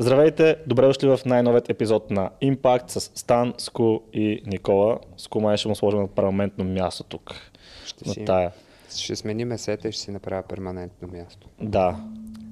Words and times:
Здравейте, 0.00 0.56
добре 0.66 0.86
дошли 0.86 1.08
в 1.08 1.20
най-новият 1.26 1.70
епизод 1.70 2.10
на 2.10 2.30
Impact 2.42 2.88
с 2.88 3.00
Стан, 3.00 3.54
Ску 3.58 3.98
и 4.12 4.42
Никола. 4.46 4.98
Ску 5.16 5.40
май 5.40 5.56
ще 5.56 5.68
му 5.68 5.74
сложим 5.74 6.00
на 6.00 6.06
парламентно 6.08 6.64
място 6.64 7.04
тук. 7.04 7.34
Ще, 7.86 8.08
на 8.08 8.14
си, 8.14 8.24
тая. 8.24 8.52
ще 8.96 9.16
смени 9.16 9.58
сета 9.58 9.88
и 9.88 9.92
ще 9.92 10.02
си 10.02 10.10
направя 10.10 10.42
перманентно 10.42 11.08
място. 11.08 11.46
Да. 11.60 11.96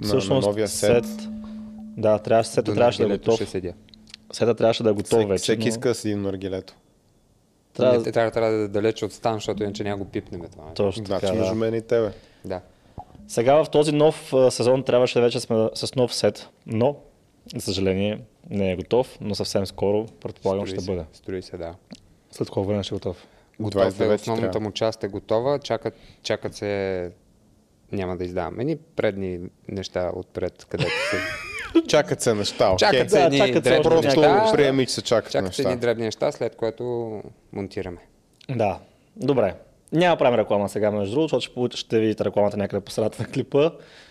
На- 0.01 0.35
на 0.35 0.41
новия 0.41 0.69
сет. 0.69 1.05
Да, 1.97 2.19
трябваше, 2.19 2.51
сета 2.51 2.75
трябваше 2.75 3.07
да 3.07 3.15
е 3.15 3.19
готов. 3.19 3.35
Ще 3.35 3.47
седя. 3.47 3.73
Сета 4.33 4.55
трябваше 4.55 4.83
да 4.83 4.91
е 4.91 4.93
готов 4.93 5.07
Всеки, 5.09 5.27
вече. 5.27 5.43
всеки 5.43 5.63
но... 5.63 5.69
иска 5.69 5.89
да 5.89 5.95
седи 5.95 6.15
на 6.15 6.23
наргилето. 6.23 6.75
Трябва- 7.75 7.93
Трябва... 7.93 8.13
трябва, 8.13 8.31
трябва 8.31 8.51
да 8.51 8.65
е 8.65 8.69
далеч 8.69 9.03
от 9.03 9.13
стан, 9.13 9.35
защото 9.35 9.63
иначе 9.63 9.85
няма 9.85 9.97
го 9.97 10.05
пипнем 10.05 10.43
това. 10.53 10.65
Точно 10.75 11.05
Значи 11.05 11.21
така, 11.21 11.35
между 11.35 11.55
да. 11.55 11.61
мен 11.61 11.75
и 11.75 11.83
тебе. 11.83 12.13
Да. 12.45 12.61
Сега 13.29 13.65
в 13.65 13.71
този 13.71 13.93
нов 13.93 14.33
а, 14.33 14.51
сезон 14.51 14.83
трябваше 14.83 15.21
вече 15.21 15.41
сме 15.41 15.69
с 15.75 15.95
нов 15.95 16.15
сет, 16.15 16.49
но, 16.67 16.97
за 17.55 17.61
съжаление, 17.61 18.21
не 18.51 18.73
е 18.73 18.77
готов, 18.77 19.19
но 19.21 19.35
съвсем 19.35 19.67
скоро, 19.67 20.07
предполагам, 20.21 20.67
ще 20.67 20.81
се, 20.81 20.91
бъде. 20.91 21.05
Строи 21.13 21.43
се, 21.43 21.57
да. 21.57 21.75
След 22.31 22.51
колко 22.51 22.69
време 22.69 22.83
ще 22.83 22.95
е 22.95 22.97
готов? 22.97 23.27
Готов 23.61 23.83
е, 23.83 23.91
29 23.91 24.15
основната 24.15 24.51
трябва. 24.51 24.61
му 24.61 24.73
част 24.73 25.05
е 25.05 25.09
готова, 25.09 25.59
чакат, 25.59 25.95
чакат 26.23 26.55
се... 26.55 27.11
Няма 27.93 28.17
да 28.17 28.25
издавам. 28.25 28.61
Едни 28.61 28.77
предни 28.77 29.41
неща 29.69 30.11
отпред, 30.15 30.65
където 30.65 30.91
се... 31.11 31.17
Чакат 31.89 32.21
се 32.21 32.35
неща, 32.35 32.71
окей. 32.73 32.89
Чакат 32.89 33.11
се 33.11 33.19
Да, 33.19 33.25
едни 33.25 33.39
чакат 33.39 33.55
се 33.55 33.61
дребни 33.61 33.83
Просто 33.83 34.21
неща. 34.21 34.53
приеми, 34.53 34.87
че 34.87 34.93
се 34.93 35.03
чакат 35.03 35.33
Чакат 35.33 35.55
се 35.55 35.63
едни 35.63 35.75
неща. 35.75 35.81
дребни 35.81 36.05
неща, 36.05 36.33
след 36.33 36.57
което 36.57 37.23
монтираме. 37.53 37.99
Да, 38.51 38.79
добре. 39.17 39.55
Няма 39.93 40.15
да 40.15 40.19
правим 40.19 40.41
реклама 40.41 40.69
сега, 40.69 40.91
между 40.91 41.15
другото, 41.15 41.37
защото 41.37 41.77
ще 41.77 42.01
видите 42.01 42.25
рекламата 42.25 42.57
някъде 42.57 42.85
по 42.85 42.91
средата 42.91 43.23
на 43.23 43.29
клипа 43.29 43.71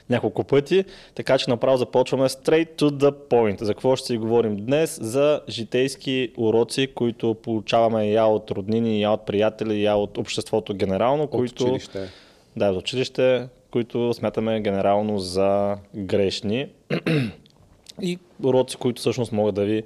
няколко 0.10 0.44
пъти. 0.44 0.86
Така 1.16 1.38
че 1.38 1.50
направо 1.50 1.78
започваме 1.78 2.30
straight 2.30 2.82
to 2.82 2.90
the 2.90 3.12
point. 3.30 3.64
За 3.64 3.74
какво 3.74 3.96
ще 3.96 4.08
си 4.08 4.18
говорим 4.18 4.66
днес? 4.66 5.00
За 5.02 5.42
житейски 5.50 6.32
уроци, 6.38 6.88
които 6.96 7.34
получаваме 7.34 8.10
я 8.10 8.26
от 8.26 8.52
роднини, 8.52 9.02
я 9.02 9.12
от 9.12 9.26
приятели, 9.26 9.84
я 9.84 9.96
от 9.96 10.18
обществото 10.18 10.74
генерално, 10.74 11.24
От 11.24 11.30
които... 11.30 11.64
училище. 11.64 12.10
Да, 12.56 12.70
от 12.70 12.78
училище, 12.78 13.48
които 13.72 14.14
смятаме 14.14 14.62
генерално 14.62 15.20
за 15.20 15.78
грешни. 15.96 16.68
И 18.02 18.20
уроци, 18.44 18.78
които 18.78 19.00
всъщност 19.00 19.32
могат 19.32 19.56
да 19.56 19.66
ви 19.66 19.84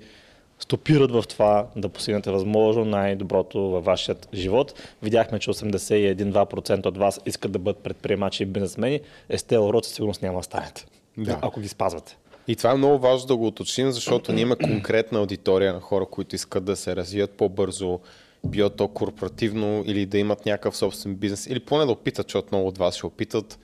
стопират 0.59 1.11
в 1.11 1.23
това 1.29 1.67
да 1.75 1.89
постигнете 1.89 2.31
възможно 2.31 2.85
най-доброто 2.85 3.59
във 3.59 3.85
вашия 3.85 4.15
живот. 4.33 4.73
Видяхме, 5.03 5.39
че 5.39 5.51
81% 5.51 6.85
от 6.85 6.97
вас 6.97 7.19
искат 7.25 7.51
да 7.51 7.59
бъдат 7.59 7.83
предприемачи 7.83 8.43
и 8.43 8.45
бизнесмени. 8.45 8.99
Е, 9.29 9.37
с 9.37 9.43
тези 9.43 9.59
уроци 9.59 9.93
сигурност 9.93 10.21
няма 10.21 10.39
да 10.39 10.43
станете. 10.43 10.85
Да. 11.17 11.39
Ако 11.41 11.59
ги 11.59 11.67
спазвате. 11.67 12.17
И 12.47 12.55
това 12.55 12.71
е 12.71 12.75
много 12.75 12.99
важно 12.99 13.27
да 13.27 13.35
го 13.35 13.47
уточним, 13.47 13.91
защото 13.91 14.33
ние 14.33 14.41
има 14.41 14.55
конкретна 14.55 15.19
аудитория 15.19 15.73
на 15.73 15.79
хора, 15.79 16.05
които 16.05 16.35
искат 16.35 16.65
да 16.65 16.75
се 16.75 16.95
развият 16.95 17.31
по-бързо, 17.31 17.99
било 18.45 18.69
то 18.69 18.87
корпоративно 18.87 19.83
или 19.85 20.05
да 20.05 20.17
имат 20.17 20.45
някакъв 20.45 20.77
собствен 20.77 21.15
бизнес, 21.15 21.47
или 21.47 21.59
поне 21.59 21.85
да 21.85 21.91
опитат, 21.91 22.27
защото 22.27 22.47
много 22.51 22.67
от 22.67 22.77
вас 22.77 22.95
ще 22.95 23.05
опитат, 23.05 23.59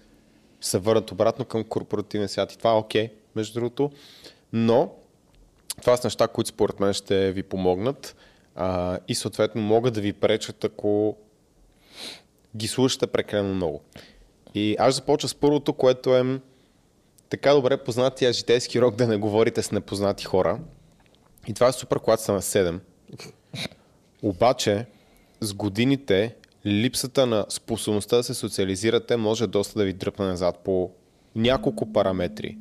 се 0.62 0.78
върнат 0.78 1.12
обратно 1.12 1.46
към 1.46 1.64
корпоративен 1.64 2.28
свят 2.28 2.54
и 2.54 2.58
това 2.58 2.72
е 2.72 2.76
окей, 2.76 3.10
между 3.36 3.54
другото. 3.54 3.92
Но 4.54 4.92
това 5.81 5.98
са 5.98 6.08
неща, 6.08 6.28
които 6.28 6.48
според 6.48 6.80
мен 6.80 6.94
ще 6.94 7.31
ви 7.31 7.44
помогнат 7.44 8.16
а, 8.56 9.00
и 9.08 9.16
съответно 9.16 9.62
могат 9.62 9.94
да 9.94 10.02
ви 10.02 10.14
пречат, 10.14 10.64
ако 10.64 11.17
ги 12.58 12.67
слушате 12.67 13.08
прекалено 13.08 13.56
много. 13.56 13.82
И 14.54 14.76
аз 14.80 14.95
започва 14.95 15.30
с 15.30 15.36
първото, 15.36 15.73
което 15.73 16.16
е 16.16 16.40
така 17.30 17.54
добре 17.54 17.78
познатия 17.78 18.34
житейски 18.34 18.82
рок 18.82 18.95
да 18.95 19.08
не 19.08 19.17
говорите 19.17 19.62
с 19.62 19.72
непознати 19.72 20.26
хора. 20.26 20.59
И 21.48 21.54
това 21.54 21.67
е 21.67 21.72
супер, 21.72 22.00
когато 22.00 22.23
са 22.23 22.34
на 22.34 22.42
7. 22.42 22.80
Обаче, 24.22 24.86
с 25.42 25.54
годините, 25.54 26.36
липсата 26.66 27.26
на 27.26 27.45
способността 27.50 28.17
да 28.17 28.23
се 28.23 28.33
социализирате 28.33 29.17
може 29.17 29.48
доста 29.48 29.80
да 29.80 29.86
ви 29.86 29.94
дръпне 29.94 30.26
назад 30.26 30.61
по 30.64 30.92
няколко 31.36 31.94
параметри. 31.94 32.58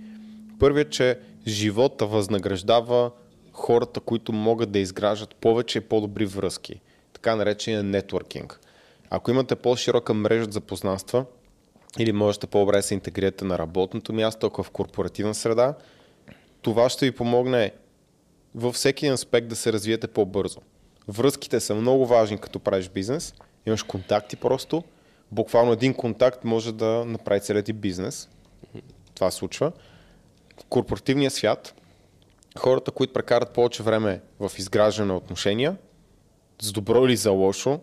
Първият, 0.58 0.90
че 0.90 1.18
живота 1.46 2.06
възнаграждава 2.06 3.10
хората, 3.52 4.00
които 4.00 4.32
могат 4.32 4.70
да 4.70 4.78
изграждат 4.78 5.34
повече 5.34 5.78
и 5.78 5.80
по-добри 5.80 6.26
връзки. 6.26 6.80
Така 7.12 7.36
наречения 7.36 7.82
нетворкинг. 7.82 8.60
Ако 9.10 9.30
имате 9.30 9.56
по-широка 9.56 10.14
мрежа 10.14 10.44
от 10.44 10.52
запознанства, 10.52 11.24
или 11.98 12.12
можете 12.12 12.46
по-добре 12.46 12.76
да 12.76 12.82
се 12.82 12.94
интегрирате 12.94 13.44
на 13.44 13.58
работното 13.58 14.12
място, 14.12 14.46
ако 14.46 14.60
е 14.60 14.64
в 14.64 14.70
корпоративна 14.70 15.34
среда, 15.34 15.74
това 16.62 16.88
ще 16.88 17.06
ви 17.06 17.12
помогне 17.12 17.72
във 18.54 18.74
всеки 18.74 19.06
аспект 19.06 19.48
да 19.48 19.56
се 19.56 19.72
развиете 19.72 20.06
по-бързо. 20.06 20.60
Връзките 21.08 21.60
са 21.60 21.74
много 21.74 22.06
важни, 22.06 22.38
като 22.38 22.58
правиш 22.58 22.88
бизнес. 22.88 23.34
Имаш 23.66 23.82
контакти 23.82 24.36
просто. 24.36 24.84
Буквално 25.32 25.72
един 25.72 25.94
контакт 25.94 26.44
може 26.44 26.72
да 26.72 27.04
направи 27.04 27.40
целият 27.40 27.66
ти 27.66 27.72
бизнес. 27.72 28.28
Това 29.14 29.30
случва. 29.30 29.72
В 30.60 30.64
корпоративния 30.64 31.30
свят 31.30 31.74
хората, 32.58 32.90
които 32.90 33.12
прекарат 33.12 33.50
повече 33.50 33.82
време 33.82 34.20
в 34.40 34.50
изграждане 34.58 35.08
на 35.08 35.16
отношения, 35.16 35.76
за 36.62 36.72
добро 36.72 37.06
или 37.06 37.16
за 37.16 37.30
лошо, 37.30 37.80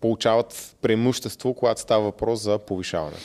получават 0.00 0.76
преимущество, 0.82 1.54
когато 1.54 1.80
става 1.80 2.04
въпрос 2.04 2.40
за 2.40 2.58
повишаване. 2.58 3.16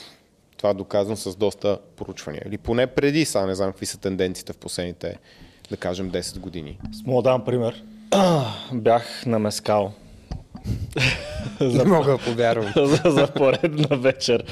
Това 0.57 0.69
е 0.69 0.73
доказано 0.73 1.15
с 1.15 1.35
доста 1.35 1.79
проучвания. 1.95 2.43
Или 2.45 2.57
поне 2.57 2.87
преди, 2.87 3.25
сега 3.25 3.45
не 3.45 3.55
знам 3.55 3.71
какви 3.71 3.85
са 3.85 3.97
тенденциите 3.97 4.53
в 4.53 4.57
последните, 4.57 5.19
да 5.69 5.77
кажем, 5.77 6.11
10 6.11 6.39
години. 6.39 6.79
Мога 7.05 7.23
да 7.23 7.29
дам 7.29 7.45
пример. 7.45 7.83
Бях 8.73 9.25
на 9.25 9.39
Мескал 9.39 9.93
Не 11.61 11.83
мога 11.83 12.11
да 12.11 12.17
повярвам. 12.17 12.73
за, 12.87 13.11
за 13.11 13.27
поредна 13.27 13.97
вечер. 13.97 14.43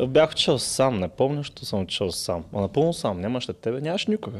Бях 0.00 0.30
отишъл 0.30 0.58
сам, 0.58 0.98
не 0.98 1.08
помня, 1.08 1.44
що 1.44 1.64
съм 1.66 1.80
отишъл 1.82 2.12
сам. 2.12 2.44
А 2.54 2.60
напълно 2.60 2.92
сам, 2.92 3.20
нямаше 3.20 3.52
тебе, 3.52 3.80
нямаш 3.80 4.06
никога. 4.06 4.38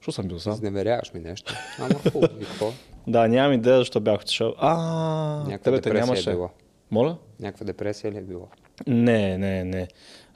Що 0.00 0.12
съм 0.12 0.28
бил 0.28 0.38
сам? 0.38 0.52
Изневеряваш 0.52 1.14
ми 1.14 1.20
нещо. 1.20 1.54
Ама 1.78 1.94
хубаво. 2.12 2.34
И 2.40 2.44
какво? 2.44 2.72
Да, 3.06 3.28
нямам 3.28 3.52
идея 3.52 3.76
защо 3.78 4.00
бях 4.00 4.20
отишъл. 4.20 4.54
А, 4.58 4.74
Някаква 5.38 5.58
тебе 5.58 5.76
те 5.76 5.88
депресия 5.88 6.06
нямаше. 6.06 6.30
е 6.30 6.32
било. 6.32 6.50
Моля? 6.90 7.16
Някаква 7.40 7.66
депресия 7.66 8.12
ли 8.12 8.18
е 8.18 8.22
било? 8.22 8.48
Не, 8.86 9.38
не, 9.38 9.64
не. 9.64 9.88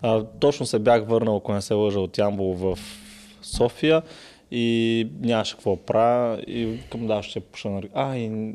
А, 0.02 0.24
точно 0.24 0.66
се 0.66 0.78
бях 0.78 1.06
върнал, 1.06 1.36
ако 1.36 1.52
не 1.52 1.62
се 1.62 1.74
лъжа, 1.74 2.00
от 2.00 2.18
Ямбол 2.18 2.54
в 2.54 2.78
София 3.42 4.02
и 4.56 5.08
нямаше 5.20 5.54
какво 5.54 5.76
правя 5.76 6.40
и 6.46 6.78
към 6.90 7.06
да 7.06 7.22
ще 7.22 7.40
пуша 7.40 7.70
на... 7.70 7.82
А, 7.94 8.16
и 8.16 8.54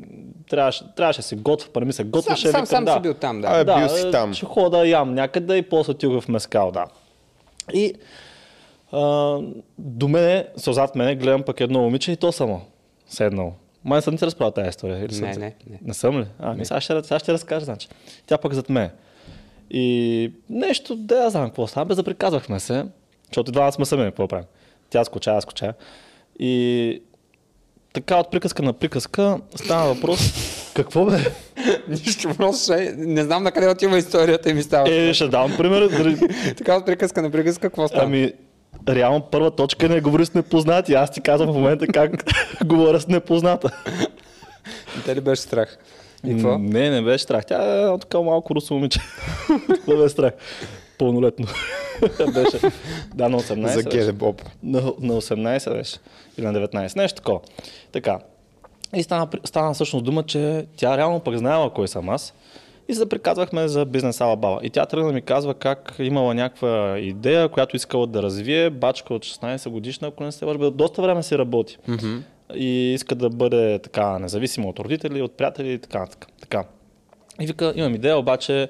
трябваше, 0.50 0.84
трябваше 0.96 1.18
да 1.18 1.22
се 1.22 1.36
готвя, 1.36 1.72
първи 1.72 1.86
ми 1.86 1.92
се 1.92 2.04
готвеше. 2.04 2.48
Сам, 2.48 2.52
сам, 2.52 2.66
сам 2.66 2.84
да. 2.84 2.92
си 2.92 3.00
бил 3.00 3.14
там, 3.14 3.40
да. 3.40 3.48
Абе, 3.48 3.64
да, 3.64 3.78
бил 3.78 3.88
си 3.88 4.08
е, 4.08 4.10
там. 4.10 4.34
Ще 4.34 4.46
хода 4.46 4.78
да 4.78 4.86
ям 4.86 5.14
някъде 5.14 5.56
и 5.56 5.62
после 5.62 5.90
отидох 5.90 6.24
в 6.24 6.28
Мескал, 6.28 6.70
да. 6.70 6.86
И 7.72 7.94
а, 8.92 9.38
до 9.78 10.08
мене, 10.08 10.46
зад 10.56 10.94
мене, 10.94 11.14
гледам 11.14 11.42
пък 11.42 11.60
едно 11.60 11.80
момиче 11.80 12.12
и 12.12 12.16
то 12.16 12.32
само 12.32 12.60
седнало. 13.08 13.52
Май 13.84 13.98
не 13.98 14.02
съм 14.02 14.16
ти 14.16 14.26
разправил 14.26 14.50
тази 14.50 14.68
история. 14.68 15.04
Или 15.04 15.20
Не, 15.20 15.36
не, 15.36 15.54
не. 15.70 15.78
Не 15.82 15.94
съм 15.94 16.20
ли? 16.20 16.26
А, 16.38 16.54
не. 16.54 16.64
Сега, 16.64 16.80
ще, 16.80 17.02
сега 17.02 17.18
ще 17.18 17.32
разкажа, 17.32 17.64
значи. 17.64 17.88
Тя 18.26 18.38
пък 18.38 18.54
зад 18.54 18.68
мен. 18.68 18.90
И 19.70 20.32
нещо, 20.50 20.96
да 20.96 21.16
я 21.16 21.30
знам 21.30 21.46
какво 21.46 21.66
става, 21.66 21.86
бе, 21.86 21.94
заприказвахме 21.94 22.60
се, 22.60 22.86
защото 23.26 23.50
и 23.50 23.52
двамата 23.52 23.72
сме 23.72 23.84
сами, 23.84 24.04
какво 24.04 24.28
правим. 24.28 24.46
Тя 24.90 25.04
скоча, 25.04 25.30
аз 25.30 25.42
скоча. 25.42 25.74
И 26.38 27.02
така 27.92 28.16
от 28.16 28.30
приказка 28.30 28.62
на 28.62 28.72
приказка 28.72 29.38
става 29.54 29.94
въпрос. 29.94 30.20
Какво 30.74 31.04
бе? 31.04 31.18
Нищо, 31.88 32.34
просто 32.36 32.62
ще... 32.64 32.94
Не 32.96 33.24
знам 33.24 33.42
на 33.42 33.52
къде 33.52 33.68
отива 33.68 33.98
историята 33.98 34.50
и 34.50 34.54
ми 34.54 34.62
става. 34.62 34.94
Е, 34.94 35.14
ще 35.14 35.28
дам 35.28 35.56
пример. 35.56 35.88
Така 36.56 36.76
от 36.76 36.86
приказка 36.86 37.22
на 37.22 37.30
приказка, 37.30 37.60
какво 37.60 37.88
става? 37.88 38.04
Ами, 38.04 38.32
реално 38.88 39.20
първа 39.20 39.50
точка 39.50 39.86
е 39.86 39.88
не 39.88 40.00
говори 40.00 40.26
с 40.26 40.34
непознати. 40.34 40.94
Аз 40.94 41.10
ти 41.10 41.20
казвам 41.20 41.52
в 41.52 41.54
момента 41.54 41.86
как 41.86 42.10
говоря 42.64 43.00
с 43.00 43.08
непозната. 43.08 43.70
Те 45.04 45.16
ли 45.16 45.20
беше 45.20 45.42
страх? 45.42 45.78
И 46.26 46.30
какво? 46.30 46.58
Не, 46.58 46.90
не 46.90 47.02
беше 47.02 47.24
страх. 47.24 47.46
Тя 47.46 47.92
е 47.94 47.98
така 47.98 48.20
малко 48.20 48.54
русо 48.54 48.74
момиче. 48.74 49.00
Това 49.84 49.96
беше 49.96 50.08
страх. 50.08 50.32
Пълнолетно. 51.00 51.46
беше. 52.34 52.60
Да, 53.14 53.28
на 53.28 53.40
18 53.40 53.66
За. 53.66 53.82
Геде 53.82 54.12
Боб. 54.12 54.42
На, 54.62 54.80
на 54.80 55.20
18 55.20 55.72
беше. 55.72 55.96
Или 56.38 56.46
на 56.46 56.68
19. 56.68 56.96
Нещо 56.96 57.16
такова. 57.16 57.40
Така. 57.92 58.18
И 58.96 59.02
стана, 59.02 59.28
стана 59.44 59.74
всъщност 59.74 60.04
дума, 60.04 60.22
че 60.22 60.66
тя 60.76 60.96
реално 60.96 61.20
пък 61.20 61.36
знаела 61.36 61.70
кой 61.70 61.88
съм 61.88 62.08
аз. 62.08 62.34
И 62.88 62.94
се 62.94 63.08
приказвахме 63.08 63.68
за 63.68 63.84
бизнес 63.84 64.20
Алабала. 64.20 64.60
И 64.62 64.70
тя 64.70 64.86
тръгна 64.86 65.06
да 65.06 65.12
ми 65.12 65.22
казва 65.22 65.54
как 65.54 65.94
имала 65.98 66.34
някаква 66.34 66.98
идея, 66.98 67.48
която 67.48 67.76
искала 67.76 68.06
да 68.06 68.22
развие. 68.22 68.70
Бачка 68.70 69.14
от 69.14 69.24
16 69.24 69.68
годишна, 69.68 70.08
ако 70.08 70.24
не 70.24 70.32
се 70.32 70.44
лъжа, 70.44 70.70
доста 70.70 71.02
време 71.02 71.22
си 71.22 71.38
работи. 71.38 71.78
Mm-hmm. 71.88 72.22
И 72.54 72.92
иска 72.94 73.14
да 73.14 73.30
бъде 73.30 73.78
така 73.78 74.18
независима 74.18 74.68
от 74.68 74.78
родители, 74.78 75.22
от 75.22 75.32
приятели 75.32 75.72
и 75.72 75.78
така, 75.78 76.06
така. 76.06 76.26
така. 76.40 76.64
И 77.40 77.46
вика, 77.46 77.72
имам 77.76 77.94
идея, 77.94 78.18
обаче 78.18 78.68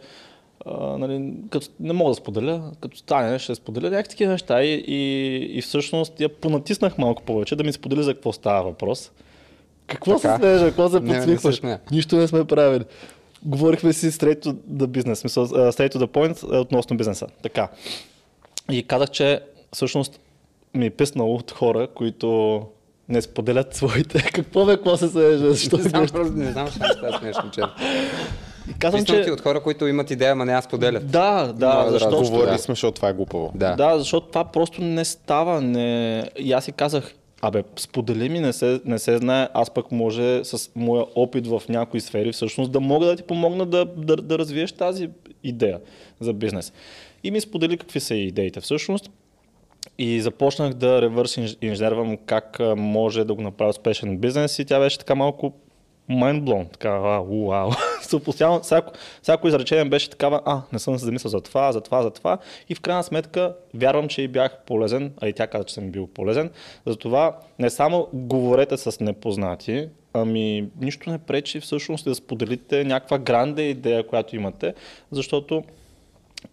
а, 0.67 0.99
нали, 0.99 1.33
като 1.51 1.67
не 1.81 1.93
мога 1.93 2.11
да 2.11 2.15
споделя, 2.15 2.73
като 2.81 2.97
стане 2.97 3.39
ще 3.39 3.55
споделя 3.55 3.91
някакви 3.91 4.11
такива 4.11 4.33
неща 4.33 4.63
и, 4.63 4.85
и, 4.87 5.37
и 5.59 5.63
всъщност 5.63 6.21
я 6.21 6.29
понатиснах 6.29 6.99
малко 6.99 7.23
повече 7.23 7.57
да 7.57 7.65
ми 7.65 7.73
сподели 7.73 8.03
за 8.03 8.15
какво 8.15 8.33
става 8.33 8.63
въпрос. 8.63 9.11
Какво 9.87 10.19
Така. 10.19 10.35
се 10.35 10.39
смееш, 10.39 10.63
какво 10.63 10.89
се 10.89 10.99
смея. 10.99 11.81
Нищо 11.93 12.17
не 12.17 12.29
сме 12.29 12.45
правили. 12.45 12.85
Говорихме 13.43 13.93
си 13.93 14.11
straight 14.11 14.45
to 14.45 14.53
the 14.53 14.87
business, 14.87 15.15
смисъл, 15.15 15.47
straight 15.47 15.95
to 15.95 15.99
the 15.99 16.07
point 16.07 16.53
а, 16.53 16.61
относно 16.61 16.97
бизнеса. 16.97 17.27
Така. 17.43 17.69
И 18.71 18.83
казах, 18.83 19.11
че 19.11 19.41
всъщност 19.73 20.21
ми 20.75 20.87
е 20.87 20.91
писнало 20.91 21.35
от 21.35 21.51
хора, 21.51 21.89
които 21.95 22.63
не 23.09 23.23
споделят 23.23 23.75
своите. 23.75 24.31
Какво 24.35 24.67
бе, 24.67 24.77
какво 24.77 24.97
се 24.97 25.09
смееш? 25.09 25.41
Защо 25.41 25.77
Не 25.77 25.83
знам, 25.83 26.03
не 26.35 26.53
знам, 26.53 26.67
защо 26.67 27.07
не 27.11 27.19
смешно, 27.19 27.51
че. 27.51 27.63
Казвам, 28.79 29.03
Писнал 29.03 29.19
че... 29.19 29.25
ти 29.25 29.31
от 29.31 29.41
хора, 29.41 29.61
които 29.61 29.87
имат 29.87 30.11
идея, 30.11 30.33
ама 30.33 30.45
не 30.45 30.53
я 30.53 30.63
споделят. 30.63 31.11
Да, 31.11 31.53
да, 31.53 31.75
Много 31.75 31.91
защото... 31.91 32.17
Говорили 32.17 32.51
да. 32.51 32.59
сме, 32.59 32.73
защото 32.73 32.95
това 32.95 33.09
е 33.09 33.13
глупаво. 33.13 33.53
Да. 33.55 33.75
Да, 33.77 33.99
защото 33.99 34.27
това 34.27 34.45
просто 34.45 34.83
не 34.83 35.05
става. 35.05 35.61
Не... 35.61 36.25
И 36.39 36.53
аз 36.53 36.65
си 36.65 36.73
казах, 36.73 37.15
абе, 37.43 37.63
сподели 37.77 38.29
ми, 38.29 38.41
не 38.41 38.53
се, 38.53 38.81
не 38.85 38.99
се 38.99 39.19
знае, 39.19 39.49
аз 39.55 39.71
пък 39.71 39.93
може 39.93 40.45
с 40.45 40.71
моя 40.77 41.05
опит 41.15 41.47
в 41.47 41.63
някои 41.69 42.01
сфери 42.01 42.33
всъщност 42.33 42.73
да 42.73 42.81
мога 42.81 43.07
да 43.07 43.17
ти 43.17 43.23
помогна 43.23 43.67
да, 43.67 43.85
да, 43.85 44.17
да 44.17 44.39
развиеш 44.39 44.73
тази 44.73 45.09
идея 45.45 45.81
за 46.21 46.33
бизнес. 46.33 46.73
И 47.25 47.31
ми 47.31 47.41
сподели 47.41 47.79
какви 47.79 48.01
са 48.01 48.15
идеите 48.15 48.61
всъщност. 48.61 49.11
И 49.99 50.21
започнах 50.21 50.75
да 50.75 51.03
ревърс 51.03 51.37
инж- 51.37 51.57
инженервам 51.63 52.17
как 52.27 52.59
може 52.77 53.25
да 53.25 53.35
го 53.35 53.43
направя 53.43 53.71
успешен 53.71 54.19
бизнес 54.19 54.59
и 54.59 54.65
тя 54.65 54.79
беше 54.79 54.99
така 54.99 55.15
малко 55.15 55.53
mind. 56.11 56.73
Така, 56.73 57.21
уау. 57.21 57.71
So, 58.03 58.19
постоянно, 58.25 58.61
всяко, 58.61 58.93
всяко 59.23 59.49
изречение 59.49 59.85
беше 59.85 60.11
такава, 60.11 60.41
а, 60.45 60.63
не 60.73 60.79
съм 60.79 60.99
се 60.99 61.05
замислил 61.05 61.31
за 61.31 61.41
това, 61.41 61.73
за 61.73 61.81
това, 61.81 62.03
за 62.03 62.11
това. 62.11 62.39
И 62.69 62.75
в 62.75 62.81
крайна 62.81 63.03
сметка 63.03 63.55
вярвам, 63.75 64.09
че 64.09 64.23
и 64.23 64.29
бях 64.29 64.59
полезен, 64.67 65.13
а 65.21 65.29
и 65.29 65.33
тя 65.33 65.47
каза, 65.47 65.65
че 65.65 65.75
съм 65.75 65.91
бил 65.91 66.07
полезен. 66.07 66.51
Затова 66.87 67.39
не 67.59 67.71
само 67.71 68.09
говорете 68.13 68.77
с 68.77 69.01
непознати, 69.01 69.89
ами 70.13 70.69
нищо 70.81 71.11
не 71.11 71.19
пречи 71.19 71.61
всъщност 71.61 72.05
да 72.05 72.15
споделите 72.15 72.85
някаква 72.85 73.19
гранде 73.19 73.63
идея, 73.63 74.07
която 74.07 74.37
имате, 74.37 74.75
защото 75.11 75.65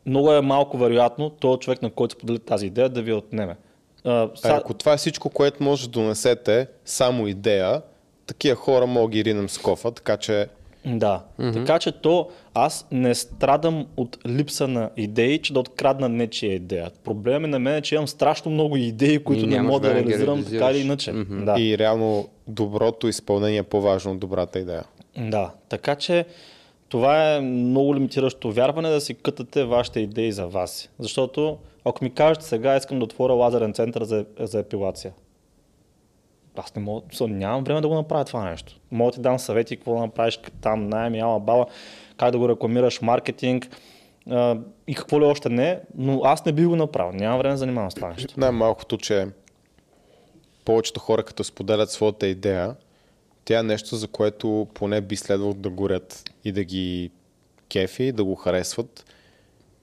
много 0.05 0.33
е 0.33 0.41
малко 0.41 0.77
вероятно 0.77 1.29
този 1.29 1.59
човек, 1.59 1.81
на 1.81 1.89
който 1.89 2.15
сподели 2.15 2.39
тази 2.39 2.65
идея, 2.65 2.89
да 2.89 3.01
ви 3.01 3.13
отнеме. 3.13 3.55
А, 4.03 4.29
са... 4.35 4.55
ако 4.55 4.73
това 4.73 4.93
е 4.93 4.97
всичко, 4.97 5.29
което 5.29 5.63
може 5.63 5.83
да 5.83 5.91
донесете, 5.91 6.67
само 6.85 7.27
идея, 7.27 7.81
такива 8.27 8.55
хора 8.55 8.85
мога 8.85 9.09
ги 9.09 9.23
ринем 9.23 9.49
с 9.49 9.57
кофа, 9.57 9.91
така 9.91 10.17
че 10.17 10.47
Да. 10.85 11.23
Mm-hmm. 11.39 11.53
Така 11.53 11.79
че 11.79 11.91
то, 11.91 12.29
аз 12.53 12.87
не 12.91 13.15
страдам 13.15 13.85
от 13.97 14.17
липса 14.27 14.67
на 14.67 14.89
идеи, 14.97 15.39
че 15.39 15.53
да 15.53 15.59
открадна 15.59 16.09
нечия 16.09 16.53
идея. 16.53 16.91
Проблем 17.03 17.45
е 17.45 17.47
на 17.47 17.59
мен, 17.59 17.81
че 17.81 17.95
имам 17.95 18.07
страшно 18.07 18.51
много 18.51 18.77
идеи, 18.77 19.19
които 19.23 19.43
И 19.43 19.47
не 19.47 19.61
мога 19.61 19.79
да 19.79 19.87
да 19.87 19.95
реализирам 19.95 20.45
така 20.45 20.71
или 20.71 20.79
иначе. 20.79 21.11
Мгм. 21.11 21.45
Да. 21.45 21.55
и 21.59 21.77
реално 21.77 22.27
доброто 22.47 23.07
изпълнение 23.07 23.59
е 23.59 23.63
по-важно 23.63 24.11
от 24.11 24.19
добрата 24.19 24.59
идея. 24.59 24.83
да. 25.17 25.51
Така 25.69 25.95
че 25.95 26.25
това 26.89 27.35
е 27.35 27.41
много 27.41 27.95
лимитиращо 27.95 28.51
вярване 28.51 28.89
да 28.89 29.01
си 29.01 29.13
кътате 29.13 29.63
вашите 29.63 29.99
идеи 29.99 30.31
за 30.31 30.47
вас. 30.47 30.89
Защото 30.99 31.57
ако 31.85 32.03
ми 32.03 32.13
кажете 32.13 32.45
сега, 32.45 32.77
искам 32.77 32.99
да 32.99 33.05
отворя 33.05 33.33
лазерен 33.33 33.73
център 33.73 34.03
за, 34.03 34.25
за 34.39 34.59
епилация. 34.59 35.13
Аз 36.57 36.75
не 36.75 36.81
мога, 36.81 37.01
нямам 37.21 37.63
време 37.63 37.81
да 37.81 37.87
го 37.87 37.95
направя 37.95 38.25
това 38.25 38.49
нещо. 38.49 38.79
Мога 38.91 39.11
да 39.11 39.15
ти 39.15 39.21
дам 39.21 39.39
съвети 39.39 39.75
какво 39.75 39.93
да 39.93 40.01
направиш 40.01 40.39
там, 40.61 40.89
найем, 40.89 41.15
яла, 41.15 41.39
бала, 41.39 41.65
как 42.17 42.31
да 42.31 42.37
го 42.37 42.49
рекламираш, 42.49 43.01
маркетинг 43.01 43.67
а, 44.29 44.57
и 44.87 44.95
какво 44.95 45.21
ли 45.21 45.25
още 45.25 45.49
не, 45.49 45.79
но 45.95 46.21
аз 46.23 46.45
не 46.45 46.51
бих 46.51 46.65
го 46.65 46.75
направил. 46.75 47.11
Нямам 47.19 47.39
време 47.39 47.53
да 47.53 47.57
занимавам 47.57 47.91
с 47.91 47.95
това 47.95 48.09
нещо. 48.09 48.33
Най-малкото, 48.37 48.97
че 48.97 49.27
повечето 50.65 50.99
хора, 50.99 51.23
като 51.23 51.43
споделят 51.43 51.91
своята 51.91 52.27
идея, 52.27 52.75
тя 53.45 53.59
е 53.59 53.63
нещо, 53.63 53.95
за 53.95 54.07
което 54.07 54.67
поне 54.73 55.01
би 55.01 55.15
следвало 55.15 55.53
да 55.53 55.69
горят 55.69 56.23
и 56.43 56.51
да 56.51 56.63
ги 56.63 57.11
кефи, 57.69 58.11
да 58.11 58.23
го 58.23 58.35
харесват. 58.35 59.05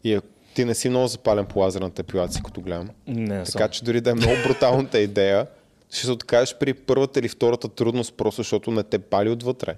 И 0.04 0.14
ако 0.14 0.26
ти 0.54 0.64
не 0.64 0.74
си 0.74 0.88
много 0.88 1.06
запален 1.06 1.46
по 1.46 1.58
лазерната 1.58 2.02
епилация, 2.02 2.42
като 2.42 2.60
гледам. 2.60 2.90
Не, 3.06 3.44
Така 3.44 3.68
че 3.68 3.84
дори 3.84 4.00
да 4.00 4.10
е 4.10 4.14
много 4.14 4.34
бруталната 4.46 4.98
идея, 5.00 5.46
ще 5.90 6.06
се 6.06 6.12
откажеш 6.12 6.56
при 6.58 6.74
първата 6.74 7.20
или 7.20 7.28
втората 7.28 7.68
трудност, 7.68 8.14
просто 8.16 8.40
защото 8.42 8.70
не 8.70 8.82
те 8.82 8.98
пали 8.98 9.28
отвътре. 9.28 9.76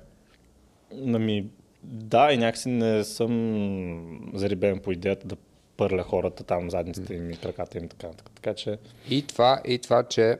Ами, 0.92 1.46
да, 1.82 2.32
и 2.32 2.36
някакси 2.36 2.68
не 2.68 3.04
съм 3.04 4.30
зарибен 4.34 4.78
по 4.78 4.92
идеята 4.92 5.26
да 5.26 5.36
пърля 5.76 6.02
хората 6.02 6.44
там, 6.44 6.70
задниците 6.70 7.14
им 7.14 7.30
и 7.30 7.36
краката 7.36 7.78
им, 7.78 7.88
така, 7.88 8.08
така, 8.08 8.30
така 8.34 8.54
че... 8.54 8.78
И 9.10 9.26
това, 9.26 9.60
и 9.66 9.78
това, 9.78 10.02
че 10.02 10.38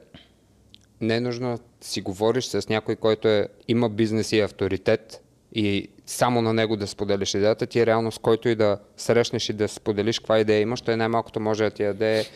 не 1.00 1.16
е 1.16 1.20
нужно 1.20 1.56
да 1.56 1.86
си 1.86 2.00
говориш 2.00 2.44
с 2.44 2.68
някой, 2.68 2.96
който 2.96 3.28
е, 3.28 3.48
има 3.68 3.88
бизнес 3.88 4.32
и 4.32 4.40
авторитет 4.40 5.22
и 5.52 5.88
само 6.06 6.42
на 6.42 6.52
него 6.52 6.76
да 6.76 6.86
споделиш 6.86 7.34
идеята, 7.34 7.66
ти 7.66 7.80
е 7.80 7.86
реално 7.86 8.12
с 8.12 8.18
който 8.18 8.48
и 8.48 8.54
да 8.54 8.78
срещнеш 8.96 9.48
и 9.48 9.52
да 9.52 9.68
споделиш 9.68 10.18
каква 10.18 10.38
идея 10.38 10.60
имаш, 10.60 10.80
той 10.80 10.96
най-малкото 10.96 11.40
може 11.40 11.64
да 11.64 11.70
ти 11.70 11.82
даде 11.82 12.26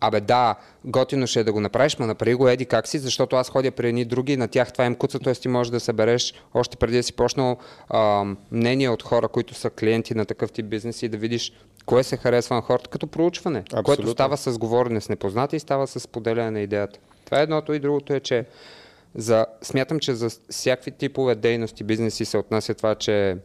Абе 0.00 0.20
да, 0.20 0.54
готино 0.84 1.26
ще 1.26 1.40
е 1.40 1.44
да 1.44 1.52
го 1.52 1.60
направиш, 1.60 1.98
ма 1.98 2.06
направи 2.06 2.34
го 2.34 2.48
еди 2.48 2.66
как 2.66 2.88
си, 2.88 2.98
защото 2.98 3.36
аз 3.36 3.50
ходя 3.50 3.70
при 3.70 3.88
едни 3.88 4.04
други, 4.04 4.36
на 4.36 4.48
тях 4.48 4.72
това 4.72 4.84
им 4.84 4.94
куца, 4.94 5.18
т.е. 5.18 5.34
ти 5.34 5.48
можеш 5.48 5.70
да 5.70 5.80
събереш 5.80 6.34
още 6.54 6.76
преди 6.76 6.96
да 6.96 7.02
си 7.02 7.12
почнал 7.12 7.56
а, 7.88 8.24
мнение 8.52 8.88
от 8.88 9.02
хора, 9.02 9.28
които 9.28 9.54
са 9.54 9.70
клиенти 9.70 10.14
на 10.14 10.24
такъв 10.24 10.52
тип 10.52 10.66
бизнес 10.66 11.02
и 11.02 11.08
да 11.08 11.16
видиш 11.16 11.52
кое 11.86 12.02
се 12.02 12.16
харесва 12.16 12.56
на 12.56 12.62
хората 12.62 12.90
като 12.90 13.06
проучване, 13.06 13.58
Абсолютно. 13.58 13.84
което 13.84 14.10
става 14.10 14.36
с 14.36 14.58
говорене 14.58 15.00
с 15.00 15.08
непознати 15.08 15.56
и 15.56 15.60
става 15.60 15.86
с 15.86 16.08
поделяне 16.08 16.50
на 16.50 16.60
идеята. 16.60 16.98
Това 17.24 17.40
е 17.40 17.42
едното 17.42 17.72
и 17.72 17.78
другото 17.78 18.12
е, 18.12 18.20
че 18.20 18.44
за, 19.14 19.46
смятам, 19.62 19.98
че 19.98 20.14
за 20.14 20.30
всякакви 20.50 20.90
типове 20.90 21.34
дейности, 21.34 21.84
бизнеси 21.84 22.24
се 22.24 22.38
отнася 22.38 22.74
това, 22.74 22.94
че 22.94 23.36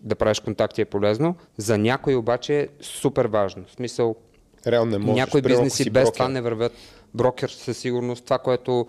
да 0.00 0.14
правиш 0.14 0.40
контакти 0.40 0.80
е 0.80 0.84
полезно. 0.84 1.36
За 1.56 1.78
някой 1.78 2.14
обаче 2.14 2.60
е 2.60 2.68
супер 2.80 3.24
важно. 3.24 3.64
В 3.68 3.72
смисъл, 3.72 4.16
Реално 4.66 4.90
не 4.90 4.98
можеш. 4.98 5.20
някои 5.20 5.42
примерно, 5.42 5.64
бизнеси 5.64 5.82
си 5.82 5.90
без 5.90 6.02
брокер. 6.04 6.12
това 6.12 6.28
не 6.28 6.40
вървят. 6.40 6.72
Брокер 7.14 7.48
със 7.48 7.78
сигурност. 7.78 8.24
Това, 8.24 8.38
което 8.38 8.86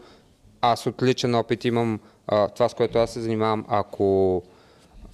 аз 0.61 0.85
от 0.85 1.03
личен 1.03 1.35
опит 1.35 1.65
имам, 1.65 1.99
а, 2.27 2.47
това 2.47 2.69
с 2.69 2.73
което 2.73 2.97
аз 2.97 3.13
се 3.13 3.21
занимавам, 3.21 3.65
ако 3.67 4.41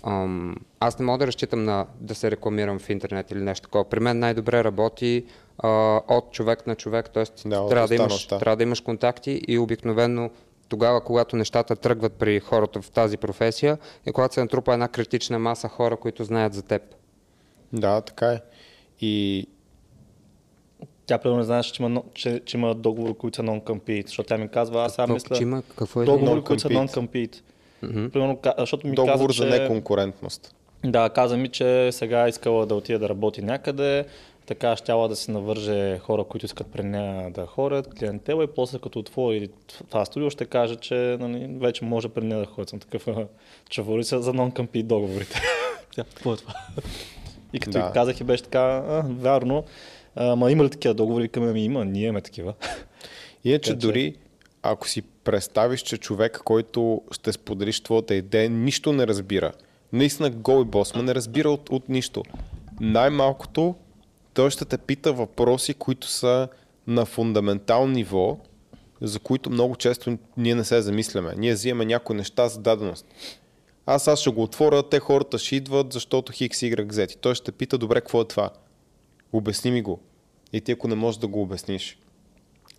ам, 0.03 0.55
аз 0.79 0.99
не 0.99 1.05
мога 1.05 1.17
да 1.17 1.27
разчитам 1.27 1.63
на 1.63 1.85
да 1.99 2.15
се 2.15 2.31
рекламирам 2.31 2.79
в 2.79 2.89
интернет 2.89 3.31
или 3.31 3.39
нещо 3.39 3.63
такова. 3.63 3.89
При 3.89 3.99
мен 3.99 4.19
най-добре 4.19 4.63
работи 4.63 5.25
а, 5.57 6.01
от 6.07 6.31
човек 6.31 6.67
на 6.67 6.75
човек, 6.75 7.09
т.е. 7.09 7.49
Да, 7.49 7.67
трябва, 7.67 7.87
да 7.87 7.95
имаш, 7.95 8.27
трябва 8.27 8.55
да 8.55 8.63
имаш 8.63 8.81
контакти 8.81 9.41
и 9.47 9.57
обикновено 9.57 10.29
тогава, 10.69 11.01
когато 11.01 11.35
нещата 11.35 11.75
тръгват 11.75 12.13
при 12.13 12.39
хората 12.39 12.81
в 12.81 12.91
тази 12.91 13.17
професия, 13.17 13.77
е 14.05 14.11
когато 14.11 14.33
се 14.33 14.41
натрупа 14.41 14.73
една 14.73 14.87
критична 14.87 15.39
маса 15.39 15.67
хора, 15.67 15.97
които 15.97 16.23
знаят 16.23 16.53
за 16.53 16.61
теб. 16.61 16.81
Да, 17.73 18.01
така 18.01 18.31
е. 18.31 18.41
И 19.01 19.47
Тя 21.09 21.17
примерно 21.17 21.37
не 21.37 21.43
знаеш, 21.43 21.65
че 21.65 21.83
има, 21.83 22.01
че, 22.13 22.41
че 22.45 22.57
има 22.57 22.75
договори, 22.75 23.13
които 23.13 23.35
са 23.35 23.41
non-compete, 23.43 24.07
защото 24.07 24.27
тя 24.27 24.37
ми 24.37 24.47
казва, 24.47 24.85
аз 24.85 24.93
сега 24.93 25.07
мисля... 25.07 25.35
че 25.35 25.43
има- 25.43 25.63
какво 25.75 26.01
е 26.01 26.05
договори, 26.05 26.41
които 26.41 26.61
са 26.61 26.69
non-compete? 26.69 27.41
non-compete. 27.81 28.09
Примерно, 28.09 28.39
защото 28.57 28.87
ми 28.87 28.95
договор 28.95 29.27
каза, 29.29 29.43
за 29.43 29.51
че... 29.51 29.59
неконкурентност. 29.59 30.55
Да, 30.85 31.09
каза 31.09 31.37
ми, 31.37 31.47
че 31.47 31.91
сега 31.91 32.25
е 32.25 32.29
искала 32.29 32.65
да 32.65 32.75
отиде 32.75 32.99
да 32.99 33.09
работи 33.09 33.41
някъде, 33.41 34.05
така 34.45 34.75
щяла 34.75 35.07
да 35.07 35.15
се 35.15 35.31
навърже 35.31 35.99
хора, 35.99 36.23
които 36.23 36.45
искат 36.45 36.67
при 36.67 36.83
нея 36.83 37.31
да 37.31 37.45
ходят, 37.45 37.93
клиентела 37.99 38.43
и 38.43 38.47
после 38.47 38.79
като 38.79 38.99
отвори 38.99 39.49
това 39.89 40.05
студио 40.05 40.29
ще 40.29 40.45
каже, 40.45 40.75
че 40.75 41.17
нали, 41.19 41.47
вече 41.59 41.85
може 41.85 42.09
при 42.09 42.23
нея 42.23 42.39
да 42.39 42.45
ходят. 42.45 42.69
Съм 42.69 42.79
такъв, 42.79 43.07
«А, 43.07 43.27
чували 43.69 44.03
се 44.03 44.21
за 44.21 44.33
non-compete 44.33 44.83
договорите. 44.83 45.41
Тя, 45.95 46.03
какво 46.03 46.33
е 46.33 46.37
това? 46.37 46.53
И 47.53 47.59
като 47.59 47.77
да. 47.77 47.91
казах 47.93 48.19
и 48.19 48.23
беше 48.23 48.43
така, 48.43 48.83
а, 48.87 49.03
вярно, 49.07 49.63
а, 50.19 50.35
ма 50.35 50.51
има 50.51 50.63
ли 50.63 50.69
такива 50.69 50.93
договори? 50.93 51.23
Викаме, 51.23 51.53
ми 51.53 51.65
има, 51.65 51.85
ние 51.85 52.03
имаме 52.03 52.21
такива. 52.21 52.53
Иначе 53.43 53.69
Така 53.69 53.79
че- 53.81 53.87
дори 53.87 54.15
ако 54.63 54.87
си 54.87 55.01
представиш, 55.01 55.81
че 55.81 55.97
човек, 55.97 56.41
който 56.45 57.01
ще 57.11 57.31
споделиш 57.31 57.81
твоята 57.81 58.15
идея, 58.15 58.49
нищо 58.49 58.93
не 58.93 59.07
разбира. 59.07 59.51
Наистина 59.93 60.29
гол 60.29 60.61
и 60.61 60.65
босма 60.65 61.03
не 61.03 61.15
разбира 61.15 61.49
от, 61.49 61.69
от 61.69 61.89
нищо. 61.89 62.23
Най-малкото 62.79 63.75
той 64.33 64.51
ще 64.51 64.65
те 64.65 64.77
пита 64.77 65.13
въпроси, 65.13 65.73
които 65.73 66.07
са 66.07 66.47
на 66.87 67.05
фундаментално 67.05 67.93
ниво, 67.93 68.37
за 69.01 69.19
които 69.19 69.49
много 69.49 69.75
често 69.75 70.17
ние 70.37 70.55
не 70.55 70.63
се 70.63 70.81
замисляме. 70.81 71.33
Ние 71.37 71.53
взимаме 71.53 71.85
някои 71.85 72.15
неща 72.15 72.47
за 72.47 72.59
даденост. 72.59 73.05
Аз 73.85 74.07
аз 74.07 74.19
ще 74.19 74.29
го 74.29 74.43
отворя, 74.43 74.89
те 74.89 74.99
хората 74.99 75.37
ще 75.37 75.55
идват, 75.55 75.93
защото 75.93 76.31
Хикс, 76.31 76.59
Y, 76.59 76.91
Z. 76.91 77.13
И 77.13 77.17
той 77.17 77.35
ще 77.35 77.51
пита, 77.51 77.77
добре, 77.77 78.01
какво 78.01 78.21
е 78.21 78.27
това? 78.27 78.49
Обясни 79.33 79.71
ми 79.71 79.81
го. 79.81 79.99
И 80.53 80.61
ти 80.61 80.71
ако 80.71 80.87
не 80.87 80.95
можеш 80.95 81.19
да 81.19 81.27
го 81.27 81.41
обясниш, 81.41 81.99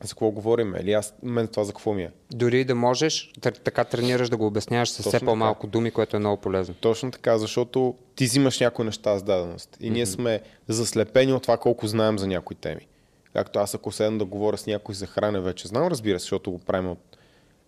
За 0.02 0.08
какво 0.08 0.30
говорим? 0.30 0.74
Или 0.80 0.92
аз, 0.92 1.14
мен 1.22 1.48
това 1.48 1.64
за 1.64 1.72
какво 1.72 1.92
ми 1.92 2.02
е? 2.02 2.10
Дори 2.30 2.64
да 2.64 2.74
можеш, 2.74 3.32
така 3.40 3.84
тренираш 3.84 4.28
да 4.28 4.36
го 4.36 4.46
обясняваш 4.46 4.90
с 4.90 4.96
Точно 4.96 5.10
все 5.10 5.18
така. 5.18 5.26
по-малко 5.26 5.66
думи, 5.66 5.90
което 5.90 6.16
е 6.16 6.20
много 6.20 6.40
полезно. 6.40 6.74
Точно 6.74 7.10
така, 7.10 7.38
защото 7.38 7.94
ти 8.14 8.24
взимаш 8.24 8.60
някои 8.60 8.84
неща 8.84 9.18
с 9.18 9.22
даденост. 9.22 9.76
И 9.80 9.90
ние 9.90 10.06
сме 10.06 10.40
заслепени 10.68 11.32
от 11.32 11.42
това 11.42 11.56
колко 11.56 11.86
знаем 11.86 12.18
за 12.18 12.26
някои 12.26 12.56
теми. 12.56 12.86
Както 13.32 13.58
аз 13.58 13.74
ако 13.74 13.92
седна 13.92 14.18
да 14.18 14.24
говоря 14.24 14.58
с 14.58 14.66
някой 14.66 14.94
за 14.94 15.06
храна, 15.06 15.40
вече 15.40 15.68
знам, 15.68 15.88
разбира 15.88 16.18
се, 16.18 16.22
защото 16.22 16.50
го 16.50 16.58
правим 16.58 16.90
от 16.90 17.18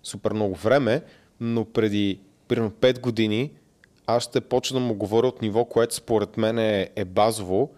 супер 0.02 0.32
много 0.32 0.54
време, 0.54 1.02
но 1.40 1.64
преди 1.64 2.20
примерно 2.48 2.70
5 2.70 3.00
години 3.00 3.50
аз 4.06 4.22
ще 4.22 4.40
почна 4.40 4.80
да 4.80 4.86
му 4.86 4.94
говоря 4.94 5.26
от 5.26 5.42
ниво, 5.42 5.64
което 5.64 5.94
според 5.94 6.36
мен 6.36 6.58
е, 6.58 6.90
е 6.96 7.04
базово, 7.04 7.70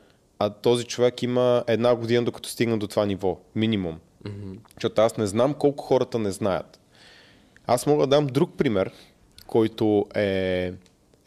а 0.45 0.51
този 0.51 0.85
човек 0.85 1.23
има 1.23 1.65
една 1.67 1.95
година 1.95 2.25
докато 2.25 2.49
стигна 2.49 2.79
до 2.79 2.87
това 2.87 3.07
ниво, 3.07 3.41
минимум. 3.55 3.99
Mm-hmm. 4.25 4.99
Аз 4.99 5.17
не 5.17 5.27
знам 5.27 5.55
колко 5.55 5.85
хората 5.85 6.19
не 6.19 6.31
знаят. 6.31 6.81
Аз 7.67 7.87
мога 7.87 8.07
да 8.07 8.17
дам 8.17 8.27
друг 8.27 8.57
пример, 8.57 8.93
който 9.47 10.07
е 10.15 10.73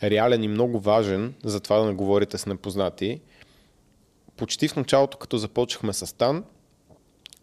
реален 0.04 0.44
и 0.44 0.48
много 0.48 0.80
важен 0.80 1.34
за 1.44 1.60
това 1.60 1.80
да 1.80 1.86
не 1.86 1.94
говорите 1.94 2.38
с 2.38 2.46
непознати. 2.46 3.22
Почти 4.38 4.68
в 4.68 4.76
началото, 4.76 5.18
като 5.18 5.38
започнахме 5.38 5.94
с 5.94 6.08
Стан, 6.08 6.44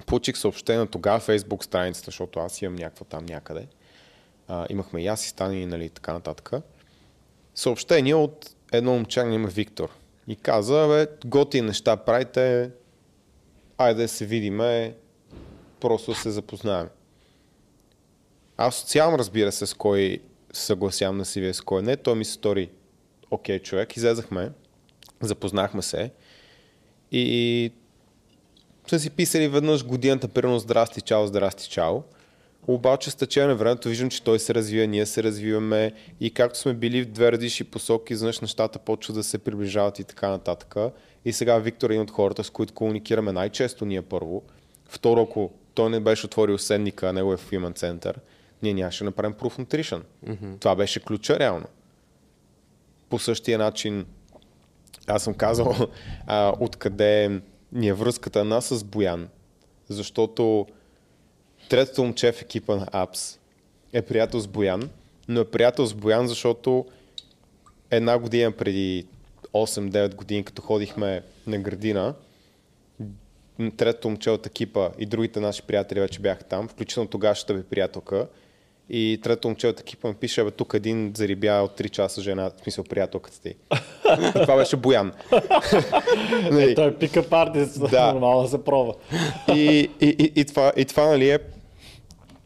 получих 0.06 0.36
съобщение 0.36 0.86
тогава 0.86 1.20
Facebook 1.20 1.64
страницата, 1.64 2.04
защото 2.04 2.40
аз 2.40 2.62
имам 2.62 2.74
някаква 2.74 3.06
там 3.06 3.26
някъде. 3.26 3.66
А, 4.48 4.66
имахме 4.70 5.02
и 5.02 5.06
аз 5.06 5.26
и 5.26 5.28
Стан 5.28 5.52
и 5.52 5.66
нали, 5.66 5.90
така 5.90 6.12
нататък. 6.12 6.50
Съобщение 7.54 8.14
от 8.14 8.56
едно 8.72 8.92
момче, 8.92 9.20
има 9.20 9.48
Виктор. 9.48 9.90
И 10.28 10.36
каза, 10.36 10.86
бе, 10.88 11.28
готи 11.28 11.60
неща 11.60 11.96
правите, 11.96 12.70
айде 13.78 14.08
се 14.08 14.26
видиме, 14.26 14.94
просто 15.80 16.14
се 16.14 16.30
запознаем. 16.30 16.88
Аз 18.56 18.76
социално 18.76 19.18
разбира 19.18 19.52
се 19.52 19.66
с 19.66 19.74
кой 19.74 20.18
съгласявам 20.52 21.24
си 21.24 21.40
вие 21.40 21.54
с 21.54 21.60
кой 21.60 21.82
не. 21.82 21.96
Той 21.96 22.14
ми 22.14 22.24
се 22.24 22.32
стори 22.32 22.70
окей 23.30 23.58
човек. 23.58 23.96
Излезахме, 23.96 24.50
запознахме 25.20 25.82
се 25.82 26.10
и 27.12 27.72
сме 28.88 28.98
си 28.98 29.10
писали 29.10 29.48
веднъж 29.48 29.86
годината, 29.86 30.28
примерно 30.28 30.58
здрасти, 30.58 31.00
чао, 31.00 31.26
здрасти, 31.26 31.70
чао. 31.70 32.02
Обаче 32.66 33.10
с 33.10 33.14
течение 33.14 33.48
на 33.48 33.54
времето 33.54 33.88
виждам, 33.88 34.10
че 34.10 34.22
той 34.22 34.38
се 34.38 34.54
развива, 34.54 34.86
ние 34.86 35.06
се 35.06 35.22
развиваме 35.22 35.92
и 36.20 36.34
както 36.34 36.58
сме 36.58 36.74
били 36.74 37.02
в 37.02 37.06
две 37.06 37.32
различни 37.32 37.66
посоки, 37.66 38.12
изведнъж 38.12 38.40
нещата 38.40 38.78
почват 38.78 39.16
да 39.16 39.24
се 39.24 39.38
приближават 39.38 39.98
и 39.98 40.04
така 40.04 40.28
нататък. 40.28 40.74
И 41.24 41.32
сега 41.32 41.58
Виктор 41.58 41.90
е 41.90 41.92
един 41.92 42.02
от 42.02 42.10
хората, 42.10 42.44
с 42.44 42.50
които 42.50 42.74
комуникираме 42.74 43.32
най-често 43.32 43.84
ние 43.84 44.02
първо. 44.02 44.42
Второ, 44.88 45.22
ако 45.22 45.50
той 45.74 45.90
не 45.90 46.00
беше 46.00 46.26
отворил 46.26 46.58
седника, 46.58 47.08
а 47.08 47.12
него 47.12 47.32
е 47.32 47.36
Human 47.36 47.72
Center, 47.72 48.14
ние 48.62 48.74
нямаше 48.74 49.04
да 49.04 49.04
направим 49.04 49.34
Proof 49.34 49.58
Nutrition. 49.58 50.02
Mm-hmm. 50.26 50.60
Това 50.60 50.76
беше 50.76 51.00
ключа 51.00 51.38
реално. 51.38 51.66
По 53.08 53.18
същия 53.18 53.58
начин, 53.58 54.06
аз 55.06 55.24
съм 55.24 55.34
казал 55.34 55.74
а, 56.26 56.52
откъде 56.60 57.40
ни 57.72 57.88
е 57.88 57.92
връзката 57.92 58.38
на 58.38 58.44
нас 58.44 58.66
с 58.66 58.84
Боян. 58.84 59.28
Защото 59.88 60.66
третото 61.68 62.04
момче 62.04 62.32
в 62.32 62.42
екипа 62.42 62.76
на 62.76 62.86
Apps 62.86 63.38
е 63.92 64.02
приятел 64.02 64.40
с 64.40 64.46
Боян, 64.46 64.90
но 65.28 65.40
е 65.40 65.44
приятел 65.44 65.86
с 65.86 65.94
Боян, 65.94 66.28
защото 66.28 66.86
една 67.90 68.18
година 68.18 68.52
преди 68.52 69.06
8-9 69.54 70.14
години, 70.14 70.44
като 70.44 70.62
ходихме 70.62 71.22
на 71.46 71.58
градина, 71.58 72.14
третото 73.76 74.08
момче 74.08 74.30
от 74.30 74.46
екипа 74.46 74.90
и 74.98 75.06
другите 75.06 75.40
наши 75.40 75.62
приятели 75.62 76.00
вече 76.00 76.20
бяха 76.20 76.44
там, 76.44 76.68
включително 76.68 77.08
тогашната 77.08 77.54
ви 77.54 77.62
приятелка. 77.62 78.26
И 78.90 79.20
третото 79.22 79.48
момче 79.48 79.66
от 79.66 79.80
екипа 79.80 80.08
ми 80.08 80.14
пише, 80.14 80.44
бе, 80.44 80.50
тук 80.50 80.74
един 80.74 81.12
зарибя 81.16 81.62
от 81.64 81.78
3 81.78 81.90
часа 81.90 82.22
жена, 82.22 82.50
в 82.50 82.62
смисъл 82.62 82.84
приятелката 82.84 83.40
ти. 83.40 83.48
И 83.48 84.32
това 84.32 84.56
беше 84.56 84.76
Боян. 84.76 85.12
Нали? 86.50 86.74
Той 86.76 86.86
е 86.86 86.94
пика 86.94 87.24
артист, 87.30 87.90
Да. 87.90 88.12
нормално 88.12 88.48
се 88.48 88.64
пробва. 88.64 88.94
и, 89.54 89.90
и, 90.00 90.06
и, 90.06 90.32
и, 90.36 90.44
това, 90.44 90.72
и 90.76 90.84
това, 90.84 91.06
нали 91.06 91.30
е 91.30 91.38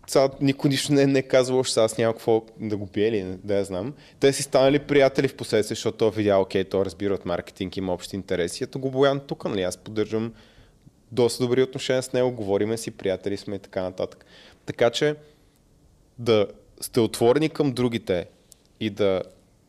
сега 0.08 0.28
никой 0.40 0.70
нищо 0.70 0.92
не, 0.92 1.06
не 1.06 1.22
казвал, 1.22 1.64
че 1.64 1.72
сега 1.72 1.84
аз 1.84 1.98
няма 1.98 2.12
какво 2.12 2.44
да 2.60 2.76
го 2.76 2.86
бие 2.86 3.08
или 3.08 3.36
да 3.44 3.54
я 3.54 3.64
знам. 3.64 3.94
Те 4.20 4.32
си 4.32 4.42
станали 4.42 4.78
приятели 4.78 5.28
в 5.28 5.36
последствие, 5.36 5.74
защото 5.74 5.98
той 5.98 6.10
видял, 6.10 6.42
окей, 6.42 6.64
той 6.64 6.84
разбира 6.84 7.14
от 7.14 7.26
маркетинг, 7.26 7.76
има 7.76 7.92
общи 7.92 8.16
интереси. 8.16 8.64
Ето 8.64 8.78
го 8.78 8.90
Боян 8.90 9.20
тук, 9.20 9.44
нали? 9.44 9.62
Аз 9.62 9.76
поддържам 9.76 10.32
доста 11.12 11.44
добри 11.44 11.62
отношения 11.62 12.02
с 12.02 12.12
него, 12.12 12.32
говориме 12.32 12.76
си, 12.76 12.90
приятели 12.90 13.36
сме 13.36 13.56
и 13.56 13.58
така 13.58 13.82
нататък. 13.82 14.24
Така 14.66 14.90
че 14.90 15.14
да 16.18 16.46
сте 16.80 17.00
отворени 17.00 17.48
към 17.48 17.72
другите 17.72 18.26
и 18.80 18.90
да 18.90 19.22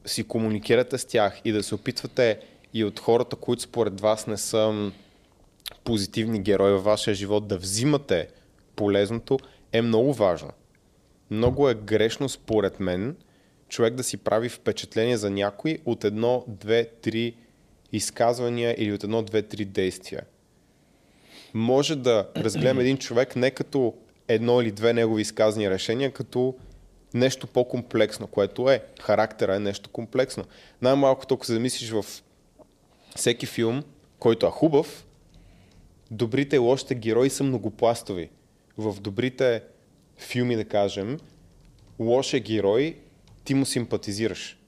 си 0.06 0.24
комуникирате 0.24 0.98
с 0.98 1.06
тях 1.06 1.42
и 1.46 1.52
да 1.52 1.64
се 1.64 1.76
опитвате 1.76 2.40
и 2.74 2.84
от 2.84 3.00
хората, 3.00 3.36
които 3.36 3.62
според 3.62 4.02
вас 4.02 4.28
не 4.28 4.38
са 4.38 4.92
позитивни 5.84 6.42
герои 6.42 6.72
във 6.72 6.84
вашия 6.84 7.14
живот, 7.14 7.48
да 7.48 7.58
взимате 7.58 8.28
полезното, 8.76 9.40
е 9.74 9.82
много 9.82 10.14
важно. 10.14 10.52
Много 11.32 11.70
е 11.70 11.76
грешно, 11.76 12.30
според 12.30 12.80
мен, 12.80 13.16
човек 13.70 13.94
да 13.94 14.04
си 14.04 14.18
прави 14.18 14.50
впечатление 14.50 15.18
за 15.18 15.30
някой 15.30 15.78
от 15.86 16.04
едно, 16.04 16.44
две, 16.48 16.86
три 16.86 17.36
изказвания 17.92 18.76
или 18.78 18.94
от 18.94 19.04
едно, 19.04 19.22
две, 19.22 19.42
три 19.42 19.66
действия. 19.66 20.22
Може 21.54 21.96
да 21.96 22.30
разгледаме 22.38 22.82
един 22.82 22.98
човек 22.98 23.36
не 23.36 23.52
като 23.52 23.94
едно 24.28 24.62
или 24.62 24.72
две 24.72 24.94
негови 24.94 25.22
изказани 25.22 25.70
решения, 25.70 26.12
като 26.12 26.56
нещо 27.14 27.48
по-комплексно, 27.48 28.28
което 28.28 28.70
е. 28.70 28.84
Характера 29.02 29.56
е 29.56 29.60
нещо 29.60 29.90
комплексно. 29.90 30.46
Най-малкото, 30.82 31.34
ако 31.34 31.46
се 31.46 31.54
замислиш 31.54 31.92
в 31.92 32.06
всеки 33.16 33.46
филм, 33.46 33.84
който 34.20 34.46
е 34.46 34.50
хубав, 34.50 35.06
добрите 36.12 36.56
и 36.56 36.60
лошите 36.60 36.96
герои 36.96 37.30
са 37.30 37.44
многопластови. 37.44 38.30
В 38.80 39.02
добрите 39.02 39.64
филми, 40.18 40.56
да 40.56 40.66
кажем, 40.66 41.20
лошия 42.00 42.40
герой, 42.40 42.98
ти 43.44 43.54
му 43.54 43.66
симпатизираш. 43.66 44.60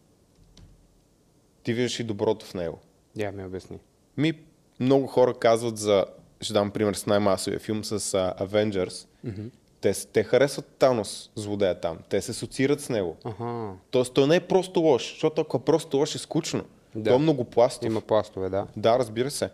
Ти 1.64 1.74
виждаш 1.74 2.00
и 2.00 2.04
доброто 2.04 2.46
в 2.46 2.54
него. 2.54 2.80
Я 3.16 3.32
ми 3.32 3.46
обясни. 3.46 3.78
Ми, 4.18 4.34
много 4.80 5.08
хора 5.08 5.34
казват 5.40 5.78
за, 5.78 6.06
ще 6.42 6.54
дам 6.54 6.72
пример 6.72 6.94
с 6.94 7.06
най-масовия 7.06 7.60
филм 7.60 7.84
с 7.84 8.00
uh, 8.00 8.42
Avengers. 8.42 9.08
Mm-hmm. 9.26 9.50
Те, 9.82 9.94
те 10.08 10.24
харесват 10.24 10.66
Танос, 10.66 11.32
злодея 11.36 11.80
там. 11.80 11.98
Те 12.10 12.22
се 12.22 12.32
асоциират 12.32 12.82
с 12.82 12.90
него. 12.90 13.18
Аха. 13.24 13.74
Тоест, 13.92 14.14
той 14.14 14.28
не 14.28 14.36
е 14.36 14.48
просто 14.48 14.80
лош, 14.80 15.12
защото 15.12 15.42
ако 15.42 15.58
е 15.58 15.60
просто 15.60 15.98
лош 15.98 16.16
е 16.16 16.18
скучно. 16.18 16.64
Да. 16.96 17.10
Той 17.10 17.16
е 17.16 17.22
многопластов. 17.22 17.86
Има 17.86 18.02
пластове, 18.02 18.50
да. 18.50 18.68
Да, 18.78 19.00
разбира 19.00 19.32
се. 19.32 19.50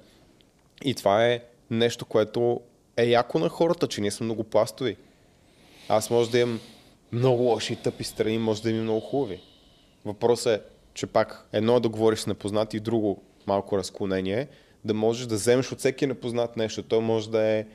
И 0.84 0.94
това 0.94 1.26
е 1.26 1.44
нещо, 1.70 2.06
което 2.06 2.62
е 2.98 3.06
яко 3.06 3.39
на 3.39 3.50
хората, 3.50 3.88
че 3.88 4.01
ние 4.01 4.12
сме 4.12 4.25
многопластови. 4.25 4.98
Аз 5.89 6.10
може 6.10 6.32
да 6.32 6.39
имам 6.39 6.60
много 7.12 7.44
лоши 7.44 7.74
и 7.74 7.75
тъпи 7.75 8.04
страни, 8.04 8.38
може 8.38 8.62
да 8.62 8.70
имам 8.70 8.84
много 8.84 9.00
хубави. 9.00 9.42
Въпросът 10.06 10.62
е, 10.62 10.63
че 10.94 11.08
пак 11.08 11.48
едно 11.54 11.75
е 11.75 11.80
да 11.80 11.89
говориш 11.89 12.20
с 12.20 12.27
непознати, 12.27 12.77
и 12.77 12.80
друго 12.80 13.22
малко 13.48 13.77
разклонение, 13.77 14.39
е 14.39 14.48
да 14.86 14.94
можеш 14.94 15.27
да 15.27 15.36
вземеш 15.36 15.72
от 15.72 15.80
всеки 15.80 16.08
непознат 16.08 16.58
нещо. 16.58 16.84
Той 16.84 17.00
може 17.00 17.30
да 17.30 17.42
е 17.42 17.66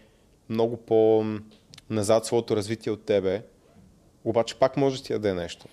много 0.49 0.76
по-назад 0.76 2.26
своето 2.26 2.57
развитие 2.57 2.93
от 2.93 3.05
тебе, 3.05 3.43
обаче 4.25 4.55
пак 4.55 4.76
може 4.76 4.99
да 4.99 5.05
ти 5.05 5.12
даде 5.12 5.35
нещо. 5.35 5.67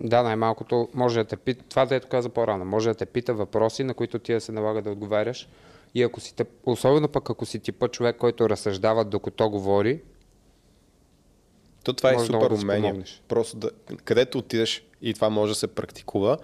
Да, 0.00 0.22
най-малкото 0.22 0.88
може 0.94 1.20
да 1.20 1.24
те 1.24 1.36
пита, 1.36 1.64
това 1.68 1.86
дето 1.86 2.08
каза 2.08 2.28
по-рано, 2.28 2.64
може 2.64 2.88
да 2.88 2.94
те 2.94 3.06
пита 3.06 3.34
въпроси, 3.34 3.84
на 3.84 3.94
които 3.94 4.18
ти 4.18 4.32
да 4.32 4.40
се 4.40 4.52
налага 4.52 4.82
да 4.82 4.90
отговаряш. 4.90 5.48
И 5.96 6.02
ако 6.02 6.20
си, 6.20 6.34
особено 6.66 7.08
пък 7.08 7.30
ако 7.30 7.46
си 7.46 7.60
типа 7.60 7.88
човек, 7.88 8.16
който 8.16 8.48
разсъждава 8.48 9.04
докато 9.04 9.50
говори, 9.50 10.00
То 11.84 11.92
това 11.92 12.10
е 12.12 12.18
супер 12.18 12.48
да 12.48 12.54
умение. 12.54 13.04
Просто 13.28 13.56
да, 13.56 13.70
където 14.04 14.38
отидеш 14.38 14.84
и 15.02 15.14
това 15.14 15.30
може 15.30 15.50
да 15.50 15.54
се 15.54 15.66
практикува 15.66 16.38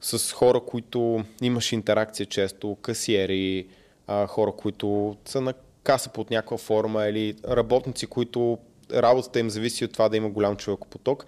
с 0.00 0.32
хора, 0.32 0.60
които 0.60 1.24
имаш 1.42 1.72
интеракция 1.72 2.26
често, 2.26 2.76
касиери, 2.82 3.68
а, 4.06 4.26
хора, 4.26 4.52
които 4.52 5.16
са 5.24 5.40
на 5.40 5.54
каса 5.82 6.10
под 6.10 6.30
някаква 6.30 6.58
форма 6.58 7.06
или 7.06 7.36
работници, 7.48 8.06
които 8.06 8.58
работата 8.92 9.40
им 9.40 9.50
зависи 9.50 9.84
от 9.84 9.92
това 9.92 10.08
да 10.08 10.16
има 10.16 10.30
голям 10.30 10.56
човекопоток, 10.56 11.26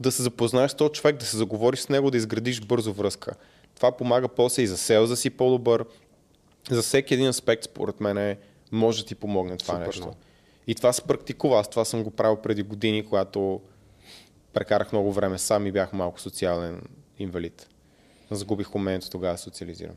да 0.00 0.12
се 0.12 0.22
запознаеш 0.22 0.70
с 0.70 0.74
този 0.74 0.92
човек, 0.92 1.16
да 1.16 1.24
се 1.24 1.36
заговориш 1.36 1.80
с 1.80 1.88
него, 1.88 2.10
да 2.10 2.16
изградиш 2.16 2.60
бързо 2.60 2.92
връзка. 2.92 3.34
Това 3.74 3.92
помага 3.92 4.28
после 4.28 4.62
и 4.62 4.66
за 4.66 4.76
селза 4.76 5.16
си 5.16 5.30
по-добър. 5.30 5.84
За 6.70 6.82
всеки 6.82 7.14
един 7.14 7.28
аспект, 7.28 7.64
според 7.64 8.00
мен, 8.00 8.36
може 8.72 9.02
да 9.02 9.08
ти 9.08 9.14
помогне 9.14 9.56
това 9.56 9.74
Супер 9.74 9.86
нещо. 9.86 10.14
И 10.66 10.74
това 10.74 10.92
се 10.92 11.02
практикува. 11.02 11.60
Аз 11.60 11.70
това 11.70 11.84
съм 11.84 12.02
го 12.02 12.10
правил 12.10 12.36
преди 12.36 12.62
години, 12.62 13.06
когато 13.06 13.60
прекарах 14.52 14.92
много 14.92 15.12
време 15.12 15.38
сам 15.38 15.66
и 15.66 15.72
бях 15.72 15.92
малко 15.92 16.20
социален 16.20 16.82
инвалид. 17.18 17.68
Загубих 18.30 18.74
умението 18.74 19.10
тогава 19.10 19.34
да 19.34 19.38
социализирам. 19.38 19.94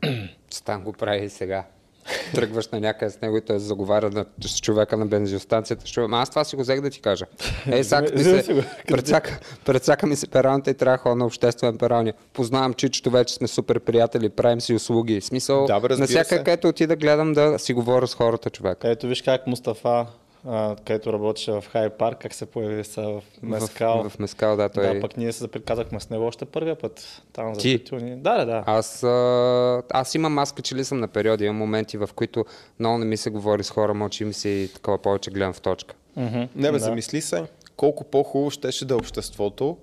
Стан 0.50 0.82
го 0.84 0.92
прави 0.92 1.24
и 1.24 1.30
сега. 1.30 1.66
тръгваш 2.34 2.68
на 2.68 2.80
някъде 2.80 3.10
с 3.10 3.20
него 3.20 3.36
и 3.36 3.40
той 3.40 3.58
заговаря 3.58 4.10
на, 4.10 4.24
с 4.40 4.60
човека 4.60 4.96
на 4.96 5.06
бензиостанцията. 5.06 5.86
Ще... 5.86 6.00
Аз 6.12 6.30
това 6.30 6.44
си 6.44 6.56
го 6.56 6.62
взех 6.62 6.80
да 6.80 6.90
ти 6.90 7.00
кажа. 7.00 7.26
Е, 7.66 7.82
като 7.82 8.14
ми 8.16 8.24
се... 8.24 8.64
Прецака, 8.88 9.38
прецака 9.64 10.06
ми 10.06 10.16
се 10.16 10.26
пералнята 10.26 10.70
и 10.70 10.74
трябва 10.74 10.96
да 10.96 11.02
ходя 11.02 11.16
на 11.16 11.26
обществен 11.26 11.78
пералня. 11.78 12.12
Познавам 12.32 12.74
чичето, 12.74 13.10
вече 13.10 13.34
сме 13.34 13.48
супер 13.48 13.80
приятели, 13.80 14.28
правим 14.28 14.60
си 14.60 14.74
услуги. 14.74 15.20
В 15.20 15.24
Смисъл, 15.24 15.66
Да, 15.66 15.80
бе, 15.80 15.96
на 15.96 16.06
всяка 16.06 16.38
където 16.38 16.68
отида 16.68 16.96
гледам 16.96 17.32
да 17.32 17.58
си 17.58 17.72
говоря 17.72 18.06
с 18.06 18.14
хората, 18.14 18.50
човек. 18.50 18.78
Ето 18.82 19.06
виж 19.06 19.22
как 19.22 19.46
Мустафа, 19.46 20.06
а, 20.44 20.76
където 20.76 21.12
работеше 21.12 21.52
в 21.52 21.64
Хай 21.72 21.90
Парк, 21.90 22.18
как 22.20 22.34
се 22.34 22.46
появи 22.46 22.84
са 22.84 23.02
в 23.02 23.22
Мескал. 23.42 24.02
В, 24.02 24.10
в 24.10 24.18
Мескал, 24.18 24.56
да, 24.56 24.68
той... 24.68 24.94
Да, 24.94 25.00
пък 25.00 25.16
ние 25.16 25.32
се 25.32 25.38
заприказахме 25.38 26.00
с 26.00 26.10
него 26.10 26.24
още 26.24 26.44
първия 26.44 26.78
път. 26.78 27.22
Там 27.32 27.54
за 27.54 27.60
Ти? 27.60 27.78
тютюни. 27.84 28.16
Да, 28.16 28.38
да, 28.38 28.44
да. 28.44 28.64
Аз, 28.66 29.02
а, 29.02 29.82
аз 29.90 30.14
имам, 30.14 30.38
аз 30.38 30.52
качели 30.52 30.84
съм 30.84 31.00
на 31.00 31.08
периоди, 31.08 31.44
имам 31.44 31.56
моменти, 31.56 31.96
в 31.96 32.10
които 32.14 32.44
много 32.78 32.98
не 32.98 33.04
ми 33.04 33.16
се 33.16 33.30
говори 33.30 33.64
с 33.64 33.70
хора, 33.70 33.94
мълчи 33.94 34.24
ми 34.24 34.32
се 34.32 34.48
и 34.48 34.72
такова 34.74 34.98
повече 34.98 35.30
гледам 35.30 35.52
в 35.52 35.60
точка. 35.60 35.94
Мгм. 36.16 36.38
Не 36.38 36.48
бе, 36.54 36.72
Да. 36.72 36.78
замисли 36.78 37.20
се, 37.20 37.44
колко 37.76 38.04
по-хубаво 38.04 38.50
щеше 38.50 38.84
да 38.84 38.94
е 38.94 38.96
обществото, 38.96 39.76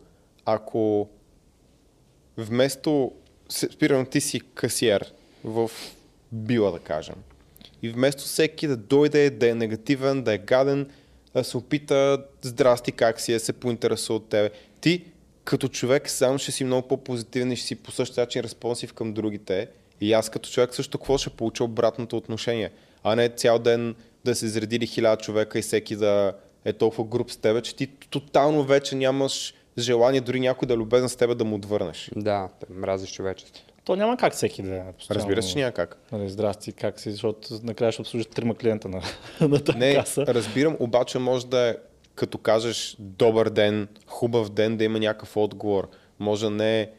ако 0.46 1.10
вместо, 2.38 3.12
спирам, 3.50 4.06
ти 4.06 4.22
си 4.22 4.42
касиер 4.54 5.14
в 5.44 5.72
била, 6.32 6.72
да 6.72 6.80
кажем, 6.80 7.16
и 7.82 7.90
вместо 7.90 8.24
всеки 8.24 8.68
да 8.68 8.78
дойде, 8.78 9.30
да 9.30 9.50
е 9.50 9.56
негативен, 9.56 10.24
да 10.24 10.34
е 10.34 10.38
гаден, 10.38 10.90
да 11.34 11.44
се 11.44 11.58
опита, 11.58 12.24
здрасти, 12.42 12.92
как 12.92 13.20
си, 13.20 13.34
да 13.34 13.40
се 13.40 13.54
поинтересува 13.54 14.18
от 14.18 14.30
тебе. 14.30 14.50
Ти, 14.82 15.06
като 15.44 15.68
човек, 15.68 16.10
сам 16.10 16.38
ще 16.38 16.52
си 16.52 16.64
много 16.64 16.88
по-позитивен 16.88 17.52
и 17.52 17.56
ще 17.56 17.68
си 17.68 17.76
по 17.76 17.92
същия 17.92 18.22
начин 18.22 18.42
респонсив 18.42 18.94
към 18.94 19.14
другите. 19.14 19.68
И 20.02 20.14
аз 20.14 20.30
като 20.30 20.50
човек 20.50 20.76
също 20.76 20.98
какво 20.98 21.18
ще 21.18 21.30
получа 21.30 21.64
обратното 21.64 22.18
отношение, 22.18 22.72
а 23.04 23.16
не 23.16 23.30
цял 23.30 23.60
ден 23.60 23.96
да 24.26 24.36
се 24.36 24.46
изредили 24.46 24.88
хиляда 24.88 25.22
човека 25.22 25.60
и 25.60 25.62
всеки 25.62 25.96
да 25.96 26.34
е 26.66 26.74
толкова 26.74 27.04
груп 27.04 27.32
с 27.32 27.38
тебе, 27.38 27.62
че 27.62 27.76
ти 27.76 27.88
тотално 27.88 28.64
вече 28.64 28.96
нямаш 28.96 29.54
желание 29.78 30.22
дори 30.22 30.40
някой 30.40 30.68
да 30.68 30.74
е 30.74 30.78
любезен 30.78 31.10
с 31.10 31.16
тебе 31.16 31.36
да 31.36 31.46
му 31.46 31.56
отвърнеш. 31.56 32.12
Да, 32.16 32.50
мразиш 32.70 33.12
човечеството. 33.12 33.67
То 33.88 33.96
няма 33.96 34.18
как 34.18 34.34
всеки 34.34 34.62
да 34.62 34.76
е 34.76 34.82
постоянно. 34.98 35.20
Разбира 35.22 35.44
се, 35.44 35.60
няма 35.60 35.72
как. 35.72 35.98
Нали, 36.12 36.30
здрасти, 36.30 36.72
как 36.72 37.00
си, 37.00 37.12
защото 37.12 37.50
накрая 37.64 37.92
ще 37.92 38.02
обслужиш 38.02 38.26
трима 38.26 38.56
клиента 38.56 38.90
на, 38.90 39.02
на 39.48 39.64
тази 39.64 39.78
Не, 39.78 39.96
каса. 39.96 40.26
разбирам, 40.28 40.78
обаче 40.80 41.20
може 41.20 41.48
да 41.48 41.70
е, 41.70 41.76
като 42.16 42.38
кажеш 42.38 42.96
добър 43.00 43.50
ден, 43.50 43.88
хубав 44.08 44.50
ден, 44.50 44.78
да 44.78 44.84
има 44.84 45.00
някакъв 45.00 45.38
отговор. 45.38 45.90
Може 46.20 46.50
не 46.50 46.82
е 46.82 46.90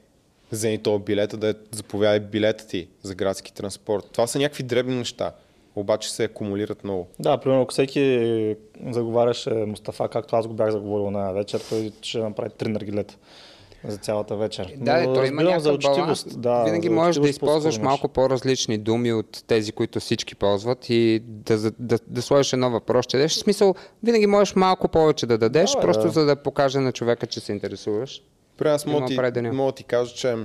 вземи 0.53 0.79
този 0.79 1.05
билета, 1.05 1.37
да 1.37 1.49
е 1.49 1.55
заповядай 1.71 2.21
билета 2.21 2.67
ти 2.67 2.89
за 3.03 3.15
градски 3.15 3.55
транспорт. 3.55 4.05
Това 4.13 4.27
са 4.27 4.39
някакви 4.39 4.63
дребни 4.63 4.95
неща, 4.95 5.33
обаче 5.77 6.13
се 6.13 6.25
акумулират 6.25 6.85
много. 6.85 7.09
Да, 7.19 7.39
примерно, 7.39 7.63
ако 7.63 7.73
всеки 7.73 8.57
заговаряше 8.91 9.51
Мустафа, 9.51 10.09
както 10.09 10.37
аз 10.37 10.47
го 10.47 10.55
бях 10.55 10.71
заговорил 10.71 11.11
на 11.11 11.33
вечер, 11.33 11.61
той 11.69 11.93
ще 12.03 12.19
направи 12.19 12.51
три 12.51 12.69
наргилета 12.69 13.17
за 13.85 13.97
цялата 13.97 14.37
вечер. 14.37 14.73
Да, 14.77 15.03
Но 15.03 15.15
той 15.15 15.27
има 15.29 15.43
разбирам 15.43 15.61
за 15.61 15.69
баланс. 15.71 15.87
учтивост. 15.89 16.41
Да, 16.41 16.65
Винаги 16.65 16.89
за 16.89 16.95
можеш 16.95 17.17
да 17.17 17.29
използваш 17.29 17.79
малко 17.79 18.09
по-различни 18.09 18.79
думи 18.79 19.13
от 19.13 19.45
тези, 19.47 19.73
които 19.73 20.01
всички 20.01 20.35
ползват 20.35 20.91
и 20.91 21.23
да, 21.23 21.59
да, 21.59 21.73
да, 21.79 21.99
да 22.07 22.23
сложиш 22.23 22.53
едно 22.53 22.71
въпрос, 22.71 23.07
че 23.07 23.17
дадеш. 23.17 23.33
В 23.33 23.39
смисъл, 23.39 23.75
винаги 24.03 24.27
можеш 24.27 24.55
малко 24.55 24.89
повече 24.89 25.27
да 25.27 25.39
дадеш, 25.39 25.71
Да, 25.71 25.77
бе, 25.77 25.83
просто 25.83 26.03
да. 26.03 26.09
за 26.09 26.25
да 26.25 26.37
покаже 26.37 26.79
на 26.79 26.93
човека, 26.93 27.27
че 27.27 27.41
се 27.41 27.53
интересуваш. 27.53 28.23
При 28.57 28.69
аз 28.69 28.87
мога, 28.87 29.07
ти, 29.07 29.15
определено. 29.15 29.55
мога 29.55 29.73
да 29.73 29.77
ти 29.77 29.85
кажа, 29.85 30.15
че 30.15 30.37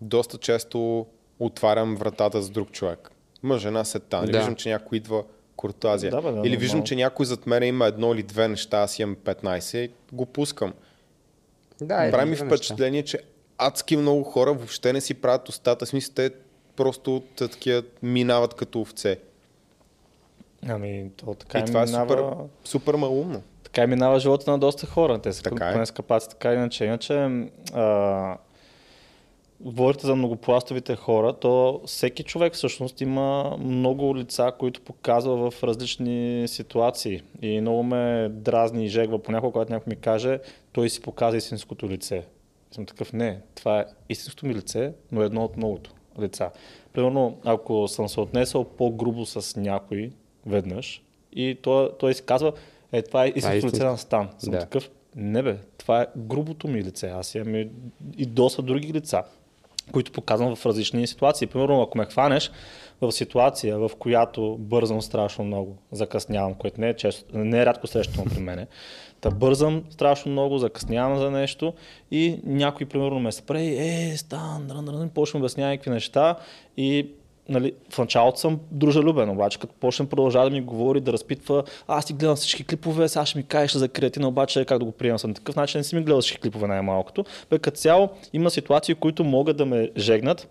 доста 0.00 0.38
често 0.38 1.06
отварям 1.38 1.96
вратата 1.96 2.42
с 2.42 2.50
друг 2.50 2.70
човек. 2.70 3.10
Мъж, 3.42 3.62
жена, 3.62 3.84
сета. 3.84 4.16
Нали 4.18 4.32
Да. 4.32 4.38
виждам, 4.38 4.54
че 4.54 4.68
някой 4.68 4.96
идва 4.98 5.22
куртуазия. 5.56 6.10
Да, 6.10 6.22
бе, 6.22 6.30
да, 6.32 6.42
Или 6.44 6.56
виждам, 6.56 6.82
че 6.82 6.96
някой 6.96 7.26
зад 7.26 7.46
мен 7.46 7.62
има 7.62 7.86
едно 7.86 8.12
или 8.14 8.22
две 8.22 8.48
неща, 8.48 8.78
аз 8.78 8.98
имам 8.98 9.16
15 9.16 9.76
и 9.78 9.90
го 10.12 10.26
пускам. 10.26 10.72
Да, 11.80 12.10
Прави 12.10 12.24
ми 12.24 12.30
неща. 12.30 12.46
впечатление, 12.46 13.02
че 13.02 13.18
адски 13.58 13.96
много 13.96 14.22
хора 14.22 14.52
въобще 14.52 14.92
не 14.92 15.00
си 15.00 15.14
правят 15.14 15.48
устата. 15.48 15.86
Смисъл, 15.86 16.14
те 16.14 16.30
просто 16.76 17.22
та- 17.36 17.48
такива 17.48 17.82
минават 18.02 18.54
като 18.54 18.80
овце. 18.80 19.18
Ами, 20.68 21.10
то 21.16 21.34
така 21.34 21.58
и 21.58 21.62
и 21.62 21.64
това 21.64 21.82
е 21.82 21.86
минава... 21.86 22.08
супер, 22.08 22.24
супер 22.64 22.94
малумно. 22.94 23.42
Така 23.62 23.82
и 23.82 23.86
минава 23.86 24.20
живота 24.20 24.50
на 24.50 24.58
доста 24.58 24.86
хора. 24.86 25.18
Те 25.18 25.32
са 25.32 25.42
Така 25.42 25.56
така 25.56 25.68
е. 25.68 25.72
поне 25.72 25.86
скъпаци, 25.86 26.28
така 26.28 26.48
или 26.48 26.56
иначе. 26.56 26.84
Иначе, 26.84 27.14
а, 27.74 28.36
говорите 29.60 30.06
за 30.06 30.16
многопластовите 30.16 30.96
хора, 30.96 31.32
то 31.32 31.80
всеки 31.86 32.22
човек 32.22 32.54
всъщност 32.54 33.00
има 33.00 33.56
много 33.58 34.16
лица, 34.16 34.52
които 34.58 34.80
показва 34.80 35.50
в 35.50 35.64
различни 35.64 36.48
ситуации. 36.48 37.22
И 37.42 37.60
много 37.60 37.82
ме 37.82 38.28
дразни 38.32 38.84
и 38.84 38.88
жегва 38.88 39.22
понякога, 39.22 39.52
когато 39.52 39.72
някой 39.72 39.90
ми 39.90 39.96
каже, 39.96 40.38
той 40.72 40.90
си 40.90 41.00
показва 41.00 41.38
истинското 41.38 41.88
лице. 41.88 42.26
Съм 42.70 42.86
такъв, 42.86 43.12
не, 43.12 43.40
това 43.54 43.80
е 43.80 43.84
истинското 44.08 44.46
ми 44.46 44.54
лице, 44.54 44.92
но 45.12 45.22
едно 45.22 45.44
от 45.44 45.56
многото 45.56 45.90
лица. 46.20 46.50
Примерно, 46.92 47.38
ако 47.44 47.88
съм 47.88 48.08
се 48.08 48.20
отнесъл 48.20 48.64
по-грубо 48.64 49.26
с 49.26 49.60
някой 49.60 50.10
веднъж 50.46 51.02
и 51.32 51.58
той, 51.62 51.90
той 51.98 52.14
си 52.14 52.22
казва, 52.22 52.52
е, 52.92 53.02
това 53.02 53.24
е 53.24 53.32
истинското 53.36 53.74
лице 53.74 53.84
на 53.84 53.98
Стан. 53.98 54.28
Съм 54.38 54.50
Да. 54.50 54.58
такъв, 54.58 54.90
не 55.16 55.42
бе, 55.42 55.56
това 55.78 56.02
е 56.02 56.06
грубото 56.16 56.68
ми 56.68 56.84
лице. 56.84 57.08
Аз 57.08 57.34
имам 57.34 57.54
и, 57.54 57.68
и 58.18 58.26
доста 58.26 58.62
други 58.62 58.92
лица, 58.92 59.22
които 59.92 60.12
показвам 60.12 60.56
в 60.56 60.66
различни 60.66 61.06
ситуации. 61.06 61.46
Примерно, 61.46 61.82
ако 61.82 61.98
ме 61.98 62.04
хванеш 62.04 62.50
в 63.00 63.12
ситуация, 63.12 63.78
в 63.78 63.90
която 63.98 64.56
бързам 64.58 65.02
страшно 65.02 65.44
много, 65.44 65.76
закъснявам, 65.92 66.54
което 66.54 66.80
не 66.80 66.88
е, 66.88 66.96
често, 66.96 67.38
не 67.38 67.60
е 67.60 67.66
рядко 67.66 67.86
срещано 67.86 68.24
при 68.24 68.40
мене, 68.40 68.66
Та 69.20 69.30
бързам 69.30 69.84
страшно 69.90 70.32
много, 70.32 70.58
закъснявам 70.58 71.18
за 71.18 71.30
нещо 71.30 71.72
и 72.10 72.40
някой 72.44 72.86
примерно 72.86 73.20
ме 73.20 73.32
спре 73.32 73.64
е, 73.64 74.16
стан, 74.16 74.70
ран, 74.70 74.88
ран, 74.88 75.08
почне 75.08 75.40
да 75.40 75.44
обяснява 75.44 75.70
някакви 75.70 75.90
неща 75.90 76.36
и 76.76 77.08
нали, 77.48 77.72
в 77.90 77.98
началото 77.98 78.38
съм 78.38 78.60
дружелюбен, 78.70 79.30
обаче 79.30 79.58
като 79.58 79.74
почне 79.80 80.08
продължава 80.08 80.44
да 80.44 80.50
ми 80.50 80.60
говори, 80.60 81.00
да 81.00 81.12
разпитва, 81.12 81.64
аз 81.88 82.04
ти 82.04 82.12
гледам 82.12 82.36
всички 82.36 82.64
клипове, 82.64 83.08
сега 83.08 83.26
ще 83.26 83.38
ми 83.38 83.44
кажеш 83.44 83.72
за 83.72 83.88
креатина, 83.88 84.28
обаче 84.28 84.64
как 84.64 84.78
да 84.78 84.84
го 84.84 84.92
приемам 84.92 85.18
съм 85.18 85.34
такъв 85.34 85.56
начин, 85.56 85.78
не 85.78 85.84
си 85.84 85.94
ми 85.94 86.02
гледал 86.02 86.20
всички 86.20 86.40
клипове 86.40 86.66
най-малкото. 86.66 87.24
Бе, 87.50 87.58
като 87.58 87.76
цяло 87.76 88.08
има 88.32 88.50
ситуации, 88.50 88.94
които 88.94 89.24
могат 89.24 89.56
да 89.56 89.66
ме 89.66 89.90
жегнат 89.96 90.48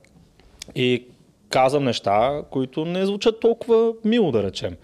и 0.76 1.06
казвам 1.50 1.84
неща, 1.84 2.42
които 2.52 2.86
не 2.86 3.06
звучат 3.06 3.40
толкова 3.40 3.94
мило, 4.06 4.32
да 4.32 4.44
речем. 4.44 4.76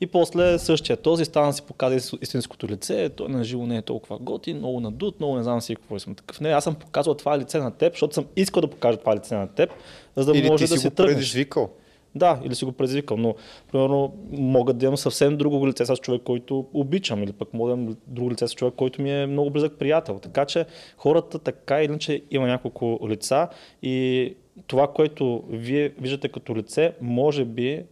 И 0.00 0.06
после 0.06 0.58
същия 0.58 0.96
този 0.96 1.24
стана 1.24 1.52
си 1.52 1.62
показа 1.62 1.98
ис- 2.00 2.22
истинското 2.22 2.68
лице, 2.68 3.08
той 3.08 3.28
на 3.28 3.44
живо 3.44 3.66
не 3.66 3.76
е 3.76 3.82
толкова 3.82 4.18
готин, 4.18 4.56
много 4.56 4.80
надут, 4.80 5.20
много 5.20 5.36
не 5.36 5.42
знам 5.42 5.60
си 5.60 5.76
какво 5.76 5.98
съм 5.98 6.14
такъв. 6.14 6.40
Не, 6.40 6.48
аз 6.48 6.64
съм 6.64 6.74
показал 6.74 7.14
това 7.14 7.38
лице 7.38 7.58
на 7.58 7.70
теб, 7.70 7.92
защото 7.92 8.14
съм 8.14 8.26
искал 8.36 8.60
да 8.60 8.68
покажа 8.70 8.98
това 8.98 9.16
лице 9.16 9.34
на 9.34 9.48
теб, 9.48 9.70
за 10.16 10.32
да 10.32 10.38
Или 10.38 10.48
може 10.50 10.64
ти 10.64 10.70
да 10.70 10.76
си 10.76 10.80
си 10.82 10.88
го 10.88 10.94
тръгнеш. 10.94 11.14
предизвикал. 11.14 11.70
Да, 12.14 12.40
или 12.44 12.54
си 12.54 12.64
го 12.64 12.72
предизвикал, 12.72 13.16
но 13.16 13.34
примерно 13.72 14.14
мога 14.30 14.72
да 14.72 14.86
имам 14.86 14.96
съвсем 14.96 15.36
друго 15.36 15.68
лице 15.68 15.84
с 15.86 15.96
човек, 15.96 16.22
който 16.24 16.66
обичам, 16.74 17.22
или 17.22 17.32
пък 17.32 17.54
мога 17.54 17.72
да 17.76 17.82
имам 17.82 17.96
друго 18.06 18.30
лице 18.30 18.48
с 18.48 18.54
човек, 18.54 18.74
който 18.76 19.02
ми 19.02 19.22
е 19.22 19.26
много 19.26 19.50
близък 19.50 19.72
приятел. 19.78 20.18
Така 20.18 20.44
че 20.44 20.64
хората 20.96 21.38
така 21.38 21.82
или 21.82 21.84
иначе 21.84 22.22
има 22.30 22.46
няколко 22.46 22.98
лица 23.08 23.48
и 23.82 24.34
това, 24.66 24.86
което 24.92 25.44
вие 25.48 25.88
виждате 25.88 26.28
като 26.28 26.56
лице, 26.56 26.92
може 27.00 27.44
би 27.44 27.82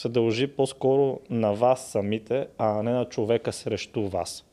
се 0.00 0.08
дължи 0.08 0.46
по-скоро 0.46 1.20
на 1.30 1.52
вас 1.52 1.90
самите, 1.90 2.46
а 2.58 2.82
не 2.82 2.92
на 2.92 3.04
човека 3.04 3.52
срещу 3.52 4.08
вас. 4.08 4.44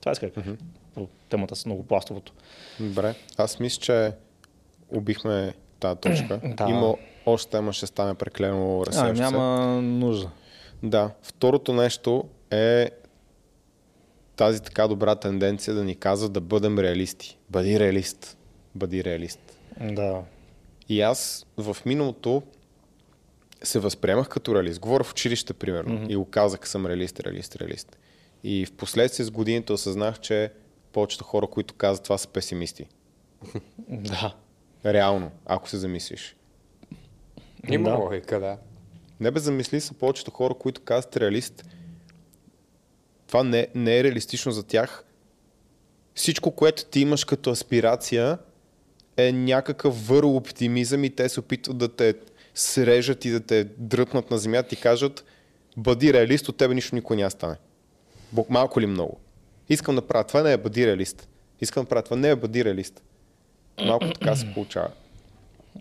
Това 0.00 0.12
исках 0.12 0.30
mm-hmm. 0.30 0.56
по 0.94 1.08
темата 1.28 1.56
с 1.56 1.66
многопластовото. 1.66 2.32
Добре. 2.80 3.14
Аз 3.36 3.60
мисля, 3.60 3.80
че 3.80 4.12
убихме 4.90 5.54
тази 5.80 6.00
точка. 6.00 6.40
Да. 6.56 6.66
Има 6.70 6.94
още 7.26 7.50
тема, 7.50 7.72
ще 7.72 7.86
стане 7.86 8.14
преклено 8.14 8.86
разсевче. 8.86 9.22
няма 9.22 9.66
нужда. 9.82 10.30
Да. 10.82 11.10
Второто 11.22 11.72
нещо 11.72 12.24
е 12.50 12.90
тази 14.36 14.62
така 14.62 14.88
добра 14.88 15.14
тенденция 15.14 15.74
да 15.74 15.84
ни 15.84 15.94
казва 15.94 16.28
да 16.28 16.40
бъдем 16.40 16.78
реалисти. 16.78 17.38
Бъди 17.50 17.80
реалист. 17.80 18.38
Бъди 18.74 19.04
реалист. 19.04 19.58
Да. 19.80 20.22
И 20.88 21.00
аз 21.00 21.46
в 21.56 21.76
миналото 21.86 22.42
се 23.66 23.78
възприемах 23.78 24.28
като 24.28 24.54
реалист. 24.54 24.80
Говоря 24.80 25.04
в 25.04 25.10
училище, 25.12 25.52
примерно, 25.52 25.98
mm-hmm. 25.98 26.08
и 26.08 26.16
го 26.16 26.24
казах, 26.24 26.68
съм 26.68 26.86
реалист, 26.86 27.20
реалист, 27.20 27.56
реалист. 27.56 27.98
И 28.44 28.66
в 28.66 28.72
последствие 28.72 29.26
с 29.26 29.30
годините 29.30 29.72
осъзнах, 29.72 30.20
че 30.20 30.52
повечето 30.92 31.24
хора, 31.24 31.46
които 31.46 31.74
казват 31.74 32.04
това, 32.04 32.18
са 32.18 32.28
песимисти. 32.28 32.86
Да. 33.88 34.34
Реално, 34.84 35.30
ако 35.46 35.68
се 35.68 35.76
замислиш. 35.76 36.36
Има 37.68 37.90
Да. 37.90 37.96
логика, 37.96 38.40
да. 38.40 38.58
Не 39.20 39.30
бе 39.30 39.40
замисли 39.40 39.80
са 39.80 39.94
повечето 39.94 40.30
хора, 40.30 40.54
които 40.54 40.80
казват 40.80 41.16
реалист. 41.16 41.64
Това 43.26 43.42
не, 43.42 43.68
не 43.74 43.98
е 43.98 44.04
реалистично 44.04 44.52
за 44.52 44.62
тях. 44.62 45.04
Всичко, 46.14 46.50
което 46.50 46.84
ти 46.84 47.00
имаш 47.00 47.24
като 47.24 47.50
аспирация, 47.50 48.38
е 49.16 49.32
някакъв 49.32 50.08
върл 50.08 50.36
оптимизъм 50.36 51.04
и 51.04 51.10
те 51.10 51.28
се 51.28 51.40
опитват 51.40 51.78
да 51.78 51.88
те 51.88 52.14
срежат 52.56 53.24
и 53.24 53.30
да 53.30 53.40
те 53.40 53.64
дръпнат 53.64 54.30
на 54.30 54.38
земята 54.38 54.74
и 54.74 54.78
кажат 54.78 55.24
бъди 55.76 56.12
реалист, 56.12 56.48
от 56.48 56.56
тебе 56.56 56.74
нищо 56.74 56.94
никой 56.94 57.16
няма 57.16 57.30
стане. 57.30 57.56
Малко 58.48 58.80
ли 58.80 58.86
много? 58.86 59.18
Искам 59.68 59.94
да 59.94 60.02
правя 60.02 60.24
това, 60.24 60.42
не 60.42 60.52
е 60.52 60.56
бъди 60.56 60.86
реалист. 60.86 61.28
Искам 61.60 61.82
да 61.82 61.88
правя 61.88 62.02
това, 62.02 62.16
не 62.16 62.28
е 62.28 62.36
бъди 62.36 62.64
реалист. 62.64 63.02
Малко 63.86 64.12
така 64.12 64.36
се 64.36 64.52
получава. 64.54 64.88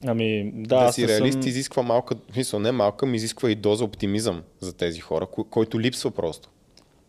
Ами, 0.05 0.51
да, 0.55 0.83
Да, 0.85 0.91
си 0.91 1.07
реалист 1.07 1.41
съм... 1.41 1.49
изисква 1.49 1.83
малка, 1.83 2.15
в 2.29 2.33
смисъл 2.33 2.59
не 2.59 2.71
малка, 2.71 3.05
ми 3.05 3.17
изисква 3.17 3.51
и 3.51 3.55
доза 3.55 3.83
оптимизъм 3.83 4.43
за 4.59 4.73
тези 4.73 4.99
хора, 4.99 5.25
кой- 5.25 5.49
който 5.49 5.79
липсва 5.79 6.11
просто. 6.11 6.49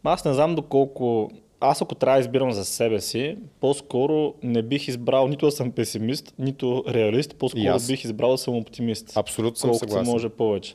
Аз 0.05 0.25
не 0.25 0.35
знам 0.35 0.55
доколко... 0.55 1.31
Аз 1.61 1.83
ако 1.83 1.95
трябва 1.95 2.19
да 2.19 2.21
избирам 2.21 2.53
за 2.53 2.65
себе 2.65 3.01
си, 3.01 3.37
по-скоро 3.61 4.35
не 4.43 4.63
бих 4.63 4.89
избрал 4.89 5.29
нито 5.29 5.47
да 5.47 5.53
съм 5.53 5.73
песимист, 5.73 6.35
нито 6.39 6.85
реалист, 6.89 7.37
по-скоро 7.37 7.65
аз. 7.69 7.87
бих 7.87 8.05
избрал 8.05 8.31
да 8.31 8.39
съм 8.39 8.57
оптимист. 8.57 9.17
Абсолютно 9.17 9.57
съм 9.57 9.71
колкото 9.71 9.89
се 9.89 9.91
съгласен. 9.91 10.13
може 10.13 10.29
повече. 10.29 10.75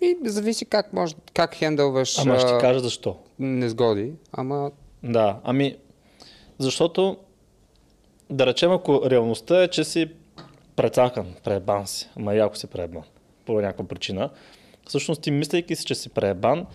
И 0.00 0.16
зависи 0.24 0.64
как, 0.64 0.92
може, 0.92 1.14
как 1.34 1.54
хендълваш 1.54 2.18
Ама 2.18 2.38
ще 2.38 2.46
ти 2.46 2.58
кажа 2.60 2.80
защо. 2.80 3.16
незгоди, 3.38 4.12
ама 4.32 4.70
Да, 5.02 5.40
ами, 5.44 5.76
защото, 6.58 7.16
да 8.30 8.46
речем, 8.46 8.72
ако 8.72 9.10
реалността 9.10 9.62
е, 9.62 9.68
че 9.68 9.84
си 9.84 10.08
прецакан, 10.76 11.34
преебан 11.44 11.86
си, 11.86 12.08
ама 12.16 12.34
яко 12.34 12.56
си 12.56 12.66
преебан, 12.66 13.02
по 13.46 13.52
някаква 13.52 13.84
причина, 13.84 14.30
всъщност 14.86 15.22
ти 15.22 15.30
мислейки 15.30 15.76
си, 15.76 15.84
че 15.84 15.94
си 15.94 16.08
преебан, 16.08 16.66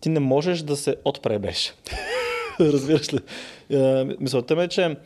ти 0.00 0.08
не 0.08 0.20
можеш 0.20 0.62
да 0.62 0.76
се 0.76 0.96
отпребеш. 1.04 1.74
Разбираш 2.60 3.14
ли? 3.14 3.18
Е, 3.70 4.04
Мисълта 4.20 4.56
ми 4.56 4.62
е, 4.62 4.68
че 4.68 4.96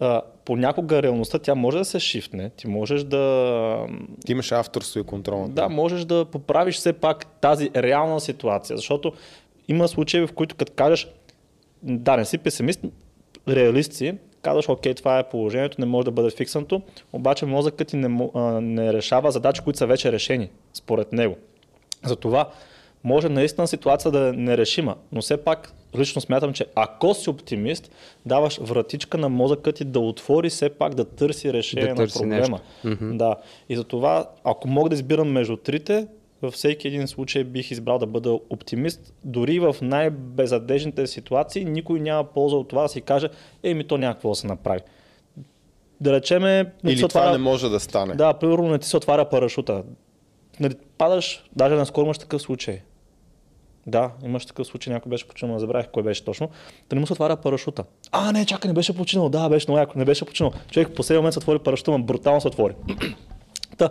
а, 0.00 0.22
понякога 0.44 1.02
реалността 1.02 1.38
тя 1.38 1.54
може 1.54 1.78
да 1.78 1.84
се 1.84 2.00
шифне, 2.00 2.50
ти 2.50 2.68
можеш 2.68 3.02
да 3.04 3.86
Ти 4.26 4.32
имаш 4.32 4.52
авторство 4.52 5.00
и 5.00 5.04
контрол. 5.04 5.48
да, 5.48 5.68
можеш 5.68 6.04
да 6.04 6.24
поправиш 6.24 6.76
все 6.76 6.92
пак 6.92 7.26
тази 7.26 7.70
реална 7.76 8.20
ситуация, 8.20 8.76
защото 8.76 9.12
има 9.68 9.88
случаи, 9.88 10.26
в 10.26 10.32
които 10.34 10.54
като 10.54 10.72
кажеш, 10.76 11.08
да, 11.82 12.16
не 12.16 12.24
си 12.24 12.38
песимист, 12.38 12.80
реалист 13.48 13.92
си, 13.92 14.14
казваш, 14.42 14.68
окей, 14.68 14.94
това 14.94 15.18
е 15.18 15.28
положението, 15.28 15.80
не 15.80 15.86
може 15.86 16.04
да 16.04 16.10
бъде 16.10 16.30
фикснато, 16.30 16.82
обаче 17.12 17.46
мозъкът 17.46 17.88
ти 17.88 17.96
не, 17.96 18.28
а, 18.34 18.40
не 18.60 18.92
решава 18.92 19.30
задачи, 19.30 19.62
които 19.64 19.78
са 19.78 19.86
вече 19.86 20.12
решени, 20.12 20.50
според 20.72 21.12
него. 21.12 21.36
Затова 22.04 22.48
може 23.04 23.28
наистина 23.28 23.66
ситуация 23.68 24.10
да 24.10 24.28
е 24.28 24.32
нерешима, 24.32 24.96
но 25.12 25.20
все 25.20 25.36
пак 25.36 25.72
лично 25.98 26.20
смятам, 26.20 26.52
че 26.52 26.66
ако 26.74 27.14
си 27.14 27.30
оптимист, 27.30 27.90
даваш 28.26 28.58
вратичка 28.58 29.18
на 29.18 29.28
мозъка 29.28 29.72
ти 29.72 29.84
да 29.84 30.00
отвори 30.00 30.50
все 30.50 30.68
пак 30.68 30.94
да 30.94 31.04
търси 31.04 31.52
решение 31.52 31.84
Да 31.84 31.90
на 31.90 31.96
търси 31.96 32.18
проблема. 32.18 32.60
нещо. 32.84 33.16
Да. 33.16 33.36
И 33.68 33.76
затова, 33.76 34.30
ако 34.44 34.68
мога 34.68 34.88
да 34.88 34.94
избирам 34.94 35.28
между 35.28 35.56
трите, 35.56 36.06
във 36.42 36.54
всеки 36.54 36.88
един 36.88 37.08
случай 37.08 37.44
бих 37.44 37.70
избрал 37.70 37.98
да 37.98 38.06
бъда 38.06 38.38
оптимист. 38.50 39.14
Дори 39.24 39.58
в 39.58 39.76
най-безадежните 39.82 41.06
ситуации 41.06 41.64
никой 41.64 42.00
няма 42.00 42.24
полза 42.24 42.56
от 42.56 42.68
това 42.68 42.82
да 42.82 42.88
си 42.88 43.00
каже, 43.00 43.28
ей 43.62 43.74
ми 43.74 43.84
то 43.86 43.98
няма 43.98 44.14
какво 44.14 44.28
да 44.28 44.34
се 44.34 44.46
направи. 44.46 44.80
Да 46.00 46.12
речеме, 46.12 46.72
Или 46.84 46.96
това 46.96 47.06
отваря... 47.06 47.32
не 47.32 47.38
може 47.38 47.68
да 47.68 47.80
стане. 47.80 48.14
Да, 48.14 48.34
примерно 48.34 48.68
не 48.68 48.78
ти 48.78 48.88
се 48.88 48.96
отваря 48.96 49.28
парашута. 49.28 49.82
Нали, 50.60 50.74
падаш, 50.98 51.44
даже 51.56 51.74
наскоро 51.74 52.04
имаш 52.04 52.18
такъв 52.18 52.42
случай. 52.42 52.80
Да, 53.86 54.10
имаш 54.24 54.46
такъв 54.46 54.66
случай, 54.66 54.92
някой 54.92 55.10
беше 55.10 55.28
починал, 55.28 55.54
не 55.54 55.60
забравих 55.60 55.88
кой 55.92 56.02
беше 56.02 56.24
точно. 56.24 56.48
Да 56.90 56.96
не 56.96 57.00
му 57.00 57.06
се 57.06 57.12
отваря 57.12 57.36
парашута. 57.36 57.84
А, 58.12 58.32
не, 58.32 58.46
чакай, 58.46 58.68
не 58.68 58.74
беше 58.74 58.96
починал. 58.96 59.28
Да, 59.28 59.48
беше 59.48 59.66
много 59.68 59.78
яко, 59.78 59.98
не 59.98 60.04
беше 60.04 60.24
починал. 60.24 60.52
Човек 60.70 60.88
в 60.88 60.94
последния 60.94 61.20
момент 61.20 61.32
се 61.32 61.38
отвори 61.38 61.58
парашута, 61.58 61.90
но 61.90 61.98
брутално 61.98 62.40
се 62.40 62.48
отвори. 62.48 62.74
Та, 63.78 63.90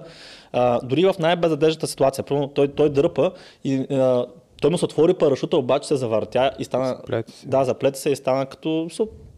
а, 0.54 0.80
дори 0.86 1.06
в 1.06 1.16
най-безадежната 1.20 1.88
ситуация, 1.88 2.24
примерно 2.24 2.48
той, 2.48 2.68
той 2.68 2.90
дърпа 2.90 3.32
и 3.64 3.76
а, 3.76 4.26
той 4.62 4.70
му 4.70 4.78
се 4.78 4.86
отвори 4.86 5.14
парашута, 5.14 5.58
обаче 5.58 5.88
се 5.88 5.96
завъртя 5.96 6.52
и 6.60 6.66
стана... 6.66 6.88
Заплете 6.88 7.32
се. 7.32 7.48
Да, 7.48 7.64
заплете 7.64 8.00
се 8.00 8.10
и 8.10 8.16
стана 8.16 8.46
като 8.46 8.88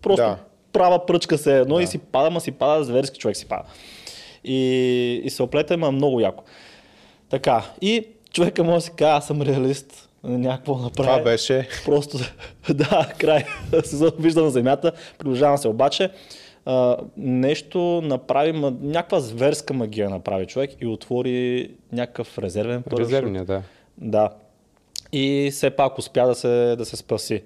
просто 0.02 0.26
Да. 0.26 0.38
права 0.72 1.06
пръчка 1.06 1.38
се 1.38 1.60
едно 1.60 1.80
и 1.80 1.88
си 1.88 1.98
пада, 1.98 2.32
ма 2.32 2.42
си 2.42 2.52
пада, 2.52 2.84
зверски 2.84 3.20
човек 3.20 3.38
си 3.38 3.46
пада. 3.46 3.64
И, 4.44 5.22
и 5.24 5.30
се 5.30 5.44
оплете, 5.44 5.78
ма 5.78 5.92
много 5.92 6.20
яко. 6.20 6.44
Така, 7.30 7.64
и 7.82 8.08
човека 8.34 8.64
може 8.64 8.76
да 8.76 8.82
си 8.82 8.92
каже, 8.98 9.12
аз 9.12 9.28
съм 9.28 9.42
реалист, 9.42 10.05
някакво 10.28 10.78
направи. 10.78 11.10
Това 11.10 11.24
беше. 11.24 11.68
Просто, 11.86 12.18
да, 12.74 13.14
край. 13.18 13.44
Сезон 13.84 14.12
виждам 14.20 14.44
на 14.44 14.52
земята, 14.52 14.92
продължавам 15.18 15.58
се. 15.58 15.68
Обаче, 15.68 16.10
а, 16.66 16.98
нещо 17.18 18.02
направи, 18.04 18.52
ма, 18.52 18.74
някаква 18.82 19.20
зверска 19.20 19.74
магия 19.74 20.10
направи 20.10 20.46
човек 20.46 20.72
и 20.82 20.88
отвори 20.88 21.70
някакъв 21.92 22.38
резервен 22.38 22.84
парашют. 22.84 23.00
резервния, 23.00 23.46
да. 23.46 23.62
Да. 23.98 24.30
И 25.12 25.50
все 25.52 25.70
пак 25.70 25.98
успя 25.98 26.28
да 26.28 26.36
се, 26.36 26.76
да 26.78 26.86
се 26.86 26.96
спаси. 26.96 27.42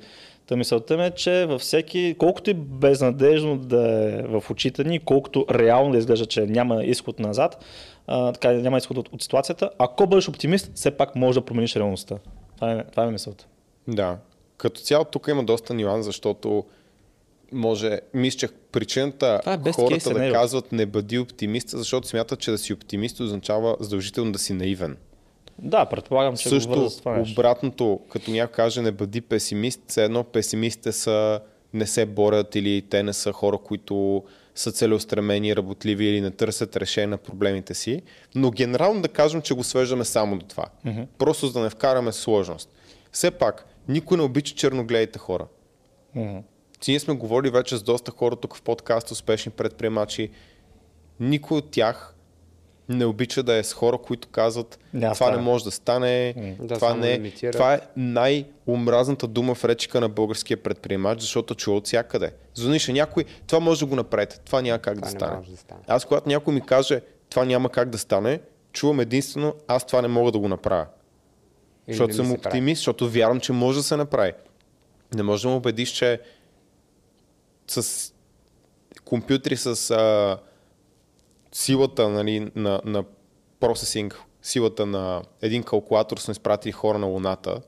Та 0.47 0.55
мисълта 0.55 0.97
ми 0.97 1.05
е, 1.05 1.11
че 1.11 1.45
във 1.45 1.61
всеки, 1.61 2.15
колкото 2.17 2.49
и 2.49 2.53
безнадежно 2.53 3.57
да 3.57 4.05
е 4.05 4.21
в 4.21 4.43
очите 4.49 4.83
ни, 4.83 4.99
колкото 4.99 5.45
реално 5.53 5.91
да 5.91 5.97
изглежда, 5.97 6.25
че 6.25 6.45
няма 6.45 6.83
изход 6.83 7.19
назад, 7.19 7.65
а, 8.07 8.31
така 8.31 8.51
няма 8.51 8.77
изход 8.77 8.97
от, 8.97 9.09
от 9.13 9.21
ситуацията, 9.21 9.69
ако 9.77 10.07
бъдеш 10.07 10.29
оптимист, 10.29 10.71
все 10.75 10.91
пак 10.91 11.15
можеш 11.15 11.39
да 11.39 11.45
промениш 11.45 11.75
реалността. 11.75 12.15
Това 12.59 12.71
е, 12.71 12.83
това 12.83 13.03
е 13.03 13.11
мисълта. 13.11 13.45
Да. 13.87 14.17
Като 14.57 14.81
цяло 14.81 15.05
тук 15.05 15.27
има 15.27 15.43
доста 15.43 15.73
нюанс, 15.73 16.05
защото 16.05 16.63
може, 17.51 17.99
мисля, 18.13 18.37
че 18.37 18.47
причината 18.71 19.41
е 19.65 19.71
хората 19.71 20.13
да 20.13 20.31
казват 20.31 20.71
не 20.71 20.85
бъди 20.85 21.19
оптимист, 21.19 21.69
защото 21.69 22.07
смятат, 22.07 22.39
че 22.39 22.51
да 22.51 22.57
си 22.57 22.73
оптимист 22.73 23.19
означава 23.19 23.77
задължително 23.79 24.31
да 24.31 24.39
си 24.39 24.53
наивен. 24.53 24.97
Да, 25.57 25.85
предполагам, 25.85 26.37
че 26.37 26.49
го 26.49 26.55
Също 26.55 26.69
върза 26.69 26.89
с 26.89 26.97
това 26.97 27.17
нещо. 27.17 27.33
обратното, 27.33 27.99
като 28.09 28.31
някой 28.31 28.53
каже 28.53 28.81
не 28.81 28.91
бъди 28.91 29.21
песимист, 29.21 29.81
все 29.87 30.03
едно 30.05 30.23
песимистите 30.23 30.91
са 30.91 31.39
не 31.73 31.87
се 31.87 32.05
борят 32.05 32.55
или 32.55 32.81
те 32.81 33.03
не 33.03 33.13
са 33.13 33.31
хора, 33.31 33.57
които 33.57 34.23
са 34.59 34.71
целеустремени, 34.71 35.55
работливи 35.55 36.05
или 36.05 36.21
не 36.21 36.31
търсят 36.31 36.77
решение 36.77 37.07
на 37.07 37.17
проблемите 37.17 37.73
си. 37.73 38.01
Но 38.35 38.51
генерално 38.51 39.01
да 39.01 39.07
кажем, 39.07 39.41
че 39.41 39.53
го 39.53 39.63
свеждаме 39.63 40.05
само 40.05 40.37
до 40.37 40.45
това. 40.45 40.65
Mm-hmm. 40.85 41.07
Просто 41.17 41.47
за 41.47 41.53
да 41.53 41.59
не 41.59 41.69
вкараме 41.69 42.11
сложност. 42.11 42.69
Все 43.11 43.31
пак, 43.31 43.65
никой 43.87 44.17
не 44.17 44.23
обича 44.23 44.55
черногледите 44.55 45.19
хора. 45.19 45.47
Си 46.81 46.91
ние 46.91 46.99
сме 46.99 47.13
говорили 47.13 47.51
вече 47.51 47.77
с 47.77 47.83
доста 47.83 48.11
хора 48.11 48.35
тук 48.35 48.55
в 48.55 48.61
подкаст, 48.61 49.11
успешни 49.11 49.51
предприемачи. 49.51 50.29
Никой 51.19 51.57
от 51.57 51.71
тях 51.71 52.15
не 52.89 53.05
обича 53.05 53.43
да 53.43 53.53
е 53.53 53.63
с 53.63 53.73
хора, 53.73 53.97
които 53.97 54.27
казват 54.27 54.79
Няма 54.93 55.13
това 55.13 55.31
не 55.31 55.37
може 55.37 55.63
да 55.63 55.71
стане, 55.71 56.33
Да, 56.59 56.75
това, 56.75 56.93
не, 56.93 57.11
имитира. 57.11 57.51
това 57.51 57.73
е 57.73 57.79
най-омразната 57.95 59.27
дума 59.27 59.55
в 59.55 59.65
речика 59.65 60.01
на 60.01 60.09
българския 60.09 60.63
предприемач, 60.63 61.21
защото 61.21 61.55
чува 61.55 61.77
от 61.77 61.85
всякъде. 61.85 62.31
Звънише 62.55 62.93
някой, 62.93 63.25
това 63.47 63.59
може 63.59 63.79
да 63.79 63.85
го 63.85 63.95
направите, 63.95 64.39
това 64.39 64.61
няма 64.61 64.79
как 64.79 64.95
Това 64.95 65.07
да 65.07 65.13
не 65.13 65.19
стане. 65.19 65.37
може 65.37 65.51
да 65.51 65.57
стане. 65.57 65.81
Аз 65.87 66.05
когато 66.05 66.29
някой 66.29 66.53
ми 66.53 66.61
каже, 66.61 67.01
това 67.29 67.45
няма 67.45 67.69
как 67.69 67.89
да 67.89 67.97
стане, 67.97 68.39
чувам 68.73 68.99
единствено, 68.99 69.53
аз 69.67 69.85
това 69.85 70.01
не 70.01 70.07
мога 70.07 70.31
да 70.31 70.39
го 70.39 70.47
направя. 70.47 70.85
Или 71.87 71.97
защото 71.97 72.07
не 72.07 72.13
съм 72.13 72.31
оптимист, 72.31 72.79
защото 72.79 73.09
вярвам, 73.09 73.39
че 73.39 73.51
може 73.53 73.77
да 73.79 73.83
се 73.83 73.95
направи. 73.97 74.33
Не 75.15 75.23
можеш 75.23 75.41
да 75.43 75.49
ме 75.49 75.55
убедиш, 75.55 75.89
че 75.89 76.19
с 77.67 78.13
компютри 79.05 79.57
с 79.57 79.91
а, 79.91 80.37
силата 81.51 82.09
нали, 82.09 82.51
на, 82.55 82.81
на 82.85 83.03
процесинг, 83.59 84.21
силата 84.41 84.85
на 84.85 85.21
един 85.41 85.63
калкулатор 85.63 86.17
сме 86.17 86.31
изпратили 86.31 86.71
хора 86.71 86.97
на 86.97 87.07
Луната 87.07 87.61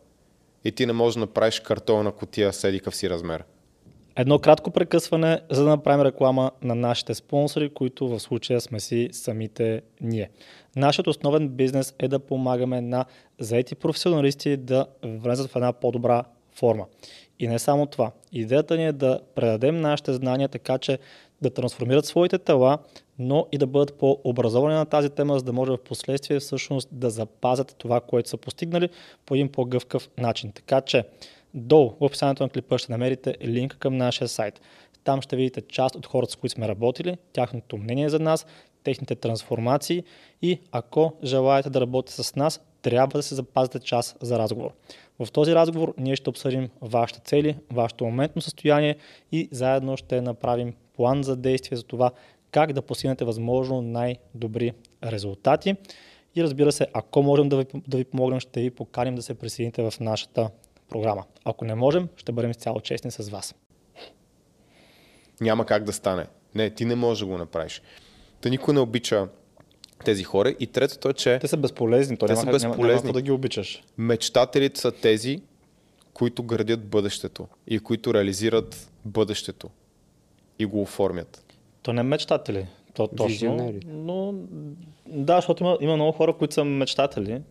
и 0.63 0.71
ти 0.71 0.85
не 0.85 0.93
можеш 0.93 1.13
да 1.13 1.19
направиш 1.19 1.59
картона 1.59 2.11
котия 2.11 2.53
с 2.53 2.63
едикъв 2.63 2.95
си 2.95 3.09
размер. 3.09 3.43
Едно 4.15 4.39
кратко 4.39 4.71
прекъсване, 4.71 5.41
за 5.49 5.63
да 5.63 5.69
направим 5.69 6.05
реклама 6.05 6.51
на 6.61 6.75
нашите 6.75 7.13
спонсори, 7.13 7.73
които 7.73 8.07
в 8.07 8.19
случая 8.19 8.61
сме 8.61 8.79
си 8.79 9.09
самите 9.11 9.81
ние. 10.01 10.29
Нашият 10.75 11.07
основен 11.07 11.49
бизнес 11.49 11.93
е 11.99 12.07
да 12.07 12.19
помагаме 12.19 12.81
на 12.81 13.05
заети 13.39 13.75
професионалисти 13.75 14.57
да 14.57 14.85
влезат 15.03 15.51
в 15.51 15.55
една 15.55 15.73
по-добра 15.73 16.23
форма. 16.55 16.85
И 17.39 17.47
не 17.47 17.59
само 17.59 17.85
това. 17.85 18.11
Идеята 18.31 18.77
ни 18.77 18.87
е 18.87 18.91
да 18.91 19.19
предадем 19.35 19.81
нашите 19.81 20.13
знания 20.13 20.49
така, 20.49 20.77
че 20.77 20.99
да 21.41 21.49
трансформират 21.49 22.05
своите 22.05 22.37
тела, 22.37 22.77
но 23.19 23.47
и 23.51 23.57
да 23.57 23.67
бъдат 23.67 23.97
по-образовани 23.97 24.75
на 24.75 24.85
тази 24.85 25.09
тема, 25.09 25.39
за 25.39 25.45
да 25.45 25.53
може 25.53 25.71
в 25.71 25.77
последствие 25.77 26.39
всъщност 26.39 26.89
да 26.91 27.09
запазят 27.09 27.75
това, 27.77 28.01
което 28.01 28.29
са 28.29 28.37
постигнали 28.37 28.89
по 29.25 29.35
един 29.35 29.51
по-гъвкав 29.51 30.09
начин. 30.17 30.51
Така 30.51 30.81
че 30.81 31.03
Долу 31.53 31.89
в 31.89 31.95
описанието 32.01 32.43
на 32.43 32.49
клипа 32.49 32.77
ще 32.77 32.91
намерите 32.91 33.35
линк 33.43 33.77
към 33.79 33.97
нашия 33.97 34.27
сайт. 34.27 34.61
Там 35.03 35.21
ще 35.21 35.35
видите 35.35 35.61
част 35.61 35.95
от 35.95 36.05
хората, 36.05 36.31
с 36.31 36.35
които 36.35 36.53
сме 36.53 36.67
работили, 36.67 37.17
тяхното 37.33 37.77
мнение 37.77 38.09
за 38.09 38.19
нас, 38.19 38.45
техните 38.83 39.15
трансформации 39.15 40.03
и 40.41 40.59
ако 40.71 41.13
желаете 41.23 41.69
да 41.69 41.81
работите 41.81 42.23
с 42.23 42.35
нас, 42.35 42.61
трябва 42.81 43.19
да 43.19 43.23
се 43.23 43.35
запазите 43.35 43.79
час 43.79 44.15
за 44.21 44.39
разговор. 44.39 44.71
В 45.19 45.31
този 45.31 45.55
разговор 45.55 45.93
ние 45.97 46.15
ще 46.15 46.29
обсъдим 46.29 46.69
вашите 46.81 47.19
цели, 47.19 47.57
вашето 47.71 48.05
моментно 48.05 48.41
състояние 48.41 48.95
и 49.31 49.49
заедно 49.51 49.97
ще 49.97 50.21
направим 50.21 50.73
план 51.01 51.23
за 51.23 51.35
действие 51.35 51.77
за 51.77 51.83
това 51.83 52.11
как 52.51 52.73
да 52.73 52.81
постигнете 52.81 53.25
възможно 53.25 53.81
най-добри 53.81 54.71
резултати. 55.03 55.75
И 56.35 56.43
разбира 56.43 56.71
се, 56.71 56.87
ако 56.93 57.23
можем 57.23 57.49
да 57.49 57.57
ви, 57.57 57.65
да 57.87 57.97
ви 57.97 58.03
помогнем, 58.03 58.39
ще 58.39 58.61
ви 58.61 58.69
поканим 58.69 59.15
да 59.15 59.21
се 59.21 59.33
присъедините 59.33 59.81
в 59.81 59.99
нашата 59.99 60.49
програма. 60.89 61.23
Ако 61.45 61.65
не 61.65 61.75
можем, 61.75 62.07
ще 62.17 62.31
бъдем 62.31 62.51
изцяло 62.51 62.79
честни 62.79 63.11
с 63.11 63.29
вас. 63.29 63.55
Няма 65.41 65.65
как 65.65 65.83
да 65.83 65.93
стане. 65.93 66.25
Не, 66.55 66.69
ти 66.69 66.85
не 66.85 66.95
можеш 66.95 67.19
да 67.19 67.25
го 67.25 67.37
направиш. 67.37 67.81
Та 68.41 68.49
никой 68.49 68.73
не 68.73 68.79
обича 68.79 69.27
тези 70.05 70.23
хора. 70.23 70.55
И 70.59 70.67
третото 70.67 71.09
е, 71.09 71.13
че 71.13 71.39
Те 71.39 71.47
са 71.47 71.57
безполезни, 71.57 72.17
то 72.17 72.25
Те 72.25 72.33
няма, 72.33 72.41
са 72.41 72.47
как- 72.47 72.61
няма, 72.61 72.75
няма 72.75 72.87
безполезни. 72.87 73.13
да 73.13 73.21
ги 73.21 73.31
обичаш. 73.31 73.83
мечтателите 73.97 74.79
са 74.79 74.91
тези, 74.91 75.41
които 76.13 76.43
градят 76.43 76.87
бъдещето 76.87 77.47
и 77.67 77.79
които 77.79 78.13
реализират 78.13 78.91
бъдещето 79.05 79.69
и 80.61 80.65
го 80.65 80.81
оформят. 80.81 81.43
То 81.81 81.93
не 81.93 81.99
е 81.99 82.03
мечтатели. 82.03 82.65
То 82.93 83.07
точно. 83.07 83.27
Визионери. 83.27 83.79
Но 83.87 84.33
да, 85.07 85.35
защото 85.35 85.63
има, 85.63 85.77
има 85.81 85.95
много 85.95 86.11
хора, 86.11 86.33
които 86.33 86.53
са 86.53 86.65
мечтатели, 86.65 87.41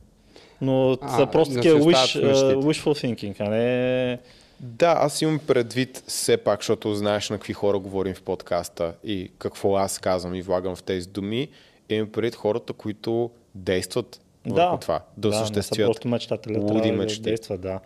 но 0.60 0.98
А, 1.00 1.16
са 1.16 1.26
просто 1.26 1.54
такива 1.54 1.80
wish, 1.80 2.32
uh, 2.32 2.54
wishful 2.54 3.14
thinking, 3.14 3.40
а 3.40 3.48
не... 3.48 4.18
Да, 4.60 4.96
аз 4.98 5.22
имам 5.22 5.38
предвид 5.46 6.02
все 6.06 6.36
пак, 6.36 6.60
защото 6.60 6.94
знаеш 6.94 7.30
на 7.30 7.36
какви 7.36 7.52
хора 7.52 7.78
говорим 7.78 8.14
в 8.14 8.22
подкаста 8.22 8.94
и 9.04 9.30
какво 9.38 9.76
аз 9.76 9.98
казвам 9.98 10.34
и 10.34 10.42
влагам 10.42 10.76
в 10.76 10.82
тези 10.82 11.08
думи. 11.08 11.48
Имам 11.88 12.12
предвид 12.12 12.34
хората, 12.34 12.72
които 12.72 13.30
действат 13.54 14.20
върху 14.46 14.78
това. 14.78 15.00
Да, 15.16 15.28
да 15.28 15.36
осъществят 15.36 15.86
просто 15.86 16.08
мечтатели, 16.08 16.58
луди 16.58 16.66
трябва 16.66 16.92
да 16.92 16.92
мечти. 16.92 17.22
действат, 17.22 17.60
да. 17.60 17.80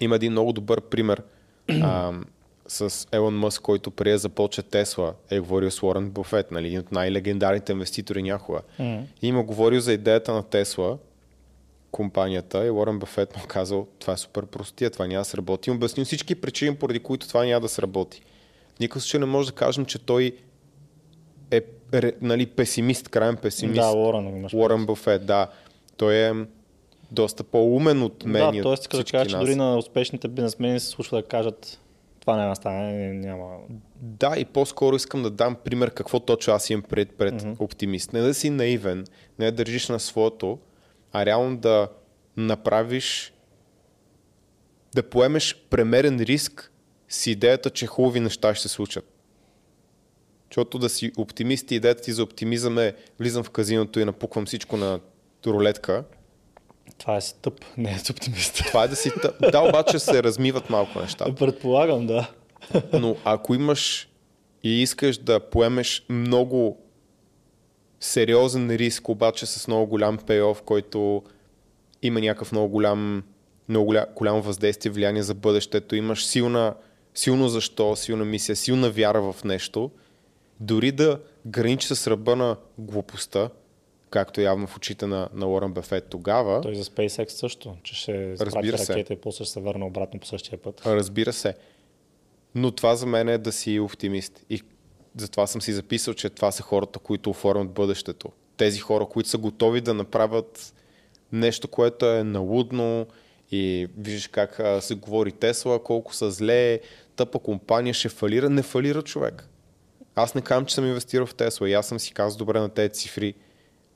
Има 0.00 0.16
един 0.16 0.32
много 0.32 0.52
добър 0.52 0.80
пример 0.80 1.22
а, 1.82 2.12
с 2.68 3.08
Елон 3.12 3.34
Мъск, 3.34 3.62
който 3.62 3.90
преди 3.90 4.12
да 4.12 4.18
започне 4.18 4.62
Тесла, 4.62 5.14
е 5.30 5.40
говорил 5.40 5.70
с 5.70 5.82
Уорън 5.82 6.10
Буфет, 6.10 6.50
нали, 6.50 6.66
един 6.66 6.80
от 6.80 6.92
най-легендарните 6.92 7.72
инвеститори 7.72 8.22
някога. 8.22 8.60
Мгм. 8.78 9.02
И 9.22 9.28
има 9.28 9.42
говорил 9.42 9.80
за 9.80 9.92
идеята 9.92 10.32
на 10.32 10.42
Тесла, 10.42 10.98
компанията, 11.90 12.66
и 12.66 12.70
Уорън 12.70 12.98
Бафет 12.98 13.36
му 13.36 13.42
казал, 13.48 13.86
това 13.98 14.12
е 14.12 14.16
супер 14.16 14.46
простия, 14.46 14.90
това 14.90 15.06
няма 15.06 15.20
да 15.20 15.24
сработи. 15.24 15.70
И 15.70 15.72
обяснил 15.72 16.04
всички 16.04 16.34
причини, 16.34 16.76
поради 16.76 16.98
които 16.98 17.28
това 17.28 17.44
няма 17.44 17.60
да 17.60 17.68
сработи. 17.68 18.22
В 18.76 18.80
никакъв 18.80 19.02
случай 19.02 19.20
не 19.20 19.26
може 19.26 19.48
да 19.48 19.54
кажем, 19.54 19.84
че 19.84 19.98
той 19.98 20.36
е 21.50 21.62
нали, 22.20 22.46
песимист, 22.46 23.08
крайен 23.08 23.36
песимист. 23.36 23.80
Да, 23.80 23.92
Уорън. 23.96 24.48
Уорън 24.54 24.86
Бафет, 24.86 25.26
да. 25.26 25.48
Той 25.96 26.14
е 26.14 26.32
доста 27.10 27.44
по-умен 27.44 28.02
от 28.02 28.24
мен 28.24 28.54
Да, 28.54 28.62
т.е. 28.62 28.98
да 28.98 29.04
кажа, 29.04 29.30
че 29.30 29.36
дори 29.36 29.54
на 29.54 29.78
успешните 29.78 30.28
бизнесмени 30.28 30.80
се 30.80 30.86
случва 30.86 31.22
да 31.22 31.28
кажат 31.28 31.80
това 32.24 32.36
няма 32.36 32.50
да 32.50 32.56
стане, 32.56 33.12
няма... 33.12 33.56
Да, 33.96 34.34
и 34.38 34.44
по-скоро 34.44 34.96
искам 34.96 35.22
да 35.22 35.30
дам 35.30 35.56
пример 35.64 35.90
какво 35.90 36.20
точно 36.20 36.54
аз 36.54 36.70
имам 36.70 36.82
пред, 36.82 37.16
пред 37.16 37.34
mm-hmm. 37.34 37.60
оптимист. 37.60 38.12
Не 38.12 38.20
да 38.20 38.34
си 38.34 38.50
наивен, 38.50 39.04
не 39.38 39.44
да 39.50 39.52
държиш 39.52 39.88
на 39.88 40.00
своето, 40.00 40.58
а 41.12 41.26
реално 41.26 41.56
да 41.56 41.88
направиш, 42.36 43.34
да 44.94 45.02
поемеш 45.02 45.66
премерен 45.70 46.20
риск 46.20 46.72
с 47.08 47.26
идеята, 47.26 47.70
че 47.70 47.86
хубави 47.86 48.20
неща 48.20 48.54
ще 48.54 48.68
се 48.68 48.74
случат. 48.74 49.04
Защото 50.50 50.78
да 50.78 50.88
си 50.88 51.12
оптимист 51.16 51.70
и 51.70 51.74
идеята 51.74 52.02
ти 52.02 52.12
за 52.12 52.22
оптимизъм 52.22 52.78
е 52.78 52.94
влизам 53.20 53.44
в 53.44 53.50
казиното 53.50 54.00
и 54.00 54.04
напуквам 54.04 54.46
всичко 54.46 54.76
на 54.76 55.00
рулетка. 55.46 56.04
Това 56.98 57.16
е 57.16 57.20
си 57.20 57.34
тъп, 57.42 57.60
не 57.76 57.90
е 57.90 57.96
оптимист. 58.10 58.54
Това 58.66 58.84
е 58.84 58.88
да 58.88 58.96
си... 58.96 59.10
тъп. 59.22 59.50
Да, 59.52 59.60
обаче 59.60 59.98
се 59.98 60.22
размиват 60.22 60.70
малко 60.70 61.00
нещата. 61.00 61.34
Предполагам, 61.34 62.06
да. 62.06 62.30
Но 62.92 63.16
ако 63.24 63.54
имаш 63.54 64.08
и 64.62 64.82
искаш 64.82 65.18
да 65.18 65.40
поемеш 65.40 66.06
много 66.08 66.78
сериозен 68.00 68.70
риск, 68.70 69.08
обаче 69.08 69.46
с 69.46 69.68
много 69.68 69.86
голям 69.86 70.18
пейоф, 70.18 70.62
който 70.62 71.22
има 72.02 72.20
някакъв 72.20 72.52
много 72.52 72.68
голям, 72.68 73.22
много 73.68 73.86
голям, 73.86 74.04
голямо 74.16 74.42
въздействие, 74.42 74.92
влияние 74.92 75.22
за 75.22 75.34
бъдещето, 75.34 75.96
имаш 75.96 76.26
силна, 76.26 76.74
силно 77.14 77.48
защо, 77.48 77.96
силна 77.96 78.24
мисия, 78.24 78.56
силна 78.56 78.90
вяра 78.90 79.32
в 79.32 79.44
нещо, 79.44 79.90
дори 80.60 80.92
да 80.92 81.20
граничи 81.46 81.86
с 81.94 82.06
ръба 82.06 82.36
на 82.36 82.56
глупостта, 82.78 83.48
както 84.14 84.40
явно 84.40 84.66
в 84.66 84.76
очите 84.76 85.06
на, 85.06 85.28
на 85.34 85.46
Уорън 85.46 85.72
Бефет 85.72 86.06
тогава, 86.10 86.60
Той 86.60 86.74
за 86.74 86.84
SpaceX 86.84 87.28
също, 87.28 87.76
че 87.82 87.94
ще 87.94 88.36
Разбира 88.40 88.78
се. 88.78 88.92
ракета 88.92 89.12
и 89.12 89.16
после 89.16 89.44
ще 89.44 89.52
се 89.52 89.60
върне 89.60 89.84
обратно 89.84 90.20
по 90.20 90.26
същия 90.26 90.58
път. 90.58 90.82
Разбира 90.86 91.32
се. 91.32 91.54
Но 92.54 92.70
това 92.70 92.96
за 92.96 93.06
мен 93.06 93.28
е 93.28 93.38
да 93.38 93.52
си 93.52 93.80
оптимист. 93.80 94.44
И 94.50 94.62
затова 95.16 95.46
съм 95.46 95.62
си 95.62 95.72
записал, 95.72 96.14
че 96.14 96.30
това 96.30 96.52
са 96.52 96.62
хората, 96.62 96.98
които 96.98 97.30
оформят 97.30 97.70
бъдещето. 97.70 98.28
Тези 98.56 98.78
хора, 98.78 99.06
които 99.06 99.28
са 99.28 99.38
готови 99.38 99.80
да 99.80 99.94
направят 99.94 100.74
нещо, 101.32 101.68
което 101.68 102.06
е 102.06 102.24
налудно 102.24 103.06
и 103.50 103.88
виждаш 103.98 104.26
как 104.26 104.60
а, 104.60 104.80
се 104.80 104.94
говори 104.94 105.32
Тесла, 105.32 105.82
колко 105.82 106.14
са 106.14 106.30
зле, 106.30 106.80
тъпа 107.16 107.38
компания 107.38 107.94
ще 107.94 108.08
фалира. 108.08 108.50
Не 108.50 108.62
фалира 108.62 109.02
човек. 109.02 109.48
Аз 110.14 110.34
не 110.34 110.40
казвам, 110.40 110.66
че 110.66 110.74
съм 110.74 110.86
инвестирал 110.86 111.26
в 111.26 111.34
Тесла. 111.34 111.70
И 111.70 111.72
аз 111.72 111.86
съм 111.86 112.00
си 112.00 112.14
казал 112.14 112.38
добре 112.38 112.60
на 112.60 112.68
тези 112.68 112.92
цифри. 112.92 113.34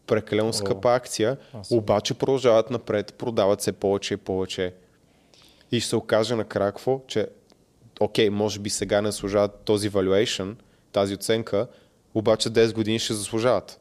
Прекалено 0.08 0.52
скъпа 0.52 0.94
акция, 0.94 1.36
обаче 1.70 2.14
продължават 2.14 2.70
напред, 2.70 3.14
продават 3.14 3.60
се 3.60 3.72
повече 3.72 4.14
и 4.14 4.16
повече. 4.16 4.74
И 5.72 5.80
ще 5.80 5.88
се 5.88 5.96
окаже 5.96 6.34
накрая 6.34 6.72
какво, 6.72 7.00
че 7.06 7.28
окей, 8.00 8.30
може 8.30 8.58
би 8.58 8.70
сега 8.70 9.00
не 9.00 9.10
заслужават 9.10 9.60
този 9.64 9.90
valuation, 9.90 10.54
тази 10.92 11.14
оценка, 11.14 11.66
обаче 12.14 12.50
10 12.50 12.74
години 12.74 12.98
ще 12.98 13.14
заслужават. 13.14 13.80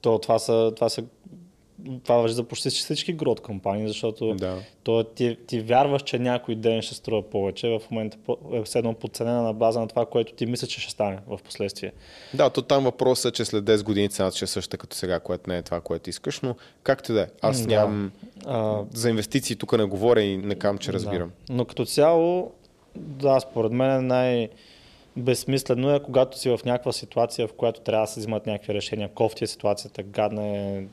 То, 0.00 0.18
това, 0.18 0.38
са, 0.38 0.72
това, 0.76 0.88
са, 0.88 1.04
това 2.04 2.16
въжи 2.16 2.34
за 2.34 2.44
почти 2.44 2.70
всички 2.70 3.12
грот 3.12 3.40
компании, 3.40 3.88
защото 3.88 4.34
Да. 4.34 4.56
то, 4.82 5.04
ти, 5.04 5.38
ти 5.46 5.60
вярваш, 5.60 6.02
че 6.02 6.18
някой 6.18 6.54
ден 6.54 6.82
ще 6.82 6.94
струва 6.94 7.22
повече, 7.22 7.68
в 7.68 7.90
момента 7.90 8.16
е 8.52 8.62
все 8.62 8.78
едно 8.78 8.94
подценена 8.94 9.42
на 9.42 9.52
база 9.52 9.80
на 9.80 9.88
това, 9.88 10.06
което 10.06 10.32
ти 10.32 10.46
мислиш, 10.46 10.70
че 10.70 10.80
ще 10.80 10.90
стане 10.90 11.18
в 11.26 11.38
последствие. 11.44 11.92
Да, 12.34 12.50
то 12.50 12.62
там 12.62 12.84
въпросът 12.84 13.26
е, 13.26 13.36
че 13.36 13.44
след 13.44 13.64
10 13.64 13.82
години 13.82 14.08
цената 14.08 14.36
ще 14.36 14.44
е 14.44 14.48
същата 14.48 14.76
като 14.78 14.96
сега, 14.96 15.20
което 15.20 15.50
не 15.50 15.56
е 15.58 15.62
това, 15.62 15.80
което 15.80 16.10
искаш, 16.10 16.40
но 16.40 16.54
както 16.82 17.12
да 17.12 17.20
е. 17.20 17.26
Аз 17.42 17.60
Да. 17.60 17.66
нямам... 17.68 18.12
А, 18.46 18.82
За 18.92 19.10
инвестиции 19.10 19.56
тук 19.56 19.78
не 19.78 19.84
говоря 19.84 20.22
и 20.22 20.36
не 20.36 20.54
казвам, 20.54 20.78
че 20.78 20.92
разбирам. 20.92 21.30
Да. 21.46 21.54
Но 21.54 21.64
като 21.64 21.84
цяло, 21.84 22.52
да, 22.96 23.40
според 23.40 23.72
мен 23.72 24.06
най- 24.06 24.48
безсмислено 25.16 25.94
е, 25.94 26.02
когато 26.02 26.38
си 26.38 26.48
в 26.48 26.60
някаква 26.64 26.92
ситуация, 26.92 27.48
в 27.48 27.52
която 27.52 27.80
трябва 27.80 28.02
да 28.02 28.12
се 28.12 28.20
взимат 28.20 28.46
някакви 28.46 28.74
решения, 28.74 29.08
кофти 29.08 29.44
е 29.44 29.46
ситуацията, 29.46 30.02
гадна 30.02 30.46
е, 30.46 30.84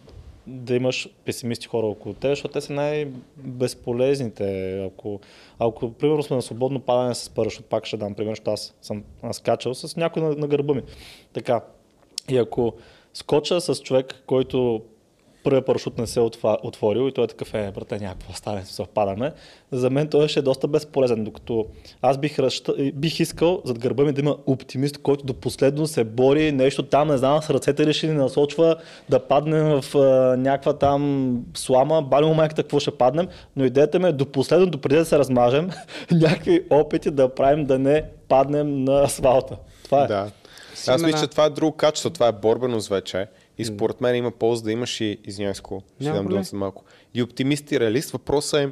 да 0.48 0.76
имаш 0.76 1.10
песимисти 1.26 1.68
хора 1.68 1.88
около 1.88 2.16
теб, 2.16 2.30
защото 2.30 2.54
те 2.54 2.62
са 2.62 2.74
най-безполезните. 2.74 4.80
Ако, 4.86 5.20
ако 5.60 5.92
примерно 5.92 6.24
сме 6.24 6.36
на 6.36 6.42
свободно 6.42 6.80
падане 6.80 7.16
с 7.16 7.30
парашут, 7.30 7.66
пак 7.66 7.86
ще 7.86 7.98
дам 7.98 8.14
пример, 8.14 8.32
защото 8.32 8.52
аз 8.52 8.76
съм 8.82 9.04
скачал 9.32 9.74
с 9.74 9.96
някой 9.96 10.24
на, 10.24 10.36
на 10.36 10.48
гърба 10.48 10.74
ми. 10.74 10.82
Така. 11.34 11.62
И 12.30 12.38
ако 12.38 12.74
скоча 13.14 13.62
с 13.62 13.76
човек, 13.76 14.24
който 14.26 14.82
първият 15.44 15.66
парашут 15.66 15.98
не 15.98 16.08
се 16.08 16.20
е 16.20 16.24
отворил 16.44 17.08
и 17.08 17.12
той 17.12 17.24
е 17.24 17.28
такъв, 17.28 17.54
е, 17.54 17.72
брате, 17.76 18.00
някакво 18.00 18.34
стане, 18.34 18.66
съвпадаме. 18.66 19.32
За 19.72 19.90
мен 19.90 20.08
той 20.08 20.28
ще 20.28 20.40
е 20.40 20.44
доста 20.44 20.68
безполезен, 20.68 21.24
докато 21.24 21.66
аз 22.02 22.18
бих, 22.18 22.40
разща... 22.40 22.74
бих 22.94 23.20
искал 23.20 23.62
зад 23.66 23.80
гърба 23.80 24.04
ми 24.04 24.12
да 24.12 24.22
има 24.22 24.38
оптимист, 24.46 24.98
който 24.98 25.26
до 25.26 25.34
последно 25.34 25.88
се 25.88 26.04
бори, 26.04 26.52
нещо 26.52 26.84
там, 26.84 27.08
не 27.08 27.18
знам, 27.18 27.42
с 27.42 27.50
ръцете 27.50 27.86
реши 27.86 28.08
ни 28.08 28.14
насочва 28.14 28.76
да 29.10 29.20
паднем 29.20 29.82
в 29.82 29.96
а, 29.96 30.00
някаква 30.38 30.74
там 30.74 31.44
слама, 31.54 32.02
бали 32.02 32.26
му 32.26 32.34
майката 32.34 32.64
какво 32.64 32.80
ще 32.80 32.92
паднем, 32.92 33.28
но 33.56 33.66
идеята 33.66 34.00
ми 34.00 34.08
е 34.08 34.12
до 34.12 34.26
последно, 34.26 34.66
допреди 34.66 34.96
да 34.96 35.06
се 35.06 35.20
размажем, 35.20 35.70
някакви 36.12 36.64
опити 36.70 37.12
да 37.12 37.36
правим 37.36 37.66
да 37.66 37.80
не 37.80 38.04
паднем 38.28 38.84
на 38.84 39.04
асфалта. 39.04 39.58
Това 39.84 40.04
е. 40.04 40.08
Да. 40.08 40.32
Аз 40.88 41.02
мисля, 41.02 41.20
че 41.20 41.28
това 41.28 41.46
е 41.46 41.50
друго 41.50 41.78
качество, 41.78 42.10
това 42.10 42.28
е 42.28 42.32
борбеност 42.32 42.90
вече. 42.90 43.28
И 43.58 43.66
според 43.66 44.02
мен 44.02 44.16
има 44.16 44.32
полза 44.32 44.64
да 44.64 44.72
имаш 44.72 45.02
и, 45.02 45.18
извинявай, 45.26 45.54
ще 45.54 46.10
дам 46.12 46.26
думата 46.26 46.44
за 46.44 46.58
малко. 46.58 46.84
И 47.14 47.24
оптимист 47.24 47.72
и 47.72 47.80
реалист. 47.80 48.12
Въпросът 48.12 48.60
е 48.60 48.70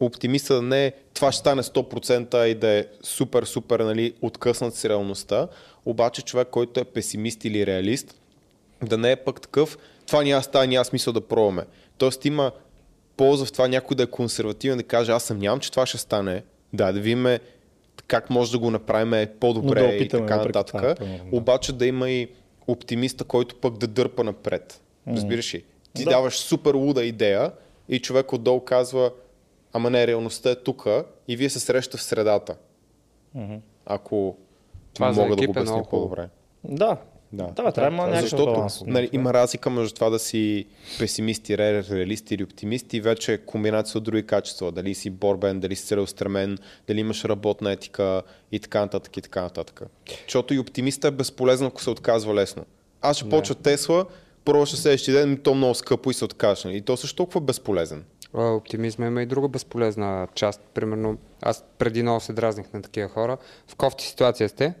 оптимиста 0.00 0.54
да 0.54 0.62
не 0.62 0.86
е 0.86 0.92
това 1.14 1.32
ще 1.32 1.40
стане 1.40 1.62
100% 1.62 2.44
и 2.44 2.54
да 2.54 2.68
е 2.68 2.86
супер, 3.02 3.44
супер 3.44 3.80
нали, 3.80 4.14
откъснат 4.22 4.74
с 4.74 4.84
реалността, 4.84 5.48
обаче 5.84 6.22
човек, 6.22 6.48
който 6.50 6.80
е 6.80 6.84
песимист 6.84 7.44
или 7.44 7.66
реалист, 7.66 8.20
да 8.82 8.98
не 8.98 9.12
е 9.12 9.16
пък 9.16 9.40
такъв, 9.40 9.78
това 10.06 10.22
няма 10.22 10.42
стане, 10.42 10.66
няма 10.66 10.84
смисъл 10.84 11.12
да 11.12 11.20
пробваме. 11.20 11.62
Тоест 11.98 12.24
има 12.24 12.52
полза 13.16 13.44
в 13.44 13.52
това 13.52 13.68
някой 13.68 13.96
да 13.96 14.02
е 14.02 14.06
консервативен, 14.06 14.78
да 14.78 14.84
каже 14.84 15.12
аз 15.12 15.24
съмнявам, 15.24 15.60
че 15.60 15.70
това 15.70 15.86
ще 15.86 15.98
стане. 15.98 16.42
Да, 16.72 16.92
да 16.92 17.00
видим 17.00 17.26
как 18.06 18.30
може 18.30 18.52
да 18.52 18.58
го 18.58 18.70
направим 18.70 19.28
по-добре 19.40 19.82
Но 19.82 19.88
да 19.88 19.94
и 19.94 20.08
така 20.08 20.36
нататък. 20.36 20.80
това, 20.80 20.94
примерно, 20.94 21.30
да. 21.30 21.36
Обаче 21.36 21.72
да 21.72 21.86
има 21.86 22.10
и 22.10 22.28
оптимиста, 22.66 23.24
който 23.24 23.56
пък 23.56 23.78
да 23.78 23.86
дърпа 23.86 24.24
напред. 24.24 24.80
Разбираш 25.08 25.54
ли? 25.54 25.64
Ти 25.94 26.04
Да. 26.04 26.10
даваш 26.10 26.38
супер 26.38 26.74
луда 26.74 27.04
идея 27.04 27.52
и 27.88 28.00
човек 28.00 28.32
отдолу 28.32 28.60
казва, 28.60 29.10
ама 29.72 29.90
не, 29.90 30.06
реалността 30.06 30.50
е 30.50 30.54
тука 30.54 31.04
и 31.28 31.36
вие 31.36 31.50
се 31.50 31.60
срещате 31.60 31.96
в 31.96 32.02
средата. 32.02 32.56
Ако 33.86 34.36
Това 34.94 35.12
за 35.12 35.22
мога 35.22 35.36
да 35.36 35.42
го 35.42 35.44
е 35.44 35.50
обясня 35.50 35.72
хубаво. 35.72 35.90
по-добре. 35.90 36.28
Да, 36.64 36.96
Да, 37.34 37.46
Да, 37.46 37.72
трябва 37.72 38.06
да 38.10 38.20
Защото 38.20 38.44
баланс. 38.44 38.82
нали, 38.86 39.08
има 39.12 39.34
разлика 39.34 39.70
между 39.70 39.94
това 39.94 40.10
да 40.10 40.18
си 40.18 40.66
песимист, 40.98 41.48
и 41.48 41.56
ре- 41.56 41.90
реалист 41.90 42.30
или 42.30 42.44
оптимист 42.44 42.92
и 42.94 43.00
вече 43.00 43.32
е 43.32 43.38
комбинация 43.38 43.98
от 43.98 44.04
други 44.04 44.26
качества. 44.26 44.72
Дали 44.72 44.94
си 44.94 45.10
борбен, 45.10 45.60
дали 45.60 45.76
си 45.76 45.86
целеустремен, 45.86 46.58
дали 46.88 47.00
имаш 47.00 47.24
работна 47.24 47.72
етика 47.72 48.22
и 48.52 48.60
така 48.60 48.80
нататък 48.80 49.16
и 49.16 49.20
така 49.20 49.42
нататък. 49.42 49.82
Защото 50.22 50.54
и 50.54 50.58
оптимиста 50.58 51.08
е 51.08 51.10
безполезно, 51.10 51.66
ако 51.66 51.82
се 51.82 51.90
отказва 51.90 52.34
лесно. 52.34 52.64
Аз 53.02 53.16
ще 53.16 53.28
почва 53.28 53.54
Тесла, 53.54 54.06
ще 54.66 54.76
следващия 54.76 55.14
ден, 55.16 55.36
то 55.36 55.54
много 55.54 55.74
скъпо 55.74 56.10
и 56.10 56.14
се 56.14 56.24
откажа. 56.24 56.70
И 56.72 56.80
то 56.80 56.96
също 56.96 57.16
толкова 57.16 57.40
безполезен. 57.40 58.04
Оптимизма 58.34 59.06
има 59.06 59.22
и 59.22 59.26
друга 59.26 59.48
безполезна 59.48 60.28
част. 60.34 60.60
Примерно, 60.74 61.18
аз 61.42 61.64
преди 61.78 62.02
много 62.02 62.20
се 62.20 62.32
дразних 62.32 62.72
на 62.72 62.82
такива 62.82 63.08
хора. 63.08 63.36
В 63.68 63.76
кофти 63.76 64.06
ситуация 64.06 64.48
сте, 64.48 64.74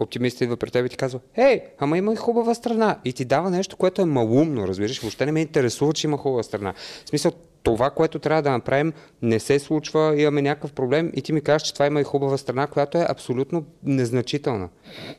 оптимистът 0.00 0.40
идва 0.40 0.56
при 0.56 0.70
теб 0.70 0.86
и 0.86 0.88
ти 0.88 0.96
казва, 0.96 1.20
Ей, 1.36 1.62
ама 1.78 1.98
има 1.98 2.12
и 2.12 2.16
хубава 2.16 2.54
страна. 2.54 2.98
И 3.04 3.12
ти 3.12 3.24
дава 3.24 3.50
нещо, 3.50 3.76
което 3.76 4.02
е 4.02 4.04
малумно, 4.04 4.68
разбираш. 4.68 5.00
Въобще 5.00 5.26
не 5.26 5.32
ме 5.32 5.40
интересува, 5.40 5.92
че 5.92 6.06
има 6.06 6.16
хубава 6.16 6.42
страна. 6.42 6.74
В 7.04 7.08
смисъл, 7.08 7.32
това, 7.62 7.90
което 7.90 8.18
трябва 8.18 8.42
да 8.42 8.50
направим, 8.50 8.92
не 9.22 9.40
се 9.40 9.58
случва, 9.58 10.20
имаме 10.20 10.42
някакъв 10.42 10.72
проблем 10.72 11.12
и 11.14 11.22
ти 11.22 11.32
ми 11.32 11.40
кажеш, 11.40 11.66
че 11.66 11.72
това 11.72 11.86
има 11.86 12.00
и 12.00 12.04
хубава 12.04 12.38
страна, 12.38 12.66
която 12.66 12.98
е 12.98 13.06
абсолютно 13.08 13.64
незначителна. 13.82 14.68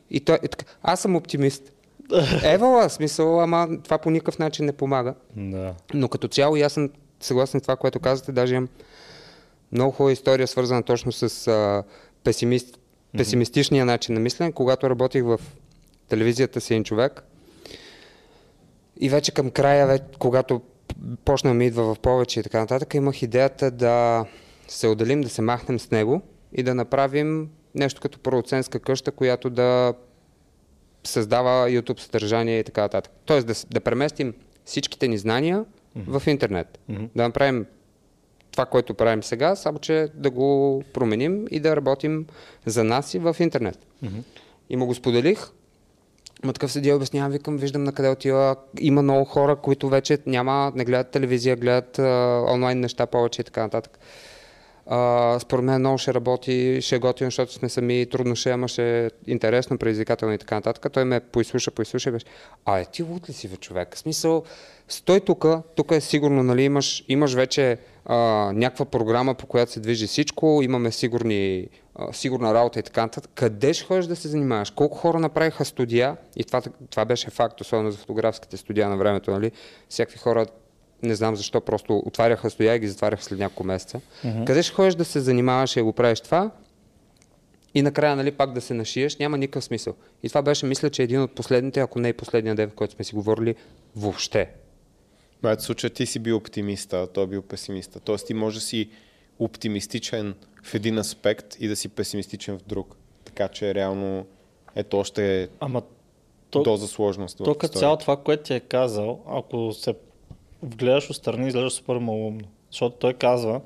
И 0.09 0.19
той, 0.19 0.39
е 0.43 0.47
така, 0.47 0.65
аз 0.81 1.01
съм 1.01 1.15
оптимист. 1.15 1.71
Евала, 2.43 2.89
смисъл, 2.89 3.41
ама 3.41 3.67
това 3.83 3.97
по 3.97 4.09
никакъв 4.09 4.39
начин 4.39 4.65
не 4.65 4.71
помага. 4.71 5.13
Да. 5.35 5.73
Но 5.93 6.07
като 6.07 6.27
цяло 6.27 6.55
аз 6.55 6.73
съм 6.73 6.89
съгласен 7.19 7.59
с 7.59 7.63
това, 7.63 7.75
което 7.75 7.99
казвате. 7.99 8.31
Даже 8.31 8.55
имам 8.55 8.69
много 9.71 9.91
хубава 9.91 10.11
история, 10.11 10.47
свързана 10.47 10.83
точно 10.83 11.11
с 11.11 11.47
а, 11.47 11.83
песимист, 12.23 12.79
песимистичния 13.17 13.85
начин 13.85 14.13
на 14.13 14.19
мислене. 14.19 14.51
Когато 14.51 14.89
работих 14.89 15.23
в 15.23 15.39
телевизията 16.09 16.61
си 16.61 16.73
един 16.73 16.83
човек 16.83 17.23
и 18.99 19.09
вече 19.09 19.31
към 19.31 19.51
края, 19.51 19.87
вече, 19.87 20.03
когато 20.19 20.61
почна 21.25 21.53
ми 21.53 21.65
идва 21.65 21.95
в 21.95 21.99
повече 21.99 22.39
и 22.39 22.43
така 22.43 22.59
нататък, 22.59 22.93
имах 22.93 23.21
идеята 23.21 23.71
да 23.71 24.25
се 24.67 24.87
отделим, 24.87 25.21
да 25.21 25.29
се 25.29 25.41
махнем 25.41 25.79
с 25.79 25.91
него 25.91 26.21
и 26.53 26.63
да 26.63 26.75
направим 26.75 27.49
нещо 27.75 28.01
като 28.01 28.19
продуцентска 28.19 28.79
къща, 28.79 29.11
която 29.11 29.49
да 29.49 29.93
създава 31.03 31.69
YouTube 31.69 31.99
съдържание 31.99 32.59
и 32.59 32.63
така 32.63 32.81
нататък. 32.81 33.13
Тоест 33.25 33.47
да, 33.47 33.53
да 33.69 33.79
преместим 33.79 34.33
всичките 34.65 35.07
ни 35.07 35.17
знания 35.17 35.65
в 35.95 36.23
интернет. 36.27 36.79
Да 37.15 37.23
направим 37.23 37.65
това, 38.51 38.65
което 38.65 38.93
правим 38.93 39.23
сега, 39.23 39.55
само 39.55 39.79
че 39.79 40.07
да 40.13 40.29
го 40.29 40.83
променим 40.93 41.45
и 41.51 41.59
да 41.59 41.75
работим 41.75 42.25
за 42.65 42.83
нас 42.83 43.13
и 43.13 43.19
в 43.19 43.35
интернет. 43.39 43.79
И 44.69 44.75
му 44.75 44.85
го 44.85 44.95
споделих. 44.95 45.39
Ма 46.43 46.53
такъв 46.53 46.71
седи 46.71 46.89
и 46.89 46.93
обяснява, 46.93 47.29
викам, 47.29 47.57
виждам 47.57 47.83
на 47.83 47.93
къде 47.93 48.09
отива. 48.09 48.55
Има 48.79 49.01
много 49.01 49.25
хора, 49.25 49.55
които 49.55 49.89
вече 49.89 50.17
няма, 50.25 50.71
не 50.75 50.85
гледат 50.85 51.11
телевизия, 51.11 51.55
гледат 51.55 51.99
а, 51.99 52.43
онлайн 52.49 52.79
неща 52.79 53.05
повече 53.05 53.41
и 53.41 53.45
така 53.45 53.61
нататък. 53.61 53.99
А, 54.85 55.39
според 55.39 55.65
мен 55.65 55.79
много 55.79 55.97
ще 55.97 56.13
работи, 56.13 56.79
ще 56.81 56.95
е 56.95 56.99
готино, 56.99 57.27
защото 57.27 57.53
сме 57.53 57.69
сами, 57.69 58.05
трудно 58.11 58.35
ще, 58.35 58.51
ама 58.51 58.67
ще 58.67 59.05
е 59.05 59.09
интересно, 59.27 59.77
предизвикателно 59.77 60.33
и 60.33 60.37
така 60.37 60.55
нататък. 60.55 60.93
Той 60.93 61.05
ме 61.05 61.19
поизслуша, 61.19 61.71
поизслуша 61.71 62.09
и 62.09 62.11
беше, 62.11 62.25
а 62.65 62.79
е, 62.79 62.85
ти 62.85 63.03
луд 63.03 63.29
ли 63.29 63.33
си, 63.33 63.47
бе, 63.47 63.57
човек? 63.57 63.95
В 63.95 63.99
смисъл, 63.99 64.43
стой 64.87 65.19
тук, 65.19 65.45
тук 65.75 65.91
е 65.91 66.01
сигурно, 66.01 66.43
нали, 66.43 66.63
имаш, 66.63 67.05
имаш 67.07 67.33
вече 67.33 67.77
а, 68.05 68.15
някаква 68.55 68.85
програма, 68.85 69.33
по 69.33 69.45
която 69.45 69.71
се 69.71 69.79
движи 69.79 70.07
всичко, 70.07 70.59
имаме 70.63 70.91
сигурни, 70.91 71.67
а, 71.95 72.13
сигурна 72.13 72.53
работа 72.53 72.79
и 72.79 72.83
така 72.83 73.01
нататък. 73.01 73.31
Къде 73.35 73.73
ще 73.73 73.85
ходиш 73.85 74.05
да 74.05 74.15
се 74.15 74.27
занимаваш? 74.27 74.69
Колко 74.69 74.97
хора 74.97 75.19
направиха 75.19 75.65
студия? 75.65 76.17
И 76.35 76.43
това, 76.43 76.61
това 76.89 77.05
беше 77.05 77.29
факт, 77.29 77.61
особено 77.61 77.91
за 77.91 77.97
фотографските 77.97 78.57
студия 78.57 78.89
на 78.89 78.97
времето, 78.97 79.31
нали? 79.31 79.51
Всякакви 79.89 80.19
хора 80.19 80.45
не 81.03 81.15
знам 81.15 81.35
защо, 81.35 81.61
просто 81.61 82.03
отваряха 82.05 82.49
стоя 82.49 82.75
и 82.75 82.79
ги 82.79 82.87
затваряха 82.87 83.23
след 83.23 83.39
няколко 83.39 83.63
месеца. 83.63 84.01
Mm-hmm. 84.25 84.45
Къде 84.45 84.63
ще 84.63 84.73
ходиш 84.75 84.95
да 84.95 85.05
се 85.05 85.19
занимаваш 85.19 85.75
и 85.75 85.79
да 85.79 85.83
го 85.83 85.93
правиш 85.93 86.21
това? 86.21 86.51
И 87.73 87.81
накрая, 87.81 88.15
нали, 88.15 88.31
пак 88.31 88.53
да 88.53 88.61
се 88.61 88.73
нашиеш, 88.73 89.17
няма 89.17 89.37
никакъв 89.37 89.63
смисъл. 89.63 89.93
И 90.23 90.29
това 90.29 90.41
беше, 90.41 90.65
мисля, 90.65 90.89
че 90.89 91.03
един 91.03 91.21
от 91.21 91.35
последните, 91.35 91.79
ако 91.79 91.99
не 91.99 92.09
и 92.09 92.13
последния 92.13 92.55
ден, 92.55 92.69
в 92.69 92.73
който 92.73 92.93
сме 92.93 93.05
си 93.05 93.15
говорили 93.15 93.55
въобще. 93.95 94.49
В 95.43 95.57
случая 95.59 95.91
ти 95.91 96.05
си 96.05 96.19
бил 96.19 96.37
оптимиста, 96.37 96.97
а 96.97 97.07
той 97.07 97.23
е 97.23 97.27
бил 97.27 97.41
песимиста. 97.41 97.99
Тоест 97.99 98.27
ти 98.27 98.33
може 98.33 98.55
да 98.55 98.61
си 98.61 98.89
оптимистичен 99.39 100.35
в 100.63 100.73
един 100.73 100.97
аспект 100.97 101.55
и 101.59 101.67
да 101.67 101.75
си 101.75 101.89
песимистичен 101.89 102.59
в 102.59 102.63
друг. 102.63 102.95
Така 103.25 103.47
че 103.47 103.75
реално 103.75 104.25
ето 104.75 104.97
още 104.99 105.49
Ама 105.59 105.81
то, 106.49 106.63
доза 106.63 106.87
сложност. 106.87 107.37
то 107.37 107.55
като 107.55 107.79
цяло 107.79 107.97
това, 107.97 108.17
което 108.17 108.43
ти 108.43 108.53
е 108.53 108.59
казал, 108.59 109.19
ако 109.27 109.71
се 109.73 109.95
вгледаш 110.63 111.09
отстрани, 111.09 111.47
изглежда 111.47 111.69
супер 111.69 111.95
малумно. 111.95 112.47
Защото 112.71 112.95
той 112.95 113.13
казва 113.13 113.61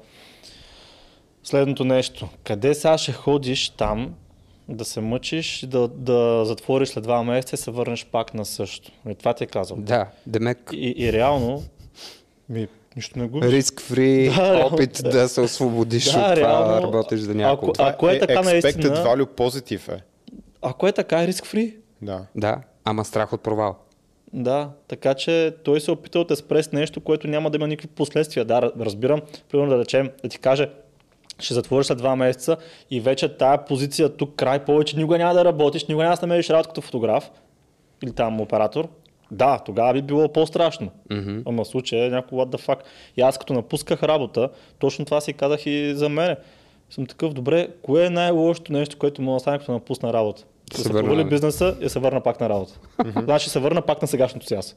следното 1.44 1.86
нещо. 1.86 2.30
Къде 2.44 2.74
сега 2.74 2.98
ще 2.98 3.12
ходиш 3.12 3.70
там, 3.70 4.16
да 4.70 4.86
се 4.86 5.02
мъчиш, 5.02 5.60
да, 5.62 5.88
да 5.88 6.46
затвориш 6.46 6.90
след 6.90 7.04
два 7.04 7.24
месеца 7.24 7.54
и 7.54 7.58
се 7.58 7.72
върнеш 7.72 8.06
пак 8.06 8.34
на 8.34 8.46
също. 8.46 8.92
И 9.10 9.16
това 9.16 9.34
ти 9.34 9.44
е 9.44 9.48
казал. 9.48 9.78
Да, 9.78 10.08
Демек, 10.28 10.70
И, 10.74 10.94
и 10.98 11.14
реално, 11.14 11.64
ми, 12.50 12.68
нищо 12.96 13.20
не 13.20 13.28
губиш. 13.28 13.52
риск 13.52 13.82
фри, 13.82 14.30
Да, 14.36 14.66
опит 14.66 15.02
да. 15.04 15.10
да 15.12 15.30
се 15.30 15.42
освободиш 15.42 16.04
Да, 16.06 16.10
от 16.10 16.16
това, 16.16 16.36
реално, 16.36 16.82
работиш 16.84 17.20
за 17.20 17.36
някого. 17.36 17.54
ако- 17.64 17.74
Това 17.74 17.90
Ако 17.90 18.10
е 18.10 18.20
така 18.20 18.34
expected 18.34 18.46
наистина- 18.46 18.96
value 18.96 19.26
positive 19.28 19.90
е. 19.90 20.02
Ако 20.62 20.88
е 20.88 20.92
така, 20.92 21.24
е 21.24 21.28
риск 21.28 21.46
фри. 21.46 21.76
Да. 22.02 22.26
Да, 22.36 22.56
ама 22.84 23.06
страх 23.06 23.34
от 23.34 23.42
провал. 23.42 23.76
Да, 24.34 24.70
така 24.88 25.14
че 25.14 25.56
той 25.64 25.82
се 25.82 25.92
е 25.92 25.94
опитал 25.94 26.24
да 26.24 26.36
спре 26.36 26.64
с 26.64 26.72
нещо, 26.72 27.02
което 27.02 27.28
няма 27.28 27.50
да 27.50 27.58
има 27.58 27.68
никакви 27.68 27.88
последствия. 27.88 28.46
Да, 28.46 28.72
разбирам, 28.80 29.22
примерно 29.52 29.70
да 29.70 29.80
речем, 29.80 30.10
да 30.24 30.30
ти 30.30 30.38
каже, 30.40 30.70
ще 31.40 31.54
затвориш 31.54 31.88
след 31.88 31.98
два 31.98 32.16
месеца 32.16 32.58
и 32.92 33.02
вече 33.02 33.38
тая 33.38 33.66
позиция 33.66 34.10
тук 34.10 34.36
край 34.36 34.66
повече 34.66 34.98
никога 34.98 35.18
няма 35.18 35.34
да 35.34 35.46
работиш, 35.46 35.86
никога 35.86 36.04
няма 36.04 36.16
да 36.16 36.22
намериш 36.22 36.50
работа 36.50 36.70
като 36.70 36.82
фотограф 36.82 37.32
или 38.04 38.12
там 38.12 38.42
оператор. 38.42 38.88
Да, 39.32 39.60
тогава 39.60 39.94
би 39.94 40.02
било 40.02 40.34
по-страшно. 40.34 40.90
Mm-hmm. 41.10 41.44
Ама 41.46 41.64
в 41.64 41.68
случая 41.68 42.06
е 42.06 42.10
някакво 42.10 42.38
what 42.38 42.56
the 42.56 42.66
fuck. 42.66 42.80
И 43.18 43.22
аз 43.22 43.38
като 43.38 43.54
напусках 43.54 44.04
работа, 44.04 44.50
точно 44.80 45.06
това 45.06 45.22
си 45.22 45.34
казах 45.34 45.66
и 45.66 45.96
за 45.96 46.10
мене. 46.10 46.36
Съм 46.90 47.06
такъв, 47.06 47.34
добре, 47.34 47.68
кое 47.82 48.06
е 48.06 48.10
най-лошото 48.10 48.74
нещо, 48.74 48.98
което 48.98 49.22
мога 49.22 49.36
да 49.36 49.40
стане, 49.40 49.60
като 49.60 49.72
напусна 49.72 50.14
работа? 50.14 50.44
Да 50.72 50.82
се 50.82 50.90
провали 50.90 51.26
бизнеса 51.26 51.76
и 51.80 51.84
да 51.84 51.90
се 51.90 52.00
върна 52.00 52.22
пак 52.22 52.40
на 52.40 52.50
работа. 52.50 52.80
Значи 53.24 53.50
се 53.50 53.60
върна 53.60 53.82
пак 53.82 54.02
на 54.02 54.08
сегашното 54.08 54.46
си 54.46 54.54
аз. 54.54 54.76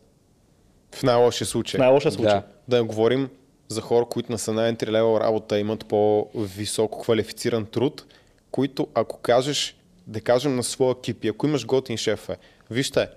В 0.95 1.03
най-лошия 1.03 1.47
случай. 1.47 1.79
В 1.79 1.81
най-лошия 1.81 2.13
случай. 2.13 2.35
Да. 2.35 2.43
Да 2.69 2.77
не 2.77 2.83
говорим 2.83 3.29
за 3.69 3.81
хора, 3.81 4.05
които 4.05 4.33
не 4.33 4.39
са 4.39 4.53
на 4.53 4.73
entry 4.73 4.91
level 4.91 5.21
работа, 5.21 5.59
имат 5.59 5.87
по-високо 5.87 7.01
квалифициран 7.03 7.67
труд, 7.67 8.05
които 8.51 8.89
ако 8.95 9.19
кажеш, 9.19 9.77
да 10.07 10.21
кажем 10.21 10.57
на 10.57 10.63
своя 10.63 10.95
екип, 10.99 11.25
ако 11.25 11.47
имаш 11.47 11.67
готин 11.67 11.97
шеф 11.97 12.29
е, 12.29 12.37
вижте, 12.71 13.09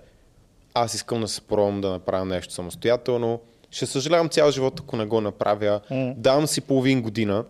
аз 0.74 0.94
искам 0.94 1.20
да 1.20 1.28
се 1.28 1.40
пробвам 1.40 1.80
да 1.80 1.90
направя 1.90 2.24
нещо 2.24 2.54
самостоятелно, 2.54 3.40
ще 3.70 3.86
съжалявам 3.86 4.28
цял 4.28 4.50
живот, 4.50 4.80
ако 4.80 4.96
не 4.96 5.06
го 5.06 5.20
направя, 5.20 5.80
М. 5.90 6.14
давам 6.16 6.46
си 6.46 6.60
половин 6.60 7.02
година, 7.02 7.44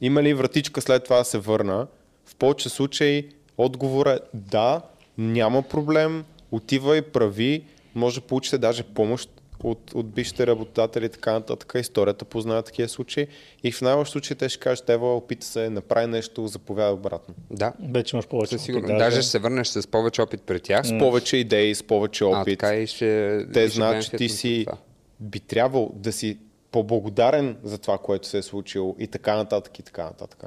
има 0.00 0.22
ли 0.22 0.34
вратичка 0.34 0.80
след 0.80 1.04
това 1.04 1.18
да 1.18 1.24
се 1.24 1.38
върна? 1.38 1.86
В 2.26 2.34
повече 2.34 2.68
случаи 2.68 3.28
отговор 3.58 4.06
е 4.06 4.18
да, 4.34 4.80
няма 5.18 5.62
проблем, 5.62 6.24
отивай, 6.52 7.02
прави, 7.02 7.64
може 7.94 8.20
да 8.20 8.26
получите 8.26 8.58
даже 8.58 8.82
помощ 8.82 9.37
от, 9.62 9.94
от 9.94 10.10
бившите 10.10 10.46
работодатели 10.46 11.04
и 11.04 11.08
така 11.08 11.32
нататък. 11.32 11.72
Историята 11.76 12.24
познава 12.24 12.62
такива 12.62 12.88
случаи. 12.88 13.26
И 13.62 13.72
в 13.72 13.80
най-лош 13.80 14.08
случай 14.10 14.36
те 14.36 14.48
ще 14.48 14.60
кажат, 14.60 14.90
Ева, 14.90 15.16
опита 15.16 15.46
се, 15.46 15.70
направи 15.70 16.06
нещо, 16.06 16.46
заповядай 16.46 16.92
обратно. 16.92 17.34
Да, 17.50 17.72
Вече 17.90 18.16
имаш 18.16 18.26
повече. 18.26 18.54
опит, 18.54 18.64
сигурност. 18.64 18.88
даже. 18.88 18.98
Даже 19.04 19.22
ще 19.22 19.30
се 19.30 19.38
върнеш 19.38 19.68
с 19.68 19.86
повече 19.86 20.22
опит 20.22 20.42
при 20.42 20.60
тях. 20.60 20.86
С 20.86 20.98
повече 20.98 21.36
идеи, 21.36 21.74
с 21.74 21.82
повече 21.82 22.24
А, 22.24 22.26
опит. 22.26 22.58
така 22.58 22.74
и 22.74 22.86
ще... 22.86 23.46
те 23.52 23.60
и 23.60 23.68
ще 23.68 23.74
знаят, 23.76 24.04
че 24.04 24.10
ти 24.10 24.28
си 24.28 24.62
това. 24.66 24.78
би 25.20 25.40
трябвало 25.40 25.90
да 25.94 26.12
си 26.12 26.38
по-благодарен 26.70 27.56
за 27.62 27.78
това, 27.78 27.98
което 27.98 28.28
се 28.28 28.38
е 28.38 28.42
случило 28.42 28.96
и 28.98 29.06
така 29.06 29.36
нататък 29.36 29.78
и 29.78 29.82
така 29.82 30.04
нататък. 30.04 30.44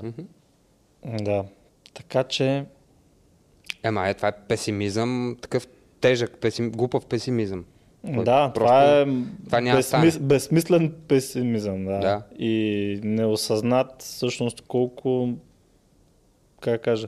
Да. 1.05 1.43
Така 1.93 2.23
че, 2.23 2.65
Ема, 3.83 4.09
е, 4.09 4.13
това 4.13 4.27
е 4.27 4.31
песимизъм, 4.47 5.37
такъв 5.41 5.67
тежък, 6.01 6.37
песим, 6.37 6.71
глупав 6.71 7.05
песимизъм. 7.05 7.65
Да, 8.03 8.51
Просто 8.53 8.55
това 8.55 8.99
е 8.99 9.05
това 9.45 9.61
няма 9.61 9.77
безсмис... 9.77 10.19
безсмислен 10.19 10.93
песимизъм. 11.07 11.85
Да. 11.85 11.99
Да. 11.99 12.21
И 12.39 12.99
неосъзнат 13.03 14.01
всъщност 14.01 14.61
колко, 14.61 15.29
как 16.59 16.81
кажа, 16.81 17.07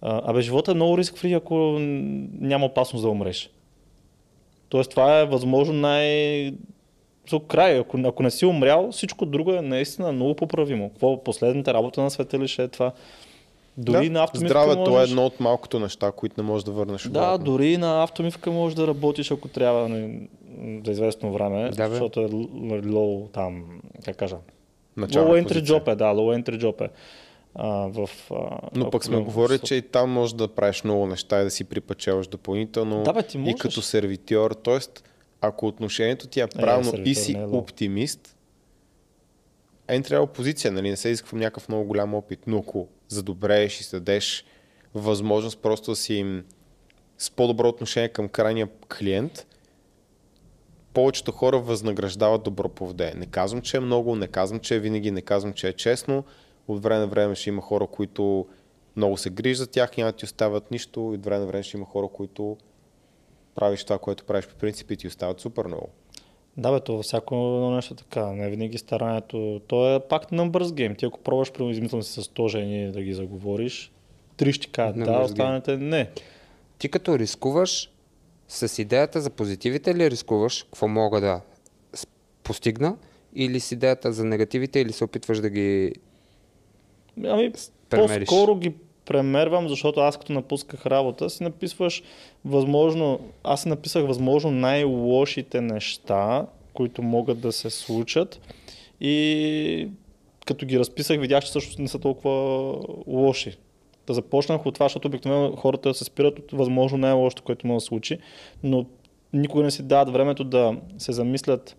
абе 0.00 0.40
живота 0.40 0.70
е 0.70 0.74
много 0.74 0.98
риск 0.98 1.18
фри, 1.18 1.32
ако 1.32 1.54
няма 2.40 2.66
опасност 2.66 3.02
да 3.02 3.08
умреш. 3.08 3.50
Тоест 4.68 4.90
това 4.90 5.20
е 5.20 5.26
възможно 5.26 5.74
най... 5.74 6.52
За 7.30 7.40
край, 7.48 7.78
ако, 7.78 7.98
ако 8.04 8.22
не 8.22 8.30
си 8.30 8.46
умрял, 8.46 8.92
всичко 8.92 9.26
друго 9.26 9.52
е 9.52 9.62
наистина 9.62 10.12
много 10.12 10.34
поправимо. 10.34 10.90
Какво 10.90 11.24
последната 11.24 11.74
работа 11.74 12.02
на 12.02 12.10
света 12.10 12.38
ли 12.38 12.48
ще 12.48 12.62
е 12.62 12.68
това? 12.68 12.92
Дори 13.80 14.06
да, 14.06 14.12
на 14.12 14.24
автомивка 14.24 14.48
Здравето 14.48 14.90
можеш... 14.90 15.08
е 15.08 15.12
едно 15.12 15.26
от 15.26 15.40
малкото 15.40 15.80
неща, 15.80 16.12
които 16.12 16.42
не 16.42 16.46
можеш 16.46 16.64
да 16.64 16.70
върнеш 16.70 17.02
Да, 17.02 17.08
обратно. 17.08 17.44
дори 17.44 17.76
на 17.76 18.02
автомивка 18.02 18.50
можеш 18.50 18.76
да 18.76 18.86
работиш, 18.86 19.30
ако 19.30 19.48
трябва 19.48 19.88
не, 19.88 20.28
за 20.84 20.92
известно 20.92 21.32
време, 21.32 21.70
Да, 21.70 21.88
бе. 21.88 21.90
защото 21.90 22.20
е 22.20 22.24
л- 22.24 22.48
low 22.82 23.30
там, 23.32 23.80
как 24.04 24.16
кажа, 24.16 24.36
Начална 24.96 25.30
low 25.30 25.44
entry 25.44 25.62
job 25.62 25.92
е, 25.92 25.96
да, 25.96 26.04
low 26.04 26.42
entry 26.42 26.58
job 26.58 26.84
е. 26.84 26.88
А, 27.54 27.68
в, 27.68 28.08
а, 28.30 28.58
Но 28.74 28.90
пък 28.90 29.04
сме 29.04 29.10
гледам 29.12 29.24
говорили, 29.24 29.58
че 29.58 29.74
и 29.74 29.82
там 29.82 30.10
можеш 30.10 30.32
да 30.32 30.48
правиш 30.48 30.84
много 30.84 31.06
неща 31.06 31.40
и 31.40 31.44
да 31.44 31.50
си 31.50 31.64
припечелваш 31.64 32.26
допълнително. 32.26 33.02
Да, 33.02 33.12
бе, 33.12 33.22
ти 33.22 33.38
и 33.38 33.54
като 33.54 33.82
сервитьор, 33.82 34.50
т.е. 34.52 34.78
ако 35.40 35.66
отношението 35.66 36.26
ти 36.26 36.40
е 36.40 36.46
правилно 36.46 36.88
и 36.88 36.90
сервитьор 36.90 37.22
си 37.22 37.32
е 37.32 37.44
лоу. 37.44 37.56
оптимист, 37.58 38.36
е 39.88 40.02
трябва 40.02 40.26
позиция, 40.26 40.72
нали? 40.72 40.90
Не 40.90 40.96
се 40.96 41.08
изисква 41.08 41.38
някакъв 41.38 41.68
много 41.68 41.84
голям 41.84 42.14
опит, 42.14 42.40
но 42.46 42.58
ако 42.58 42.88
задобрееш 43.08 43.80
и 43.80 43.84
си 43.84 43.96
дадеш 43.96 44.44
възможност 44.94 45.58
просто 45.58 45.90
да 45.90 45.96
си 45.96 46.14
им 46.14 46.44
с 47.18 47.30
по-добро 47.30 47.68
отношение 47.68 48.08
към 48.08 48.28
крайния 48.28 48.68
клиент, 48.98 49.46
повечето 50.94 51.32
хора 51.32 51.58
възнаграждават 51.58 52.42
добро 52.42 52.68
поведение. 52.68 53.14
Не 53.14 53.26
казвам, 53.26 53.62
че 53.62 53.76
е 53.76 53.80
много, 53.80 54.16
не 54.16 54.28
казвам, 54.28 54.60
че 54.60 54.76
е 54.76 54.80
винаги, 54.80 55.10
не 55.10 55.22
казвам, 55.22 55.52
че 55.52 55.68
е 55.68 55.72
честно. 55.72 56.24
От 56.68 56.82
време 56.82 57.00
на 57.00 57.06
време 57.06 57.34
ще 57.34 57.48
има 57.48 57.62
хора, 57.62 57.86
които 57.86 58.46
много 58.96 59.16
се 59.16 59.30
грижат 59.30 59.58
за 59.58 59.66
тях, 59.66 59.96
няма 59.96 60.12
да 60.12 60.16
ти 60.16 60.24
оставят 60.24 60.70
нищо. 60.70 61.00
И 61.00 61.16
от 61.16 61.24
време 61.24 61.38
на 61.38 61.46
време 61.46 61.62
ще 61.62 61.76
има 61.76 61.86
хора, 61.86 62.08
които 62.08 62.56
правиш 63.54 63.84
това, 63.84 63.98
което 63.98 64.24
правиш 64.24 64.46
по 64.46 64.54
принцип 64.54 64.90
и 64.90 64.96
ти 64.96 65.06
остават 65.06 65.40
супер 65.40 65.66
много. 65.66 65.88
Да, 66.58 66.72
бе, 66.72 66.80
то 66.80 66.96
във 66.96 67.04
всяко 67.04 67.34
нещо 67.74 67.94
е 67.94 67.96
така. 67.96 68.26
Не 68.26 68.50
винаги 68.50 68.78
старанието. 68.78 69.60
То 69.66 69.96
е 69.96 70.00
пак 70.00 70.30
numbers 70.30 70.64
game. 70.64 70.98
Ти 70.98 71.06
ако 71.06 71.20
пробваш, 71.20 71.52
примерно, 71.52 71.72
измислям 71.72 72.02
си 72.02 72.22
с 72.22 72.28
100 72.28 72.48
жени 72.48 72.92
да 72.92 73.02
ги 73.02 73.14
заговориш, 73.14 73.92
три 74.36 74.52
ще 74.52 74.66
кажат 74.66 75.04
да, 75.04 75.20
останалите 75.20 75.76
не. 75.76 76.10
Ти 76.78 76.88
като 76.88 77.18
рискуваш 77.18 77.90
с 78.48 78.82
идеята 78.82 79.20
за 79.20 79.30
позитивите 79.30 79.94
ли 79.94 80.10
рискуваш, 80.10 80.62
какво 80.62 80.88
мога 80.88 81.20
да 81.20 81.40
постигна, 82.42 82.96
или 83.34 83.60
с 83.60 83.72
идеята 83.72 84.12
за 84.12 84.24
негативите, 84.24 84.80
или 84.80 84.92
се 84.92 85.04
опитваш 85.04 85.40
да 85.40 85.50
ги... 85.50 85.92
Ами, 87.24 87.52
премериш. 87.88 88.28
по-скоро 88.28 88.56
ги 88.56 88.74
премервам, 89.08 89.68
защото 89.68 90.00
аз 90.00 90.16
като 90.16 90.32
напусках 90.32 90.86
работа 90.86 91.30
си 91.30 91.42
написваш 91.42 92.02
възможно, 92.44 93.20
аз 93.44 93.62
си 93.62 93.68
написах 93.68 94.06
възможно 94.06 94.50
най-лошите 94.50 95.60
неща, 95.60 96.46
които 96.74 97.02
могат 97.02 97.40
да 97.40 97.52
се 97.52 97.70
случат 97.70 98.40
и 99.00 99.88
като 100.46 100.66
ги 100.66 100.78
разписах, 100.78 101.20
видях, 101.20 101.44
че 101.44 101.48
всъщност 101.48 101.78
не 101.78 101.88
са 101.88 101.98
толкова 101.98 102.32
лоши. 103.06 103.58
Да 104.06 104.14
започнах 104.14 104.66
от 104.66 104.74
това, 104.74 104.84
защото 104.84 105.08
обикновено 105.08 105.56
хората 105.56 105.94
се 105.94 106.04
спират 106.04 106.38
от 106.38 106.52
възможно 106.52 106.98
най-лошото, 106.98 107.42
което 107.42 107.66
може 107.66 107.76
да 107.76 107.86
случи, 107.86 108.18
но 108.62 108.86
никога 109.32 109.64
не 109.64 109.70
си 109.70 109.82
дават 109.82 110.12
времето 110.12 110.44
да 110.44 110.76
се 110.98 111.12
замислят, 111.12 111.76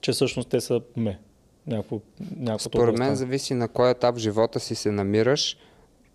че 0.00 0.12
всъщност 0.12 0.48
те 0.48 0.60
са 0.60 0.80
ме. 0.96 1.18
Някакво, 1.66 2.00
някакво 2.36 2.68
Според 2.68 2.86
мен 2.86 2.96
стане. 2.96 3.16
зависи 3.16 3.54
на 3.54 3.68
кой 3.68 3.90
етап 3.90 4.14
в 4.14 4.18
живота 4.18 4.60
си 4.60 4.74
се 4.74 4.90
намираш, 4.90 5.56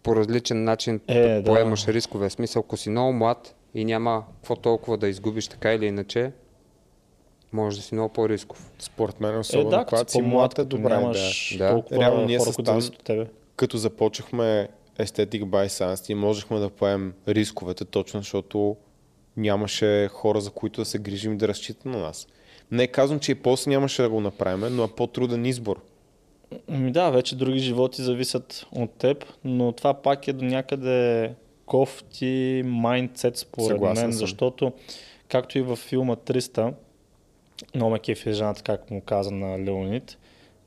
по 0.03 0.15
различен 0.15 0.63
начин 0.63 1.01
Е, 1.07 1.19
е, 1.19 1.41
да. 1.41 1.43
поемаш 1.43 1.87
рискове. 1.87 2.29
В 2.29 2.33
смисъл, 2.33 2.59
ако 2.65 2.77
си 2.77 2.89
много 2.89 3.13
млад 3.13 3.55
и 3.73 3.85
няма 3.85 4.23
какво 4.35 4.55
толкова 4.55 4.97
да 4.97 5.07
изгубиш 5.07 5.47
така 5.47 5.73
или 5.73 5.85
иначе, 5.85 6.31
може 7.53 7.77
да 7.77 7.83
си 7.83 7.95
много 7.95 8.13
по-рисков. 8.13 8.71
Според 8.79 9.19
мен, 9.19 9.35
Е, 9.35 9.37
особено 9.37 9.69
да, 9.69 9.85
когато 9.85 10.11
си 10.11 10.21
млад 10.21 10.59
е 10.59 10.63
добре. 10.63 10.89
Да. 10.89 10.99
нямаш 10.99 11.55
Да. 11.57 11.69
толкова 11.69 12.01
Реално 12.01 12.25
ние 12.25 12.37
хора, 12.37 12.53
с 12.53 12.65
зависят 12.65 12.95
от 12.95 13.03
тебе. 13.03 13.27
Като 13.55 13.77
започнахме 13.77 14.67
Aesthetic 14.99 15.43
by 15.43 15.67
Sans, 15.67 16.09
ние 16.09 16.15
можехме 16.15 16.59
да 16.59 16.69
поемем 16.69 17.13
рисковете, 17.27 17.85
точно 17.85 18.19
защото 18.19 18.75
нямаше 19.37 20.07
хора, 20.07 20.41
за 20.41 20.49
които 20.49 20.81
да 20.81 20.85
се 20.85 20.99
грижим 20.99 21.37
да 21.37 21.47
разчитат 21.47 21.85
на 21.85 21.97
нас. 21.97 22.27
Не 22.71 22.87
казвам, 22.87 23.19
че 23.19 23.31
и 23.31 23.35
после 23.35 23.71
нямаше 23.71 24.01
да 24.01 24.09
го 24.09 24.21
направим, 24.21 24.75
но 24.75 24.83
е 24.83 24.87
по-труден 24.87 25.45
избор. 25.45 25.81
Ами 26.67 26.91
да, 26.91 27.09
вече 27.09 27.35
други 27.35 27.59
животи 27.59 28.01
зависят 28.01 28.65
от 28.71 28.91
теб, 28.91 29.25
но 29.43 29.71
това 29.71 29.93
пак 29.93 30.27
е 30.27 30.33
до 30.33 30.45
някъде 30.45 31.33
кофти 31.65 32.63
майндсет 32.65 33.37
според 33.37 33.67
Съгласен 33.67 34.03
мен, 34.03 34.13
съм. 34.13 34.19
защото 34.19 34.73
както 35.27 35.57
и 35.57 35.61
във 35.61 35.79
филма 35.79 36.15
300, 36.15 36.73
много 37.75 37.91
ме 37.91 37.99
кефи 37.99 38.33
жената, 38.33 38.63
как 38.63 38.91
му 38.91 39.01
каза 39.01 39.31
на 39.31 39.59
Леонид, 39.59 40.17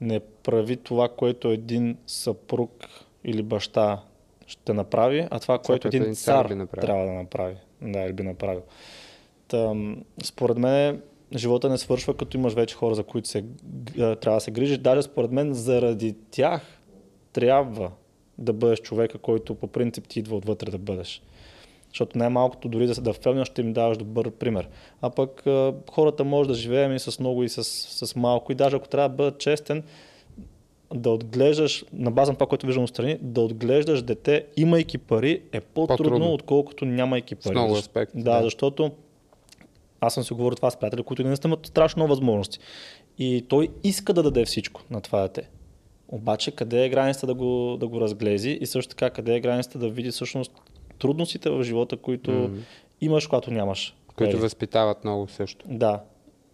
не 0.00 0.20
прави 0.20 0.76
това, 0.76 1.08
което 1.08 1.48
един 1.48 1.96
съпруг 2.06 2.86
или 3.24 3.42
баща 3.42 4.02
ще 4.46 4.72
направи, 4.72 5.28
а 5.30 5.40
това, 5.40 5.58
което 5.58 5.88
един 5.88 6.14
цар 6.14 6.46
трябва 6.80 7.06
да 7.06 7.12
направи. 7.12 7.56
Да, 7.82 8.00
или 8.00 8.12
би 8.12 8.22
направил. 8.22 8.62
Тъм, 9.48 10.04
според 10.22 10.58
мен 10.58 11.02
живота 11.36 11.68
не 11.68 11.78
свършва, 11.78 12.14
като 12.14 12.36
имаш 12.36 12.52
вече 12.52 12.74
хора, 12.74 12.94
за 12.94 13.02
които 13.02 13.28
се, 13.28 13.44
трябва 13.94 14.36
да 14.36 14.40
се 14.40 14.50
грижиш. 14.50 14.78
Даже 14.78 15.02
според 15.02 15.30
мен 15.32 15.54
заради 15.54 16.14
тях 16.30 16.80
трябва 17.32 17.90
да 18.38 18.52
бъдеш 18.52 18.80
човека, 18.80 19.18
който 19.18 19.54
по 19.54 19.66
принцип 19.66 20.08
ти 20.08 20.18
идва 20.18 20.36
отвътре 20.36 20.70
да 20.70 20.78
бъдеш. 20.78 21.22
Защото 21.88 22.18
най-малкото 22.18 22.68
дори 22.68 22.86
да 22.86 22.94
се 22.94 23.00
да 23.00 23.12
фелнеш, 23.12 23.48
ще 23.48 23.60
им 23.60 23.72
даваш 23.72 23.98
добър 23.98 24.30
пример. 24.30 24.68
А 25.00 25.10
пък 25.10 25.44
хората 25.92 26.24
може 26.24 26.48
да 26.48 26.54
живеем 26.54 26.92
и 26.92 26.98
с 26.98 27.20
много 27.20 27.42
и 27.44 27.48
с, 27.48 27.64
с 28.06 28.16
малко. 28.16 28.52
И 28.52 28.54
даже 28.54 28.76
ако 28.76 28.88
трябва 28.88 29.08
да 29.08 29.14
бъда 29.14 29.38
честен, 29.38 29.82
да 30.94 31.10
отглеждаш, 31.10 31.84
на 31.92 32.10
база 32.10 32.32
на 32.32 32.36
това, 32.36 32.46
което 32.46 32.66
виждам 32.66 32.84
отстрани, 32.84 33.18
да 33.20 33.40
отглеждаш 33.40 34.02
дете, 34.02 34.46
имайки 34.56 34.98
пари, 34.98 35.42
е 35.52 35.60
по-трудно, 35.60 35.96
По-трудно. 35.96 36.32
отколкото 36.32 36.84
нямайки 36.84 37.34
пари. 37.34 37.52
много 37.54 37.74
Защ- 37.74 37.78
аспекти, 37.78 38.18
Да, 38.22 38.36
да. 38.36 38.42
защото 38.42 38.90
аз 40.06 40.14
съм 40.14 40.24
си 40.24 40.34
говорил 40.34 40.56
това 40.56 40.70
с 40.70 40.76
приятели, 40.76 41.02
които 41.02 41.24
наистина 41.24 41.48
имат 41.54 41.66
страшно 41.66 42.00
много 42.00 42.10
възможности. 42.10 42.58
И 43.18 43.44
той 43.48 43.68
иска 43.84 44.12
да 44.12 44.22
даде 44.22 44.44
всичко 44.44 44.82
на 44.90 45.00
това 45.00 45.22
дете. 45.22 45.48
Обаче 46.08 46.50
къде 46.50 46.84
е 46.84 46.88
границата 46.88 47.26
да 47.26 47.34
го, 47.34 47.76
да 47.80 47.88
го 47.88 48.00
разглези 48.00 48.50
и 48.50 48.66
също 48.66 48.90
така 48.90 49.10
къде 49.10 49.34
е 49.34 49.40
границата 49.40 49.78
да 49.78 49.88
види 49.88 50.10
всъщност 50.10 50.52
трудностите 50.98 51.50
в 51.50 51.62
живота, 51.62 51.96
които 51.96 52.30
Мгм. 52.30 52.58
имаш, 53.00 53.26
когато 53.26 53.50
нямаш. 53.50 53.94
Които 54.16 54.32
пари. 54.32 54.40
възпитават 54.42 55.04
много 55.04 55.28
също. 55.28 55.64
Да. 55.68 56.00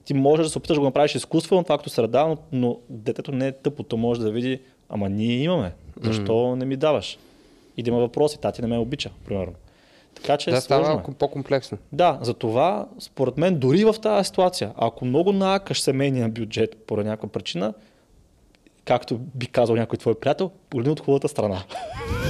Ти 0.04 0.14
можеш 0.14 0.46
да 0.46 0.50
се 0.50 0.58
опиташ 0.58 0.74
да 0.74 0.80
го 0.80 0.86
направиш 0.86 1.14
изкуствено, 1.14 1.64
това 1.64 1.78
като 1.78 1.90
среда, 1.90 2.26
но, 2.26 2.36
но 2.52 2.78
детето 2.88 3.32
не 3.32 3.46
е 3.46 3.52
тъпо. 3.52 3.82
То 3.82 3.96
може 3.96 4.20
да 4.20 4.30
види, 4.30 4.60
ама 4.88 5.08
ние 5.08 5.36
имаме. 5.42 5.72
Защо 6.02 6.56
не 6.56 6.64
ми 6.64 6.76
даваш? 6.76 7.18
И 7.76 7.82
да 7.82 7.90
има 7.90 7.98
въпроси. 7.98 8.40
Тати 8.40 8.62
не 8.62 8.68
ме 8.68 8.78
обича, 8.78 9.10
примерно. 9.26 9.52
Така 10.22 10.36
че 10.36 10.50
да, 10.50 10.56
е 10.56 10.60
става 10.60 10.92
е. 10.92 10.96
ко- 10.96 11.14
по-комплексно. 11.14 11.78
Да, 11.92 12.18
затова, 12.22 12.86
според 12.98 13.38
мен, 13.38 13.58
дори 13.58 13.84
в 13.84 13.94
тази 14.02 14.26
ситуация, 14.26 14.72
ако 14.76 15.04
много 15.04 15.32
наакаш 15.32 15.80
семейния 15.80 16.28
бюджет 16.28 16.76
по 16.86 16.96
някаква 16.96 17.28
причина, 17.28 17.74
както 18.84 19.18
би 19.34 19.46
казал 19.46 19.76
някой 19.76 19.98
твой 19.98 20.14
приятел, 20.14 20.50
погледни 20.70 20.92
от 20.92 21.00
хубавата 21.00 21.28
страна. 21.28 21.62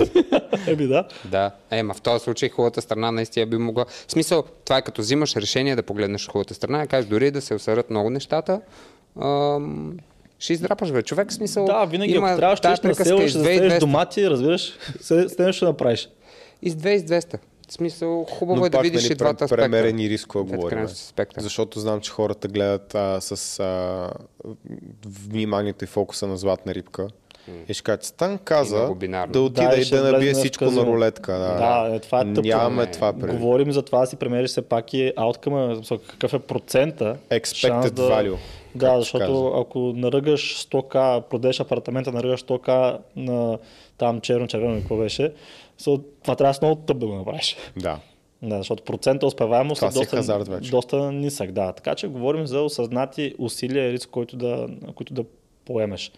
Еми 0.66 0.86
да. 0.86 1.09
Да, 1.24 1.51
е, 1.70 1.82
ма 1.82 1.95
в 1.95 2.01
този 2.01 2.24
случай 2.24 2.49
хубавата 2.49 2.82
страна 2.82 3.12
наистина 3.12 3.47
би 3.47 3.57
могла. 3.57 3.84
В 3.84 4.12
смисъл, 4.12 4.45
това 4.64 4.78
е 4.78 4.82
като 4.82 5.03
взимаш 5.03 5.36
решение 5.36 5.76
да 5.76 5.82
погледнеш 5.82 6.28
хубавата 6.28 6.55
страна 6.55 6.84
и 6.84 6.86
кажеш 6.86 7.09
дори 7.09 7.30
да 7.30 7.41
се 7.41 7.55
усърят 7.55 7.91
много 7.91 8.11
нещата, 8.11 8.61
ам, 9.22 9.97
ще 10.38 10.53
издрапаш, 10.53 10.93
бе. 10.93 11.03
Човек, 11.03 11.30
в 11.30 11.34
смисъл. 11.34 11.64
Да, 11.64 11.84
винаги, 11.84 12.12
има 12.12 12.28
ако 12.28 12.38
трябва, 12.38 12.57
ще 12.57 12.62
тая 12.62 12.72
идеш 12.72 12.84
на 12.84 12.88
приказка, 12.88 13.05
село, 13.05 13.20
из 13.20 13.30
ще 13.30 13.38
2 13.38 13.43
и 13.43 13.45
застелиш 13.45 13.72
200. 13.72 13.80
домати, 13.80 14.30
разбираш, 14.30 14.72
следно 15.01 15.53
ще 15.53 15.64
направиш. 15.64 16.09
И 16.62 16.70
с 16.70 16.74
2 16.74 16.88
и 16.88 16.99
с 16.99 17.03
200. 17.03 17.38
В 17.71 17.73
смисъл, 17.73 18.25
хубаво 18.25 18.61
Но 18.61 18.66
е 18.66 18.71
да 18.71 18.81
видиш 18.81 19.03
нали, 19.03 19.12
и 19.12 19.16
двата 19.16 19.45
аспекта. 19.45 19.62
Премерени 19.62 20.09
рискове 20.09 20.57
говорим. 20.57 20.87
Защото 21.39 21.81
знам, 21.81 22.01
че 22.01 22.11
хората 22.11 22.49
гледат 22.49 22.95
а, 22.95 23.21
с 23.21 23.61
а, 23.61 24.11
вниманието 25.07 25.85
и 25.85 25.87
фокуса 25.87 26.27
на 26.27 26.37
златна 26.37 26.75
рибка. 26.75 27.09
И 27.68 27.75
ще 27.75 27.83
кажат, 27.83 28.05
Стан 28.05 28.39
каза 28.39 28.77
да 29.29 29.41
отида 29.41 29.51
Да, 29.51 29.77
и 29.81 29.85
да 29.85 30.12
набие 30.12 30.33
всичко 30.33 30.64
на 30.64 30.87
рулетка. 30.87 31.33
Да, 31.33 31.55
Да, 31.55 31.95
е, 31.95 31.99
това 31.99 32.21
е 32.21 32.35
тъпо. 32.35 32.49
Нямаме 32.49 32.85
Не. 32.85 32.91
това 32.91 33.12
преди. 33.12 33.37
Говорим 33.37 33.73
за 33.73 33.83
това 33.83 34.01
да 34.01 34.07
си 34.07 34.16
премериш 34.16 34.51
все 34.51 34.62
пак 34.62 34.95
и 34.95 35.12
ауткъма, 35.16 35.77
какъв 36.11 36.35
е 36.35 36.39
процента. 36.39 37.16
Expected 37.31 37.91
да... 37.91 38.03
value, 38.03 38.37
Да, 38.75 38.99
защото 38.99 39.27
казва. 39.27 39.61
ако 39.61 39.79
наръгаш 39.79 40.66
100к, 40.66 41.21
продадеш 41.21 41.61
апартамента, 41.61 42.12
наръгаш 42.12 42.45
100к 42.45 42.99
на 43.16 43.59
там 43.99 44.21
черно-червено, 44.21 44.79
какво 44.79 44.97
беше, 44.97 45.33
so, 45.81 46.03
това 46.22 46.37
трябва 46.37 46.51
да 46.51 46.55
си 46.55 46.61
много 46.62 46.81
тъп 46.81 46.99
да 46.99 47.07
го 47.07 47.14
направиш. 47.14 47.57
Да. 47.76 47.99
Да, 48.43 48.59
защото 48.59 48.83
процента 48.85 49.26
успеваемост 49.26 49.83
е 49.83 49.91
си 49.93 49.99
е 49.99 50.01
доста, 50.16 50.61
доста 50.70 51.12
нисък. 51.12 51.53
Да. 51.53 51.72
Така 51.72 51.95
че 51.95 52.09
говорим 52.09 52.47
за 52.47 52.61
осъзнати 52.61 53.35
усилия 53.39 53.89
и 53.89 53.93
риск, 53.93 54.09
който 54.11 54.37
да, 54.37 54.68
които 54.95 55.14
да 55.14 55.24
поемеш. 55.64 56.12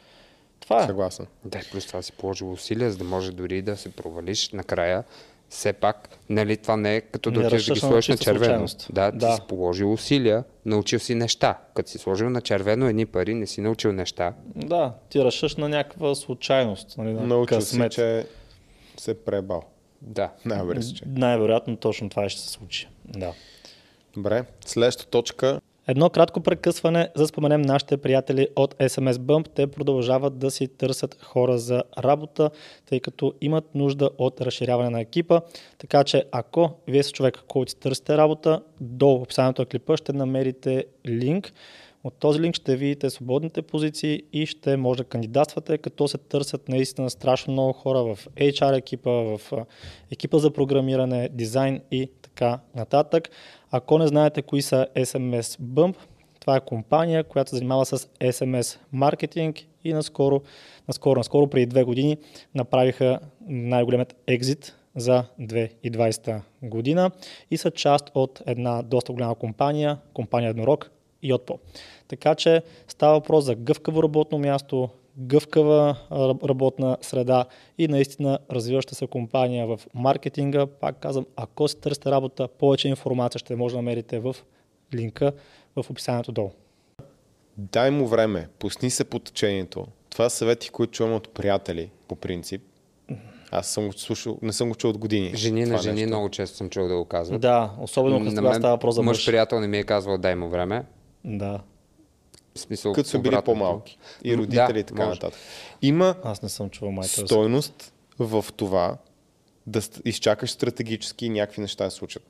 Това 0.61 0.83
е. 0.83 0.87
Съгласен. 0.87 1.27
Да, 1.45 1.61
плюс 1.73 1.87
това 1.87 2.03
си 2.03 2.13
положил 2.13 2.53
усилия, 2.53 2.91
за 2.91 2.99
да 2.99 3.05
може 3.05 3.33
дори 3.33 3.63
да 3.63 3.77
се 3.77 3.89
провалиш 3.89 4.51
накрая. 4.51 5.05
Все 5.49 5.73
пак, 5.73 6.09
нали, 6.31 6.57
това 6.57 6.77
не 6.77 6.97
е 6.97 7.01
като 7.01 7.31
да 7.31 7.41
отидеш 7.41 7.67
да 7.67 7.75
ги 7.75 7.81
сложиш 7.81 8.09
на 8.09 8.17
червено. 8.17 8.39
случайност. 8.45 8.89
Да, 8.93 9.13
ти 9.13 9.19
Да. 9.19 9.35
си 9.35 9.41
положил 9.49 9.93
усилия, 9.93 10.45
научил 10.67 10.99
си 10.99 11.15
неща. 11.15 11.59
Като 11.75 11.91
си 11.91 11.99
сложил 11.99 12.31
на 12.31 12.41
червено 12.41 12.87
едни 12.89 13.07
пари, 13.07 13.35
не 13.35 13.47
си 13.47 13.61
научил 13.61 13.93
неща. 13.93 14.33
Да, 14.57 14.93
ти 15.09 15.25
разшъш 15.25 15.57
на 15.57 15.69
някаква 15.69 16.15
случайност, 16.15 16.99
нали, 16.99 17.13
на 17.13 17.21
Научил 17.23 17.61
си, 17.61 17.67
късмет. 17.71 17.93
че 17.93 18.27
се 18.97 19.11
е 19.11 19.15
пребал. 19.15 19.63
Да. 20.03 20.31
Най-вероятно. 20.45 20.95
Най-вероятно 21.07 21.77
точно 21.77 22.11
това 22.11 22.29
ще 22.29 22.41
се 22.41 22.49
случи. 22.49 22.89
Да. 23.05 23.33
Добре. 24.15 24.45
Следващата 24.67 25.11
точка. 25.11 25.61
Едно 25.87 26.11
кратко 26.11 26.41
прекъсване, 26.41 27.09
за 27.15 27.23
да 27.23 27.27
споменем 27.27 27.63
нашите 27.63 27.97
приятели 27.97 28.49
от 28.57 28.75
SMS 28.75 29.13
Bump. 29.13 29.49
Те 29.55 29.67
продължават 29.67 30.39
да 30.39 30.51
си 30.51 30.69
търсят 30.69 31.23
хора 31.23 31.59
за 31.59 31.83
работа, 31.99 32.51
тъй 32.87 33.01
като 33.01 33.35
имат 33.41 33.75
нужда 33.75 34.11
от 34.19 34.41
разширяване 34.41 34.91
на 34.91 35.01
екипа. 35.01 35.41
Така 35.79 36.05
че 36.05 36.25
ако 36.33 36.71
вие 36.89 37.03
сте 37.03 37.13
човек, 37.13 37.39
който 37.49 37.71
си 37.71 37.81
търсите 37.81 38.17
работа, 38.17 38.63
до 38.81 39.13
описанието 39.13 39.63
на 39.63 39.67
клипа 39.67 39.97
ще 39.97 40.13
намерите 40.13 40.85
линк. 41.07 41.53
От 42.05 42.15
този 42.15 42.41
линк 42.41 42.55
ще 42.55 42.77
видите 42.77 43.11
свободните 43.11 43.63
позиции 43.63 44.23
и 44.33 44.47
ще 44.47 44.77
може 44.77 44.99
да 44.99 45.05
кандидатствате, 45.05 45.79
като 45.79 46.09
се 46.09 46.19
търсят 46.19 46.69
наистина 46.69 47.11
страшно 47.11 47.53
много 47.53 47.73
хора 47.73 48.03
в 48.03 48.19
HR 48.37 48.79
екипа, 48.79 49.11
в 49.11 49.41
екипа 50.11 50.39
за 50.39 50.51
програмиране, 50.51 51.29
дизайн 51.33 51.81
и 51.91 52.11
така 52.23 52.61
нататък. 52.75 53.31
Ако 53.71 53.99
не 53.99 54.07
знаете 54.07 54.43
кои 54.43 54.63
са 54.63 54.87
SMS 54.97 55.61
Bump, 55.63 55.97
това 56.41 56.57
е 56.57 56.61
компания, 56.61 57.25
която 57.25 57.51
се 57.51 57.57
занимава 57.57 57.87
с 57.87 57.99
SMS 58.21 58.79
маркетинг 58.93 59.57
и 59.85 59.93
наскоро, 59.93 60.43
наскоро, 60.89 61.19
наскоро 61.19 61.47
преди 61.47 61.67
две 61.67 61.85
години 61.85 62.17
направиха 62.55 63.19
най-големият 63.49 64.17
екзит 64.27 64.77
за 64.97 65.25
2020 65.41 66.41
година 66.63 67.11
и 67.51 67.57
са 67.57 67.71
част 67.71 68.11
от 68.15 68.43
една 68.47 68.83
доста 68.83 69.13
голяма 69.13 69.35
компания, 69.35 69.99
компания 70.15 70.51
Еднорог 70.51 70.91
и 71.23 71.33
Отпо. 71.33 71.59
Така 72.09 72.35
че 72.35 72.63
става 72.89 73.13
въпрос 73.13 73.45
за 73.45 73.55
гъвкаво 73.55 74.03
работно 74.03 74.39
място, 74.39 74.89
гъвкава 75.17 75.97
работна 76.49 76.97
среда 77.01 77.45
и 77.79 77.89
наистина 77.89 78.39
развиваща 78.51 78.95
се 78.95 79.07
компания 79.07 79.67
в 79.67 79.81
маркетинга. 79.95 80.67
Пак 80.67 80.99
казвам, 81.01 81.27
ако 81.37 81.69
си 81.69 81.77
търсите 81.77 82.11
работа, 82.11 82.49
повече 82.49 82.89
информация 82.89 83.39
ще 83.39 83.57
може 83.57 83.73
да 83.73 83.79
намерите 83.79 84.19
в 84.19 84.37
линка 84.95 85.33
в 85.77 85.91
описанието 85.91 86.33
долу. 86.33 86.51
Дай 87.57 87.91
му 87.91 88.07
време, 88.07 88.49
пусни 88.59 88.91
се 88.91 89.05
по 89.05 89.19
течението. 89.19 89.87
Това 90.11 90.31
са 90.31 90.37
съвети, 90.37 90.71
които 90.71 90.93
чувам 90.93 91.15
от 91.15 91.29
приятели, 91.29 91.91
по 92.09 92.17
принцип. 92.17 92.63
Аз 93.51 93.67
съм 93.67 93.87
го 93.87 93.93
слушал, 93.93 94.39
не 94.43 94.53
съм 94.53 94.69
го 94.69 94.75
чул 94.75 94.91
от 94.91 94.99
години. 94.99 95.33
Жени 95.35 95.67
на 95.67 95.79
жени 95.79 95.95
нещо. 95.95 96.09
много 96.09 96.29
често 96.29 96.57
съм 96.57 96.71
чул 96.71 96.89
да 96.89 96.97
го 96.97 97.05
казват. 97.05 97.41
Да, 97.41 97.73
особено 97.81 98.19
мен 98.19 98.55
става 98.55 98.75
въпрос 98.75 98.95
за 98.95 99.03
мъж 99.03 99.17
мъж. 99.17 99.27
приятел 99.27 99.61
не 99.61 99.69
ми 99.69 99.79
е 99.79 99.85
казвал 99.85 100.19
дай 100.19 100.35
му 100.35 100.49
време. 100.49 100.85
Да, 101.25 101.61
В 102.55 102.59
смисъл, 102.59 102.93
Като 102.93 103.09
сме 103.09 103.21
били 103.21 103.37
по-малки. 103.45 103.99
И 104.25 104.37
родители 104.37 104.73
да, 104.73 104.79
и 104.79 104.85
така 104.85 105.03
може. 105.07 105.15
нататък. 105.15 105.41
Има 105.83 106.15
аз 106.25 106.43
не 106.43 106.49
съм 106.49 106.71
чувал 106.71 106.93
майка. 106.93 107.09
стойност 107.09 107.93
в 108.19 108.45
това 108.57 108.97
да 109.67 109.83
изчакаш 110.05 110.51
стратегически 110.51 111.27
и 111.27 111.31
някакви 111.31 111.61
неща 111.61 111.85
да 111.85 111.91
случат. 111.91 112.23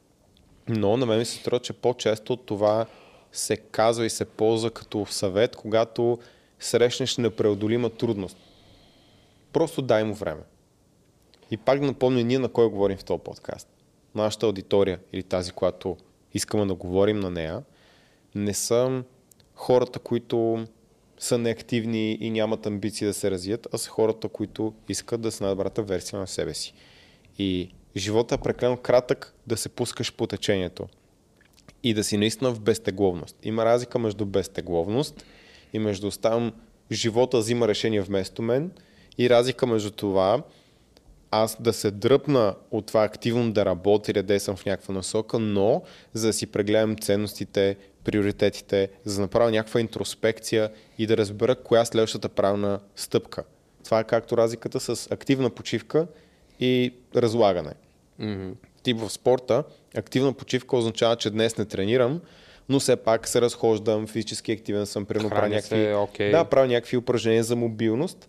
Но 0.69 0.97
на 0.97 1.07
мен 1.07 1.19
ми 1.19 1.25
се 1.25 1.37
струва, 1.37 1.61
че 1.61 1.73
по-често 1.73 2.37
това 2.37 2.87
се 3.33 3.57
казва 3.57 4.07
и 4.07 4.11
се 4.11 4.25
ползва 4.25 4.71
като 4.71 5.07
съвет, 5.07 5.57
когато 5.57 6.19
срещнеш 6.61 7.17
непреодолима 7.17 7.91
трудност. 7.91 8.37
Просто 9.53 9.83
дай 9.83 10.05
му 10.05 10.15
време. 10.15 10.43
И 11.51 11.57
пак 11.57 11.81
да 11.81 11.87
напомня 11.87 12.25
ние 12.25 12.39
на 12.39 12.49
кой 12.49 12.69
говорим 12.71 12.97
в 12.99 13.05
този 13.05 13.21
подкаст. 13.23 13.69
Нашата 14.15 14.47
аудитория 14.47 14.99
или 15.13 15.23
тази, 15.23 15.53
която 15.53 15.97
искаме 16.35 16.67
да 16.67 16.75
говорим 16.75 17.21
на 17.21 17.31
нея, 17.31 17.63
не 18.35 18.55
са 18.55 19.03
хората, 19.55 19.99
които 19.99 20.67
са 21.19 21.39
неактивни 21.39 22.13
и 22.21 22.31
нямат 22.31 22.67
амбиции 22.67 23.07
да 23.07 23.15
се 23.15 23.31
развият, 23.31 23.69
а 23.73 23.79
са 23.79 23.91
хората, 23.91 24.29
които 24.29 24.75
искат 24.89 25.21
да 25.21 25.33
са 25.33 25.45
най-добрата 25.45 25.83
версия 25.83 26.19
на 26.19 26.27
себе 26.27 26.55
си. 26.55 26.75
И 27.39 27.69
живота 27.97 28.35
е 28.35 28.39
прекалено 28.39 28.77
кратък 28.77 29.35
да 29.47 29.57
се 29.57 29.69
пускаш 29.69 30.13
по 30.13 30.27
течението 30.27 30.87
и 31.83 31.95
да 31.95 32.05
си 32.05 32.17
наистина 32.17 32.55
в 32.55 32.61
безтегловност. 32.61 33.37
Има 33.43 33.65
разлика 33.65 33.99
между 33.99 34.27
безтегловност 34.27 35.25
и 35.73 35.79
между 35.79 36.07
оставам 36.07 36.53
живота 36.93 37.39
взима 37.39 37.69
решение 37.69 38.01
вместо 38.01 38.43
мен 38.43 38.71
и 39.19 39.31
разлика 39.31 39.67
между 39.67 39.91
това 39.91 40.43
аз 41.31 41.63
да 41.63 41.73
се 41.73 41.91
дръпна 41.91 42.55
от 42.71 42.87
това 42.87 43.05
активно 43.05 43.53
да 43.53 43.65
работя 43.65 44.13
да 44.13 44.23
действам 44.23 44.57
в 44.57 44.67
някаква 44.67 44.95
насока, 44.95 45.39
но 45.39 45.83
за 46.13 46.27
да 46.27 46.33
си 46.33 46.47
прегледам 46.47 46.97
ценностите, 46.97 47.77
приоритетите, 48.05 48.89
за 49.05 49.15
да 49.15 49.21
направя 49.21 49.51
някаква 49.51 49.81
интроспекция 49.81 50.71
и 50.99 51.07
да 51.07 51.17
разбера 51.17 51.55
коя 51.55 51.81
е 51.81 51.87
следващата 51.87 52.29
правилна 52.29 52.81
стъпка. 52.97 53.45
Това 53.85 54.01
е 54.01 54.05
както 54.05 54.37
разликата 54.37 54.81
с 54.81 55.11
активна 55.11 55.51
почивка 55.51 56.07
и 56.61 56.95
разлагане. 57.17 57.73
Мгм. 58.19 58.51
Тип 58.83 58.99
в 58.99 59.11
спорта, 59.11 59.65
активна 59.97 60.33
почивка 60.33 60.77
означава, 60.77 61.17
че 61.17 61.31
днес 61.31 61.59
не 61.59 61.65
тренирам, 61.65 62.21
но 62.69 62.81
все 62.81 62.97
пак 62.97 63.29
се 63.29 63.41
разхождам, 63.41 64.07
физически 64.07 64.53
активен 64.53 64.87
съм, 64.87 65.05
примерно 65.05 65.31
правя 65.31 65.49
някакви, 65.49 65.95
окей. 65.95 66.31
да, 66.31 66.45
правя 66.45 66.67
някакви 66.67 66.97
упражнения 66.97 67.45
за 67.45 67.57
мобилност. 67.57 68.29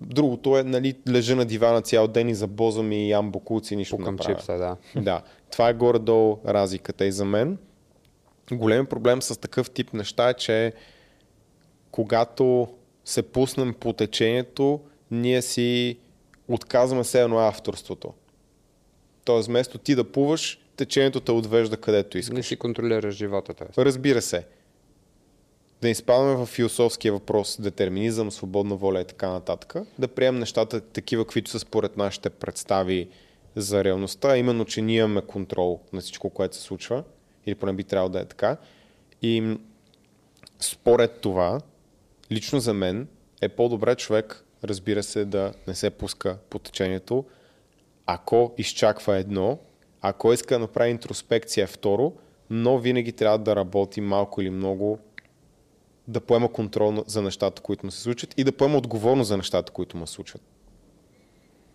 Другото 0.00 0.58
е, 0.58 0.62
нали, 0.62 0.94
лежа 1.08 1.36
на 1.36 1.44
дивана 1.44 1.82
цял 1.82 2.08
ден 2.08 2.28
и 2.28 2.34
забозвам 2.34 2.92
и 2.92 3.10
ям 3.10 3.30
бокуци, 3.30 3.76
нищо 3.76 3.96
не 3.96 3.98
Пукам 3.98 4.16
правя. 4.16 4.34
чипса, 4.34 4.58
да. 4.58 4.76
Да, 5.02 5.22
това 5.50 5.68
е 5.68 5.74
горе-долу 5.74 6.38
разликата 6.46 7.04
и 7.04 7.12
за 7.12 7.24
мен. 7.24 7.58
Голям 8.52 8.86
проблем 8.86 9.22
с 9.22 9.40
такъв 9.40 9.70
тип 9.70 9.92
неща 9.92 10.30
е, 10.30 10.34
че 10.34 10.72
когато 11.90 12.68
се 13.04 13.22
пуснем 13.22 13.74
по 13.74 13.92
течението, 13.92 14.80
ние 15.10 15.42
си 15.42 15.98
отказваме 16.48 17.04
се 17.04 17.22
едно 17.22 17.38
авторството. 17.38 18.14
Тоест, 19.24 19.48
вместо 19.48 19.78
ти 19.78 19.94
да 19.94 20.12
плуваш, 20.12 20.60
течението 20.76 21.20
те 21.20 21.32
отвежда 21.32 21.76
където 21.76 22.18
искаш. 22.18 22.36
Не 22.36 22.42
си 22.42 22.56
контролираш 22.56 23.14
живота. 23.14 23.54
т.е. 23.54 23.84
Разбира 23.84 24.22
се. 24.22 24.46
Да 25.82 25.88
изпадаме 25.88 26.34
в 26.36 26.46
философския 26.46 27.12
въпрос, 27.12 27.60
детерминизъм, 27.60 28.30
свободна 28.30 28.76
воля 28.76 29.00
и 29.00 29.04
така 29.04 29.28
нататък, 29.28 29.74
да 29.98 30.08
приемем 30.08 30.40
нещата 30.40 30.80
такива, 30.80 31.24
каквито 31.24 31.50
са 31.50 31.58
според 31.58 31.96
нашите 31.96 32.30
представи 32.30 33.08
за 33.56 33.84
реалността, 33.84 34.36
именно, 34.36 34.64
че 34.64 34.82
ние 34.82 34.98
имаме 34.98 35.22
контрол 35.22 35.80
на 35.92 36.00
всичко, 36.00 36.30
което 36.30 36.56
се 36.56 36.62
случва, 36.62 37.04
или 37.46 37.54
поне 37.54 37.72
би 37.72 37.84
трябвало 37.84 38.08
да 38.08 38.20
е 38.20 38.24
така. 38.24 38.56
И 39.22 39.56
според 40.60 41.20
това, 41.20 41.60
лично 42.32 42.60
за 42.60 42.74
мен, 42.74 43.08
е 43.40 43.48
по-добре 43.48 43.94
човек, 43.94 44.44
разбира 44.64 45.02
се, 45.02 45.24
да 45.24 45.52
не 45.66 45.74
се 45.74 45.90
пуска 45.90 46.38
по 46.50 46.58
течението, 46.58 47.24
ако 48.06 48.54
изчаква 48.58 49.16
едно, 49.16 49.58
ако 50.00 50.32
иска 50.32 50.54
да 50.54 50.58
направи 50.58 50.90
интроспекция 50.90 51.66
второ, 51.66 52.12
но 52.50 52.78
винаги 52.78 53.12
трябва 53.12 53.38
да 53.38 53.56
работи 53.56 54.00
малко 54.00 54.42
или 54.42 54.50
много, 54.50 54.98
да 56.08 56.20
поема 56.20 56.52
контрол 56.52 57.04
за 57.06 57.22
нещата, 57.22 57.62
които 57.62 57.86
му 57.86 57.92
се 57.92 58.00
случват 58.00 58.34
и 58.36 58.44
да 58.44 58.52
поема 58.52 58.78
отговорност 58.78 59.28
за 59.28 59.36
нещата, 59.36 59.72
които 59.72 59.96
му 59.96 60.06
се 60.06 60.12
случват. 60.12 60.42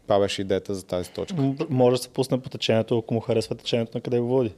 Това 0.03 0.19
беше 0.19 0.41
идеята 0.41 0.75
за 0.75 0.85
тази 0.85 1.11
точка. 1.11 1.53
Може 1.69 1.97
да 1.97 2.03
се 2.03 2.09
пусне 2.09 2.41
по 2.41 2.49
течението, 2.49 2.97
ако 2.97 3.13
му 3.13 3.19
харесва 3.19 3.55
течението 3.55 3.97
на 3.97 4.01
къде 4.01 4.19
го 4.19 4.27
води. 4.27 4.53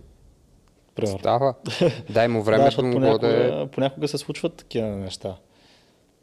Примерно. 1.00 1.20
Става. 1.20 1.54
Дай 2.10 2.28
му 2.28 2.40
да, 2.40 2.44
времето 2.44 2.66
защото 2.66 2.88
му 2.88 2.94
понякога, 2.94 3.28
да 3.28 3.62
е... 3.64 3.68
понякога 3.68 4.08
се 4.08 4.18
случват 4.18 4.54
такива 4.54 4.88
неща. 4.88 5.36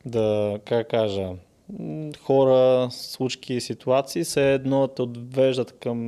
Да, 0.05 0.59
как 0.65 0.79
да 0.79 0.85
кажа, 0.85 1.29
хора, 2.23 2.89
случки, 2.91 3.61
ситуации, 3.61 4.25
се 4.25 4.53
едно 4.53 4.81
да 4.81 4.95
те 4.95 5.03
отвеждат 5.03 5.73
към 5.73 5.99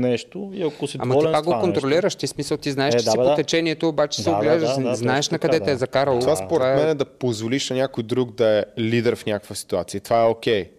нещо 0.00 0.50
и 0.54 0.62
ако 0.62 0.86
си 0.86 0.98
Ама 1.00 1.14
ти 1.14 1.18
доволен 1.18 1.32
пак 1.32 1.44
го 1.44 1.60
контролираш, 1.60 2.14
ти 2.14 2.26
смисъл 2.26 2.56
ти 2.56 2.70
знаеш, 2.70 2.94
Е, 2.94 2.98
че 2.98 3.04
да, 3.04 3.10
си 3.10 3.16
бе, 3.18 3.22
по 3.22 3.28
да. 3.28 3.34
течението, 3.34 3.88
обаче 3.88 4.22
се 4.22 4.24
Да, 4.24 4.30
да, 4.30 4.36
оглеждаш, 4.36 4.74
да, 4.76 4.82
да, 4.82 4.94
знаеш 4.94 5.30
на 5.30 5.38
къде 5.38 5.52
така, 5.52 5.64
те 5.64 5.70
е 5.70 5.74
да. 5.74 5.78
закарало. 5.78 6.20
Това 6.20 6.32
Да. 6.32 6.36
според 6.36 6.66
е- 6.66 6.74
мен 6.80 6.88
е 6.88 6.94
да 6.94 7.04
позволиш 7.04 7.70
на 7.70 7.76
някой 7.76 8.04
друг 8.04 8.34
да 8.34 8.58
е 8.58 8.64
лидер 8.78 9.16
в 9.16 9.26
някаква 9.26 9.54
ситуация. 9.54 10.00
Това 10.00 10.22
е 10.22 10.26
окей. 10.26 10.70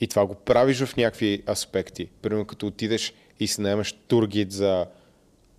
И 0.00 0.06
това 0.06 0.26
го 0.26 0.34
правиш 0.34 0.82
в 0.84 0.96
някакви 0.96 1.42
аспекти. 1.50 2.08
Примерно 2.22 2.44
като 2.44 2.66
отидеш 2.66 3.14
и 3.40 3.46
си 3.46 3.60
наемаш 3.60 3.92
тургид 3.92 4.52
за 4.52 4.86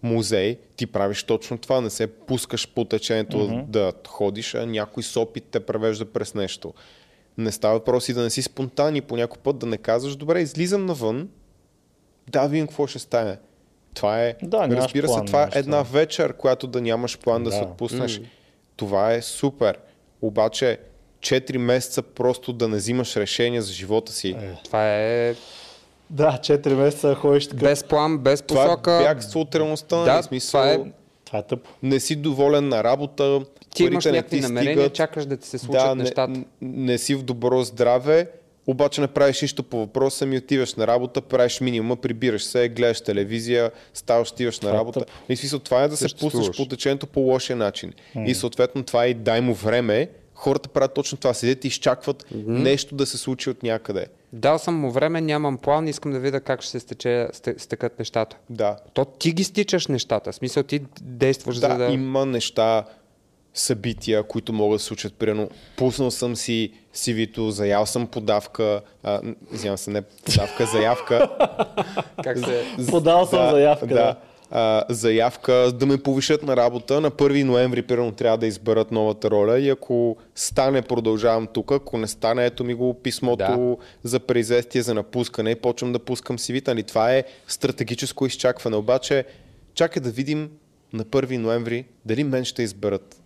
музей, 0.07 0.59
ти 0.75 0.87
правиш 0.87 1.23
точно 1.23 1.57
това. 1.57 1.81
Не 1.81 1.89
се 1.89 2.07
пускаш 2.07 2.73
по 2.73 2.85
течението 2.85 3.37
mm-hmm. 3.37 3.65
да 3.65 3.93
ходиш, 4.07 4.55
а 4.55 4.65
някой 4.65 5.03
с 5.03 5.17
опит 5.17 5.43
те 5.51 5.59
превежда 5.59 6.05
през 6.05 6.33
нещо. 6.33 6.73
Не 7.37 7.51
става 7.51 7.73
въпрос 7.73 8.09
и 8.09 8.13
да 8.13 8.21
не 8.21 8.29
си 8.29 8.41
спонтанен 8.41 8.95
и 8.95 9.01
по 9.01 9.17
някой 9.17 9.41
път 9.43 9.57
да 9.57 9.65
не 9.65 9.77
казваш, 9.77 10.15
добре, 10.15 10.41
излизам 10.41 10.85
навън, 10.85 11.29
да 12.29 12.47
видим 12.47 12.67
какво 12.67 12.87
ще 12.87 12.99
стане. 12.99 13.37
Това 13.93 14.23
е, 14.23 14.35
Да, 14.43 14.67
разбира 14.67 15.07
се, 15.07 15.13
план, 15.13 15.25
това 15.25 15.43
е 15.43 15.59
една 15.59 15.81
вечер, 15.81 16.33
която 16.33 16.67
да 16.67 16.81
нямаш 16.81 17.17
план 17.17 17.43
да, 17.43 17.49
Да. 17.49 17.55
се 17.55 17.61
отпуснеш. 17.61 18.21
Това 18.75 19.13
е 19.13 19.21
супер. 19.21 19.79
Обаче 20.21 20.79
4 21.19 21.57
месеца 21.57 22.01
просто 22.01 22.53
да 22.53 22.67
не 22.67 22.77
взимаш 22.77 23.15
решения 23.15 23.61
за 23.61 23.73
живота 23.73 24.11
си. 24.11 24.29
Е. 24.29 24.55
Това 24.63 24.95
е 24.95 25.35
Да, 26.09 26.31
4 26.33 26.69
месеца 26.69 27.15
ходиш 27.15 27.47
така. 27.47 27.59
без 27.59 27.83
план, 27.83 28.17
без 28.17 28.41
Това 28.41 28.65
посока. 28.65 28.91
е 28.93 29.03
бягство 29.05 29.39
от 29.39 29.55
реалността. 29.55 29.97
Да? 29.97 30.21
В 30.21 30.25
смисъл, 30.25 30.49
това 30.51 30.71
е- 30.71 30.79
Това 31.25 31.39
е 31.39 31.43
тъпо. 31.43 31.69
Не 31.83 31.99
си 31.99 32.15
доволен 32.15 32.67
на 32.67 32.83
работа, 32.83 33.39
Ти 33.69 33.83
имаш 33.83 34.05
някакви 34.05 34.39
намерения, 34.39 34.73
стигат, 34.73 34.93
чакаш 34.93 35.25
да 35.25 35.37
ти 35.37 35.47
се 35.47 35.57
случат 35.57 35.83
да, 35.83 35.95
нещата. 35.95 36.27
Не, 36.27 36.45
не 36.61 36.97
си 36.97 37.15
в 37.15 37.23
добро 37.23 37.63
здраве, 37.63 38.27
обаче 38.67 39.01
не 39.01 39.07
правиш 39.07 39.41
нищо 39.41 39.63
по 39.63 39.77
въпроса, 39.77 40.25
ми 40.25 40.37
отиваш 40.37 40.75
на 40.75 40.87
работа, 40.87 41.21
правиш 41.21 41.61
минимума, 41.61 41.95
прибираш 41.95 42.43
се, 42.43 42.69
гледаш 42.69 43.01
телевизия, 43.01 43.71
ставаш, 43.93 44.31
отиваш 44.31 44.59
на 44.59 44.61
Това 44.61 44.75
е 44.75 44.79
работа. 44.79 45.05
И 45.29 45.35
смисъл, 45.35 45.59
това 45.59 45.83
е 45.83 45.87
да 45.87 45.97
се 45.97 46.15
пуснеш 46.15 46.51
по 46.51 46.65
течението 46.65 47.07
по 47.07 47.19
лошия 47.19 47.55
начин. 47.55 47.93
И 48.25 48.35
съответно 48.35 48.83
това 48.83 49.05
е 49.05 49.09
и 49.09 49.13
дай 49.13 49.41
му 49.41 49.53
време. 49.53 50.09
Хората 50.37 50.69
правят 50.69 50.93
точно 50.93 51.17
това. 51.17 51.33
Седят 51.33 51.63
и 51.63 51.67
изчакват 51.67 52.25
нещо 52.45 52.95
да 52.95 53.05
се 53.05 53.17
случи 53.17 53.49
от 53.49 53.63
някъде. 53.63 54.05
Дал 54.33 54.59
съм 54.59 54.75
му 54.75 54.91
време, 54.91 55.21
нямам 55.21 55.57
план, 55.57 55.87
искам 55.87 56.11
да 56.11 56.19
видя 56.19 56.39
как 56.41 56.61
ще 56.61 56.71
се 56.71 56.79
стече, 56.79 57.27
сте- 57.33 57.55
стекат 57.57 57.99
нещата. 57.99 58.37
Да. 58.49 58.77
То 58.93 59.05
ти 59.05 59.31
ги 59.31 59.43
стичаш 59.43 59.87
нещата. 59.87 60.31
В 60.31 60.35
смисъл 60.35 60.63
ти 60.63 60.81
действаш 61.01 61.55
Да, 61.55 61.67
за 61.67 61.77
да... 61.77 61.85
има 61.85 62.25
неща, 62.25 62.83
събития, 63.53 64.23
които 64.23 64.53
могат 64.53 64.75
да 64.75 64.79
се 64.79 64.85
случат. 64.85 65.13
Примерно, 65.13 65.49
пуснал 65.77 66.11
съм 66.11 66.35
си 66.35 66.71
CV-то, 66.95 67.51
заял 67.51 67.85
съм 67.85 68.07
подавка, 68.07 68.81
а, 69.03 69.21
извинявам 69.53 69.77
се, 69.77 69.91
не 69.91 70.01
подавка, 70.01 70.65
заявка. 70.65 71.29
Как 72.23 72.39
се... 72.39 72.65
Подал 72.89 73.25
съм 73.25 73.49
заявка, 73.49 73.87
да. 73.87 74.15
А, 74.51 74.83
заявка 74.89 75.53
да 75.53 75.85
ме 75.85 75.97
повишат 75.97 76.43
на 76.43 76.57
работа. 76.57 77.01
На 77.01 77.11
1 77.11 77.43
ноември, 77.43 77.81
примерно, 77.81 78.11
трябва 78.11 78.37
да 78.37 78.47
изберат 78.47 78.91
новата 78.91 79.31
роля 79.31 79.59
и 79.59 79.69
ако 79.69 80.17
стане, 80.35 80.81
продължавам 80.81 81.47
тук. 81.53 81.71
Ако 81.71 81.97
не 81.97 82.07
стане, 82.07 82.45
ето 82.45 82.63
ми 82.63 82.73
го 82.73 82.93
писмото 82.93 83.77
за 84.03 84.19
преизвестие, 84.19 84.81
за 84.81 84.93
напускане 84.93 85.51
и 85.51 85.55
почвам 85.55 85.93
да 85.93 85.99
пускам 85.99 86.37
CV-та. 86.37 86.71
Нали, 86.73 86.83
това 86.83 87.13
е 87.13 87.23
стратегическо 87.47 88.25
изчакване. 88.25 88.75
Обаче, 88.75 89.25
чакай 89.73 90.01
да 90.01 90.09
видим 90.09 90.49
на 90.93 91.05
1 91.05 91.37
ноември 91.37 91.85
дали 92.05 92.23
мен 92.23 92.45
ще 92.45 92.63
изберат. 92.63 93.21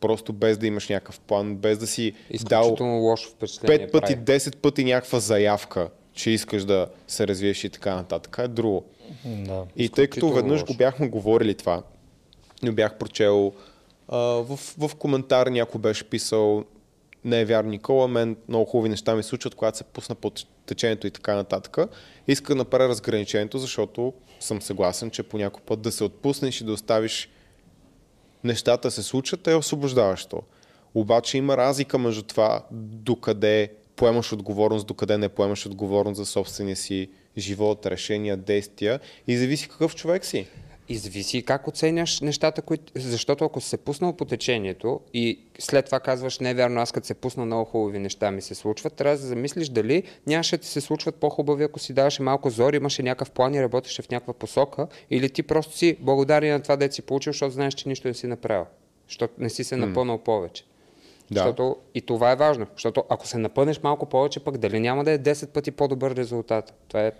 Просто 0.00 0.32
без 0.32 0.58
да 0.58 0.66
имаш 0.66 0.88
някакъв 0.88 1.20
план, 1.20 1.56
без 1.56 1.78
да 1.78 1.86
си 1.86 2.12
дал 2.48 2.76
лошо. 2.80 3.30
5 3.30 3.90
пъти, 3.90 4.16
прави. 4.16 4.38
10 4.38 4.56
пъти 4.56 4.84
някаква 4.84 5.20
заявка, 5.20 5.88
че 6.20 6.30
искаш 6.30 6.64
да 6.64 6.86
се 7.08 7.28
развиеш 7.28 7.64
и 7.64 7.70
така 7.70 7.94
нататък. 7.94 8.36
Е 8.38 8.48
друго. 8.48 8.84
Да. 9.24 9.64
И 9.76 9.88
тъй 9.88 10.06
като 10.06 10.32
веднъж 10.32 10.64
го 10.64 10.74
бяхме 10.74 11.08
говорили 11.08 11.54
това, 11.54 11.82
и 12.62 12.70
бях 12.70 12.98
прочел 12.98 13.52
а, 14.08 14.18
в, 14.18 14.58
в 14.78 14.94
коментар 14.94 15.46
някой 15.46 15.80
беше 15.80 16.04
писал 16.04 16.64
не 17.24 17.40
е 17.40 17.44
вярно 17.44 17.70
Никола, 17.70 18.08
мен 18.08 18.36
много 18.48 18.64
хубави 18.64 18.88
неща 18.88 19.14
ми 19.14 19.22
случват, 19.22 19.54
когато 19.54 19.78
се 19.78 19.84
пусна 19.84 20.14
по 20.14 20.32
течението 20.66 21.06
и 21.06 21.10
така 21.10 21.34
нататък. 21.34 21.76
Иска 22.28 22.54
да 22.54 22.58
направя 22.58 22.88
разграничението, 22.88 23.58
защото 23.58 24.12
съм 24.40 24.62
съгласен, 24.62 25.10
че 25.10 25.22
по 25.22 25.38
някой 25.38 25.62
път 25.66 25.80
да 25.80 25.92
се 25.92 26.04
отпуснеш 26.04 26.60
и 26.60 26.64
да 26.64 26.72
оставиш 26.72 27.28
нещата 28.44 28.90
се 28.90 29.02
случат 29.02 29.46
е 29.46 29.54
освобождаващо. 29.54 30.42
Обаче 30.94 31.38
има 31.38 31.56
разлика 31.56 31.98
между 31.98 32.22
това 32.22 32.62
докъде 32.70 33.72
поемаш 34.00 34.32
отговорност, 34.32 34.86
докъде 34.86 35.18
не 35.18 35.28
поемаш 35.28 35.66
отговорност 35.66 36.16
за 36.16 36.26
собствения 36.26 36.76
си 36.76 37.08
живот, 37.38 37.86
решения, 37.86 38.36
действия 38.36 39.00
и 39.26 39.36
зависи 39.36 39.68
какъв 39.68 39.94
човек 39.94 40.24
си. 40.24 40.46
И 40.88 40.96
зависи 40.96 41.42
как 41.42 41.68
оценяш 41.68 42.20
нещата, 42.20 42.62
които... 42.62 42.92
Защото 42.96 43.44
ако 43.44 43.60
се 43.60 43.76
пуснал 43.76 44.12
по 44.12 44.24
течението 44.24 45.00
и 45.14 45.38
след 45.58 45.86
това 45.86 46.00
казваш, 46.00 46.38
не 46.38 46.50
е 46.50 46.54
вярно, 46.54 46.80
аз 46.80 46.92
като 46.92 47.06
се 47.06 47.14
пусна 47.14 47.46
много 47.46 47.64
хубави 47.64 47.98
неща 47.98 48.30
ми 48.30 48.42
се 48.42 48.54
случват, 48.54 48.94
трябва 48.94 49.16
да 49.16 49.26
замислиш 49.26 49.68
дали 49.68 50.02
нямаше 50.26 50.56
да 50.56 50.66
се 50.66 50.80
случват 50.80 51.14
по-хубави, 51.14 51.64
ако 51.64 51.78
си 51.78 51.92
даваше 51.92 52.22
малко 52.22 52.50
зор, 52.50 52.72
имаше 52.72 53.02
някакъв 53.02 53.30
план 53.30 53.54
и 53.54 53.62
работеше 53.62 54.02
в 54.02 54.10
някаква 54.10 54.34
посока, 54.34 54.86
или 55.10 55.30
ти 55.30 55.42
просто 55.42 55.76
си 55.76 55.96
благодарен 56.00 56.52
на 56.52 56.62
това, 56.62 56.76
да 56.76 56.92
си 56.92 57.02
получил, 57.02 57.32
защото 57.32 57.54
знаеш, 57.54 57.74
че 57.74 57.88
нищо 57.88 58.08
не 58.08 58.14
си 58.14 58.26
направил. 58.26 58.66
Защото 59.08 59.34
не 59.38 59.50
си 59.50 59.64
се 59.64 59.76
напълнал 59.76 60.18
повече. 60.18 60.64
Да. 61.30 61.40
Защото 61.40 61.76
и 61.94 62.00
това 62.00 62.32
е 62.32 62.36
важно. 62.36 62.66
Защото 62.72 63.04
ако 63.08 63.26
се 63.26 63.38
напънеш 63.38 63.82
малко 63.82 64.06
повече, 64.06 64.40
пък 64.40 64.58
дали 64.58 64.80
няма 64.80 65.04
да 65.04 65.10
е 65.10 65.18
10 65.18 65.48
пъти 65.48 65.70
по-добър 65.70 66.16
резултат. 66.16 66.74
Това 66.88 67.06
е 67.06 67.12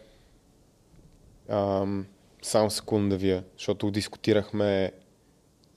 Ам, 1.48 2.06
само 2.42 2.70
секунда 2.70 3.16
вие, 3.16 3.42
защото 3.58 3.90
дискутирахме 3.90 4.92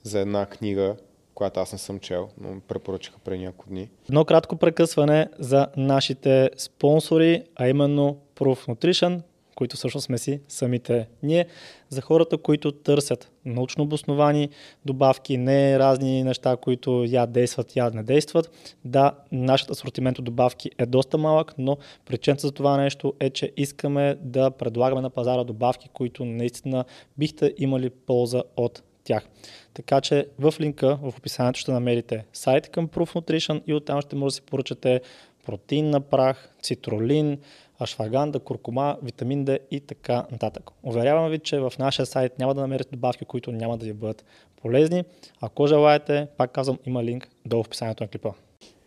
за 0.02 0.20
една 0.20 0.46
книга, 0.46 0.96
която 1.34 1.60
аз 1.60 1.72
не 1.72 1.78
съм 1.78 1.98
чел, 2.00 2.28
но 2.40 2.48
ме 2.48 2.60
препоръчаха 2.60 3.18
преди 3.24 3.44
няколко 3.44 3.70
дни. 3.70 3.90
Едно 4.08 4.24
кратко 4.24 4.56
прекъсване 4.56 5.28
за 5.38 5.66
нашите 5.76 6.50
спонсори, 6.56 7.42
а 7.56 7.68
именно 7.68 8.18
Proof 8.36 8.68
Nutrition, 8.68 9.20
които 9.54 9.76
всъщност 9.76 10.04
сме 10.04 10.18
си 10.18 10.40
самите 10.48 11.08
ние, 11.22 11.46
за 11.88 12.00
хората, 12.00 12.38
които 12.38 12.72
търсят 12.72 13.30
научно 13.44 13.84
обосновани 13.84 14.48
добавки, 14.84 15.36
не 15.36 15.78
разни 15.78 16.22
неща, 16.22 16.56
които 16.56 17.04
я 17.08 17.26
действат, 17.26 17.76
я 17.76 17.90
не 17.90 18.02
действат. 18.02 18.74
Да, 18.84 19.12
нашият 19.32 19.70
асортимент 19.70 20.18
от 20.18 20.24
добавки 20.24 20.70
е 20.78 20.86
доста 20.86 21.18
малък, 21.18 21.54
но 21.58 21.76
причината 22.06 22.46
за 22.46 22.52
това 22.52 22.76
нещо 22.76 23.14
е, 23.20 23.30
че 23.30 23.52
искаме 23.56 24.16
да 24.20 24.50
предлагаме 24.50 25.00
на 25.00 25.10
пазара 25.10 25.44
добавки, 25.44 25.88
които 25.92 26.24
наистина 26.24 26.84
бихте 27.18 27.54
имали 27.58 27.90
полза 27.90 28.42
от 28.56 28.82
тях. 29.04 29.28
Така 29.74 30.00
че 30.00 30.26
в 30.38 30.54
линка 30.60 30.98
в 31.02 31.14
описанието 31.18 31.60
ще 31.60 31.72
намерите 31.72 32.24
сайт 32.32 32.68
към 32.68 32.88
Proof 32.88 33.14
Nutrition 33.14 33.62
и 33.66 33.74
оттам 33.74 34.00
ще 34.00 34.16
може 34.16 34.32
да 34.32 34.34
си 34.34 34.42
поръчате 34.42 35.00
протеин 35.46 35.90
на 35.90 36.00
прах, 36.00 36.50
цитролин, 36.62 37.38
ашваганда, 37.78 38.38
куркума, 38.38 38.96
витамин 39.02 39.46
D 39.46 39.58
и 39.70 39.80
така 39.80 40.26
нататък. 40.32 40.70
Уверявам 40.82 41.30
ви, 41.30 41.38
че 41.38 41.58
в 41.60 41.72
нашия 41.78 42.06
сайт 42.06 42.38
няма 42.38 42.54
да 42.54 42.60
намерите 42.60 42.90
добавки, 42.90 43.24
които 43.24 43.52
няма 43.52 43.78
да 43.78 43.86
ви 43.86 43.92
бъдат 43.92 44.24
полезни. 44.62 45.04
Ако 45.40 45.66
желаете, 45.66 46.26
пак 46.36 46.52
казвам, 46.52 46.78
има 46.86 47.04
линк 47.04 47.28
долу 47.46 47.62
в 47.62 47.66
описанието 47.66 48.02
на 48.04 48.08
клипа. 48.08 48.30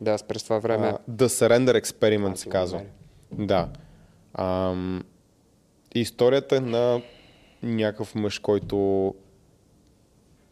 да, 0.02 0.12
аз 0.12 0.24
през 0.24 0.44
това 0.44 0.60
време. 0.60 0.94
The 1.12 1.28
Surrender 1.28 1.82
Experiment 1.82 2.34
А, 2.34 2.36
се 2.36 2.50
казва. 2.50 2.82
Да. 3.32 3.70
Ам, 4.34 5.04
историята 5.96 6.62
на 6.62 7.02
някакъв 7.64 8.16
мъж, 8.16 8.40
който 8.40 9.16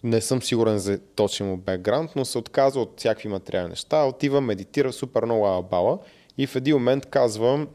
не 0.04 0.22
съм 0.22 0.42
сигурен 0.42 0.78
за 0.78 1.00
точен 1.00 1.48
му 1.48 1.58
бекграунд, 1.58 2.12
но 2.16 2.26
се 2.26 2.38
отказва 2.38 2.82
от 2.82 2.94
всякакви 2.98 3.30
материални 3.30 3.70
неща, 3.70 4.04
отива, 4.04 4.42
медитира 4.42 4.94
супер 4.94 5.26
много 5.26 5.46
алабала 5.46 6.00
и 6.38 6.48
в 6.48 6.56
един 6.56 6.76
момент 6.76 7.06
казва 7.06 7.68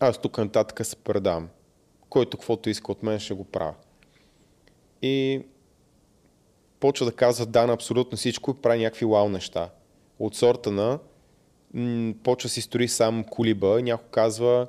аз 0.00 0.18
тук 0.18 0.38
нататък 0.38 0.86
се 0.86 0.96
предам. 0.96 1.48
Който 2.08 2.36
каквото 2.36 2.70
иска 2.70 2.92
от 2.92 3.02
мен 3.02 3.18
ще 3.18 3.34
го 3.34 3.44
правя. 3.44 3.74
И 5.02 5.42
почва 6.80 7.06
да 7.06 7.12
казва 7.12 7.46
да 7.46 7.66
на 7.66 7.72
абсолютно 7.72 8.18
всичко 8.18 8.50
и 8.50 8.62
прави 8.62 8.78
някакви 8.78 9.06
вау 9.06 9.28
неща. 9.28 9.70
От 10.18 10.34
сорта 10.34 10.70
на 10.70 10.98
почва 12.22 12.48
си 12.48 12.60
строи 12.60 12.88
сам 12.88 13.24
колиба 13.24 13.82
някой 13.82 14.08
казва 14.10 14.66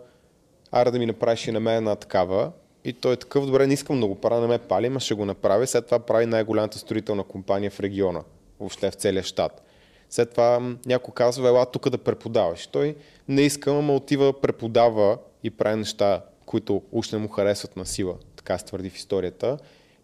аре 0.71 0.91
да 0.91 0.99
ми 0.99 1.05
направиш 1.05 1.47
и 1.47 1.51
на 1.51 1.59
мен 1.59 1.77
една 1.77 1.95
такава. 1.95 2.51
И 2.83 2.93
той 2.93 3.13
е 3.13 3.17
такъв, 3.17 3.45
добре, 3.45 3.67
не 3.67 3.73
искам 3.73 3.99
да 3.99 4.07
го 4.07 4.15
правя, 4.15 4.41
не 4.41 4.47
ме 4.47 4.57
пали, 4.57 4.89
ма 4.89 4.99
ще 4.99 5.13
го 5.13 5.25
направя. 5.25 5.67
След 5.67 5.85
това 5.85 5.99
прави 5.99 6.25
най-голямата 6.25 6.77
строителна 6.77 7.23
компания 7.23 7.71
в 7.71 7.79
региона, 7.79 8.23
въобще 8.59 8.91
в 8.91 8.93
целия 8.93 9.23
щат. 9.23 9.63
След 10.09 10.31
това 10.31 10.75
някой 10.85 11.13
казва, 11.13 11.47
ела 11.47 11.65
тук 11.65 11.89
да 11.89 11.97
преподаваш. 11.97 12.67
Той 12.67 12.95
не 13.27 13.41
иска, 13.41 13.71
ама 13.71 13.95
отива, 13.95 14.41
преподава 14.41 15.17
и 15.43 15.49
прави 15.49 15.75
неща, 15.75 16.21
които 16.45 16.81
уж 16.91 17.11
не 17.11 17.17
му 17.17 17.27
харесват 17.27 17.77
на 17.77 17.85
сила, 17.85 18.15
така 18.35 18.57
се 18.57 18.65
твърди 18.65 18.89
в 18.89 18.95
историята. 18.95 19.57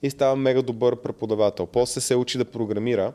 И 0.03 0.09
става 0.09 0.35
мега 0.35 0.61
добър 0.61 0.95
преподавател. 0.95 1.65
После 1.65 2.01
се 2.01 2.15
учи 2.15 2.37
да 2.37 2.45
програмира 2.45 3.13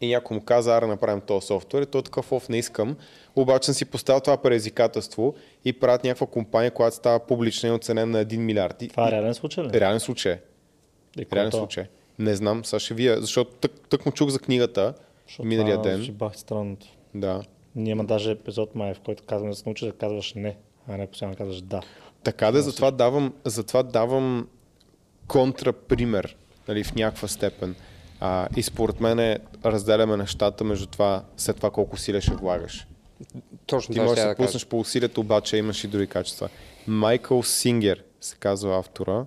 и 0.00 0.08
някой 0.08 0.34
му 0.36 0.44
каза, 0.44 0.76
аре 0.76 0.86
направим 0.86 1.20
този 1.20 1.46
софтуер, 1.46 1.82
и 1.82 1.86
той 1.86 1.98
е 2.00 2.04
такъв, 2.04 2.32
оф, 2.32 2.48
не 2.48 2.58
искам. 2.58 2.96
Обаче 3.36 3.66
съм 3.66 3.74
си 3.74 3.84
поставил 3.84 4.20
това 4.20 4.36
предизвикателство 4.36 5.34
и 5.64 5.72
правят 5.72 6.04
някаква 6.04 6.26
компания, 6.26 6.70
която 6.70 6.96
става 6.96 7.18
публична 7.18 7.68
и 7.68 7.72
оценена 7.72 8.06
на 8.06 8.24
1 8.26 8.36
милиард. 8.36 8.82
И, 8.82 8.88
Това 8.88 9.08
е 9.08 9.12
реален 9.12 9.34
случай 9.34 9.64
ли? 9.64 9.80
реален 9.80 10.00
случай. 10.00 10.38
И 11.18 11.22
е 11.22 11.26
Реален 11.32 11.52
случай. 11.52 11.84
Не 12.18 12.34
знам, 12.34 12.64
сега 12.64 12.80
ще 12.80 12.94
вия, 12.94 13.20
защото 13.20 13.50
тък, 13.50 13.72
тък 13.88 14.06
му 14.06 14.12
чух 14.12 14.30
за 14.30 14.38
книгата 14.38 14.94
Защото 15.26 15.46
миналия 15.48 15.82
ден. 15.82 16.06
бах 16.12 16.36
странното. 16.38 16.86
Да. 17.14 17.42
Ние 17.76 17.92
има 17.92 18.04
даже 18.04 18.30
епизод 18.30 18.74
май, 18.74 18.94
в 18.94 19.00
който 19.00 19.22
казваме 19.26 19.50
да 19.52 19.56
се 19.56 19.62
научиш 19.66 19.86
да 19.86 19.92
казваш 19.92 20.34
не, 20.34 20.56
а 20.88 20.96
не 20.96 21.06
постоянно 21.06 21.34
да 21.34 21.38
казваш 21.38 21.60
да. 21.60 21.80
Така 22.22 22.52
да, 22.52 22.62
затова 22.62 22.90
давам, 22.90 23.34
затова 23.44 23.82
давам 23.82 24.48
контрапример 25.28 26.36
нали, 26.68 26.84
в 26.84 26.94
някаква 26.94 27.28
степен. 27.28 27.74
А, 28.20 28.48
и 28.56 28.62
според 28.62 29.00
мен 29.00 29.18
е, 29.18 29.38
разделяме 29.64 30.16
нещата 30.16 30.64
между 30.64 30.86
това, 30.86 31.24
след 31.36 31.56
това 31.56 31.70
колко 31.70 31.94
усилия 31.94 32.20
ще 32.20 32.34
влагаш. 32.34 32.86
Точно 33.66 33.94
Ти 33.94 34.00
можеш 34.00 34.24
да 34.24 34.28
да 34.28 34.36
пуснеш 34.36 34.66
по 34.66 34.80
усилието, 34.80 35.20
обаче 35.20 35.56
имаш 35.56 35.84
и 35.84 35.88
други 35.88 36.06
качества. 36.06 36.48
Майкъл 36.86 37.42
Сингер 37.42 38.04
се 38.20 38.36
казва 38.36 38.78
автора. 38.78 39.24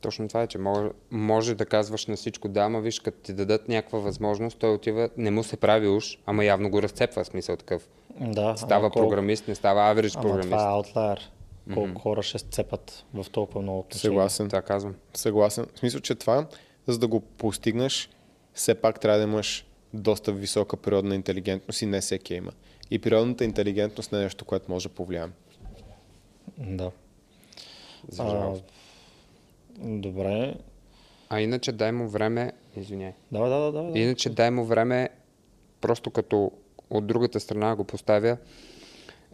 Точно 0.00 0.28
това 0.28 0.42
е, 0.42 0.46
че 0.46 0.58
може, 0.58 0.88
може 1.10 1.54
да 1.54 1.66
казваш 1.66 2.06
на 2.06 2.16
всичко 2.16 2.48
да, 2.48 2.60
ама 2.60 2.80
виж, 2.80 3.00
като 3.00 3.18
ти 3.18 3.32
дадат 3.32 3.68
някаква 3.68 3.98
възможност, 3.98 4.58
той 4.58 4.70
отива, 4.70 5.10
не 5.16 5.30
му 5.30 5.44
се 5.44 5.56
прави 5.56 5.88
уж, 5.88 6.18
ама 6.26 6.44
явно 6.44 6.70
го 6.70 6.82
разцепва, 6.82 7.24
смисъл 7.24 7.56
такъв. 7.56 7.88
Да, 8.12 8.56
Става 8.56 8.80
колко- 8.82 8.98
програмист, 9.00 9.48
не 9.48 9.54
става 9.54 9.94
average 9.94 10.14
Ама 10.14 10.22
програмист. 10.22 10.48
това 10.48 10.62
е 10.62 10.66
аутлайер. 10.66 11.30
Колко 11.74 12.00
хора 12.00 12.22
ще 12.22 12.38
сцепат 12.38 13.04
в 13.14 13.26
толкова 13.32 13.62
много 13.62 13.78
отношения. 13.78 14.00
Съгласен. 14.02 14.48
Това 14.48 14.62
казвам. 14.62 14.94
Съгласен. 15.14 15.66
В 15.74 15.78
смисъл, 15.78 16.00
че 16.00 16.14
това, 16.14 16.46
за 16.86 16.98
да 16.98 17.06
го 17.08 17.20
постигнеш, 17.20 18.10
все 18.54 18.74
пак 18.74 19.00
трябва 19.00 19.18
да 19.18 19.24
имаш 19.24 19.66
доста 19.94 20.32
висока 20.32 20.76
природна 20.76 21.14
интелигентност 21.14 21.82
и 21.82 21.86
не 21.86 22.00
всеки 22.00 22.34
има. 22.34 22.52
И 22.90 22.98
природната 22.98 23.44
интелигентност 23.44 24.12
не 24.12 24.18
е 24.18 24.22
нещо, 24.22 24.44
което 24.44 24.70
може 24.70 24.88
да 24.88 24.94
повлияем. 24.94 25.32
Да. 26.58 26.90
За 28.08 28.22
А, 28.22 28.30
жалост. 28.30 28.64
Добре. 29.82 30.54
А 31.30 31.40
иначе 31.40 31.72
дай 31.72 31.92
му 31.92 32.08
време, 32.08 32.52
извиняй. 32.76 33.12
Да, 33.32 33.48
да, 33.48 33.72
да. 33.72 33.82
да. 33.82 33.98
Иначе 33.98 34.30
дай 34.30 34.50
му 34.50 34.64
време, 34.64 35.08
просто 35.80 36.10
като 36.10 36.52
от 36.90 37.06
другата 37.06 37.40
страна 37.40 37.76
го 37.76 37.84
поставя, 37.84 38.36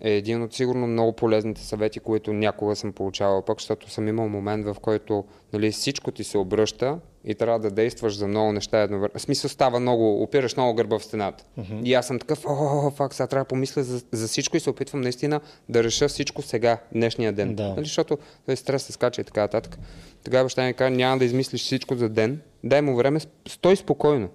е 0.01 0.11
един 0.11 0.43
от 0.43 0.55
сигурно 0.55 0.87
много 0.87 1.13
полезните 1.13 1.61
съвети, 1.61 2.01
които 2.01 2.33
някога 2.33 2.77
съм 2.77 2.93
получавал 2.93 3.43
пък, 3.43 3.61
защото 3.61 3.91
съм 3.91 4.09
имал 4.09 4.29
момент, 4.29 4.67
в 4.67 4.77
който 4.81 5.25
нали, 5.53 5.71
всичко 5.71 6.11
ти 6.11 6.25
се 6.25 6.39
обръща 6.39 6.99
и 7.25 7.35
трябва 7.35 7.59
да 7.59 7.71
действаш 7.71 8.17
за 8.17 8.27
много 8.27 8.53
неща 8.53 8.83
едновременно. 8.83 9.19
В 9.19 9.23
смисъл 9.23 9.51
става 9.51 9.81
много, 9.81 10.23
опираш 10.23 10.57
много 10.57 10.75
гърба 10.75 10.99
в 10.99 11.05
стената. 11.05 11.45
И 11.85 11.95
аз 11.95 12.07
съм 12.07 12.19
такъв, 12.19 12.45
о, 12.49 12.91
фак, 12.91 13.15
сега 13.15 13.27
трябва 13.27 13.45
да 13.45 13.49
помисля 13.49 13.83
за, 13.83 14.05
за 14.13 14.29
всичко 14.29 14.57
и 14.57 14.61
се 14.61 14.71
опитвам 14.71 15.01
наистина 15.01 15.41
да 15.69 15.85
реша 15.85 16.09
всичко 16.09 16.43
сега, 16.43 16.79
днешния 16.93 17.33
ден. 17.33 17.55
Да. 17.55 17.69
Нали, 17.69 17.85
защото 17.85 18.19
той 18.47 18.57
стрес 18.57 18.83
се 18.83 18.93
скача 18.93 19.21
и 19.21 19.25
така 19.25 19.41
нататък. 19.41 19.79
Тогава 20.25 20.45
баща 20.45 20.67
ми 20.67 20.75
каза, 20.75 20.91
няма 20.91 21.19
да 21.19 21.25
измислиш 21.25 21.63
всичко 21.63 21.95
за 21.95 22.09
ден, 22.09 22.41
дай 22.65 22.83
му 22.83 22.97
време, 22.97 23.21
стой 23.49 23.77
спокойно. 23.77 24.29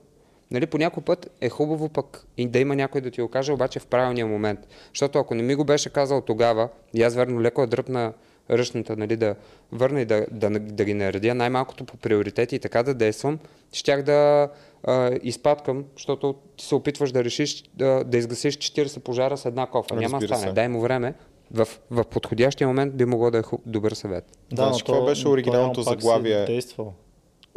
Нали, 0.52 0.66
по 0.66 0.78
някой 0.78 1.04
път 1.04 1.30
е 1.42 1.50
хубаво 1.50 1.90
пък 1.90 2.26
и 2.38 2.48
да 2.48 2.60
има 2.60 2.76
някой 2.76 3.02
да 3.02 3.12
ти 3.12 3.22
го 3.22 3.28
каже, 3.28 3.52
обаче 3.52 3.80
в 3.80 3.88
правилния 3.88 4.28
момент. 4.28 4.60
Защото 4.94 5.20
ако 5.20 5.36
не 5.36 5.44
ми 5.44 5.56
го 5.56 5.64
беше 5.64 5.90
казал 5.90 6.22
тогава, 6.22 6.70
и 6.94 7.04
аз 7.04 7.16
верно 7.16 7.42
леко 7.42 7.62
я 7.62 7.68
дръпна 7.68 8.14
ръчната, 8.52 8.98
нали, 8.98 9.16
да 9.16 9.36
върна 9.72 10.02
и 10.02 10.06
да, 10.06 10.26
да, 10.32 10.50
да 10.50 10.86
ги 10.86 10.94
наредя 10.94 11.36
най-малкото 11.36 11.86
по 11.86 11.98
приоритети 11.98 12.56
и 12.56 12.60
така 12.60 12.84
да 12.84 12.94
действам, 12.94 13.40
щях 13.74 14.04
да 14.04 14.50
а, 14.84 15.12
изпадкам, 15.24 15.86
защото 15.96 16.36
ти 16.58 16.66
се 16.66 16.76
опитваш 16.76 17.12
да 17.12 17.24
решиш 17.24 17.64
да, 17.74 18.04
да 18.04 18.18
изгасиш 18.18 18.58
40 18.58 19.00
пожара 19.00 19.38
с 19.38 19.46
една 19.46 19.66
кофа. 19.66 19.96
Няма 19.96 20.10
да 20.10 20.14
Разбира 20.16 20.38
стане. 20.38 20.50
се. 20.50 20.54
Дай 20.54 20.68
му 20.68 20.82
време. 20.82 21.14
В, 21.52 21.68
в 21.92 22.04
подходящия 22.04 22.68
момент 22.68 22.96
би 22.96 23.06
могло 23.06 23.32
да 23.32 23.38
е 23.38 23.42
хуб, 23.42 23.62
добър 23.66 23.92
съвет. 23.92 24.26
Знаеш 24.54 24.84
какво 24.84 25.06
беше 25.06 25.28
оригиналното 25.28 25.82
заглавие? 25.82 26.46
Действал. 26.46 26.94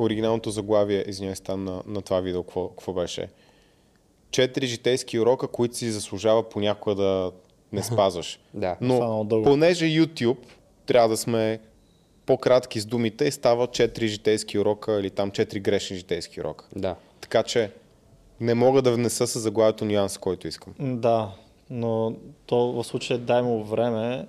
Оригиналното 0.02 0.50
заглавие, 0.50 1.04
извинявай, 1.06 1.36
стан 1.36 1.64
на, 1.64 1.82
на 1.86 2.02
това 2.02 2.20
видео, 2.20 2.42
какво, 2.42 2.68
какво 2.68 2.92
беше? 2.92 3.28
Четири 4.30 4.66
житейски 4.66 5.18
урока, 5.18 5.48
които 5.48 5.76
си 5.76 5.90
заслужава 5.90 6.48
понякога 6.48 6.94
да 6.94 7.32
не 7.72 7.82
спазваш. 7.82 8.38
Да. 8.54 8.76
Но 8.80 9.26
понеже 9.44 9.84
YouTube 9.84 10.38
трябва 10.86 11.08
да 11.08 11.16
сме 11.16 11.60
по-кратки 12.26 12.80
с 12.80 12.86
думите 12.86 13.24
и 13.24 13.30
става 13.30 13.68
4 13.68 14.06
житейски 14.06 14.58
урока 14.58 15.00
или 15.00 15.10
там 15.10 15.30
4 15.30 15.60
грешни 15.60 15.96
житейски 15.96 16.40
урока. 16.40 16.64
Да. 16.76 16.96
Така 17.20 17.42
че 17.42 17.70
не 18.40 18.54
мога 18.54 18.82
да 18.82 18.92
внеса 18.92 19.26
с 19.26 19.38
заглавието 19.38 19.84
нюанс, 19.84 20.18
който 20.18 20.48
искам. 20.48 20.74
Да, 20.80 21.32
но 21.70 22.14
то 22.46 22.72
в 22.72 22.84
случая 22.84 23.18
дай 23.18 23.42
му 23.42 23.64
време, 23.64 24.26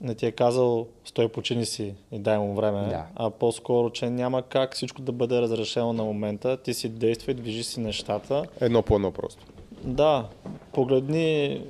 не 0.00 0.14
ти 0.14 0.26
е 0.26 0.32
казал 0.32 0.86
стой 1.04 1.28
почини 1.28 1.66
си 1.66 1.94
и 2.12 2.18
дай 2.18 2.38
му 2.38 2.54
време, 2.54 2.88
Да. 2.88 3.06
а 3.14 3.30
по-скоро, 3.30 3.90
че 3.90 4.10
няма 4.10 4.42
как 4.42 4.74
всичко 4.74 5.02
да 5.02 5.12
бъде 5.12 5.40
разрешено 5.40 5.92
на 5.92 6.04
момента, 6.04 6.56
ти 6.56 6.74
си 6.74 6.88
действай, 6.88 7.34
движи 7.34 7.64
си 7.64 7.80
нещата. 7.80 8.44
Едно 8.60 8.82
по 8.82 8.94
едно 8.94 9.10
просто. 9.12 9.46
Да, 9.84 10.28
погледни 10.72 11.60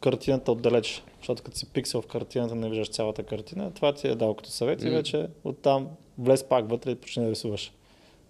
картината 0.00 0.52
отдалеч, 0.52 1.02
защото 1.18 1.42
като 1.42 1.56
си 1.58 1.66
пиксел 1.66 2.02
в 2.02 2.06
картината 2.06 2.54
не 2.54 2.68
виждаш 2.68 2.90
цялата 2.90 3.22
картина, 3.22 3.70
това 3.70 3.92
ти 3.92 4.08
е 4.08 4.14
дал 4.14 4.34
като 4.34 4.50
съвет 4.50 4.82
и 4.82 4.86
М. 4.86 4.96
вече 4.96 5.26
оттам 5.44 5.88
влез 6.18 6.44
пак 6.44 6.70
вътре 6.70 6.90
и 6.90 6.94
почни 6.94 7.24
да 7.24 7.30
рисуваш. 7.30 7.72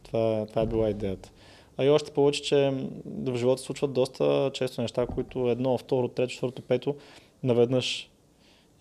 Това, 0.02 0.46
това 0.48 0.62
е 0.62 0.66
била 0.66 0.90
идеята. 0.90 1.30
А 1.76 1.84
и 1.84 1.90
още 1.90 2.10
повече, 2.10 2.42
че 2.42 2.72
в 3.06 3.36
живота 3.36 3.58
се 3.58 3.64
случват 3.66 3.92
доста 3.92 4.50
често 4.54 4.82
неща, 4.82 5.06
които 5.06 5.50
едно, 5.50 5.78
второ, 5.78 6.08
трето, 6.08 6.32
четвърто, 6.32 6.62
пето 6.62 6.94
наведнъж. 7.42 8.10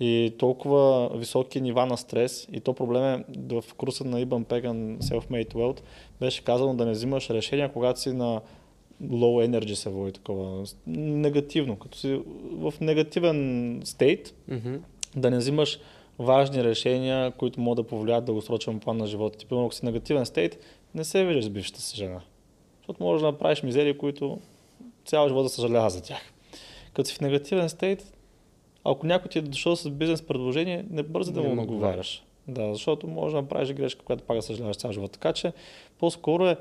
И 0.04 0.34
толкова 0.38 1.10
високи 1.18 1.62
нива 1.62 1.86
на 1.86 1.98
стрес. 1.98 2.48
И 2.54 2.60
то 2.60 2.74
проблем 2.74 3.04
е 3.04 3.24
в 3.62 3.74
курса 3.78 4.04
на 4.06 4.22
Ибан 4.22 4.44
Пеган 4.44 5.00
Self-Made 5.00 5.54
Wealth 5.54 5.80
беше 6.20 6.44
казано 6.44 6.74
да 6.74 6.86
не 6.86 6.92
взимаш 6.92 7.30
решения, 7.30 7.74
когато 7.74 8.00
си 8.00 8.12
на 8.12 8.42
low 9.04 9.48
energy 9.50 9.74
се 9.74 9.90
води 9.90 10.12
такова. 10.12 10.64
Негативно. 10.88 11.76
Като 11.76 11.98
си 11.98 12.22
в 12.52 12.74
негативен 12.82 13.82
стейт, 13.84 14.34
Мгм. 14.48 14.76
да 15.16 15.32
не 15.32 15.38
взимаш 15.38 15.80
важни 16.20 16.64
решения, 16.64 17.32
които 17.32 17.60
могат 17.62 17.86
да 17.86 17.90
повлият 17.90 18.26
дългосрочен 18.26 18.80
план 18.80 18.98
на 18.98 19.08
живота. 19.08 19.38
Ти, 19.38 19.46
примерно, 19.46 19.66
ако 19.66 19.76
си 19.76 19.86
негативен 19.86 20.26
стейт, 20.26 20.60
не 20.96 21.04
се 21.04 21.26
виждаш 21.26 21.46
с 21.46 21.50
бившата 21.50 21.82
си 21.82 21.98
жена. 21.98 22.22
Защото 22.78 23.04
можеш 23.04 23.22
да 23.22 23.32
направиш 23.32 23.64
мизери, 23.64 23.98
които 23.98 24.40
цял 25.06 25.28
живот 25.28 25.46
да 25.46 25.50
съжалява 25.50 25.90
за 25.90 26.04
тях. 26.04 26.34
Като 26.94 27.10
си 27.10 27.16
в 27.16 27.22
негативен 27.22 27.70
стейт, 27.70 28.13
ако 28.84 29.08
някой 29.08 29.30
ти 29.30 29.40
е 29.40 29.42
дошъл 29.42 29.76
с 29.76 29.90
бизнес 29.90 30.22
предложение, 30.22 30.86
не 30.90 31.04
бързи 31.04 31.34
да 31.34 31.42
му 31.42 31.62
отговаряш. 31.62 32.24
Да, 32.48 32.74
защото 32.74 33.08
може 33.08 33.36
да 33.36 33.42
направиш 33.42 33.74
грешка, 33.74 34.06
която 34.06 34.24
пак 34.24 34.38
да 34.38 34.42
съжаляваш 34.42 34.78
цял 34.78 34.92
живот. 34.92 35.12
Така 35.12 35.34
че 35.34 35.54
по-скоро 36.00 36.48
е 36.48 36.58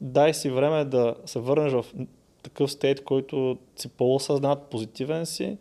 дай 0.00 0.34
си 0.34 0.50
време 0.50 0.84
да 0.84 1.14
се 1.26 1.38
върнеш 1.38 1.72
в 1.72 1.84
такъв 2.42 2.72
стейт, 2.72 3.04
който 3.04 3.58
си 3.76 3.88
по-осъзнат, 3.88 4.62
позитивен 4.62 5.26
си 5.26 5.56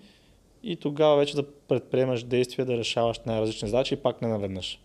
и 0.64 0.76
тогава 0.76 1.18
вече 1.18 1.36
да 1.36 1.52
предприемаш 1.68 2.24
действия 2.24 2.66
да 2.66 2.78
решаваш 2.78 3.20
най-различни 3.26 3.70
задачи 3.70 3.94
и 3.94 3.98
пак 3.98 4.22
не 4.22 4.28
наведнъж. 4.28 4.80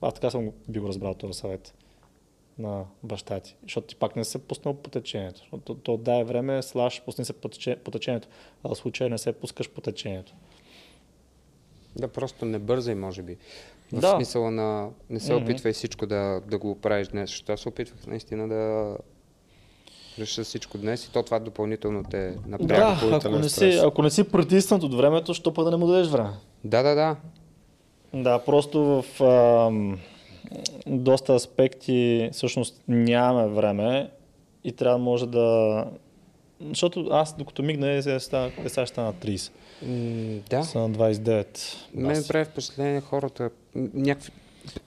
Аз 0.00 0.14
така 0.14 0.30
съм 0.30 0.52
би 0.68 0.78
го 0.78 0.88
разбрал 0.88 1.14
този 1.14 1.32
съвет 1.32 1.74
на 2.58 2.84
баща 3.02 3.40
ти. 3.40 3.56
Защото 3.62 3.86
ти 3.86 3.96
пак 3.96 4.16
не 4.16 4.24
се 4.24 4.38
пуснал 4.38 4.74
по 4.74 4.90
течението. 4.90 5.40
То, 5.64 5.74
то 5.74 5.96
дай 5.96 6.24
време, 6.24 6.62
слаш, 6.62 7.02
пусни 7.04 7.24
се 7.24 7.32
по, 7.32 7.48
тече, 7.48 7.76
по 7.76 7.90
течението. 7.90 8.28
А 8.64 8.68
в 8.68 8.74
случая 8.74 9.10
не 9.10 9.18
се 9.18 9.32
пускаш 9.32 9.70
по 9.70 9.80
течението. 9.80 10.34
Да, 11.96 12.08
просто 12.08 12.44
не 12.44 12.58
бързай, 12.58 12.94
може 12.94 13.22
би. 13.22 13.36
В 13.92 14.00
Да. 14.00 14.10
смисъла 14.10 14.50
на 14.50 14.88
не 15.10 15.20
се 15.20 15.34
Мгм. 15.34 15.44
опитвай 15.44 15.72
всичко 15.72 16.06
да, 16.06 16.40
да 16.46 16.58
го 16.58 16.80
правиш 16.80 17.08
днес, 17.08 17.30
защото 17.30 17.52
аз 17.52 17.60
се 17.60 17.68
опитвах 17.68 18.06
наистина 18.06 18.48
да 18.48 18.96
реша 20.18 20.44
всичко 20.44 20.78
днес 20.78 21.04
и 21.04 21.12
то 21.12 21.22
това 21.22 21.38
допълнително 21.38 22.04
те 22.04 22.36
направи. 22.46 22.68
Да, 22.68 23.18
ако 23.24 23.28
не, 23.30 23.48
си, 23.48 23.80
ако 23.84 24.02
не 24.02 24.10
си 24.10 24.24
притиснат 24.24 24.82
от 24.82 24.94
времето, 24.94 25.34
що 25.34 25.54
пък 25.54 25.64
да 25.64 25.70
не 25.70 25.76
му 25.76 25.86
дадеш 25.86 26.08
време? 26.08 26.30
Да, 26.64 26.82
да, 26.82 26.94
да. 26.94 27.16
Да, 28.14 28.38
просто 28.38 29.02
в 29.02 29.22
ам, 29.24 29.98
доста 30.86 31.34
аспекти 31.34 32.28
всъщност 32.32 32.82
нямаме 32.88 33.48
време 33.48 34.10
и 34.64 34.72
трябва 34.72 34.98
може 34.98 35.26
да... 35.26 35.84
Защото 36.68 37.08
аз 37.10 37.36
докато 37.36 37.62
мигна 37.62 37.90
е, 37.90 38.02
сега 38.02 38.20
стана- 38.20 38.50
е, 38.64 38.68
сега 38.68 38.86
ще 38.86 38.94
стана 38.94 39.12
30. 39.14 39.50
М, 39.82 40.40
да. 40.50 40.62
Са 40.64 40.78
на 40.78 40.90
29. 40.90 41.58
Мен 41.94 42.24
прави 42.28 42.44
впечатление 42.44 43.00
хората. 43.00 43.50
Някакви... 43.74 44.32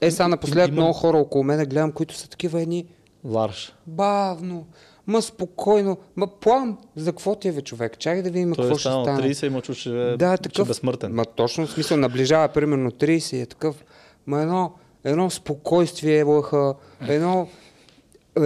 Е, 0.02 0.12
сега 0.12 0.28
напоследък 0.28 0.68
Има- 0.68 0.76
много 0.76 0.94
хора 0.94 1.18
около 1.18 1.44
мене 1.44 1.66
гледам, 1.66 1.92
които 1.92 2.16
са 2.16 2.30
такива 2.30 2.62
едни 2.62 2.86
Ларш. 3.26 3.74
бавно, 3.88 4.66
ма 5.08 5.22
спокойно, 5.22 5.98
ма 6.16 6.28
план. 6.28 6.78
За 6.96 7.12
какво 7.12 7.36
ти 7.36 7.48
е, 7.48 7.52
бе, 7.52 7.62
човек? 7.62 8.00
Чакай 8.00 8.22
да 8.22 8.30
видим 8.32 8.54
Той 8.54 8.64
какво 8.64 8.76
е 8.76 8.80
ще 8.80 8.90
стане. 8.90 9.30
30 9.30 9.48
и 9.48 9.50
му 9.50 9.62
чу, 9.62 9.74
че, 9.76 9.90
да, 9.90 10.18
да, 10.18 10.34
е 10.34 10.38
че 10.38 10.44
такъв. 10.44 10.68
е 10.68 10.68
безсмъртен. 10.68 11.14
Ма 11.14 11.26
точно 11.26 11.68
в 11.68 11.72
смисъл 11.72 11.98
наближава 11.98 12.48
примерно 12.48 12.92
30 12.92 13.36
и 13.36 13.42
е 13.42 13.46
такъв. 13.46 13.86
Ма 14.28 14.42
едно, 14.42 14.72
едно 15.04 15.30
спокойствие 15.30 16.24
лъха, 16.24 16.74
едно 17.08 17.48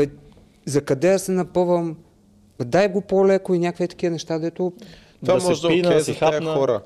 е, 0.02 0.08
за 0.66 0.82
къде 0.82 1.12
да 1.12 1.20
се 1.20 1.32
напъвам, 1.32 1.98
дай 2.66 2.90
го 2.90 3.02
по-леко 3.02 3.54
и 3.54 3.60
някакви 3.60 3.88
такива 3.88 4.12
неща, 4.12 4.40
дето 4.40 4.74
Това 5.26 5.38
Да 5.38 5.44
може 5.44 5.62
да 5.62 5.68
е 5.68 5.72
пина, 5.72 5.90
да 5.94 6.04
си 6.04 6.14
хапна. 6.14 6.54
хора. 6.54 6.82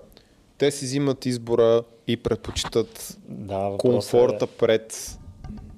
Те 0.58 0.72
си 0.72 0.86
взимат 0.86 1.26
избора 1.26 1.84
и 2.08 2.18
предпочитат 2.18 3.18
Да, 3.28 3.58
въпросът 3.58 3.82
комфорта 3.82 4.46
е, 4.46 4.58
пред, 4.58 5.18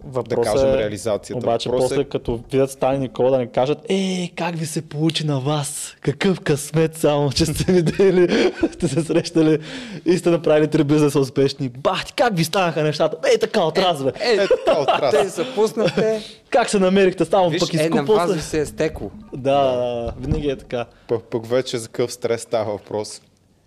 да 0.03 0.11
въпросът 0.11 0.53
кажем, 0.53 0.69
е, 0.69 0.77
реализацията. 0.77 1.37
Обаче 1.37 1.69
Въпросът 1.69 1.89
после 1.89 2.01
е, 2.01 2.03
като 2.03 2.39
видят 2.51 2.71
Стани 2.71 2.95
и 2.95 2.99
Никола 2.99 3.31
да 3.31 3.37
ни 3.37 3.51
кажат 3.51 3.77
Е, 3.89 4.31
как 4.35 4.55
ви 4.55 4.65
се 4.65 4.81
получи 4.81 5.25
на 5.25 5.39
вас? 5.39 5.95
Какъв 6.01 6.39
късмет 6.39 6.97
само, 6.97 7.31
че 7.31 7.45
сте 7.45 7.71
видели, 7.71 8.53
сте 8.73 8.87
се 8.87 9.01
срещали 9.01 9.59
и 10.05 10.17
сте 10.17 10.29
направили 10.29 10.67
три 10.67 10.83
бизнеса 10.83 11.19
успешни. 11.19 11.69
Бах, 11.69 12.05
как 12.15 12.37
ви 12.37 12.43
станаха 12.43 12.83
нещата? 12.83 13.17
Е, 13.35 13.37
така 13.37 13.63
отразве. 13.63 14.11
Е, 14.19 14.33
е 14.33 14.37
така 14.37 14.79
отрас. 14.81 15.11
те 15.11 15.29
са 15.29 15.45
пуснате. 15.55 16.21
Как 16.49 16.69
се 16.69 16.79
намерихте 16.79 17.25
само 17.25 17.49
Виж, 17.49 17.59
пък 17.59 17.73
е, 17.73 17.89
на 17.89 18.03
вас 18.03 18.29
се? 18.29 18.35
ви 18.35 18.41
се 18.41 18.59
е 18.59 18.65
стекло. 18.65 19.11
Да, 19.33 19.61
да, 19.61 19.77
да, 19.77 20.13
винаги 20.19 20.49
е 20.49 20.55
така. 20.55 20.85
Пък, 21.07 21.23
пък 21.23 21.45
вече 21.45 21.77
за 21.77 21.87
какъв 21.87 22.13
стрес 22.13 22.41
става 22.41 22.71
въпрос. 22.71 23.21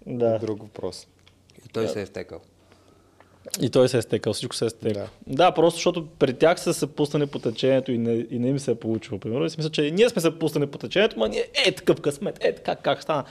Да. 0.06 0.38
Друг 0.38 0.62
въпрос. 0.62 1.06
И 1.66 1.68
той 1.68 1.88
се 1.88 2.00
е 2.00 2.06
стекал. 2.06 2.38
И 3.60 3.70
той 3.70 3.88
се 3.88 3.98
е 3.98 4.02
стекал, 4.02 4.32
всичко 4.32 4.56
се 4.56 4.66
е 4.66 4.70
стекал. 4.70 5.06
Да. 5.26 5.36
Да, 5.36 5.52
просто 5.52 5.76
защото 5.76 6.06
при 6.06 6.34
тях 6.34 6.60
са 6.60 6.74
се 6.74 6.86
пуснали 6.86 7.26
по 7.26 7.38
течението 7.38 7.92
и 7.92 7.98
не, 7.98 8.26
и 8.30 8.38
не 8.38 8.48
им 8.48 8.58
се 8.58 8.70
е 8.70 8.74
получило. 8.74 9.20
Примерно, 9.20 9.44
и 9.44 9.50
си 9.50 9.56
мисля, 9.58 9.70
че 9.70 9.90
ние 9.90 10.08
сме 10.08 10.22
се 10.22 10.38
пуснали 10.38 10.66
по 10.66 10.78
течението, 10.78 11.18
ма 11.18 11.28
ние 11.28 11.46
е 11.66 11.72
такъв 11.72 12.00
късмет, 12.00 12.44
е 12.44 12.52
как, 12.52 12.82
как 12.82 13.02
стана. 13.02 13.24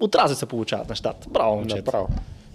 Отрази 0.00 0.34
се 0.34 0.46
получават 0.46 0.88
нещата. 0.88 1.28
Браво, 1.30 1.56
момчета. 1.56 1.82
Направо. 1.82 2.08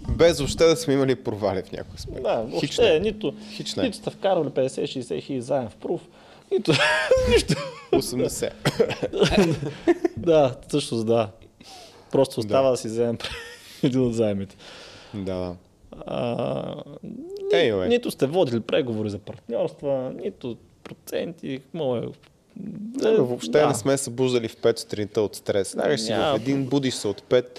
Без 0.08 0.38
въобще 0.38 0.64
да 0.64 0.76
сме 0.76 0.94
имали 0.94 1.14
провали 1.14 1.62
в 1.62 1.72
някой 1.72 1.98
смисъл. 1.98 2.22
Да, 2.22 2.44
Хич 2.44 2.50
въобще, 2.52 2.92
не. 2.92 3.00
нито, 3.00 3.34
Хич 3.52 3.74
не. 3.74 3.82
нито 3.82 3.96
сте 3.96 4.10
вкарали 4.10 4.48
50-60 4.48 5.22
хиляди 5.22 5.40
заем 5.40 5.68
в 5.68 5.76
пруф, 5.76 6.00
Нито, 6.52 6.72
нищо. 7.30 7.54
80. 7.92 8.52
Да, 10.16 10.56
всъщност 10.68 11.06
да. 11.06 11.30
Просто 12.12 12.40
остава 12.40 12.70
да, 12.70 12.76
си 12.76 12.88
вземем 12.88 13.18
един 13.82 14.00
от 14.00 14.14
заемите. 14.14 14.56
да, 15.14 15.34
да. 15.34 15.54
А, 16.06 16.74
ни, 17.02 17.12
Anyway. 17.52 17.88
Нито 17.88 18.10
сте 18.10 18.26
водили 18.26 18.60
преговори 18.60 19.10
за 19.10 19.18
партньорства, 19.18 20.12
нито 20.24 20.56
проценти. 20.84 21.60
Мое... 21.74 22.02
Да, 22.56 23.22
въобще 23.22 23.66
не 23.66 23.74
сме 23.74 23.96
се 23.96 24.10
буждали 24.10 24.48
в 24.48 24.56
5 24.56 24.78
сутринта 24.78 25.20
от 25.20 25.36
стрес. 25.36 25.76
Лягаш 25.76 26.00
си 26.00 26.12
Няма. 26.12 26.38
в 26.38 26.40
един, 26.40 26.64
будиш 26.64 26.94
се 26.94 27.08
от 27.08 27.20
5. 27.20 27.58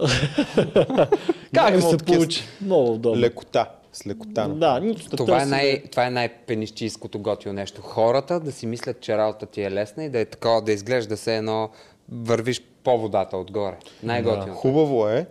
Как 1.54 1.76
да 1.76 1.82
се 1.82 1.96
получи? 1.96 2.42
Много 2.60 2.92
удобно. 2.92 3.20
Лекота. 3.20 3.70
С 3.92 4.06
лекота. 4.06 4.48
Да, 4.48 4.80
нито 4.80 5.02
сте 5.02 5.16
Това 5.16 5.42
е, 5.42 5.46
най, 5.46 5.82
това 5.82 6.06
е 6.06 6.10
най-пенищийското 6.10 7.18
готино 7.18 7.54
нещо. 7.54 7.82
Хората 7.82 8.40
да 8.40 8.52
си 8.52 8.66
мислят, 8.66 9.00
че 9.00 9.16
работа 9.16 9.46
ти 9.46 9.62
е 9.62 9.70
лесна 9.70 10.04
и 10.04 10.08
да 10.08 10.18
е 10.18 10.24
такова, 10.24 10.62
да 10.62 10.72
изглежда 10.72 11.16
се 11.16 11.36
едно 11.36 11.70
вървиш 12.12 12.62
по 12.84 12.98
водата 12.98 13.36
отгоре. 13.36 13.78
Най-готино. 14.02 14.54
Хубаво 14.54 15.08
е, 15.08 15.26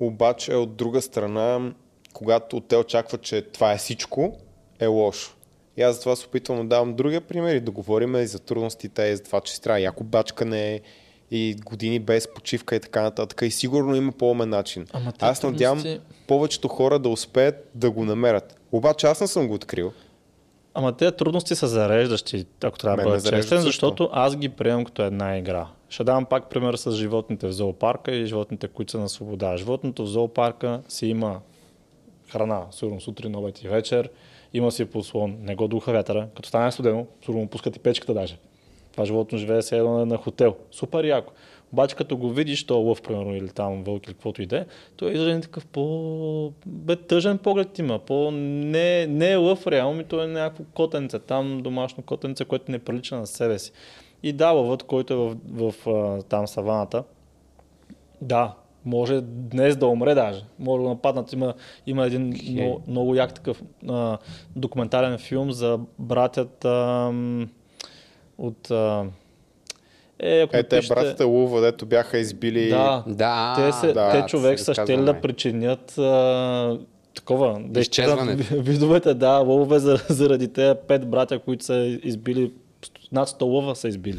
обаче 0.00 0.54
от 0.54 0.76
друга 0.76 1.02
страна, 1.02 1.72
когато 2.18 2.60
те 2.60 2.76
очакват, 2.76 3.22
че 3.22 3.42
това 3.42 3.72
е 3.72 3.78
всичко, 3.78 4.36
е 4.80 4.86
лошо. 4.86 5.36
И 5.76 5.82
аз 5.82 5.94
затова 5.94 6.16
се 6.16 6.26
опитвам 6.26 6.58
да 6.58 6.64
давам 6.64 6.94
другия 6.94 7.20
пример 7.20 7.54
и 7.54 7.60
да 7.60 7.70
говорим 7.70 8.16
и 8.16 8.26
за 8.26 8.38
трудностите, 8.38 9.02
и 9.02 9.16
за 9.16 9.22
това, 9.22 9.40
че 9.40 9.52
си 9.52 9.62
трябва 9.62 9.80
яко 9.80 10.04
бачкане 10.04 10.80
и 11.30 11.56
години 11.64 11.98
без 11.98 12.34
почивка 12.34 12.76
и 12.76 12.80
така 12.80 13.02
нататък. 13.02 13.42
И 13.42 13.50
сигурно 13.50 13.94
има 13.94 14.12
по-умен 14.12 14.48
начин. 14.48 14.86
Ама 14.92 15.12
аз 15.20 15.42
надявам 15.42 15.78
трудности- 15.78 16.00
повечето 16.26 16.68
хора 16.68 16.98
да 16.98 17.08
успеят 17.08 17.70
да 17.74 17.90
го 17.90 18.04
намерят. 18.04 18.60
Обаче 18.72 19.06
аз 19.06 19.20
не 19.20 19.26
съм 19.26 19.48
го 19.48 19.54
открил. 19.54 19.92
Ама 20.74 20.96
тези 20.96 21.12
трудности 21.16 21.54
са 21.54 21.66
зареждащи, 21.66 22.46
ако 22.62 22.78
трябва 22.78 22.96
да 22.96 23.02
бъда 23.02 23.30
честен, 23.30 23.60
защото 23.60 24.08
аз 24.12 24.36
ги 24.36 24.48
приемам 24.48 24.84
като 24.84 25.02
една 25.02 25.38
игра. 25.38 25.66
Ще 25.88 26.04
дам 26.04 26.24
пак 26.24 26.50
пример 26.50 26.74
с 26.74 26.92
животните 26.92 27.46
в 27.46 27.52
зоопарка 27.52 28.12
и 28.12 28.26
животните, 28.26 28.68
които 28.68 28.90
са 28.90 28.98
на 28.98 29.08
свобода. 29.08 29.56
Животното 29.56 30.02
в 30.02 30.06
зоопарка 30.06 30.80
си 30.88 31.06
има 31.06 31.40
храна, 32.32 32.66
сигурно 32.70 33.00
сутрин, 33.00 33.36
обед 33.36 33.62
и 33.62 33.68
вечер, 33.68 34.10
има 34.54 34.72
си 34.72 34.84
послон, 34.84 35.36
не 35.40 35.54
го 35.54 35.68
духа 35.68 35.92
вятъра, 35.92 36.28
като 36.36 36.48
стане 36.48 36.72
студено, 36.72 37.06
сигурно 37.24 37.48
пускат 37.48 37.76
и 37.76 37.78
печката 37.78 38.14
даже. 38.14 38.38
Това 38.92 39.04
животно 39.04 39.38
живее 39.38 39.62
се 39.62 39.76
едно 39.76 40.06
на 40.06 40.16
хотел. 40.16 40.56
Супер 40.70 41.04
яко. 41.04 41.32
Обаче 41.72 41.96
като 41.96 42.16
го 42.16 42.30
видиш, 42.30 42.66
то 42.66 42.78
лъв, 42.78 43.02
примерно, 43.02 43.36
или 43.36 43.48
там 43.48 43.84
вълк 43.84 44.06
или 44.06 44.14
каквото 44.14 44.42
и 44.42 44.46
да 44.46 44.58
е, 44.58 44.66
той 44.96 45.10
е 45.10 45.14
изражен 45.14 45.42
такъв 45.42 45.66
по... 45.66 46.52
Бе, 46.66 46.96
тъжен 46.96 47.38
поглед 47.38 47.78
има. 47.78 47.98
По... 47.98 48.30
Не, 48.30 49.06
не 49.06 49.30
е 49.30 49.36
лъв 49.36 49.66
реално, 49.66 49.96
ми 49.96 50.04
той 50.04 50.24
е 50.24 50.26
някакво 50.26 50.64
котенце. 50.74 51.18
Там 51.18 51.60
домашно 51.62 52.02
котенце, 52.02 52.44
което 52.44 52.72
не 52.72 52.78
прилича 52.78 53.16
на 53.16 53.26
себе 53.26 53.58
си. 53.58 53.72
И 54.22 54.32
да, 54.32 54.50
лъвът, 54.50 54.82
който 54.82 55.12
е 55.12 55.16
в, 55.16 55.36
в, 55.48 55.74
в 55.86 56.22
там 56.28 56.48
саваната, 56.48 57.04
да, 58.20 58.54
може 58.84 59.20
днес 59.22 59.76
да 59.76 59.86
умре 59.86 60.14
даже. 60.14 60.44
Може 60.58 60.82
да 60.82 60.88
нападнат. 60.88 61.32
Има, 61.32 61.54
има 61.86 62.06
един 62.06 62.28
Окей. 62.30 62.52
много, 62.54 62.82
много 62.88 63.14
як 63.14 63.34
такъв 63.34 63.62
а, 63.88 64.18
документален 64.56 65.18
филм 65.18 65.52
за 65.52 65.78
братята 65.98 66.68
ам, 67.08 67.48
от... 68.38 68.70
А, 68.70 69.04
е, 70.18 70.40
ако 70.40 70.56
Е, 70.56 70.62
те 70.62 70.76
напишете- 70.76 70.94
братята 70.94 71.26
Лува, 71.26 71.60
дето 71.60 71.86
бяха 71.86 72.18
избили... 72.18 72.68
Да, 72.68 73.04
Да, 73.06 73.54
те, 73.56 73.72
се, 73.72 73.92
да, 73.92 74.12
те 74.12 74.26
човек 74.28 74.58
са 74.58 74.74
щели 74.74 74.82
разказваме. 74.82 75.04
да 75.04 75.20
причинят 75.20 75.98
а, 75.98 76.78
такова, 77.14 77.60
да 77.60 77.80
изчезнат 77.80 78.40
видовете, 78.40 79.14
да, 79.14 79.30
лъвове 79.30 79.78
за, 79.78 79.96
заради 80.08 80.48
тези 80.48 80.78
пет 80.88 81.10
братя, 81.10 81.38
които 81.38 81.64
са 81.64 81.76
избили, 82.02 82.52
над 83.12 83.28
100 83.28 83.42
лъва 83.42 83.76
са 83.76 83.88
избили. 83.88 84.18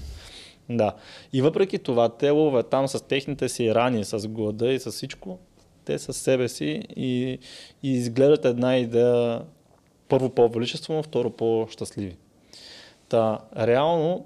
Да. 0.69 0.93
И 1.33 1.41
въпреки 1.41 1.79
това, 1.79 2.09
те 2.09 2.29
лъвове 2.29 2.63
там 2.63 2.87
с 2.87 3.07
техните 3.07 3.49
си 3.49 3.75
рани, 3.75 4.05
с 4.05 4.27
глада 4.27 4.71
и 4.71 4.79
с 4.79 4.91
всичко, 4.91 5.39
те 5.85 5.99
са 5.99 6.13
себе 6.13 6.47
си 6.47 6.83
и, 6.95 7.39
и 7.83 7.91
изглеждат 7.91 8.45
една 8.45 8.77
идея 8.77 9.41
първо 10.09 10.29
по-величествено, 10.29 11.03
второ 11.03 11.29
по-щастливи. 11.29 12.15
Та, 13.09 13.39
реално, 13.57 14.25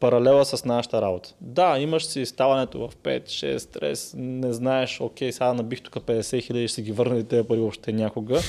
паралела 0.00 0.44
с 0.44 0.64
нашата 0.64 1.02
работа. 1.02 1.34
Да, 1.40 1.78
имаш 1.78 2.06
си 2.06 2.26
ставането 2.26 2.88
в 2.88 2.96
5, 2.96 3.24
6, 3.24 3.58
стрес, 3.58 4.14
не 4.16 4.52
знаеш, 4.52 5.00
окей, 5.00 5.32
сега 5.32 5.54
набих 5.54 5.82
тук 5.82 5.94
50 5.94 6.42
хиляди, 6.42 6.68
ще 6.68 6.82
ги 6.82 6.92
върна 6.92 7.16
ли 7.16 7.24
тези 7.24 7.48
пари 7.48 7.58
въобще 7.58 7.92
някога. 7.92 8.40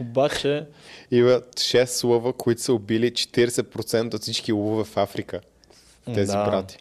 Обаче, 0.00 0.66
Има 1.10 1.30
6 1.30 2.08
лъва, 2.08 2.32
които 2.32 2.62
са 2.62 2.72
убили 2.72 3.10
40% 3.10 4.14
от 4.14 4.22
всички 4.22 4.52
лъвове 4.52 4.84
в 4.84 4.96
Африка. 4.96 5.40
Тези 6.14 6.32
Да. 6.32 6.44
брати. 6.44 6.78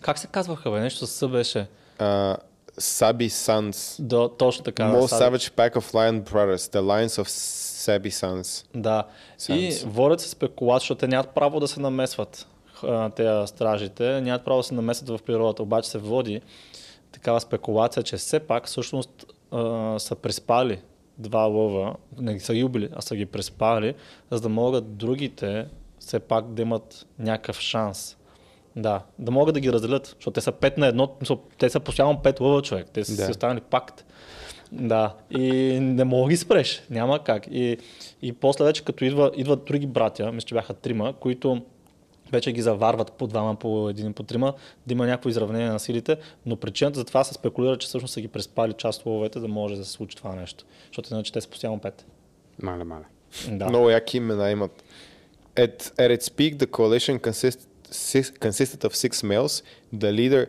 как 0.00 0.18
се 0.18 0.26
казваха, 0.26 0.70
бе? 0.70 0.80
Нещо 0.80 1.06
с 1.06 1.10
С 1.10 1.28
беше. 1.28 1.66
Uh, 1.98 2.36
Sabi 2.72 3.28
Sons. 3.28 4.02
Да, 4.02 4.28
точно 4.28 4.64
така. 4.64 4.84
да, 4.84 4.96
Most 4.96 5.06
Саби. 5.06 5.36
Savage 5.36 5.50
Pack 5.50 5.74
of 5.74 5.92
Lion 5.92 6.22
Brothers. 6.22 6.56
The 6.56 6.80
Lions 6.80 7.22
of 7.22 7.28
Sabi 7.80 8.08
Sons. 8.08 8.66
Да. 8.74 9.04
И 9.48 9.72
Сенс. 9.72 9.82
водят 9.84 10.20
се 10.20 10.28
спекулации, 10.28 10.84
защото 10.84 10.98
те 10.98 11.08
нямат 11.08 11.28
право 11.28 11.60
да 11.60 11.68
се 11.68 11.80
намесват. 11.80 12.46
а, 12.82 13.10
Те 13.10 13.46
стражите 13.46 14.20
нямат 14.20 14.44
право 14.44 14.58
да 14.58 14.64
се 14.64 14.74
намесват 14.74 15.08
в 15.10 15.22
природата. 15.22 15.62
Обаче 15.62 15.90
се 15.90 15.98
води 15.98 16.40
такава 17.12 17.40
спекулация, 17.40 18.02
че 18.02 18.16
все 18.16 18.40
пак 18.40 18.66
всъщност 18.66 19.10
а, 19.50 19.98
са 19.98 20.14
приспали 20.16 20.80
два 21.18 21.40
лъва, 21.40 21.94
не 22.18 22.40
са 22.40 22.54
ги 22.54 22.64
убили, 22.64 22.88
а 22.92 23.00
са 23.00 23.16
ги 23.16 23.26
приспали, 23.26 23.94
за 24.30 24.40
да 24.40 24.48
могат 24.48 24.96
другите 24.96 25.66
все 25.98 26.18
пак 26.20 26.46
да 26.46 26.62
имат 26.62 27.06
някакъв 27.18 27.60
шанс. 27.60 28.16
Да, 28.76 29.02
да 29.18 29.30
могат 29.30 29.54
да 29.54 29.60
ги 29.60 29.72
разделят, 29.72 30.06
защото 30.06 30.34
те 30.34 30.40
са 30.40 30.52
пет 30.52 30.78
на 30.78 30.86
едно, 30.86 31.08
те 31.58 31.70
са 31.70 31.80
постоянно 31.80 32.22
пет 32.22 32.40
лъва 32.40 32.62
човек, 32.62 32.86
те 32.92 33.04
са 33.04 33.16
Да. 33.16 33.24
си 33.24 33.30
останали 33.30 33.60
пакт. 33.60 34.04
Да, 34.72 35.14
и 35.30 35.42
не 35.80 36.04
мога 36.04 36.30
ги 36.30 36.36
спреш, 36.36 36.82
няма 36.90 37.24
как. 37.24 37.46
И, 37.50 37.78
и 38.22 38.32
после 38.32 38.64
вече 38.64 38.84
като 38.84 39.04
идва, 39.04 39.30
идват 39.36 39.64
други 39.64 39.86
братя, 39.86 40.32
мисля, 40.32 40.46
че 40.46 40.54
бяха 40.54 40.74
трима, 40.74 41.12
които 41.12 41.62
вече 42.32 42.52
ги 42.52 42.62
заварват 42.62 43.12
по 43.12 43.26
двама, 43.26 43.56
по 43.56 43.88
един, 43.88 44.12
по 44.12 44.22
трима, 44.22 44.54
да 44.86 44.94
има 44.94 45.06
някакво 45.06 45.28
изравнение 45.28 45.68
на 45.68 45.80
силите, 45.80 46.16
но 46.46 46.56
причината 46.56 46.98
за 46.98 47.04
това 47.04 47.24
се 47.24 47.34
спекулира, 47.34 47.78
че 47.78 47.86
всъщност 47.86 48.14
са 48.14 48.20
ги 48.20 48.28
преспали 48.28 48.72
част 48.72 49.00
от 49.00 49.06
лъвовете, 49.06 49.40
да 49.40 49.48
може 49.48 49.76
да 49.76 49.84
се 49.84 49.90
случи 49.90 50.16
това 50.16 50.34
нещо. 50.34 50.64
Защото 50.86 51.14
иначе 51.14 51.32
те 51.32 51.40
са 51.40 51.48
постоянно 51.48 51.78
пет. 51.78 52.06
Мале, 52.62 52.84
мале. 52.84 53.04
Да. 53.48 53.68
Много 53.68 53.90
яки 53.90 54.16
имена 54.16 54.50
имат. 54.50 54.84
At, 55.56 55.82
at 55.82 56.18
its 56.18 56.30
peak, 56.30 56.56
the 56.56 56.66
coalition 56.66 57.20
consist, 57.20 57.66
six, 57.90 58.38
consisted 58.38 58.84
of 58.84 58.92
six 58.94 59.22
males, 59.22 59.62
the 59.94 60.12
leader 60.12 60.46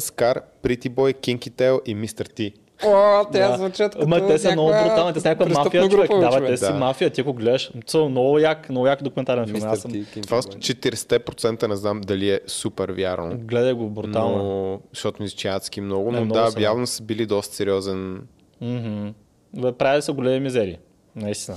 Scar, 0.00 0.34
Pretty 0.62 0.88
Boy, 0.90 1.14
Kinky 1.14 1.50
Tail 1.50 1.80
и 1.86 1.96
Mr. 1.96 2.28
T. 2.38 2.54
О, 2.86 3.24
те 3.32 3.38
Да. 3.38 3.56
звучат 3.56 3.92
като 3.92 4.04
Ама 4.04 4.26
те 4.26 4.38
са 4.38 4.52
много 4.52 4.68
брутални, 4.70 5.12
те 5.12 5.20
са 5.20 5.28
някаква 5.28 5.64
мафия, 5.64 5.88
човек. 5.88 6.10
група, 6.10 6.30
Да, 6.30 6.40
бе, 6.40 6.46
те 6.46 6.56
си 6.56 6.64
Да. 6.64 6.74
мафия, 6.74 7.10
ти 7.10 7.22
го 7.22 7.32
гледаш. 7.32 7.70
Цо, 7.86 8.08
много 8.08 8.38
як, 8.38 8.70
много 8.70 8.86
як 8.86 9.02
документален 9.02 9.46
филм. 9.46 9.56
Аз 9.56 9.62
Мистер 9.64 9.76
съм... 9.76 10.04
Ти, 10.12 10.20
Това 10.20 10.42
с 10.42 10.46
Бой. 10.46 10.56
40% 10.56 11.68
не 11.68 11.76
знам 11.76 12.00
дали 12.00 12.30
е 12.30 12.40
супер 12.46 12.90
вярно. 12.90 13.38
Гледай 13.38 13.72
го 13.72 13.90
брутално. 13.90 14.36
Но, 14.44 14.80
защото 14.92 15.22
мисля, 15.22 15.36
че 15.36 15.48
е 15.48 15.50
адски 15.50 15.80
много, 15.80 16.12
но 16.12 16.24
много 16.24 16.32
да, 16.34 16.50
са, 16.50 16.60
явно 16.62 16.86
са 16.86 17.02
били 17.02 17.26
доста 17.26 17.54
сериозен. 17.56 18.22
Мгм. 18.60 19.08
Бе, 19.56 19.72
Правили 19.72 20.02
са 20.02 20.12
големи 20.12 20.40
мизери. 20.40 20.78
Наистина. 21.16 21.56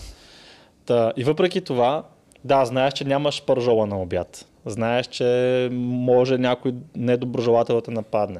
Та, 0.86 1.14
и 1.18 1.24
въпреки 1.24 1.62
това, 1.62 2.03
да, 2.43 2.65
знаеш, 2.65 2.93
че 2.93 3.05
нямаш 3.05 3.45
пържола 3.45 3.85
на 3.85 4.01
обяд. 4.01 4.45
Знаеш, 4.65 5.07
че 5.07 5.69
може 5.71 6.38
някой 6.38 6.73
недоброжелател 6.95 7.75
да 7.75 7.81
те 7.81 7.91
нападне. 7.91 8.39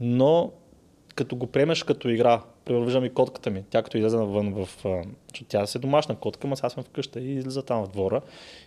Но 0.00 0.50
като 1.14 1.36
го 1.36 1.46
приемеш 1.46 1.82
като 1.82 2.08
игра, 2.08 2.40
примерно 2.64 2.84
виждам 2.86 3.04
и 3.04 3.14
котката 3.14 3.50
ми, 3.50 3.64
тя 3.70 3.82
като 3.82 3.98
излезе 3.98 4.16
навън 4.16 4.54
в... 4.54 4.84
че 5.32 5.44
Тя 5.44 5.66
си 5.66 5.78
е 5.78 5.80
домашна 5.80 6.16
котка, 6.16 6.46
ама 6.46 6.56
сега 6.56 6.70
съм 6.70 6.84
вкъща 6.84 7.20
и 7.20 7.34
излиза 7.34 7.62
там 7.62 7.84
в 7.84 7.88
двора. 7.88 8.20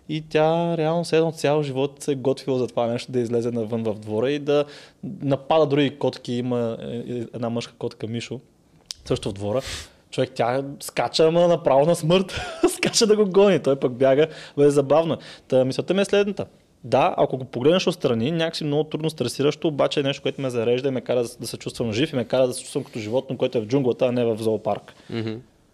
И 0.09 0.22
тя 0.30 0.78
реално 0.78 1.05
се 1.05 1.17
едно 1.17 1.32
цял 1.32 1.63
живот 1.63 2.03
се 2.03 2.11
е 2.11 2.15
готвила 2.15 2.59
за 2.59 2.67
това 2.67 2.88
нещо 2.88 3.11
да 3.11 3.20
излезе 3.20 3.51
навън 3.51 3.84
в 3.84 3.93
двора 3.93 4.32
и 4.32 4.39
да 4.39 4.65
напада 5.03 5.65
други 5.65 5.99
котки. 5.99 6.34
Има 6.34 6.78
е, 6.82 6.95
е, 6.95 7.26
една 7.34 7.49
мъжка 7.49 7.74
котка 7.78 8.07
Мишо, 8.07 8.39
също 9.05 9.30
в 9.30 9.34
двора. 9.34 9.61
Човек, 10.12 10.32
тя 10.36 10.64
скача, 10.80 11.28
ама 11.28 11.47
направо 11.47 11.86
на 11.86 11.95
смърт. 11.95 12.41
скача 12.76 13.07
да 13.07 13.16
го 13.16 13.26
гони. 13.26 13.60
Той 13.60 13.76
пък 13.76 13.93
бяга. 13.93 14.28
Бе, 14.57 14.66
е 14.66 14.70
забавно. 14.70 15.18
Та, 15.47 15.66
мисълта 15.66 15.93
ми 15.93 16.01
е 16.01 16.05
следната. 16.05 16.45
Да, 16.84 17.14
ако 17.18 17.38
го 17.38 17.45
погледнеш 17.45 17.88
отстрани, 17.88 18.32
някакси 18.32 18.64
много 18.64 18.84
трудно 18.84 19.10
стресиращо, 19.10 19.68
обаче 19.68 19.99
е 19.99 20.03
нещо, 20.03 20.22
което 20.22 20.41
ме 20.41 20.49
зарежда 20.49 20.88
и 20.88 20.91
ме 20.91 21.01
кара 21.01 21.24
да, 21.24 21.30
да 21.39 21.47
се 21.47 21.57
чувствам 21.57 21.93
жив 21.93 22.14
и 22.14 22.16
ме 22.16 22.26
кара 22.26 22.47
да 22.47 22.53
се 22.53 22.64
чувствам 22.64 22.84
като 22.84 22.99
животно, 22.99 23.38
което 23.38 23.57
е 23.57 23.62
в 23.62 23.66
джунглата, 23.66 24.05
а 24.05 24.12
не 24.12 24.26
в 24.26 24.38
зоопарк. 24.38 24.93
Мгм. 25.10 25.34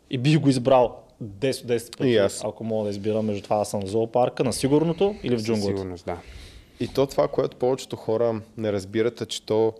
И 0.09 0.17
бих 0.17 0.39
го 0.39 0.49
избрал 0.49 1.03
10 1.23 1.61
от 1.61 1.67
10 1.67 1.97
пъти, 1.97 2.17
аз. 2.17 2.41
ако 2.45 2.63
мога 2.63 2.83
да 2.83 2.89
избирам 2.89 3.25
между 3.25 3.43
това 3.43 3.57
да 3.57 3.65
съм 3.65 3.81
в 3.81 3.88
зоопарка, 3.88 4.43
на 4.43 4.53
сигурното 4.53 5.15
или 5.23 5.38
в 5.38 5.43
джунглата. 5.43 5.77
сигурност, 5.77 6.05
да. 6.05 6.17
И 6.79 6.88
то 6.88 7.07
това, 7.07 7.27
което 7.27 7.57
повечето 7.57 7.95
хора 7.95 8.41
не 8.57 8.71
разбират, 8.71 9.21
е, 9.21 9.25
че 9.25 9.45
то, 9.45 9.73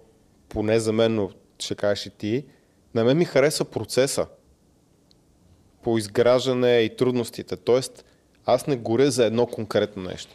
поне 0.50 0.80
за 0.80 0.94
мен, 0.94 1.30
ще 1.60 1.76
кажеш 1.76 2.06
и 2.06 2.10
ти, 2.10 2.44
на 2.96 3.04
мен 3.04 3.18
ми 3.18 3.26
харесва 3.26 3.66
процеса 3.66 4.28
по 5.86 5.98
изграждане 5.98 6.80
и 6.80 6.96
трудностите. 6.96 7.56
Тоест, 7.56 8.06
Аз 8.46 8.68
не 8.68 8.76
горя 8.76 9.12
за 9.12 9.26
едно 9.26 9.46
конкретно 9.46 10.04
нещо. 10.04 10.32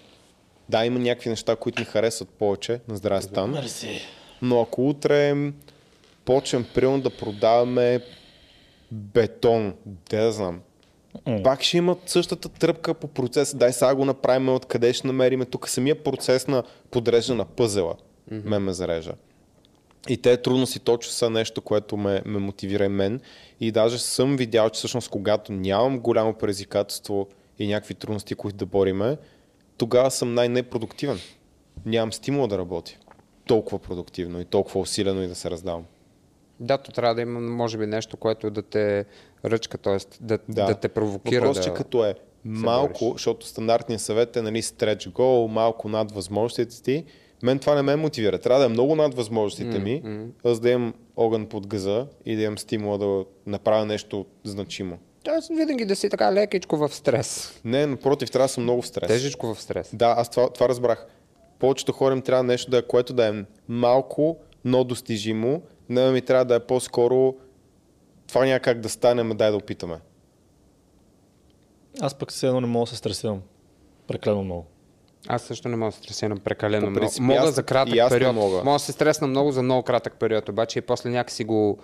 Да, 0.69 0.85
има 0.85 0.99
някакви 0.99 1.31
неща, 1.31 1.57
които 1.57 1.83
ми 1.83 1.87
харесват 1.87 2.29
повече 2.29 2.81
на 2.89 2.97
здраве 2.97 3.47
Мерси. 3.47 4.01
но 4.43 4.61
ако 4.61 4.89
утре 4.89 5.53
почнем 6.25 6.67
примерно 6.75 7.01
да 7.01 7.11
продаваме 7.11 8.01
бетон, 8.93 9.75
де 9.87 10.17
да 10.17 10.33
знам, 10.33 10.61
М. 11.27 11.43
пак 11.43 11.63
ще 11.63 11.77
имат 11.77 11.99
същата 12.07 12.49
тръпка 12.49 12.95
по 12.95 13.07
процеса. 13.07 13.57
Дай 13.57 13.73
сега 13.73 13.95
го 13.95 14.05
направим, 14.05 14.49
откъде 14.49 14.93
ще 14.93 15.07
намериме. 15.07 15.45
Тук 15.45 15.69
самия 15.69 16.03
процес 16.03 16.49
на 16.49 16.63
подрежда 16.91 17.35
на 17.35 17.45
пъзела 17.45 17.95
mm-hmm. 18.33 18.45
ме 18.45 18.59
ме 18.59 18.73
зарежа. 18.73 19.13
И 20.09 20.17
те 20.17 20.37
трудности 20.37 20.79
точно 20.79 21.13
са 21.13 21.31
нещо, 21.31 21.61
което 21.61 21.97
ме, 21.97 22.23
ме 22.27 22.39
мотивира 22.39 22.85
и 22.85 22.89
мен. 22.89 23.21
И 23.61 23.73
даже 23.73 23.99
съм 23.99 24.37
видял, 24.37 24.71
че 24.71 24.79
всъщност 24.79 25.09
когато 25.09 25.53
нямам 25.53 26.01
голямо 26.01 26.35
предизвикателство 26.35 27.29
и 27.59 27.69
някакви 27.69 27.95
трудности, 27.95 28.35
които 28.35 28.57
да 28.57 28.67
бориме, 28.67 29.17
тогава 29.77 30.11
съм 30.11 30.35
най-непродуктивен. 30.35 31.19
Нямам 31.87 32.13
стимула 32.13 32.49
да 32.49 32.59
работя 32.59 32.93
толкова 33.47 33.79
продуктивно 33.79 34.41
и 34.41 34.45
толкова 34.45 34.81
усилено 34.81 35.23
и 35.23 35.29
да 35.29 35.35
се 35.35 35.51
раздавам. 35.51 35.85
Да, 36.61 36.79
то 36.79 36.93
трябва 36.93 37.15
да 37.15 37.23
има, 37.23 37.41
може 37.41 37.79
би, 37.79 37.87
нещо, 37.87 38.17
което 38.17 38.51
да 38.51 38.63
те 38.63 39.05
ръчка, 39.45 39.79
т.е. 39.79 39.97
Да, 40.21 40.39
да. 40.49 40.67
да 40.67 40.75
те 40.75 40.89
провокира. 40.89 41.41
Въпрос, 41.41 41.57
да... 41.57 41.63
че 41.63 41.75
като 41.75 42.05
е 42.05 42.15
малко, 42.45 43.05
бориш. 43.05 43.13
защото 43.13 43.47
стандартният 43.47 44.03
съвет 44.03 44.37
е 44.37 44.43
нали, 44.43 44.63
stretch 44.63 45.11
goal, 45.11 45.47
малко 45.47 45.89
над 45.89 46.13
възможностите 46.13 46.83
ти, 46.83 47.05
мен 47.43 47.59
това 47.59 47.75
не 47.75 47.83
ме 47.83 47.97
мотивира. 47.97 48.39
Трябва 48.39 48.61
да 48.61 48.67
е 48.67 48.69
много 48.69 48.97
над 48.97 49.15
възможностите 49.15 49.79
ми, 49.79 50.03
за 50.45 50.61
да 50.61 50.71
имам 50.71 50.95
огън 51.17 51.47
под 51.47 51.67
газа 51.67 52.07
и 52.27 52.37
да 52.37 52.43
имам 52.43 52.59
стимула 52.59 52.99
да 52.99 53.25
направя 53.47 53.87
нещо 53.87 54.27
значимо. 54.45 54.99
Тоест, 55.25 55.49
винаги 55.49 55.85
да 55.85 55.97
си 55.97 56.11
така 56.11 56.33
лекичко 56.33 56.77
в 56.77 56.95
стрес. 56.95 57.61
Не, 57.65 57.87
напротив, 57.87 58.31
трябва 58.31 58.45
да 58.45 58.53
съм 58.53 58.63
много 58.63 58.83
в 58.83 58.87
стрес. 58.87 59.09
Тежичко 59.09 59.55
в 59.55 59.63
стрес. 59.63 59.91
Да, 59.93 60.15
аз 60.19 60.31
това, 60.31 60.51
това 60.51 60.69
разбрах. 60.69 61.07
Повечето 61.59 61.93
хора 61.93 62.15
им 62.15 62.23
трябва 62.23 62.45
нещо 62.45 62.71
да 62.71 62.79
е, 62.79 62.83
което 62.83 63.13
да 63.13 63.29
е 63.29 63.45
малко, 63.69 64.37
но 64.65 64.85
достижимо. 64.85 65.63
Не 65.89 66.11
ми 66.11 66.23
трябва 66.23 66.45
да 66.45 66.55
е 66.55 66.61
по-скоро 66.61 67.35
това 68.29 68.45
няма 68.47 68.61
как 68.61 68.81
да 68.81 68.89
стане, 68.89 69.23
ма 69.23 69.35
дай 69.35 69.51
да 69.51 69.57
опитаме. 69.57 70.01
Аз 72.01 72.15
пък 72.15 72.33
все 72.33 72.47
едно 72.47 72.61
не 72.61 72.67
мога 72.67 72.85
да 72.85 72.91
се 72.91 72.97
стресирам. 72.97 73.43
Прекалено 74.07 74.45
много. 74.45 74.67
Аз 75.29 75.43
също 75.43 75.69
не 75.69 75.77
мога 75.77 75.89
да 75.91 75.97
се 75.97 75.99
стресирам 75.99 76.39
прекалено 76.39 76.87
По 76.87 76.91
много. 76.91 77.01
принцип, 77.01 77.23
Мога 77.23 77.41
аз- 77.41 77.55
за 77.55 77.63
кратък 77.63 77.95
и 77.95 77.99
аз 77.99 78.13
не 78.13 78.19
период. 78.19 78.35
мога. 78.35 78.57
Мога 78.57 78.73
да 78.73 78.79
се 78.79 78.93
стресна 78.93 79.27
много 79.27 79.53
за 79.53 79.63
много 79.63 79.83
кратък 79.83 80.15
период, 80.15 80.49
обаче 80.49 80.79
и 80.79 80.83
после 80.83 81.11
някакси 81.11 81.45
го, 81.45 81.79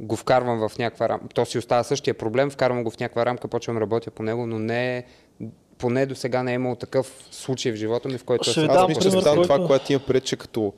го 0.00 0.16
вкарвам 0.16 0.68
в 0.68 0.78
някаква 0.78 1.08
рамка. 1.08 1.28
То 1.28 1.46
си 1.46 1.58
остава 1.58 1.82
същия 1.84 2.14
проблем, 2.14 2.50
вкарвам 2.50 2.84
го 2.84 2.90
в 2.90 3.00
някаква 3.00 3.26
рамка, 3.26 3.48
почвам 3.48 3.76
да 3.76 3.80
работя 3.80 4.10
по 4.10 4.22
него, 4.22 4.46
но 4.46 4.58
не 4.58 5.04
поне 5.78 6.06
до 6.06 6.14
сега 6.14 6.42
не 6.42 6.50
е 6.50 6.54
имал 6.54 6.74
такъв 6.74 7.28
случай 7.30 7.72
в 7.72 7.76
живота 7.76 8.08
ми, 8.08 8.18
в 8.18 8.24
който 8.24 8.50
Ще 8.50 8.60
аз 8.60 8.76
Аз 8.76 8.88
мисля, 8.88 9.02
че 9.02 9.42
това, 9.42 9.66
което 9.66 9.92
има 9.92 10.00
пред, 10.06 10.24
че 10.24 10.36
като 10.36 10.72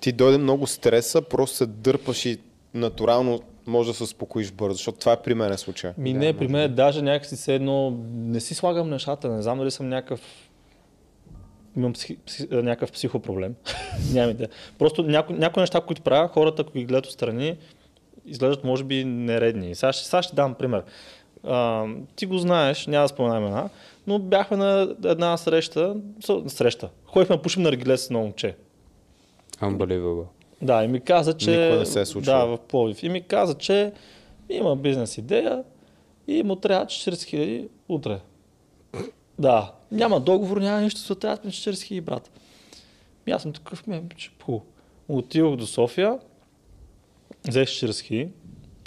ти 0.00 0.12
дойде 0.12 0.38
много 0.38 0.66
стреса, 0.66 1.22
просто 1.22 1.56
се 1.56 1.66
дърпаш 1.66 2.26
и 2.26 2.38
натурално 2.74 3.40
може 3.66 3.90
да 3.90 3.94
се 3.94 4.02
успокоиш 4.02 4.52
бързо, 4.52 4.74
защото 4.74 4.98
това 4.98 5.12
е 5.12 5.16
при 5.16 5.34
мен 5.34 5.52
е 5.52 5.56
случая. 5.56 5.94
Ми 5.98 6.12
не, 6.12 6.32
при 6.32 6.48
мен 6.48 6.74
даже 6.74 7.02
някакси 7.02 7.36
се 7.36 7.54
едно, 7.54 7.90
не 8.12 8.40
си 8.40 8.54
слагам 8.54 8.90
нещата, 8.90 9.28
не 9.28 9.42
знам 9.42 9.58
дали 9.58 9.70
съм 9.70 9.88
някакъв 9.88 10.20
имам 11.76 11.92
психи, 11.92 12.18
а, 12.52 12.62
някакъв 12.62 12.92
психопроблем. 12.92 13.54
Нямам 14.12 14.30
идея. 14.30 14.48
Просто 14.78 15.02
някои, 15.02 15.36
някои 15.36 15.60
неща, 15.60 15.80
които 15.80 16.02
правя, 16.02 16.28
хората, 16.28 16.62
ако 16.62 16.72
ги 16.72 16.84
гледат 16.84 17.06
отстрани, 17.06 17.56
изглеждат 18.26 18.64
може 18.64 18.84
би 18.84 19.04
нередни. 19.04 19.74
Сега 19.74 19.92
ще, 19.92 20.04
сега 20.04 20.22
ще 20.22 20.36
дам 20.36 20.54
пример. 20.54 20.82
А, 21.44 21.86
ти 22.16 22.26
го 22.26 22.38
знаеш, 22.38 22.86
няма 22.86 23.04
да 23.04 23.08
споменам 23.08 23.46
една, 23.46 23.68
но 24.06 24.18
бяхме 24.18 24.56
на 24.56 24.94
една 25.04 25.36
среща, 25.36 25.96
среща. 26.46 26.88
Ходихме 27.04 27.36
да 27.36 27.42
пушим 27.42 27.62
на 27.62 27.72
региле 27.72 27.96
с 27.96 28.06
едно 28.06 28.20
момче. 28.20 28.56
Unbelievable. 29.60 30.24
Да, 30.62 30.84
и 30.84 30.88
ми 30.88 31.00
каза, 31.00 31.36
че... 31.36 31.50
Никога 31.50 31.78
не 31.78 31.86
се 31.86 32.00
е 32.00 32.06
случвало. 32.06 32.38
Да, 32.38 32.56
в 32.56 32.58
Пловдив. 32.58 33.02
И 33.02 33.08
ми 33.08 33.22
каза, 33.22 33.54
че 33.54 33.92
има 34.48 34.76
бизнес 34.76 35.18
идея 35.18 35.64
и 36.28 36.42
му 36.42 36.56
трябва 36.56 36.86
40 36.86 37.24
хиляди 37.24 37.68
утре. 37.88 38.20
Да, 39.38 39.72
няма 39.92 40.20
договор, 40.20 40.56
няма 40.56 40.80
нищо, 40.80 41.00
се 41.00 41.14
трябва 41.14 41.38
ми 41.44 41.50
40 41.50 41.82
хиляди, 41.82 42.00
брат. 42.00 42.30
И 43.26 43.30
аз 43.30 43.42
съм 43.42 43.52
такъв, 43.52 43.86
ми, 43.86 44.02
че 44.16 44.30
хубаво. 44.42 44.64
Отидох 45.08 45.56
до 45.56 45.66
София, 45.66 46.18
взех 47.48 47.68
40 47.68 48.00
хиляди 48.00 48.30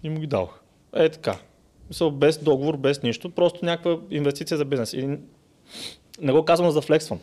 и 0.03 0.09
му 0.09 0.19
ги 0.19 0.27
дадох. 0.27 0.59
Е 0.95 1.09
така. 1.09 1.39
Мисъл, 1.89 2.11
без 2.11 2.37
договор, 2.37 2.77
без 2.77 3.03
нищо, 3.03 3.29
просто 3.29 3.65
някаква 3.65 3.97
инвестиция 4.11 4.57
за 4.57 4.65
бизнес. 4.65 4.93
И 4.93 5.17
не 6.21 6.31
го 6.31 6.45
казвам 6.45 6.71
за 6.71 6.75
да 6.75 6.81
флексвам. 6.81 7.19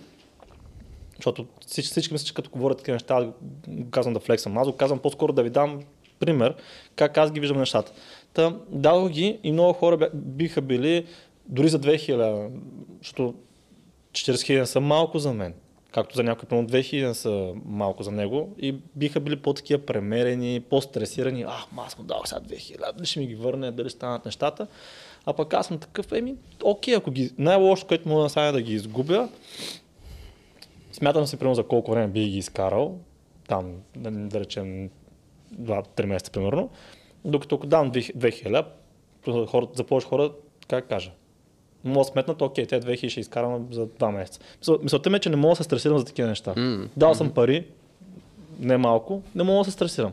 Защото 1.17 1.47
всички, 1.67 1.91
всички 1.91 2.15
мислят, 2.15 2.27
че 2.27 2.35
като 2.35 2.51
говорят 2.51 2.79
такива 2.79 2.95
неща, 2.95 3.33
го 3.69 3.91
казвам 3.91 4.15
да 4.15 4.21
флексвам. 4.21 4.59
Аз 4.59 4.69
го 4.69 4.77
казвам 4.77 4.99
по-скоро 4.99 5.33
да 5.33 5.43
ви 5.43 5.51
дам 5.51 5.83
пример, 6.19 6.55
как 6.97 7.19
аз 7.19 7.33
ги 7.33 7.41
виждам 7.41 7.59
нещата. 7.59 7.93
Та, 8.33 8.57
дадох 8.69 9.11
ги 9.11 9.41
и 9.43 9.53
много 9.53 9.73
хора 9.73 10.11
биха 10.15 10.61
били 10.61 11.07
дори 11.47 11.69
за 11.69 11.81
2000, 11.81 12.51
защото 12.99 13.35
40 14.13 14.43
хиляди 14.43 14.67
са 14.67 14.81
малко 14.81 15.19
за 15.19 15.33
мен. 15.33 15.55
Както 15.93 16.17
за 16.17 16.23
някой, 16.23 16.49
примерно 16.49 16.69
2000 16.69 17.13
са 17.13 17.53
малко 17.65 18.03
за 18.03 18.11
него 18.11 18.55
и 18.59 18.73
биха 18.97 19.21
били 19.21 19.37
по-такива 19.37 19.87
премерени, 19.87 20.61
по-стресирани. 20.71 21.43
А, 21.43 21.57
ма 21.73 21.83
аз 21.87 21.99
му 21.99 22.05
дадох 22.05 22.29
сега 22.29 22.41
2000, 22.41 22.93
дали 22.97 23.07
ще 23.07 23.21
ми 23.21 23.27
ги 23.27 23.35
върне, 23.35 23.71
дали 23.71 23.91
станат 23.91 24.25
нещата. 24.25 24.67
А 25.27 25.33
пък 25.33 25.55
аз 25.55 25.67
съм 25.67 25.79
такъв, 25.79 26.13
еми, 26.13 26.35
окей, 26.63 26.95
ако 26.95 27.11
ги... 27.11 27.31
Най-лошо, 27.39 27.87
което 27.87 28.09
мога 28.09 28.23
да 28.23 28.29
стане 28.29 28.53
да 28.53 28.63
ги 28.63 28.75
изгубя, 28.75 29.29
Смятам 30.93 31.27
си, 31.27 31.37
примерно, 31.37 31.55
за 31.55 31.63
колко 31.63 31.91
време 31.91 32.09
би 32.09 32.29
ги 32.29 32.39
изкарал, 32.39 32.99
там, 33.49 33.75
да, 33.97 34.11
да 34.11 34.41
речем, 34.41 34.91
2-3 35.55 36.05
месеца, 36.05 36.33
примерно, 36.33 36.71
докато 37.25 37.55
ако 37.55 37.67
дам 37.67 37.93
2000, 37.93 38.65
хора, 39.47 39.67
за 39.75 39.85
повече 39.85 40.07
хора, 40.07 40.33
как 40.69 40.89
кажа, 40.89 41.13
мога 41.85 41.99
да 41.99 42.05
сметнат, 42.05 42.43
окей, 42.43 42.67
те 42.67 42.81
2000 42.81 43.09
ще 43.09 43.21
изкарам 43.21 43.67
за 43.71 43.87
2 43.89 44.11
месеца. 44.11 44.41
Мисъл- 44.61 44.79
Мисълта 44.83 45.11
ми 45.11 45.17
е, 45.17 45.21
че 45.21 45.31
не 45.31 45.37
мога 45.37 45.53
да 45.53 45.57
се 45.57 45.63
стресирам 45.63 45.99
за 45.99 46.05
такива 46.05 46.29
неща. 46.29 46.55
М, 46.57 46.89
Дал 46.97 47.15
съм 47.15 47.31
пари, 47.31 47.65
не 48.59 48.77
малко, 48.77 49.23
не 49.35 49.43
мога 49.43 49.59
да 49.59 49.65
се 49.65 49.71
стресирам. 49.71 50.13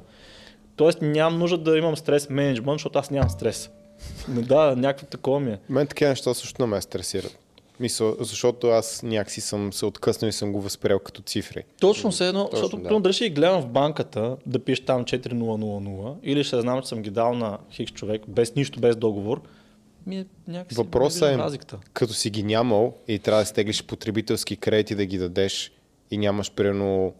Тоест 0.75 1.01
нямам 1.01 1.39
нужда 1.39 1.57
да 1.57 1.77
имам 1.77 1.97
стрес 1.97 2.29
менеджмент, 2.29 2.73
защото 2.73 2.99
аз 2.99 3.11
нямам 3.11 3.29
стрес. 3.29 3.69
Но 4.27 4.41
да, 4.41 4.75
някакво 4.75 5.05
такова 5.05 5.39
ми 5.39 5.51
е. 5.51 5.59
Мен 5.69 5.87
такива 5.87 6.09
неща 6.09 6.33
също 6.33 6.61
не 6.61 6.67
ме 6.67 6.81
стресират. 6.81 7.37
Мисля, 7.79 8.15
защото 8.19 8.67
аз 8.67 9.03
някакси 9.03 9.41
съм 9.41 9.73
се 9.73 9.85
откъснал 9.85 10.29
и 10.29 10.33
съм 10.33 10.51
го 10.51 10.61
възприел 10.61 10.99
като 10.99 11.21
цифри. 11.21 11.63
Точно 11.79 12.11
все 12.11 12.27
едно, 12.27 12.43
Точно, 12.43 12.57
защото 12.57 12.77
да. 12.77 12.89
да. 12.89 12.99
дали 12.99 13.13
ще 13.13 13.23
ги 13.23 13.35
гледам 13.35 13.61
в 13.61 13.67
банката 13.67 14.37
да 14.45 14.59
пише 14.59 14.85
там 14.85 15.05
4000 15.05 15.81
или 16.23 16.43
ще 16.43 16.61
знам, 16.61 16.81
че 16.81 16.87
съм 16.87 17.01
ги 17.01 17.09
дал 17.09 17.33
на 17.33 17.57
хикс 17.71 17.91
човек 17.91 18.21
без 18.27 18.55
нищо, 18.55 18.79
без 18.79 18.95
договор, 18.95 19.41
ми 20.07 20.17
е 20.17 20.25
някакси 20.47 20.75
Въпросът 20.75 21.21
е, 21.21 21.37
разликата. 21.37 21.77
като 21.93 22.13
си 22.13 22.29
ги 22.29 22.43
нямал 22.43 22.93
и 23.07 23.19
трябва 23.19 23.41
да 23.41 23.45
стеглиш 23.45 23.83
потребителски 23.83 24.57
кредити 24.57 24.95
да 24.95 25.05
ги 25.05 25.17
дадеш 25.17 25.71
и 26.11 26.17
нямаш 26.17 26.51
примерно 26.51 27.13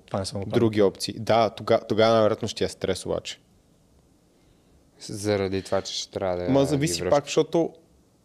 други 0.48 0.82
опции. 0.82 1.14
Да, 1.20 1.50
тогава, 1.50 1.82
тогава 1.88 2.14
най-вероятно 2.14 2.48
ще 2.48 2.64
е 2.64 2.70
стрес 2.70 3.06
обаче. 3.06 3.40
Заради 5.00 5.62
това, 5.62 5.82
че 5.82 5.94
ще 5.94 6.12
трябва 6.12 6.38
да 6.38 6.50
Ма 6.50 6.66
зависи 6.66 7.10
пак, 7.10 7.24
защото 7.26 7.74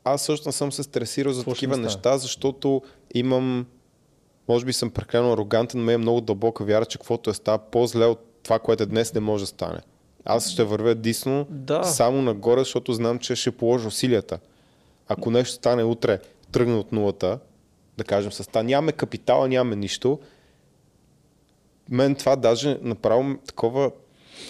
аз 0.05 0.23
също 0.23 0.49
не 0.49 0.53
съм 0.53 0.73
се 0.73 0.83
стресирал 0.83 1.33
за 1.33 1.43
ще 1.43 1.51
такива 1.51 1.77
ми 1.77 1.83
неща, 1.83 2.19
защото 2.19 2.83
имам, 3.15 3.67
може 4.49 4.65
би 4.65 4.73
съм 4.73 4.91
прекалено 4.91 5.33
арогантен, 5.33 5.85
но 5.85 5.91
имам 5.91 6.01
много 6.01 6.21
дълбока 6.21 6.65
вяра, 6.65 6.87
че 6.87 6.99
каквото 6.99 7.31
е 7.31 7.35
става 7.35 7.59
по-зле 7.59 8.07
от 8.07 8.21
това, 8.43 8.59
което 8.59 8.83
е 8.83 8.87
днес 8.87 9.15
не 9.15 9.21
може 9.21 9.43
да 9.43 9.47
стане. 9.47 9.81
Аз 10.25 10.51
ще 10.51 10.65
вървя 10.65 10.95
дисно 10.95 11.47
Да. 11.51 11.85
само 11.85 12.23
нагоре, 12.23 12.61
защото 12.61 12.93
знам, 12.93 13.19
че 13.19 13.37
ще 13.37 13.51
положа 13.51 13.89
усилията. 13.89 14.39
Ако 15.13 15.31
нещо 15.31 15.55
стане 15.55 15.85
утре, 15.85 16.19
тръгне 16.53 16.75
от 16.75 16.93
нулата, 16.93 17.39
да 17.99 18.05
кажем 18.05 18.33
с 18.33 18.47
това, 18.49 18.63
нямаме 18.63 18.93
капитала, 18.93 19.49
нямаме 19.49 19.77
нищо, 19.77 20.19
мен 21.91 22.15
това 22.15 22.37
даже 22.37 22.79
направо 22.83 23.37
такова, 23.47 23.91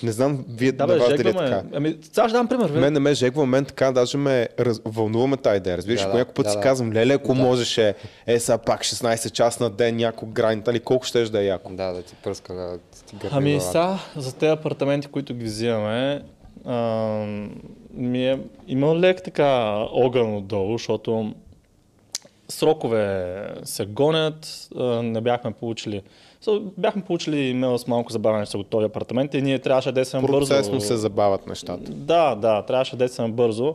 не 0.03 0.13
знам 0.13 0.45
вие 0.49 0.73
Да, 0.73 0.87
бе, 0.87 0.99
дали 0.99 1.29
е 1.29 1.33
така. 1.33 1.63
Ами, 1.75 1.99
сега 2.03 2.29
ще 2.29 2.37
дам 2.37 2.49
пример. 2.49 2.71
бе. 2.71 2.81
Мен 2.81 2.93
не 2.93 3.01
ме 3.01 3.15
жегва, 3.15 3.47
мен 3.47 3.65
така 3.65 3.93
даже 3.93 4.17
ме 4.17 4.49
раз... 4.61 4.81
вълнуваме 4.85 5.37
тази 5.37 5.57
идея. 5.57 5.79
Разбираш, 5.79 6.01
Да, 6.01 6.07
да, 6.07 6.13
да, 6.13 6.19
някой 6.19 6.35
път 6.35 6.45
да, 6.45 6.51
си 6.51 6.57
да. 6.57 6.63
казвам, 6.63 6.93
леле, 6.93 7.15
ако 7.15 7.35
можеше, 7.35 7.95
е 8.27 8.41
сега 8.41 8.59
пак 8.59 8.81
16 8.81 9.31
часа 9.31 9.63
на 9.63 9.71
ден, 9.71 9.97
някой 9.97 10.29
грайн, 10.29 10.63
нали, 10.67 10.81
колко 10.81 11.05
ще 11.05 11.25
да 11.25 11.41
е 11.41 11.45
яко. 11.45 11.73
Да, 11.73 11.93
да 11.93 12.03
ти 12.03 12.15
пръска, 12.25 12.55
да 12.55 12.79
ти 13.07 13.17
гърми 13.17 13.37
Ами 13.37 13.61
сега, 13.61 13.99
за 14.17 14.35
тези 14.35 14.51
апартаменти, 14.51 15.09
които 15.09 15.35
ги 15.35 15.45
взимаме, 15.45 16.23
а, 16.65 16.77
ми 17.95 18.29
е, 18.29 18.41
има 18.69 18.97
лек 18.97 19.23
така 19.23 19.79
огън 19.93 20.37
отдолу, 20.37 20.73
защото 20.79 21.35
срокове 22.49 23.47
се 23.65 23.87
гонят, 23.87 24.69
не 25.03 25.21
бяхме 25.21 25.53
получили. 25.53 26.03
Бяхме 26.79 27.03
получили 27.03 27.41
имейл 27.41 27.79
с 27.79 27.87
малко 27.87 28.13
забавяне, 28.13 28.45
че 28.45 28.51
са 28.51 28.59
готови 28.59 28.85
апартаменти 28.85 29.39
и 29.39 29.43
ние 29.43 29.59
трябваше 29.59 29.89
да 29.89 29.93
действаме 29.93 30.29
бързо. 30.29 30.39
Процесно 30.39 30.81
се 30.81 30.97
забавят 30.97 31.47
нещата. 31.47 31.93
Да, 31.93 32.35
да, 32.35 32.63
трябваше 32.63 32.91
да 32.91 32.97
действаме 32.97 33.29
бързо. 33.29 33.75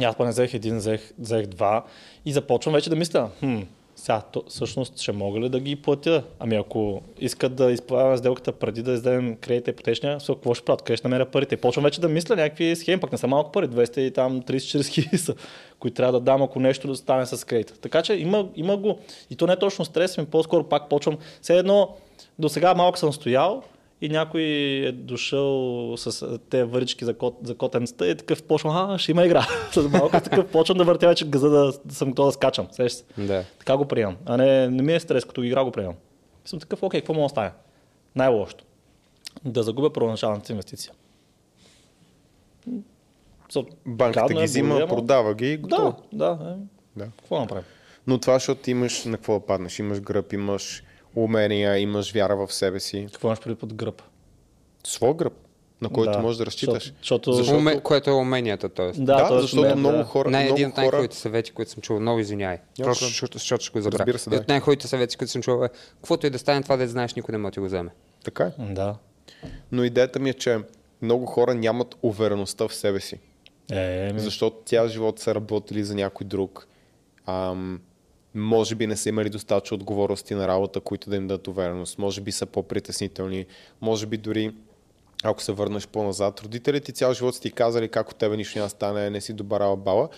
И 0.00 0.04
аз 0.04 0.16
поне 0.16 0.30
взех 0.30 0.54
един, 0.54 0.76
взех, 0.76 1.12
взех 1.18 1.46
два 1.46 1.84
и 2.24 2.32
започвам 2.32 2.74
вече 2.74 2.90
да 2.90 2.96
мисля, 2.96 3.28
хм, 3.40 3.60
сега, 3.98 4.20
то, 4.20 4.42
всъщност 4.48 5.00
ще 5.00 5.12
мога 5.12 5.40
ли 5.40 5.48
да 5.48 5.60
ги 5.60 5.76
платя? 5.76 6.22
Ами 6.38 6.56
ако 6.56 7.02
искат 7.20 7.54
да 7.54 7.72
изправя 7.72 8.18
сделката 8.18 8.52
преди 8.52 8.82
да 8.82 8.92
издадем 8.92 9.36
кредита 9.36 9.70
ипотечния, 9.70 10.20
со 10.20 10.34
какво 10.34 10.54
ще 10.54 10.64
правят? 10.64 10.82
Къде 10.82 10.96
ще 10.96 11.08
намеря 11.08 11.26
парите? 11.26 11.54
И 11.54 11.58
почвам 11.58 11.84
вече 11.84 12.00
да 12.00 12.08
мисля 12.08 12.36
някакви 12.36 12.76
схеми, 12.76 13.00
пък 13.00 13.12
не 13.12 13.18
са 13.18 13.26
малко 13.26 13.52
пари, 13.52 13.68
200 13.68 13.98
и 13.98 14.10
там 14.10 14.42
30-40 14.42 14.86
хиляди 14.86 15.18
са, 15.18 15.34
които 15.78 15.94
трябва 15.94 16.12
да 16.12 16.20
дам, 16.20 16.42
ако 16.42 16.60
нещо 16.60 16.88
да 16.88 16.96
стане 16.96 17.26
с 17.26 17.46
кредита. 17.46 17.80
Така 17.80 18.02
че 18.02 18.14
има, 18.14 18.48
има 18.56 18.76
го. 18.76 18.98
И 19.30 19.36
то 19.36 19.46
не 19.46 19.52
е 19.52 19.58
точно 19.58 19.84
стрес, 19.84 20.18
ми 20.18 20.26
по-скоро 20.26 20.64
пак 20.64 20.88
почвам. 20.88 21.18
Все 21.42 21.56
едно, 21.58 21.96
до 22.38 22.48
сега 22.48 22.74
малко 22.74 22.98
съм 22.98 23.12
стоял, 23.12 23.62
и 24.00 24.08
някой 24.08 24.42
е 24.42 24.92
дошъл 24.92 25.96
с 25.96 26.38
те 26.50 26.64
варички 26.64 27.04
за, 27.04 27.14
кот, 27.14 27.38
за 27.42 27.54
котенцата 27.54 28.10
и 28.10 28.16
такъв 28.16 28.42
почвам, 28.42 28.76
а, 28.76 28.98
ще 28.98 29.10
има 29.10 29.26
игра. 29.26 29.46
с 29.72 29.88
малко 29.88 30.20
такъв 30.20 30.46
почвам 30.46 30.78
да 30.78 30.84
въртя 30.84 31.08
вече 31.08 31.28
газа 31.28 31.50
да, 31.50 31.72
да 31.84 31.94
съм 31.94 32.08
готов 32.08 32.28
да 32.28 32.32
скачам. 32.32 32.66
Сеш 32.70 32.92
се. 32.92 33.04
Да. 33.18 33.44
Така 33.58 33.76
го 33.76 33.84
приемам. 33.84 34.16
А 34.26 34.36
не, 34.36 34.68
не 34.68 34.82
ми 34.82 34.94
е 34.94 35.00
стрес, 35.00 35.24
като 35.24 35.42
игра 35.42 35.64
го 35.64 35.70
приемам. 35.70 35.94
И 36.46 36.48
съм 36.48 36.60
такъв, 36.60 36.82
окей, 36.82 37.00
какво 37.00 37.14
мога 37.14 37.24
да 37.24 37.28
стане? 37.28 37.50
Най-лошото. 38.16 38.64
Да 39.44 39.62
загубя 39.62 39.92
първоначалната 39.92 40.52
инвестиция. 40.52 40.92
So, 43.52 43.66
Банката 43.86 44.34
ги 44.34 44.40
е, 44.40 44.44
взима, 44.44 44.74
ама- 44.74 44.88
продава 44.88 45.34
ги 45.34 45.52
и 45.52 45.56
готово. 45.56 46.02
Да, 46.12 46.34
да. 46.34 46.50
Е. 46.50 46.54
Да. 46.96 47.04
Какво 47.18 47.40
направим? 47.40 47.64
Но 48.06 48.18
това, 48.18 48.34
защото 48.34 48.70
имаш 48.70 49.04
на 49.04 49.16
какво 49.16 49.34
да 49.40 49.46
паднеш. 49.46 49.78
Имаш 49.78 50.00
гръб, 50.00 50.32
имаш 50.32 50.82
умения, 51.16 51.78
имаш 51.78 52.12
вяра 52.12 52.36
в 52.36 52.52
себе 52.52 52.80
си. 52.80 53.06
Какво 53.12 53.28
имаш 53.28 53.40
преди 53.40 53.54
под 53.54 53.74
гръб? 53.74 54.02
Свой 54.84 55.14
гръб, 55.14 55.32
на 55.80 55.88
който 55.88 56.12
Да, 56.12 56.18
можеш 56.18 56.38
да 56.38 56.46
разчиташ. 56.46 56.92
Защото, 56.98 57.32
защото... 57.32 57.58
Уме, 57.58 57.80
което 57.80 58.10
е 58.10 58.12
уменията, 58.12 58.68
т.е. 58.68 58.86
Да, 58.86 59.16
да 59.16 59.28
т.е. 59.28 59.40
защото 59.40 59.68
мен, 59.68 59.78
много 59.78 59.98
да. 59.98 60.04
хора. 60.04 60.28
Много 60.28 60.44
един 60.44 60.68
от 60.68 60.74
хора... 60.74 60.82
най-хубавите 60.82 61.16
съвети, 61.16 61.52
които 61.52 61.70
съм 61.70 61.82
чувал, 61.82 62.00
много 62.00 62.18
извиняй. 62.18 62.58
Няма 62.78 62.88
Просто 62.88 63.04
защото, 63.04 63.38
защото 63.38 63.64
ще 63.64 63.72
го 63.72 63.80
забравя. 63.80 63.98
Разбира 63.98 64.18
се, 64.18 64.30
дай. 64.30 64.38
от 64.38 64.48
най-хубавите 64.48 64.88
съвети, 64.88 65.16
които 65.16 65.30
съм 65.30 65.42
чувал 65.42 65.64
е, 65.64 65.68
каквото 65.68 66.26
и 66.26 66.30
да 66.30 66.38
стане 66.38 66.62
това, 66.62 66.76
да 66.76 66.88
знаеш, 66.88 67.14
никой 67.14 67.32
не 67.32 67.38
може 67.38 67.50
да 67.50 67.54
ти 67.54 67.60
го 67.60 67.66
вземе. 67.66 67.90
Така 68.24 68.44
е. 68.44 68.72
Да. 68.72 68.94
Но 69.72 69.84
идеята 69.84 70.18
ми 70.18 70.30
е, 70.30 70.34
че 70.34 70.58
много 71.02 71.26
хора 71.26 71.54
нямат 71.54 71.96
увереността 72.02 72.68
в 72.68 72.74
себе 72.74 73.00
си. 73.00 73.18
Е, 73.70 74.12
ми... 74.12 74.20
Защото 74.20 74.56
тя 74.64 74.88
живота 74.88 75.22
са 75.22 75.34
работили 75.34 75.84
за 75.84 75.94
някой 75.94 76.26
друг. 76.26 76.68
Ам, 77.26 77.80
може 78.34 78.74
би 78.74 78.86
не 78.86 78.96
са 78.96 79.08
имали 79.08 79.30
достатъчно 79.30 79.74
отговорности 79.74 80.34
на 80.34 80.48
работа, 80.48 80.80
които 80.80 81.10
да 81.10 81.16
им 81.16 81.26
дадат 81.26 81.48
увереност. 81.48 81.98
Може 81.98 82.20
би 82.20 82.32
са 82.32 82.46
по-притеснителни. 82.46 83.46
Може 83.80 84.06
би 84.06 84.16
дори, 84.16 84.52
ако 85.22 85.42
се 85.42 85.52
върнеш 85.52 85.88
по-назад, 85.88 86.40
родителите 86.40 86.84
ти 86.84 86.92
цял 86.92 87.14
живот 87.14 87.34
са 87.34 87.40
ти 87.40 87.50
казали 87.50 87.88
как 87.88 88.10
от 88.10 88.16
тебе 88.16 88.36
нищо 88.36 88.58
няма 88.58 88.70
стане, 88.70 89.10
не 89.10 89.20
си 89.20 89.32
добра 89.32 89.76
баба. 89.76 90.08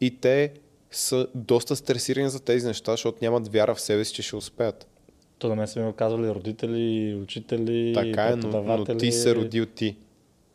И 0.00 0.20
те 0.20 0.52
са 0.90 1.26
доста 1.34 1.76
стресирани 1.76 2.28
за 2.28 2.40
тези 2.40 2.66
неща, 2.66 2.92
защото 2.92 3.18
нямат 3.22 3.48
вяра 3.48 3.74
в 3.74 3.80
себе 3.80 4.04
си, 4.04 4.14
че 4.14 4.22
ще 4.22 4.36
успеят. 4.36 4.86
То 5.38 5.48
на 5.48 5.56
мен 5.56 5.66
са 5.66 5.80
ми 5.80 5.86
го 5.86 5.92
казвали 5.92 6.28
родители, 6.28 7.14
учители, 7.22 7.92
Така 7.94 8.22
е, 8.22 8.36
но, 8.36 8.62
но 8.62 8.84
ти 8.84 9.12
се 9.12 9.34
родил 9.34 9.66
ти. 9.66 9.96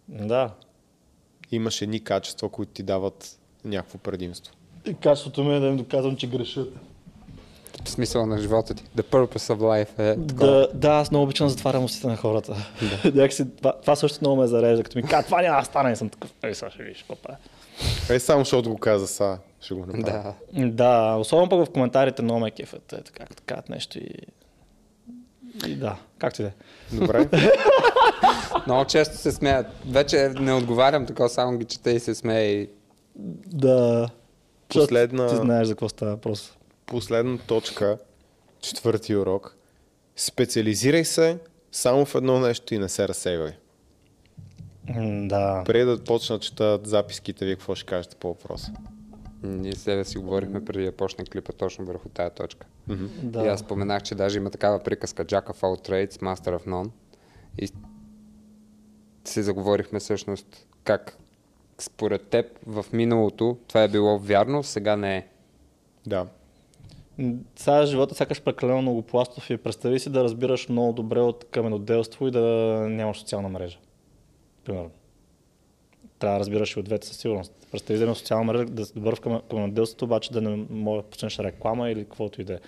Да. 0.08 0.54
Имаш 1.52 1.82
едни 1.82 2.00
качества, 2.00 2.50
които 2.50 2.72
ти 2.72 2.84
дават 2.84 3.40
някакво 3.66 3.98
предимство. 3.98 4.54
И 4.86 4.94
качеството 4.94 5.44
ми 5.44 5.56
е 5.56 5.60
да 5.60 5.68
им 5.68 5.78
доказвам, 5.78 6.16
че 6.16 6.28
грешат. 6.28 6.74
В 7.84 7.90
смисъл 7.90 8.26
на 8.26 8.38
живота 8.38 8.74
ти. 8.74 8.84
The 8.98 9.02
purpose 9.02 9.54
of 9.54 9.58
life 9.58 10.00
е 10.02 10.28
такова. 10.28 10.48
Да, 10.48 10.68
да, 10.74 10.90
аз 10.90 11.12
много 11.12 11.24
обичам 11.24 11.46
да 11.46 11.50
затварям 11.50 11.84
устите 11.84 12.08
на 12.08 12.16
хората. 12.18 12.56
Да. 13.04 13.12
Някакси, 13.14 13.46
това, 13.52 13.74
това 13.82 13.96
също 13.96 14.18
много 14.22 14.42
ме 14.42 14.48
зарежда, 14.48 14.84
като 14.84 14.98
ми 14.98 15.04
казват, 15.04 15.26
това 15.26 15.42
няма 15.42 15.60
да 15.60 15.66
стане, 15.66 15.92
и 15.92 15.96
съм 15.96 16.10
такъв, 16.10 16.32
ей, 16.44 16.56
сега 16.56 16.72
ще 16.72 16.84
видиш 16.84 17.00
какво 17.00 17.16
правя. 17.16 17.38
Е, 18.10 18.20
само 18.20 18.42
защото 18.42 18.70
го 18.70 18.78
каза 18.78 19.08
са, 19.08 19.38
ще 19.62 19.74
го 19.74 19.86
направя. 19.86 20.34
Да. 20.54 20.68
Да, 20.68 21.16
особено 21.16 21.50
пък 21.50 21.66
в 21.66 21.74
коментарите 21.74 22.22
много 22.22 22.40
ме 22.40 22.52
кефят, 22.52 22.94
е, 22.94 23.02
така, 23.02 23.26
като 23.26 23.44
казват 23.46 23.70
нещо 23.70 23.98
и... 23.98 24.10
И 25.68 25.76
да, 25.76 25.96
както 26.20 26.42
и 26.42 26.46
да 26.46 26.50
е. 26.50 26.54
Добре. 26.94 27.30
Много 28.68 28.86
често 28.86 29.18
се 29.18 29.32
смеят. 29.32 29.68
Вече 29.88 30.30
не 30.30 30.54
отговарям 30.54 31.06
така, 31.06 31.28
само 31.30 31.58
ги 31.58 31.66
чета 31.66 31.92
и 31.92 32.00
се 32.00 32.16
смея 32.16 32.52
и 32.52 32.70
Да. 33.46 34.10
Последна- 34.70 35.28
Ти 35.28 35.36
знаеш 35.36 35.68
за 35.68 35.74
какво 35.74 35.90
става 35.90 36.12
въпрос. 36.12 36.58
Последна 36.86 37.38
точка, 37.38 37.98
четвърти 38.62 39.16
урок. 39.16 39.56
Специализирай 40.16 41.06
се 41.06 41.38
само 41.72 42.06
в 42.06 42.16
едно 42.16 42.40
нещо 42.40 42.74
и 42.74 42.80
не 42.80 42.90
се 42.90 43.08
разсейвай. 43.08 43.52
Да. 45.28 45.64
Преди 45.66 45.86
да 45.86 46.04
почна 46.04 46.36
да 46.36 46.40
чета 46.40 46.80
записките 46.84 47.46
ви, 47.46 47.56
какво 47.56 47.76
ще 47.76 47.86
кажете 47.86 48.16
по 48.16 48.28
въпроса? 48.28 48.72
ние 49.46 49.76
с 49.76 49.84
тебе 49.84 50.06
си 50.06 50.18
говорихме 50.18 50.66
преди 50.66 50.86
да 50.86 50.92
почне 50.92 51.26
клипа 51.26 51.54
точно 51.54 51.86
върху 51.86 52.10
тая 52.10 52.30
точка. 52.30 52.68
да. 53.24 53.46
И 53.46 53.48
аз 53.48 53.60
споменах, 53.60 54.04
че 54.04 54.16
даже 54.16 54.38
има 54.38 54.50
такава 54.50 54.84
приказка 54.84 55.26
Jack 55.26 55.46
of 55.46 55.60
all 55.60 55.90
trades, 55.90 56.22
master 56.22 56.60
of 56.60 56.68
none. 56.68 56.90
И 57.58 57.70
си 59.26 59.44
заговорихме 59.44 60.00
всъщност 60.00 60.68
как 60.84 61.18
според 61.78 62.28
теб 62.28 62.46
в 62.66 62.86
миналото 62.94 63.58
това 63.68 63.84
е 63.84 63.88
било 63.88 64.20
вярно, 64.20 64.64
сега 64.64 64.96
не 64.96 65.18
е. 65.18 65.28
Да. 66.08 66.28
Сега 67.56 67.86
живота 67.86 68.16
сякаш 68.16 68.42
прекалено 68.42 68.82
многопластов 68.82 69.50
и 69.50 69.58
представи 69.58 70.00
си 70.00 70.10
да 70.10 70.24
разбираш 70.24 70.70
много 70.70 70.94
добре 70.94 71.20
от 71.20 71.46
каменоделство 71.52 72.28
и 72.28 72.32
да 72.32 72.42
нямаш 72.90 73.18
социална 73.18 73.50
мрежа. 73.50 73.78
Примерно. 74.64 74.92
Трябва 76.20 76.36
да 76.36 76.40
разбираш 76.40 76.76
и 76.76 76.80
от 76.80 76.86
двете 76.86 77.08
със 77.08 77.18
сигурност. 77.18 77.68
Представи 77.72 78.00
да 78.00 78.06
имаш 78.06 78.18
социална 78.18 78.44
мрежа, 78.44 78.66
да 78.66 78.86
си 78.86 78.94
добър 78.96 79.16
в 79.16 79.22
каме- 79.22 79.42
каменоделството, 79.50 80.06
обаче 80.06 80.32
да 80.32 80.42
не 80.42 80.66
можеш 80.70 81.04
да 81.04 81.10
почнеш 81.10 81.40
реклама 81.40 81.90
или 81.90 82.04
каквото 82.04 82.42
и 82.42 82.44
да 82.44 82.54
е. 82.54 82.60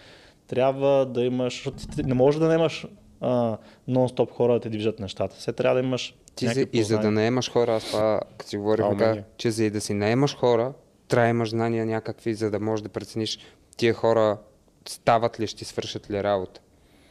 Трябва 0.47 1.05
да 1.05 1.23
имаш, 1.23 1.69
не 1.97 2.13
може 2.13 2.39
да 2.39 2.47
нямаш 2.47 2.87
а, 3.21 3.57
нон-стоп 3.89 4.31
хора 4.31 4.53
да 4.53 4.59
те 4.59 4.69
движат 4.69 4.99
нещата. 4.99 5.35
Все 5.35 5.53
трябва 5.53 5.81
да 5.81 5.87
имаш 5.87 6.15
Ти 6.35 6.47
за, 6.47 6.65
и 6.73 6.83
за 6.83 6.99
да 6.99 7.11
наемаш 7.11 7.51
хора, 7.51 7.75
аз 7.75 7.85
това, 7.85 8.21
като 8.37 8.49
си 8.49 8.57
говорихме, 8.57 9.23
че 9.37 9.51
за 9.51 9.63
и 9.63 9.69
да 9.69 9.81
си 9.81 9.93
наемаш 9.93 10.35
хора, 10.35 10.73
трябва 11.07 11.25
да 11.25 11.29
имаш 11.29 11.49
знания 11.49 11.85
някакви, 11.85 12.33
за 12.33 12.51
да 12.51 12.59
можеш 12.59 12.83
да 12.83 12.89
прецениш 12.89 13.39
тия 13.77 13.93
хора 13.93 14.37
стават 14.89 15.39
ли, 15.39 15.47
ще 15.47 15.65
свършат 15.65 16.11
ли 16.11 16.23
работа. 16.23 16.61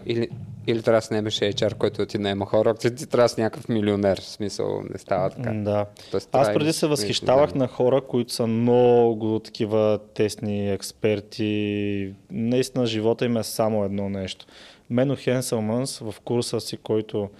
Или, 0.07 0.29
или 0.67 0.83
трябва 0.83 0.99
да 0.99 1.03
си 1.03 1.13
наемеш 1.13 1.39
HR, 1.39 1.75
който 1.75 2.07
ти 2.07 2.19
наема 2.19 2.47
хора, 2.47 2.75
ти, 2.75 2.95
ти 2.95 3.07
трябва 3.07 3.25
да 3.25 3.29
си 3.29 3.41
някакъв 3.41 3.69
милионер, 3.69 4.21
в 4.21 4.25
смисъл 4.25 4.83
не 4.91 4.99
става 4.99 5.31
така. 5.31 5.53
Да. 5.53 5.87
Тоест, 6.11 6.29
Аз 6.33 6.47
трябва 6.47 6.59
преди 6.59 6.73
се 6.73 6.87
възхищавах 6.87 7.55
на 7.55 7.69
хора, 7.69 8.01
които 8.01 8.33
са 8.33 8.47
много 8.47 9.39
такива 9.39 9.99
тесни 10.15 10.73
експерти. 10.73 12.15
Наистина 12.31 12.87
живота 12.87 13.25
им 13.25 13.37
е 13.37 13.45
само 13.45 13.85
едно 13.85 14.09
нещо. 14.09 14.47
Мено 14.91 15.17
Хенселманс 15.17 15.99
в 15.99 16.15
курса 16.25 16.61
си, 16.61 16.77
който 16.77 17.31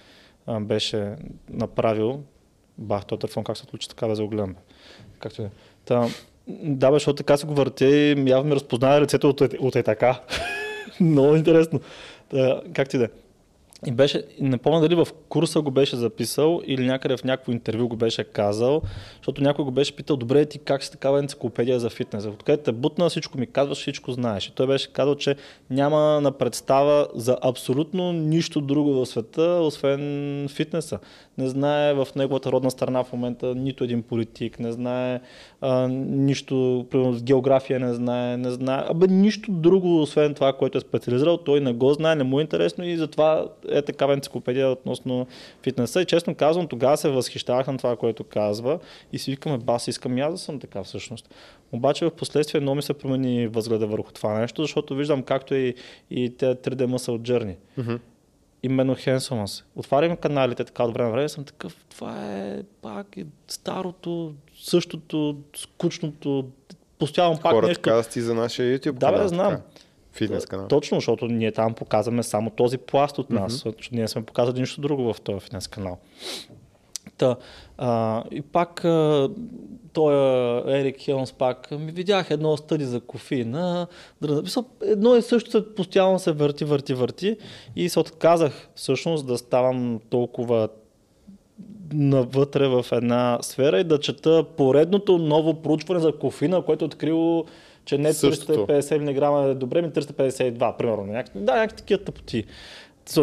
а, 0.45 0.59
беше 0.59 1.15
направил, 1.49 2.19
бах, 2.77 3.05
този 3.05 3.19
телефон 3.19 3.43
как 3.43 3.57
се 3.57 3.65
случи 3.69 3.89
така 3.89 4.07
да 4.07 4.15
заогледам. 4.15 4.53
бе. 4.53 4.59
Както 5.19 5.41
е. 5.41 5.49
Та, 5.85 6.07
да, 6.47 6.91
бе, 6.91 6.95
защото 6.95 7.15
така 7.15 7.37
се 7.37 7.47
го 7.47 7.53
въртя 7.53 7.85
и 7.85 8.29
явно 8.29 8.49
ми 8.49 8.55
разпознава 8.55 9.01
лицето 9.01 9.29
от, 9.29 9.41
от 9.41 9.75
е 9.75 9.83
така. 9.83 10.19
Много 10.99 11.35
интересно. 11.35 11.79
Та, 12.29 12.61
както 12.73 12.95
и 12.95 12.99
да 12.99 13.05
е. 13.05 13.09
И 13.85 13.91
беше, 13.91 14.23
не 14.39 14.57
помня 14.57 14.81
дали 14.81 14.95
в 14.95 15.07
курса 15.29 15.61
го 15.61 15.71
беше 15.71 15.95
записал 15.95 16.61
или 16.65 16.85
някъде 16.85 17.17
в 17.17 17.23
някакво 17.23 17.51
интервю 17.51 17.87
го 17.87 17.95
беше 17.95 18.23
казал, 18.23 18.81
защото 19.17 19.43
някой 19.43 19.65
го 19.65 19.71
беше 19.71 19.95
питал, 19.95 20.17
добре 20.17 20.45
ти 20.45 20.59
как 20.59 20.83
си 20.83 20.91
такава 20.91 21.19
енциклопедия 21.19 21.79
за 21.79 21.89
фитнес? 21.89 22.25
Откъде 22.25 22.63
те 22.63 22.71
бутна, 22.71 23.09
всичко 23.09 23.37
ми 23.37 23.47
казваш, 23.47 23.77
всичко 23.77 24.11
знаеш. 24.11 24.47
И 24.47 24.51
той 24.51 24.67
беше 24.67 24.93
казал, 24.93 25.15
че 25.15 25.35
няма 25.69 26.21
на 26.21 26.31
представа 26.31 27.07
за 27.15 27.37
абсолютно 27.41 28.11
нищо 28.11 28.61
друго 28.61 28.93
в 28.93 29.05
света, 29.05 29.41
освен 29.41 30.47
фитнеса. 30.49 30.99
Не 31.37 31.47
знае 31.47 31.93
в 31.93 32.07
неговата 32.15 32.51
родна 32.51 32.71
страна 32.71 33.03
в 33.03 33.13
момента 33.13 33.55
нито 33.55 33.83
един 33.83 34.03
политик, 34.03 34.59
не 34.59 34.71
знае 34.71 35.21
а, 35.61 35.87
нищо, 35.87 36.85
примерно 36.91 37.19
география 37.21 37.79
не 37.79 37.93
знае, 37.93 38.37
не 38.37 38.51
знае, 38.51 38.83
абе 38.89 39.07
нищо 39.07 39.51
друго, 39.51 40.01
освен 40.01 40.33
това, 40.33 40.53
което 40.53 40.77
е 40.77 40.81
специализирал, 40.81 41.37
той 41.37 41.61
не 41.61 41.73
го 41.73 41.93
знае, 41.93 42.15
не 42.15 42.23
му 42.23 42.39
е 42.39 42.41
интересно 42.41 42.85
и 42.85 42.97
затова 42.97 43.45
е 43.71 43.81
такава 43.81 44.13
енциклопедия 44.13 44.69
относно 44.69 45.27
фитнеса. 45.63 46.01
И 46.01 46.05
честно 46.05 46.35
казвам, 46.35 46.67
тогава 46.67 46.97
се 46.97 47.09
възхищавах 47.09 47.67
на 47.67 47.77
това, 47.77 47.95
което 47.95 48.23
казва 48.23 48.79
и 49.13 49.19
си 49.19 49.31
викаме, 49.31 49.57
бас, 49.57 49.87
искам 49.87 50.17
и 50.17 50.21
аз 50.21 50.33
да 50.33 50.37
съм 50.37 50.59
така 50.59 50.83
всъщност. 50.83 51.29
Обаче 51.71 52.05
в 52.05 52.11
последствие 52.11 52.61
много 52.61 52.75
ми 52.75 52.81
се 52.81 52.93
промени 52.93 53.47
възгледа 53.47 53.87
върху 53.87 54.11
това 54.11 54.39
нещо, 54.39 54.61
защото 54.61 54.95
виждам 54.95 55.23
както 55.23 55.55
и, 55.55 55.73
и 56.11 56.29
те 56.37 56.45
3D 56.45 56.85
Muscle 56.85 57.19
Journey. 57.19 57.55
Мгм. 57.77 57.95
Именно 58.63 58.95
Хенсомас. 58.95 59.63
Отварям 59.75 60.17
каналите 60.17 60.63
така 60.63 60.83
от 60.83 60.93
време 60.93 61.09
на 61.09 61.15
време 61.15 61.29
съм 61.29 61.43
такъв, 61.43 61.85
това 61.89 62.35
е 62.35 62.63
пак 62.81 63.17
е 63.17 63.25
старото, 63.47 64.33
същото, 64.61 65.37
скучното, 65.55 66.45
постоянно 66.99 67.39
пак 67.39 67.51
Хората 67.51 67.67
нещо. 67.67 67.81
казват 67.81 68.09
ти 68.11 68.21
за 68.21 68.33
нашия 68.33 68.79
YouTube 68.79 68.91
Да, 68.91 69.05
канал. 69.07 69.21
бе, 69.21 69.27
знам. 69.27 69.51
така. 69.51 69.63
Фитнес 70.17 70.45
канал. 70.45 70.67
Точно, 70.67 70.97
защото 70.97 71.25
ние 71.27 71.51
там 71.51 71.73
показваме 71.73 72.23
само 72.23 72.49
този 72.49 72.77
пласт 72.77 73.17
от 73.17 73.29
нас, 73.29 73.51
защото 73.53 73.89
ние 73.91 74.07
сме 74.07 74.25
показали 74.25 74.59
нищо 74.59 74.81
друго 74.81 75.13
в 75.13 75.21
този 75.21 75.39
фитнес 75.39 75.67
канал. 75.67 75.97
Та, 77.17 77.35
а, 77.77 78.23
и 78.31 78.41
пак 78.41 78.85
а, 78.85 79.29
той 79.93 80.15
Ерик 80.79 81.01
Хелмс 81.01 81.33
пак 81.33 81.71
ми 81.71 81.91
видях 81.91 82.31
едно 82.31 82.57
стъди 82.57 82.85
за 82.85 83.01
кофеина. 83.01 83.87
Едно 84.81 85.15
и 85.15 85.21
също 85.21 85.75
постоянно 85.75 86.19
се 86.19 86.31
върти, 86.31 86.65
върти, 86.65 86.93
върти 86.93 87.37
и 87.75 87.89
се 87.89 87.99
отказах 87.99 88.69
всъщност 88.75 89.27
да 89.27 89.37
ставам 89.37 89.99
толкова 90.09 90.69
навътре 91.93 92.67
в 92.67 92.85
една 92.91 93.39
сфера 93.41 93.79
и 93.79 93.83
да 93.83 93.99
чета 93.99 94.45
поредното 94.57 95.17
ново 95.17 95.61
проучване 95.61 95.99
за 95.99 96.11
кофина, 96.11 96.61
което 96.61 96.85
е 96.85 96.87
открило, 96.87 97.45
че 97.87 97.97
не 97.97 98.13
350 98.13 98.97
мг 98.97 99.51
е 99.51 99.53
добре, 99.53 99.81
ми 99.81 99.89
352, 99.89 100.77
примерно. 100.77 101.23
Да, 101.35 101.55
някакви 101.55 101.77
такива 101.77 102.03
тъпоти 102.03 102.45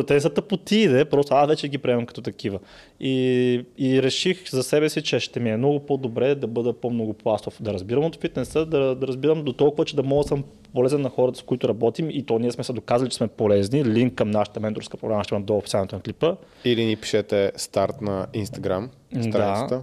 те 0.07 0.21
са 0.21 0.31
тъпоти, 0.31 0.89
де, 0.89 1.05
просто 1.05 1.35
аз 1.35 1.49
вече 1.49 1.69
ги 1.69 1.79
приемам 1.79 2.07
като 2.07 2.23
такива. 2.23 2.59
И, 3.01 3.65
и 3.79 4.03
реших 4.03 4.51
за 4.51 4.63
себе 4.63 4.89
си, 4.89 5.03
че 5.03 5.21
ще 5.21 5.41
ми 5.41 5.51
е 5.51 5.57
много 5.57 5.81
по-добре 5.81 6.35
да 6.35 6.47
бъда 6.47 6.73
по-много 6.73 7.13
пластов, 7.13 7.63
да 7.63 7.73
разбирам 7.73 8.05
от 8.05 8.21
фитнеса, 8.21 8.67
да, 8.67 8.95
да 8.95 9.07
разбирам 9.07 9.45
до 9.45 9.53
толкова, 9.53 9.85
че 9.85 9.97
да 9.97 10.03
мога 10.03 10.23
да 10.23 10.29
съм 10.29 10.45
полезен 10.75 11.01
на 11.01 11.09
хората, 11.09 11.39
с 11.39 11.43
които 11.43 11.69
работим 11.69 12.11
и 12.11 12.23
то 12.27 12.39
ние 12.39 12.53
сме 12.53 12.65
се 12.65 12.73
доказали, 12.73 13.11
че 13.11 13.17
сме 13.17 13.29
полезни. 13.29 13.85
Линк 13.85 14.15
към 14.15 14.31
нашата 14.31 14.61
менторска 14.61 14.97
програма 14.97 15.25
ще 15.25 15.35
има 15.35 15.45
долу 15.45 15.61
в 15.61 15.63
описанието 15.63 15.97
на 15.97 16.03
клипа. 16.03 16.37
Или 16.65 16.85
ни 16.85 16.97
пишете 16.97 17.53
старт 17.57 18.01
на 18.01 18.27
Instagram 18.35 18.89
страницата. 19.11 19.77
Да. 19.77 19.83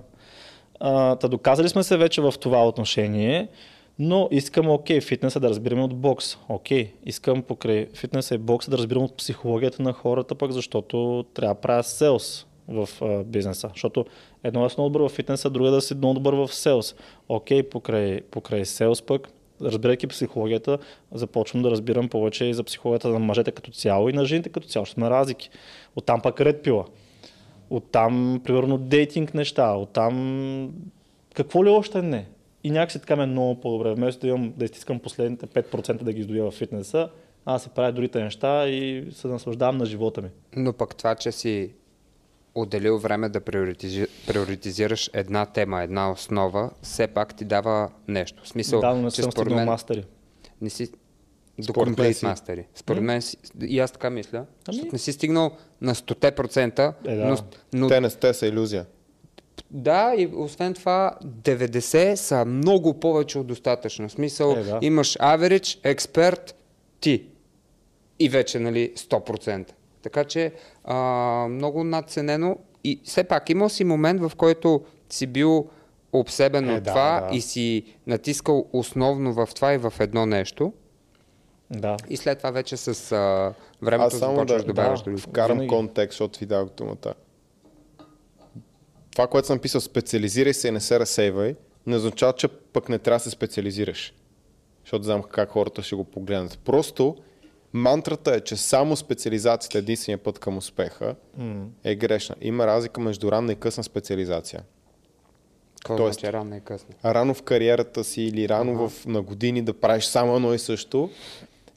А, 0.79 1.15
та 1.15 1.27
доказали 1.27 1.69
сме 1.69 1.83
се 1.83 1.97
вече 1.97 2.21
в 2.21 2.33
това 2.39 2.67
отношение. 2.67 3.47
Но 4.03 4.28
искам, 4.32 4.69
окей, 4.69 5.02
фитнеса 5.02 5.40
да 5.40 5.49
разбираме 5.49 5.84
от 5.84 5.95
бокс. 5.95 6.38
Окей, 6.49 6.94
искам 7.06 7.41
покрай 7.41 7.88
фитнеса 7.94 8.36
и 8.36 8.38
бокса 8.38 8.72
да 8.72 8.78
разбирам 8.78 9.03
от 9.03 9.18
психологията 9.18 9.84
на 9.84 9.94
хората, 9.94 10.36
пък 10.36 10.52
защото 10.52 11.26
трябва 11.34 11.56
да 11.56 11.61
правя 11.61 11.84
селс 11.84 12.45
в 12.68 12.90
а, 13.02 13.23
бизнеса. 13.23 13.69
Защото 13.73 14.06
едно 14.44 14.65
е 14.65 14.69
много 14.78 14.90
добър 14.90 15.10
в 15.10 15.14
фитнеса, 15.14 15.49
друго 15.49 15.68
е 15.68 15.72
да 15.72 15.82
си 15.82 15.95
много 15.95 16.14
добър 16.14 16.34
в 16.34 16.48
селс. 16.48 16.95
Окей, 17.30 17.64
покрай, 17.64 18.22
покрай 18.22 18.65
селс 18.65 19.02
пък, 19.02 19.30
разбирайки 19.61 20.07
психологията, 20.07 20.78
започвам 21.11 21.64
да 21.64 21.72
разбирам 21.72 22.10
повече 22.10 22.45
и 22.45 22.53
за 22.53 22.64
психологията 22.64 23.10
на 23.10 23.19
мъжете 23.19 23.52
като 23.52 23.72
цяло 23.72 24.10
и 24.10 24.14
на 24.14 24.26
жените 24.26 24.49
като 24.49 24.68
цяло. 24.68 24.86
Ще 24.86 24.94
сме 24.94 25.10
разлики. 25.10 25.49
Оттам 25.95 26.22
пък 26.22 26.41
ред 26.41 26.64
пила. 26.64 26.86
Оттам, 27.69 28.41
примерно, 28.44 28.78
дейтинг 28.78 29.34
неща. 29.34 29.76
Оттам 29.76 30.72
какво 31.34 31.65
ли 31.65 31.69
още 31.69 32.02
не 32.02 32.26
и 32.63 32.71
някакси 32.71 32.99
така 32.99 33.15
ме 33.15 33.23
е 33.23 33.25
много 33.25 33.61
по-добре. 33.61 33.93
Вместо 33.93 34.21
да, 34.21 34.27
имам, 34.27 34.53
да 34.57 34.65
изтискам 34.65 34.99
последните 34.99 35.47
5% 35.47 36.03
да 36.03 36.13
ги 36.13 36.19
издоя 36.19 36.51
в 36.51 36.55
фитнеса, 36.55 37.09
аз 37.45 37.63
се 37.63 37.69
правя 37.69 37.91
другите 37.91 38.23
неща 38.23 38.67
и 38.67 39.07
се 39.11 39.27
наслаждавам 39.27 39.77
на 39.77 39.85
живота 39.85 40.21
ми. 40.21 40.29
Но 40.55 40.73
пък 40.73 40.95
това, 40.95 41.15
че 41.15 41.31
си 41.31 41.73
отделил 42.55 42.97
време 42.97 43.29
да 43.29 43.41
приоритизи... 43.41 44.07
приоритизираш 44.27 45.09
една 45.13 45.45
тема, 45.45 45.81
една 45.81 46.11
основа, 46.11 46.69
все 46.81 47.07
пак 47.07 47.35
ти 47.35 47.45
дава 47.45 47.89
нещо. 48.07 48.43
В 48.43 48.47
смисъл, 48.47 48.81
да, 48.81 48.93
но 48.93 49.01
не 49.01 49.11
че 49.11 49.21
съм 49.21 49.31
според 49.31 49.53
мен... 49.53 49.65
мастери. 49.65 50.05
Не 50.61 50.69
си 50.69 50.91
до 51.59 51.73
комплект 51.73 52.23
мастери. 52.23 52.67
Според 52.75 53.03
мен 53.03 53.21
си, 53.21 53.38
и 53.61 53.79
аз 53.79 53.91
така 53.91 54.09
мисля, 54.09 54.45
ами... 54.67 54.89
не 54.93 54.99
си 54.99 55.11
стигнал 55.11 55.51
на 55.81 55.95
100%, 55.95 56.93
е, 57.05 57.15
да. 57.15 57.25
но, 57.25 57.38
но... 57.73 57.88
Те 57.88 58.01
не 58.01 58.09
сте 58.09 58.33
са 58.33 58.47
иллюзия. 58.47 58.85
Да, 59.73 60.14
и 60.18 60.30
освен 60.35 60.73
това 60.73 61.15
90 61.26 62.15
са 62.15 62.45
много 62.45 62.99
повече 62.99 63.39
от 63.39 63.48
достатъчно. 63.48 64.10
В 64.10 64.11
смисъл, 64.11 64.52
е, 64.52 64.64
да. 64.64 64.80
имаш 64.81 65.18
average, 65.18 65.80
експерт, 65.84 66.56
ти. 66.99 67.26
И 68.19 68.30
вече, 68.30 68.60
нали, 68.60 68.93
100%. 68.95 69.72
Така 70.02 70.23
че 70.23 70.52
а, 70.84 70.95
много 71.49 71.84
надценено. 71.84 72.57
И 72.84 73.02
все 73.03 73.23
пак 73.23 73.49
имал 73.49 73.69
си 73.69 73.84
момент, 73.84 74.22
в 74.22 74.31
който 74.38 74.81
си 75.10 75.27
бил 75.27 75.69
обсебен 76.14 76.69
е, 76.69 76.73
от 76.77 76.84
да, 76.84 76.89
това 76.89 77.27
да. 77.30 77.35
и 77.35 77.41
си 77.41 77.84
натискал 78.07 78.65
основно 78.73 79.34
в 79.34 79.49
това 79.56 79.73
и 79.73 79.77
в 79.77 79.93
едно 79.99 80.26
нещо. 80.26 80.73
Да. 81.69 81.98
И 82.10 82.18
след 82.18 82.38
това 82.38 82.52
вече 82.52 82.77
с 82.77 83.11
а, 83.11 83.53
времето 83.81 84.15
започваш 84.15 84.61
да 84.61 84.68
добавяш 84.68 85.02
да, 85.02 85.18
Вкарам 85.18 85.68
контекст, 85.68 86.14
защото 86.14 86.39
ви 86.39 86.45
дадох 86.45 86.69
думата 86.77 87.14
това, 89.11 89.27
което 89.27 89.47
съм 89.47 89.59
писал, 89.59 89.81
специализирай 89.81 90.53
се 90.53 90.67
и 90.67 90.71
не 90.71 90.79
се 90.79 90.99
разсейвай, 90.99 91.55
не 91.85 91.95
означава, 91.95 92.33
че 92.33 92.47
пък 92.47 92.89
не 92.89 92.99
трябва 92.99 93.15
да 93.17 93.23
се 93.23 93.29
специализираш. 93.29 94.13
Защото 94.83 95.03
знам 95.03 95.23
как 95.23 95.49
хората 95.49 95.83
ще 95.83 95.95
го 95.95 96.03
погледнат. 96.03 96.59
Просто 96.59 97.15
мантрата 97.73 98.35
е, 98.35 98.41
че 98.41 98.57
само 98.57 98.95
специализацията 98.95 99.77
е 99.77 99.79
единствения 99.79 100.17
път 100.17 100.39
към 100.39 100.57
успеха 100.57 101.15
mm. 101.39 101.65
е 101.83 101.95
грешна. 101.95 102.35
Има 102.41 102.67
разлика 102.67 103.01
между 103.01 103.31
ранна 103.31 103.51
и 103.51 103.55
късна 103.55 103.83
специализация. 103.83 104.63
Какво 105.75 105.97
Тоест, 105.97 106.19
значи 106.19 106.33
ранна 106.33 106.57
и 106.57 106.61
късна? 106.61 106.95
Рано 107.05 107.33
в 107.33 107.41
кариерата 107.43 108.03
си 108.03 108.21
или 108.21 108.49
рано 108.49 108.73
uh-huh. 108.73 108.89
в, 108.89 109.05
на 109.05 109.21
години 109.21 109.61
да 109.61 109.73
правиш 109.73 110.03
само 110.03 110.35
едно 110.35 110.53
и 110.53 110.59
също 110.59 111.09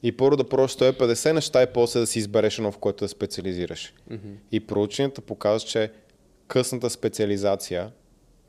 и 0.03 0.11
първо 0.11 0.37
да 0.37 0.49
пробваш 0.49 0.75
150 0.75 1.31
неща 1.31 1.63
и 1.63 1.67
после 1.73 1.99
да 1.99 2.07
си 2.07 2.19
избереш 2.19 2.57
едно, 2.57 2.71
в 2.71 2.77
което 2.77 3.05
да 3.05 3.09
специализираш. 3.09 3.93
Uh-huh. 4.11 4.19
И 4.51 4.59
проученията 4.59 5.21
показват, 5.21 5.69
че 5.69 5.91
късната 6.47 6.89
специализация, 6.89 7.91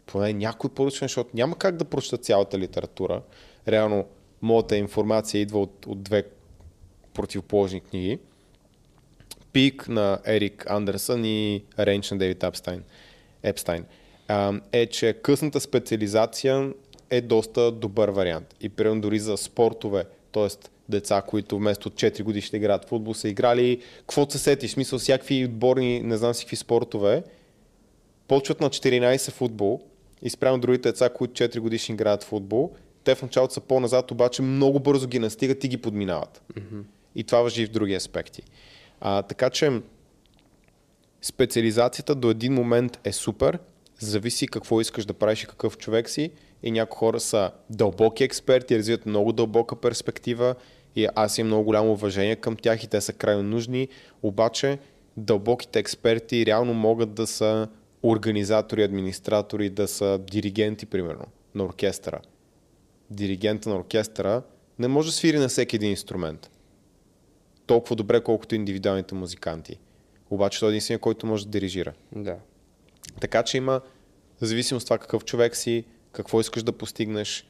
поне 0.06 0.32
някой 0.32 0.70
поручен, 0.70 1.04
защото 1.04 1.30
няма 1.34 1.58
как 1.58 1.76
да 1.76 1.84
прочета 1.84 2.18
цялата 2.18 2.58
литература. 2.58 3.22
Реално, 3.68 4.04
моята 4.42 4.76
информация 4.76 5.40
идва 5.40 5.60
от, 5.60 5.86
от 5.86 6.02
две 6.02 6.24
противоположни 7.14 7.80
книги. 7.80 8.18
Пик 9.52 9.88
на 9.88 10.18
Ерик 10.26 10.70
Андерсън 10.70 11.24
и 11.24 11.64
Рейнч 11.78 12.10
на 12.10 12.18
Дейвид 12.18 12.42
Епстайн, 12.42 12.82
Епстайн 13.42 13.84
е, 14.72 14.86
че 14.86 15.12
късната 15.12 15.60
специализация 15.60 16.72
е 17.10 17.20
доста 17.20 17.72
добър 17.72 18.08
вариант. 18.08 18.54
И 18.60 18.68
примерно 18.68 19.00
дори 19.00 19.18
за 19.18 19.36
спортове, 19.36 20.04
т.е. 20.32 20.48
деца, 20.88 21.22
които 21.22 21.56
вместо 21.56 21.90
4 21.90 22.22
години 22.22 22.42
ще 22.42 22.56
играят 22.56 22.84
в 22.84 22.88
футбол, 22.88 23.14
са 23.14 23.28
играли, 23.28 23.82
какво 23.98 24.30
се 24.30 24.38
сетиш, 24.38 24.70
смисъл 24.70 24.98
всякакви 24.98 25.44
отборни, 25.44 26.00
не 26.00 26.16
знам 26.16 26.34
си 26.34 26.44
какви 26.44 26.56
спортове, 26.56 27.22
почват 28.28 28.60
на 28.60 28.70
14 28.70 29.30
футбол 29.30 29.80
и 30.22 30.30
спрямо 30.30 30.58
другите 30.58 30.88
деца, 30.88 31.08
които 31.08 31.42
4 31.42 31.60
годишни 31.60 31.92
играят 31.92 32.24
футбол, 32.24 32.72
те 33.04 33.14
в 33.14 33.22
началото 33.22 33.54
са 33.54 33.60
по-назад, 33.60 34.10
обаче 34.10 34.42
много 34.42 34.80
бързо 34.80 35.08
ги 35.08 35.18
настигат 35.18 35.64
и 35.64 35.68
ги 35.68 35.76
подминават. 35.76 36.42
Mm-hmm. 36.52 36.82
И 37.14 37.24
това 37.24 37.42
въжи 37.42 37.62
и 37.62 37.66
в 37.66 37.70
други 37.70 37.94
аспекти. 37.94 38.42
А, 39.00 39.22
така 39.22 39.50
че 39.50 39.80
специализацията 41.22 42.14
до 42.14 42.30
един 42.30 42.54
момент 42.54 42.98
е 43.04 43.12
супер, 43.12 43.58
зависи 43.98 44.46
какво 44.46 44.80
искаш 44.80 45.04
да 45.04 45.14
правиш 45.14 45.42
и 45.42 45.46
какъв 45.46 45.78
човек 45.78 46.10
си. 46.10 46.30
И 46.62 46.70
някои 46.70 46.98
хора 46.98 47.20
са 47.20 47.50
дълбоки 47.70 48.24
експерти, 48.24 48.78
развиват 48.78 49.06
много 49.06 49.32
дълбока 49.32 49.76
перспектива 49.76 50.54
и 50.96 51.08
аз 51.14 51.38
имам 51.38 51.48
много 51.48 51.64
голямо 51.64 51.92
уважение 51.92 52.36
към 52.36 52.56
тях 52.56 52.84
и 52.84 52.86
те 52.86 53.00
са 53.00 53.12
крайно 53.12 53.42
нужни, 53.42 53.88
обаче 54.22 54.78
дълбоките 55.16 55.78
експерти 55.78 56.46
реално 56.46 56.74
могат 56.74 57.14
да 57.14 57.26
са 57.26 57.68
организатори, 58.10 58.82
администратори 58.82 59.70
да 59.70 59.88
са 59.88 60.18
диригенти, 60.18 60.86
примерно, 60.86 61.24
на 61.54 61.64
оркестъра. 61.64 62.20
Диригента 63.10 63.68
на 63.68 63.76
оркестъра 63.76 64.42
не 64.78 64.88
може 64.88 65.08
да 65.08 65.12
свири 65.12 65.38
на 65.38 65.48
всеки 65.48 65.76
един 65.76 65.90
инструмент. 65.90 66.50
Толкова 67.66 67.96
добре, 67.96 68.20
колкото 68.20 68.54
индивидуалните 68.54 69.14
музиканти. 69.14 69.78
Обаче 70.30 70.60
той 70.60 70.68
е 70.68 70.70
единствения, 70.70 70.98
който 70.98 71.26
може 71.26 71.44
да 71.44 71.50
дирижира. 71.50 71.92
Да. 72.12 72.36
Така 73.20 73.42
че 73.42 73.56
има 73.56 73.80
зависимост 74.40 74.84
от 74.84 74.86
това 74.86 74.98
какъв 74.98 75.24
човек 75.24 75.56
си, 75.56 75.84
какво 76.12 76.40
искаш 76.40 76.62
да 76.62 76.72
постигнеш. 76.72 77.46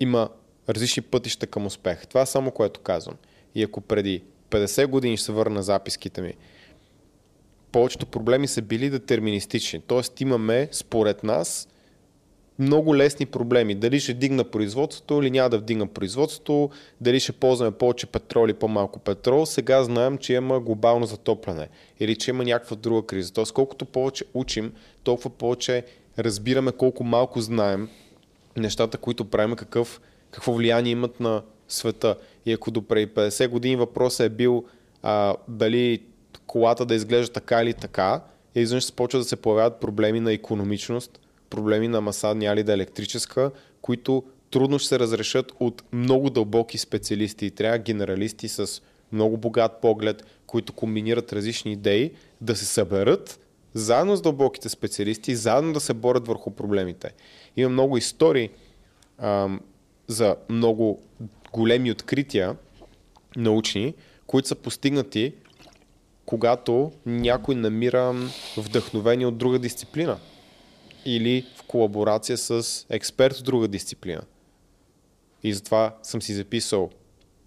Има 0.00 0.28
различни 0.68 1.02
пътища 1.02 1.46
към 1.46 1.66
успех. 1.66 2.06
Това 2.06 2.20
е 2.20 2.26
само 2.26 2.50
което 2.50 2.80
казвам. 2.80 3.16
И 3.54 3.62
ако 3.62 3.80
преди 3.80 4.24
50 4.50 4.86
години 4.86 5.16
ще 5.16 5.26
се 5.26 5.32
върна 5.32 5.62
записките 5.62 6.20
ми 6.20 6.34
повечето 7.72 8.06
проблеми 8.06 8.48
са 8.48 8.62
били 8.62 8.90
детерминистични. 8.90 9.80
Тоест 9.86 10.20
имаме, 10.20 10.68
според 10.72 11.24
нас, 11.24 11.68
много 12.58 12.96
лесни 12.96 13.26
проблеми. 13.26 13.74
Дали 13.74 14.00
ще 14.00 14.14
дигна 14.14 14.44
производството 14.44 15.22
или 15.22 15.30
няма 15.30 15.50
да 15.50 15.58
вдигна 15.58 15.86
производството, 15.86 16.70
дали 17.00 17.20
ще 17.20 17.32
ползваме 17.32 17.70
повече 17.70 18.06
петрол 18.06 18.44
или 18.44 18.54
по-малко 18.54 18.98
петрол. 18.98 19.46
Сега 19.46 19.84
знаем, 19.84 20.18
че 20.18 20.32
има 20.32 20.60
глобално 20.60 21.06
затопляне 21.06 21.68
или 22.00 22.16
че 22.16 22.30
има 22.30 22.44
някаква 22.44 22.76
друга 22.76 23.06
криза. 23.06 23.32
Тоест 23.32 23.52
колкото 23.52 23.84
повече 23.84 24.24
учим, 24.34 24.72
толкова 25.02 25.30
повече 25.30 25.84
разбираме 26.18 26.72
колко 26.72 27.04
малко 27.04 27.40
знаем 27.40 27.88
нещата, 28.56 28.98
които 28.98 29.24
правим, 29.24 29.56
какъв, 29.56 30.00
какво 30.30 30.52
влияние 30.52 30.92
имат 30.92 31.20
на 31.20 31.42
света. 31.68 32.16
И 32.46 32.52
ако 32.52 32.70
до 32.70 32.82
преди 32.82 33.12
50 33.12 33.48
години 33.48 33.76
въпросът 33.76 34.26
е 34.26 34.34
бил 34.34 34.64
а, 35.02 35.34
дали 35.48 36.02
колата 36.48 36.86
да 36.86 36.94
изглежда 36.94 37.32
така 37.32 37.62
или 37.62 37.74
така, 37.74 38.20
и 38.54 38.60
изведнъж 38.60 38.84
се 38.84 38.92
почва 38.92 39.18
да 39.18 39.24
се 39.24 39.36
появяват 39.36 39.80
проблеми 39.80 40.20
на 40.20 40.32
економичност, 40.32 41.20
проблеми 41.50 41.88
на 41.88 42.00
маса, 42.00 42.34
няма 42.34 42.62
да 42.62 42.72
е 42.72 42.74
електрическа, 42.74 43.50
които 43.82 44.24
трудно 44.50 44.78
ще 44.78 44.88
се 44.88 44.98
разрешат 44.98 45.52
от 45.60 45.82
много 45.92 46.30
дълбоки 46.30 46.78
специалисти 46.78 47.46
и 47.46 47.50
трябва 47.50 47.78
генералисти 47.78 48.48
с 48.48 48.82
много 49.12 49.36
богат 49.36 49.80
поглед, 49.80 50.26
които 50.46 50.72
комбинират 50.72 51.32
различни 51.32 51.72
идеи, 51.72 52.12
да 52.40 52.56
се 52.56 52.64
съберат 52.64 53.40
заедно 53.74 54.16
с 54.16 54.22
дълбоките 54.22 54.68
специалисти, 54.68 55.36
заедно 55.36 55.72
да 55.72 55.80
се 55.80 55.94
борят 55.94 56.26
върху 56.26 56.50
проблемите. 56.50 57.12
Има 57.56 57.70
много 57.70 57.96
истории 57.96 58.50
ам, 59.18 59.60
за 60.06 60.36
много 60.48 61.02
големи 61.52 61.90
открития 61.90 62.56
научни, 63.36 63.94
които 64.26 64.48
са 64.48 64.54
постигнати, 64.54 65.34
когато 66.28 66.92
някой 67.06 67.54
намира 67.54 68.14
вдъхновение 68.56 69.26
от 69.26 69.38
друга 69.38 69.58
дисциплина 69.58 70.18
или 71.04 71.46
в 71.56 71.62
колаборация 71.62 72.38
с 72.38 72.86
експерт 72.90 73.36
в 73.36 73.42
друга 73.42 73.68
дисциплина. 73.68 74.20
И 75.42 75.54
затова 75.54 75.96
съм 76.02 76.22
си 76.22 76.34
записал 76.34 76.90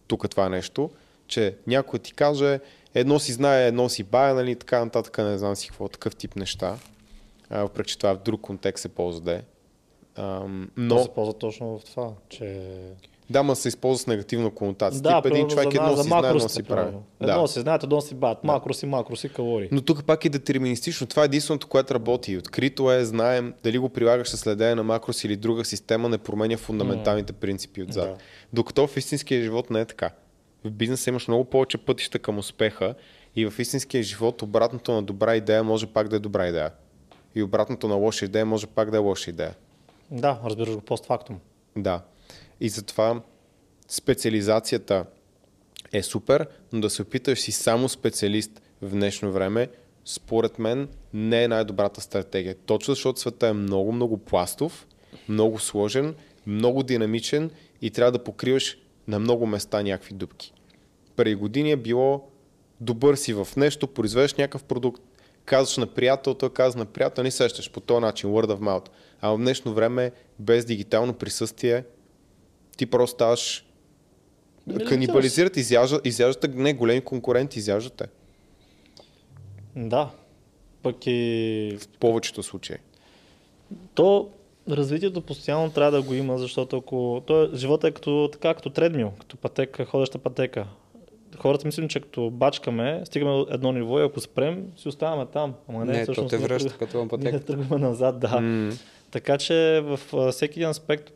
тук 0.07 0.29
това 0.29 0.49
нещо, 0.49 0.89
че 1.27 1.55
някой 1.67 1.99
ти 1.99 2.13
каже, 2.13 2.59
едно 2.93 3.19
си 3.19 3.31
знае, 3.31 3.67
едно 3.67 3.89
си 3.89 4.03
бая, 4.03 4.35
нали, 4.35 4.55
така 4.55 4.85
нататък, 4.85 5.17
не 5.17 5.37
знам 5.37 5.55
си 5.55 5.67
какво, 5.67 5.87
такъв 5.87 6.15
тип 6.15 6.35
неща. 6.35 6.77
Въпреки, 7.49 7.89
че 7.89 7.97
това 7.97 8.13
в 8.13 8.23
друг 8.23 8.41
контекст 8.41 8.81
се 8.81 8.89
ползва 8.89 9.21
да 9.21 9.33
е. 9.33 9.41
Но... 10.17 10.61
но, 10.77 11.03
се 11.03 11.09
ползва 11.09 11.33
точно 11.33 11.79
в 11.79 11.85
това, 11.85 12.13
че... 12.29 12.67
да, 13.31 13.43
ма 13.43 13.55
се 13.55 13.67
използва 13.67 14.03
с 14.03 14.07
негативна 14.07 14.51
конотация. 14.51 15.01
Да, 15.01 15.21
Тип 15.21 15.31
един 15.31 15.47
човек 15.47 15.71
за, 15.73 15.77
едно 15.77 15.95
за 15.95 16.03
си 16.03 16.07
знае, 16.09 16.29
едно 16.29 16.49
си 16.49 16.63
прави. 16.63 16.95
Едно 17.21 17.41
Да. 17.41 17.47
си 17.47 17.59
знаят, 17.59 17.83
едно 17.83 18.01
си 18.01 18.15
бавят. 18.15 18.43
Макроси, 18.43 18.85
макроси, 18.85 19.29
калории. 19.29 19.69
Но 19.71 19.81
тук 19.81 20.05
пак 20.05 20.25
е 20.25 20.29
детерминистично. 20.29 21.07
Това 21.07 21.21
е 21.21 21.25
единственото, 21.25 21.67
което 21.67 21.93
работи. 21.93 22.37
Открито 22.37 22.91
е, 22.91 23.05
знаем, 23.05 23.53
дали 23.63 23.77
го 23.77 23.89
прилагаш 23.89 24.29
с 24.29 24.37
следене 24.37 24.75
на 24.75 24.83
макрос 24.83 25.23
или 25.23 25.35
друга 25.35 25.65
система, 25.65 26.09
не 26.09 26.17
променя 26.17 26.57
фундаменталните 26.57 27.33
принципи 27.33 27.83
отзад. 27.83 28.05
Да. 28.09 28.15
Докато 28.53 28.87
в 28.87 28.97
истинския 28.97 29.43
живот 29.43 29.69
не 29.69 29.79
е 29.81 29.85
така. 29.85 30.09
В 30.63 30.71
бизнеса 30.71 31.09
имаш 31.09 31.27
много 31.27 31.45
повече 31.45 31.77
пътища 31.77 32.19
към 32.19 32.37
успеха 32.37 32.95
и 33.35 33.45
в 33.45 33.59
истинския 33.59 34.03
живот 34.03 34.41
обратното 34.41 34.91
на 34.91 35.03
добра 35.03 35.35
идея 35.35 35.63
може 35.63 35.87
пак 35.87 36.07
да 36.07 36.15
е 36.15 36.19
добра 36.19 36.47
идея. 36.47 36.71
И 37.35 37.43
обратното 37.43 37.87
на 37.87 37.95
лоша 37.95 38.25
идея 38.25 38.45
може 38.45 38.67
пак 38.67 38.91
да 38.91 38.97
е 38.97 38.99
лоша 38.99 39.29
идея. 39.29 39.55
Да, 40.11 40.39
разбираш 40.45 40.75
го 40.75 40.81
постфактум. 40.81 41.39
Да. 41.77 42.01
И 42.61 42.69
затова 42.69 43.21
специализацията 43.87 45.05
е 45.93 46.03
супер, 46.03 46.47
но 46.73 46.81
да 46.81 46.89
се 46.89 47.01
опиташ 47.01 47.39
си 47.39 47.51
само 47.51 47.89
специалист 47.89 48.61
в 48.81 48.89
днешно 48.89 49.31
време, 49.31 49.67
според 50.05 50.59
мен 50.59 50.87
не 51.13 51.43
е 51.43 51.47
най-добрата 51.47 52.01
стратегия. 52.01 52.55
Точно 52.55 52.91
защото 52.91 53.19
света 53.19 53.47
е 53.47 53.53
много, 53.53 53.91
много 53.91 54.17
пластов, 54.17 54.87
много 55.29 55.59
сложен, 55.59 56.15
много 56.47 56.83
динамичен 56.83 57.51
и 57.81 57.91
трябва 57.91 58.11
да 58.11 58.23
покриваш 58.23 58.77
на 59.07 59.19
много 59.19 59.45
места 59.45 59.81
някакви 59.81 60.13
дупки. 60.13 60.53
Преди 61.15 61.35
години 61.35 61.71
е 61.71 61.75
било 61.75 62.29
добър 62.81 63.15
си 63.15 63.33
в 63.33 63.47
нещо, 63.57 63.87
произвеждаш 63.87 64.33
някакъв 64.33 64.63
продукт, 64.63 65.03
казваш 65.45 65.77
на 65.77 65.87
приятел, 65.87 66.33
той 66.33 66.49
казва 66.49 66.79
на 66.79 66.85
приятел, 66.85 67.23
не 67.23 67.31
сещаш 67.31 67.71
по 67.71 67.79
този 67.79 68.01
начин, 68.01 68.29
word 68.29 68.45
of 68.45 68.59
mouth. 68.59 68.89
А 69.21 69.29
в 69.29 69.37
днешно 69.37 69.73
време, 69.73 70.11
без 70.39 70.65
дигитално 70.65 71.13
присъствие, 71.13 71.83
ти 72.77 72.85
просто 72.85 73.13
ставаш 73.13 73.65
Нали, 74.67 74.85
канибализират, 74.85 75.57
изяждат, 75.57 76.05
изяждате, 76.05 76.47
не 76.47 76.73
големи 76.73 77.01
конкуренти, 77.01 77.59
изяждате. 77.59 78.05
Да. 79.75 80.09
Пък 80.83 80.95
и 81.07 81.77
В 81.81 81.87
повечето 81.87 82.43
случаи. 82.43 82.75
то 83.93 84.29
развитието 84.69 85.21
постоянно 85.21 85.71
трябва 85.71 85.91
да 85.91 86.01
го 86.01 86.13
има, 86.13 86.37
защото 86.37 86.77
ако 86.77 87.23
то, 87.27 87.49
живота 87.53 87.87
е 87.87 87.91
като, 87.91 88.29
така, 88.31 88.53
като 88.53 88.69
тредмил, 88.69 89.11
като 89.19 89.37
пътека, 89.37 89.85
ходеща 89.85 90.17
пътека. 90.17 90.67
Хората 91.37 91.65
мислим, 91.65 91.87
че 91.89 91.99
като 91.99 92.29
бачкаме, 92.29 93.01
стигаме 93.05 93.31
до 93.31 93.47
едно 93.51 93.71
ниво 93.71 93.99
и 93.99 94.03
ако 94.03 94.19
спрем, 94.19 94.65
си 94.77 94.87
оставаме 94.87 95.25
там. 95.25 95.53
Ама 95.69 95.85
не, 95.85 95.91
Не, 95.91 95.97
то 95.97 96.03
всъщност 96.03 96.29
те 96.29 96.37
ние 96.37 96.47
връща 96.47 96.77
като 96.77 97.07
пътека. 97.09 97.39
тръгваме 97.39 97.87
назад, 97.87 98.19
да. 98.19 98.41
М, 98.41 98.71
Така 99.11 99.37
че 99.37 99.83
в 99.83 99.99
всеки 100.31 100.59
един 100.59 100.69
аспект, 100.69 101.11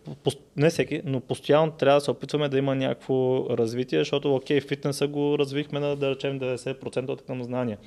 не 0.55 0.69
всеки, 0.69 1.01
но 1.05 1.19
постоянно 1.19 1.71
трябва 1.71 1.97
да 1.99 2.03
се 2.03 2.11
опитваме 2.11 2.49
да 2.49 2.57
има 2.57 2.75
някакво 2.75 3.49
развитие, 3.49 3.99
защото 3.99 4.35
окей, 4.35 4.61
фитнеса 4.61 5.07
го 5.07 5.39
развихме 5.39 5.79
на 5.79 5.95
да 5.95 6.09
речем 6.11 6.39
90% 6.39 7.09
от 7.09 7.21
към 7.21 7.43
знания. 7.43 7.77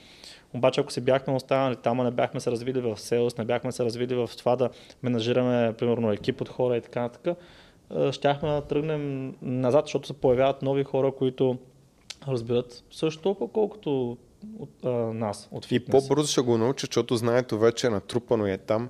Обаче 0.54 0.80
ако 0.80 0.92
се 0.92 1.00
бяхме 1.00 1.34
останали 1.34 1.76
там, 1.76 1.96
не 1.96 2.10
бяхме 2.10 2.40
се 2.40 2.50
развили 2.50 2.80
в 2.80 2.96
селс, 2.96 3.36
не 3.36 3.44
бяхме 3.44 3.72
се 3.72 3.84
развили 3.84 4.14
в 4.14 4.30
това 4.38 4.56
да 4.56 4.70
менажираме, 5.02 5.74
примерно, 5.78 6.12
екип 6.12 6.40
от 6.40 6.48
хора 6.48 6.76
и 6.76 6.80
така 6.80 7.00
нататък, 7.00 7.38
щяхме 8.10 8.48
да 8.48 8.60
тръгнем 8.60 9.34
назад, 9.42 9.84
защото 9.84 10.06
се 10.06 10.12
появяват 10.12 10.62
нови 10.62 10.84
хора, 10.84 11.12
които 11.12 11.58
разбират 12.28 12.84
също 12.90 13.22
толкова, 13.22 13.52
колкото 13.52 14.16
от 14.58 14.70
а, 14.84 14.88
нас, 14.90 15.48
от 15.52 15.64
И 15.64 15.68
фитнес. 15.68 16.08
по-бързо 16.08 16.28
ще 16.28 16.40
го 16.40 16.58
науча, 16.58 16.86
защото 16.86 17.16
знаето 17.16 17.58
вече 17.58 17.86
е 17.86 17.90
натрупано 17.90 18.46
и 18.46 18.52
е 18.52 18.58
там. 18.58 18.88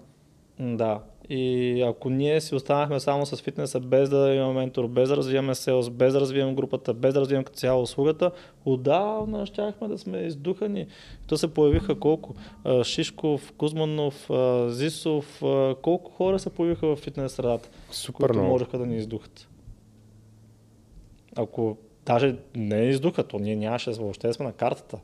Да. 0.60 1.00
И 1.30 1.82
ако 1.82 2.10
ние 2.10 2.40
си 2.40 2.54
останахме 2.54 3.00
само 3.00 3.26
с 3.26 3.36
фитнеса, 3.36 3.80
без 3.80 4.10
да 4.10 4.34
имаме 4.34 4.60
ментор, 4.60 4.86
без 4.86 5.08
да 5.08 5.16
развиваме 5.16 5.54
селс, 5.54 5.90
без 5.90 6.12
да 6.12 6.20
развиваме 6.20 6.54
групата, 6.54 6.94
без 6.94 7.14
да 7.14 7.20
развиваме 7.20 7.44
като 7.44 7.58
цяло 7.58 7.82
услугата, 7.82 8.30
отдавна 8.64 9.46
щяхме 9.46 9.88
да 9.88 9.98
сме 9.98 10.18
издухани. 10.18 10.86
То 11.26 11.36
се 11.36 11.54
появиха 11.54 12.00
колко? 12.00 12.34
Шишков, 12.82 13.52
Кузманов, 13.52 14.30
Зисов, 14.68 15.42
колко 15.82 16.10
хора 16.10 16.38
се 16.38 16.50
появиха 16.50 16.86
в 16.86 16.96
фитнес 16.96 17.32
средата, 17.32 17.68
Супер 17.90 18.18
които 18.18 18.38
много. 18.38 18.48
можеха 18.52 18.78
да 18.78 18.86
ни 18.86 18.96
издухат. 18.96 19.48
Ако 21.36 21.76
даже 22.06 22.36
не 22.56 22.80
издуха, 22.80 23.24
то 23.24 23.38
ние 23.38 23.56
нямаше 23.56 23.90
въобще 23.90 24.32
сме 24.32 24.46
на 24.46 24.52
картата. 24.52 24.98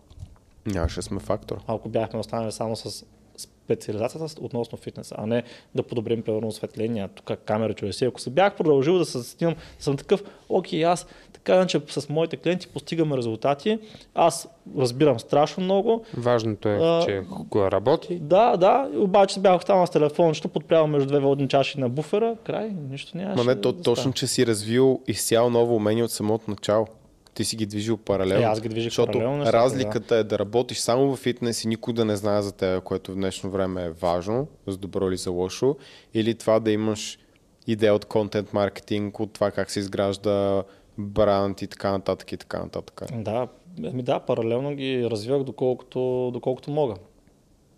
Нямаше 0.66 1.02
сме 1.02 1.20
фактор. 1.20 1.60
Ако 1.66 1.89
бяхме 1.89 2.18
останали 2.18 2.52
само 2.52 2.76
с 2.76 3.06
специализацията 3.36 4.40
относно 4.40 4.78
фитнеса, 4.78 5.15
а 5.19 5.27
не 5.27 5.43
да 5.74 5.82
подобрим 5.82 6.23
примерно 6.23 6.48
осветление, 6.48 7.09
тук 7.15 7.39
камера 7.44 7.74
чуеси. 7.74 8.05
Ако 8.05 8.20
се 8.20 8.31
бях 8.31 8.56
продължил 8.56 8.98
да 8.98 9.05
се 9.05 9.23
снимам, 9.23 9.55
съм 9.78 9.97
такъв, 9.97 10.23
окей, 10.48 10.85
аз 10.85 11.06
така 11.32 11.55
иначе 11.55 11.81
с 11.89 12.09
моите 12.09 12.36
клиенти 12.36 12.69
постигаме 12.69 13.16
резултати, 13.16 13.78
аз 14.15 14.48
разбирам 14.78 15.20
страшно 15.20 15.65
много, 15.65 16.05
Важното 16.16 16.69
е, 16.69 16.78
А, 16.82 17.02
че 17.05 17.23
го 17.28 17.70
работи. 17.70 18.19
да, 18.19 18.56
да, 18.56 18.90
обаче 18.97 19.40
бях 19.40 19.59
останал 19.59 19.86
с 19.86 19.90
телефончето, 19.90 20.48
подпрял 20.48 20.86
между 20.86 21.09
две 21.09 21.19
водни 21.19 21.48
чаши 21.48 21.81
на 21.81 21.89
буфера, 21.89 22.36
край, 22.44 22.70
нищо 22.90 23.16
нямаше. 23.16 23.44
Ма 23.44 23.55
не, 23.55 23.61
то, 23.61 23.73
да 23.73 23.82
точно, 23.82 24.12
че 24.12 24.27
си 24.27 24.47
развил 24.47 25.01
изцяло 25.06 25.51
ново 25.51 25.77
умение 25.77 26.05
от 26.05 26.11
самото 26.11 26.51
начало. 26.51 26.86
Ти 27.35 27.44
си 27.44 27.56
ги 27.56 27.66
движил 27.66 27.97
паралелно. 27.97 28.43
Е, 28.43 28.44
аз 28.44 28.61
ги 28.61 28.69
движих 28.69 28.90
защото 28.90 29.12
паралелно 29.12 29.36
нещата, 29.36 29.59
разликата 29.59 30.16
е 30.16 30.24
да 30.24 30.39
работиш 30.39 30.78
само 30.78 31.16
в 31.16 31.16
фитнес 31.16 31.65
и 31.65 31.69
никой 31.69 31.94
да 31.94 32.05
не 32.05 32.16
знае 32.16 32.43
за 32.43 32.52
теб, 32.52 32.82
което 32.82 33.12
в 33.12 33.15
днешно 33.15 33.51
време 33.51 33.85
е 33.85 33.90
важно, 33.90 34.48
за 34.66 34.77
добро 34.77 35.09
или 35.09 35.16
за 35.16 35.31
лошо, 35.31 35.77
или 36.15 36.35
това 36.35 36.61
да 36.61 36.70
имаш 36.70 37.19
идея 37.66 37.94
от 37.94 38.05
контент 38.05 38.52
маркетинг, 38.52 39.20
от 39.20 39.32
това 39.32 39.51
как 39.51 39.70
се 39.70 39.81
изгражда 39.81 40.62
бранд 40.98 41.62
и 41.62 41.66
така 41.66 41.90
нататък 41.90 42.32
и 42.32 42.36
така 42.36 42.59
нататък. 42.59 43.02
Да, 43.15 43.48
ами 43.85 44.02
да, 44.02 44.20
паралелно 44.20 44.74
ги 44.74 45.11
развивах 45.11 45.43
доколкото, 45.43 46.31
доколкото 46.32 46.70
мога. 46.70 46.94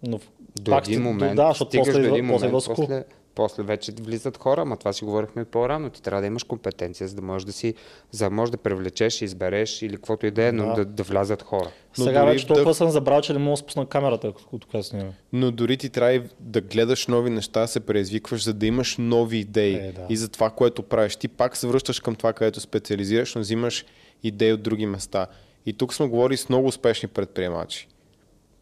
Но 0.02 0.20
До 0.60 0.70
пак 0.70 0.88
един 0.88 1.02
момент, 1.02 1.36
да, 1.36 1.48
защото 1.48 1.78
после, 1.78 2.00
един 2.00 2.28
после 2.28 2.46
момент, 2.46 2.62
скул. 2.62 2.74
после, 2.74 3.04
после 3.36 3.62
вече 3.62 3.92
влизат 4.00 4.36
хора, 4.36 4.62
ама 4.62 4.76
това 4.76 4.92
си 4.92 5.04
говорихме 5.04 5.44
по-рано. 5.44 5.90
Ти 5.90 6.02
трябва 6.02 6.20
да 6.20 6.26
имаш 6.26 6.44
компетенция, 6.44 7.08
за 7.08 7.14
да 7.14 7.22
можеш 7.22 7.46
да 7.46 7.52
си, 7.52 7.74
за 8.10 8.24
да 8.24 8.30
можеш 8.30 8.50
да 8.50 8.56
привлечеш, 8.56 9.22
избереш 9.22 9.82
или 9.82 9.96
каквото 9.96 10.26
и 10.26 10.30
да 10.30 10.44
е, 10.44 10.52
но 10.52 10.66
Да. 10.66 10.74
да, 10.74 10.84
да 10.84 11.02
влязат 11.02 11.42
хора. 11.42 11.70
Но 11.98 12.04
Сега 12.04 12.20
дори 12.20 12.30
вече 12.30 12.46
да- 12.46 12.54
толкова 12.54 12.74
съм 12.74 12.90
забрал, 12.90 13.20
че 13.20 13.32
не 13.32 13.38
мога 13.38 13.52
да 13.52 13.56
спусна 13.56 13.86
камерата, 13.86 14.32
от 14.52 14.64
която 14.64 14.86
снимаме. 14.86 15.12
Но 15.32 15.50
дори 15.50 15.76
ти 15.76 15.90
трябва 15.90 16.22
да 16.40 16.60
гледаш 16.60 17.06
нови 17.06 17.30
неща, 17.30 17.66
се 17.66 17.80
преизвикваш, 17.80 18.44
за 18.44 18.54
да 18.54 18.66
имаш 18.66 18.96
нови 18.98 19.36
идеи. 19.38 19.74
Е, 19.76 19.92
да. 19.92 20.06
И 20.08 20.16
за 20.16 20.28
това, 20.28 20.50
което 20.50 20.82
правиш. 20.82 21.16
Ти 21.16 21.28
пак 21.28 21.56
се 21.56 21.66
връщаш 21.66 22.00
към 22.00 22.14
това, 22.14 22.32
където 22.32 22.60
специализираш, 22.60 23.34
но 23.34 23.40
взимаш 23.40 23.84
идеи 24.22 24.52
от 24.52 24.62
други 24.62 24.86
места. 24.86 25.26
И 25.66 25.72
тук 25.72 25.94
сме 25.94 26.06
говорили 26.06 26.36
с 26.36 26.48
много 26.48 26.68
успешни 26.68 27.08
предприемачи. 27.08 27.88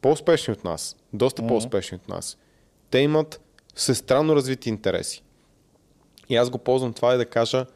По-успешни 0.00 0.52
от 0.52 0.64
нас. 0.64 0.96
Доста 1.12 1.42
Мгм. 1.42 1.48
по-успешни 1.48 1.96
от 1.96 2.08
нас. 2.08 2.38
Те 2.90 2.98
имат 2.98 3.40
всестранно 3.74 4.36
развити 4.36 4.68
интереси. 4.68 5.22
И 6.28 6.36
аз 6.36 6.50
го 6.50 6.58
ползвам 6.58 6.92
това 6.92 7.14
и 7.14 7.18
да 7.18 7.26
кажа 7.26 7.66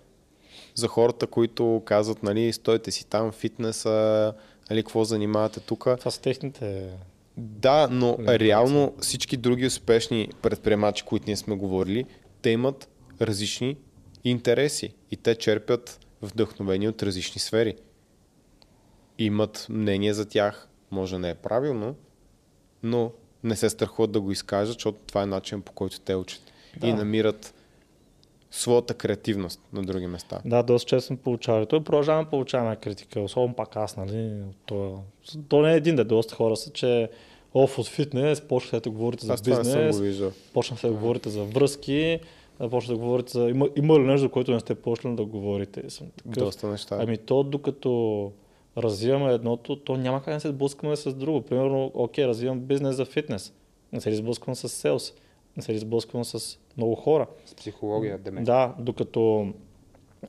за 0.75 0.89
хората, 0.89 1.27
които 1.27 1.83
казват, 1.85 2.23
нали, 2.23 2.53
стойте 2.53 2.91
си 2.91 3.07
там, 3.07 3.33
фитнеса, 3.33 4.35
нали, 4.71 4.83
какво 4.83 5.05
занимавате 5.05 5.61
тук. 5.61 5.81
Това 5.99 6.11
са 6.11 6.21
техните... 6.21 6.91
Да, 7.37 7.89
но 7.91 8.19
реално 8.29 8.95
всички 9.01 9.37
други 9.37 9.67
успешни 9.67 10.31
предприемачи, 10.43 11.05
които 11.05 11.25
ние 11.27 11.37
сме 11.37 11.57
говорили, 11.57 12.05
те 12.43 12.51
имат 12.51 12.89
различни 13.21 13.77
интереси 14.25 14.95
и 15.11 15.17
те 15.17 15.35
черпят 15.35 16.01
вдъхновение 16.23 16.89
от 16.89 17.03
различни 17.03 17.41
сфери. 17.41 17.77
Имат 19.19 19.67
мнение 19.69 20.15
за 20.15 20.29
тях, 20.29 20.69
може 20.91 21.15
да 21.15 21.19
не 21.19 21.31
е 21.31 21.35
правилно, 21.35 21.95
но 22.83 23.13
не 23.45 23.57
се 23.57 23.71
страхуват 23.71 24.13
да 24.13 24.21
го 24.21 24.33
изкажат, 24.33 24.75
защото 24.75 24.99
това 25.07 25.23
е 25.23 25.27
начин 25.27 25.63
по 25.63 25.73
който 25.73 26.01
те 26.01 26.15
учат 26.15 26.43
Да. 26.77 26.87
и 26.87 26.93
намират 26.93 27.55
своята 28.51 28.95
креативност 28.95 29.61
на 29.73 29.83
други 29.83 30.07
места. 30.07 30.41
Да, 30.45 30.63
доста 30.63 30.89
често 30.89 31.07
сме 31.07 31.17
получавали. 31.17 31.67
Той 31.67 31.85
продължаваме 31.85 32.25
да 32.25 32.31
получаваме 32.31 32.77
критика, 32.77 33.21
особено 33.21 33.55
пак 33.55 33.77
аз, 33.77 33.97
нали? 33.97 34.33
То, 34.67 35.03
то 35.49 35.63
не 35.63 35.73
е 35.73 35.77
един, 35.77 35.97
да 35.97 36.05
доста 36.05 36.35
хора 36.35 36.57
са, 36.57 36.73
че 36.73 37.11
оф 37.55 37.79
от 37.79 37.87
фитнес, 37.89 38.41
почнахте 38.41 38.81
да 38.81 38.91
говорите 38.91 39.27
за 39.27 39.33
Аз 39.33 39.43
бизнес, 39.43 40.23
почнахте 40.53 40.87
да 40.87 40.93
говорите 40.93 41.31
за 41.31 41.45
връзки, 41.45 42.21
да 42.61 42.69
да 42.69 42.97
говорите 42.97 43.33
за... 43.33 43.49
Има, 43.49 43.69
има 43.77 43.95
ли 44.01 44.05
нещо, 44.05 44.21
за 44.21 44.29
което 44.29 44.53
не 44.53 44.61
сте 44.61 44.75
почнали 44.75 45.17
да 45.17 45.25
говорите? 45.25 45.91
Съм 45.91 46.07
такъв, 46.17 46.33
Доста 46.33 46.67
неща. 46.67 46.99
Ами 47.01 47.19
то 47.19 47.43
докато 47.43 48.33
развиваме 48.79 49.33
едното, 49.33 49.77
то 49.77 49.97
няма 49.97 50.23
как 50.23 50.35
да 50.35 50.41
се 50.41 50.49
сблъскаме 50.49 50.97
с 50.97 51.15
друго. 51.15 51.43
Примерно, 51.43 51.91
окей, 51.95 52.27
развивам 52.27 52.61
бизнес 52.61 52.97
за 52.97 53.05
фитнес. 53.05 53.53
Не 53.93 54.01
се 54.01 54.15
сблъсквам 54.15 54.57
с 54.57 54.69
селс. 54.69 55.13
Не 55.57 55.63
се 55.63 55.79
сблъсквам 55.79 56.25
с 56.25 56.59
много 56.77 56.95
хора. 56.95 57.27
С 57.47 57.55
психология, 57.55 58.19
деме. 58.19 58.43
Да, 58.43 58.75
докато 58.79 59.53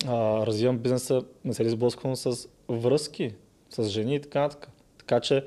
а, 0.08 0.46
развивам 0.46 0.78
бизнеса, 0.78 1.24
не 1.46 1.54
се 1.54 1.70
сблъсквам 1.70 2.16
с 2.16 2.50
връзки, 2.70 3.34
с 3.70 3.84
жени 3.84 4.16
и 4.16 4.22
така 4.22 4.42
нататък. 4.42 4.70
Така 4.98 5.20
че, 5.20 5.46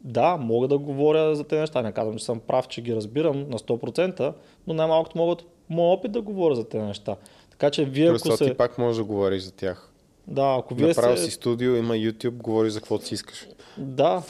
да, 0.00 0.36
мога 0.36 0.68
да 0.68 0.78
говоря 0.78 1.34
за 1.34 1.44
тези 1.44 1.60
неща. 1.60 1.82
Не 1.82 1.92
казвам, 1.92 2.18
че 2.18 2.24
съм 2.24 2.40
прав, 2.40 2.68
че 2.68 2.82
ги 2.82 2.96
разбирам 2.96 3.38
на 3.50 3.58
100%, 3.58 4.34
но 4.66 4.74
най-малкото 4.74 5.18
мога 5.18 5.32
от 5.32 5.44
моят 5.68 5.98
опит 5.98 6.12
да 6.12 6.22
говоря 6.22 6.54
за 6.54 6.68
тези 6.68 6.84
неща. 6.84 7.16
Така 7.50 7.70
че 7.70 7.84
вие, 7.84 8.10
Плюс 8.10 8.26
ако 8.26 8.36
се... 8.36 8.50
ти 8.50 8.56
пак 8.56 8.78
можеш 8.78 8.96
да 8.96 9.04
говориш 9.04 9.42
за 9.42 9.52
тях. 9.52 9.93
Да, 10.28 10.56
ако 10.58 10.74
вие 10.74 10.86
Направил 10.86 11.16
се... 11.16 11.24
си 11.24 11.30
студио, 11.30 11.76
има 11.76 11.94
YouTube, 11.94 12.30
говориш 12.30 12.72
за 12.72 12.80
каквото 12.80 13.06
си 13.06 13.14
искаш. 13.14 13.46
Да, 13.78 14.22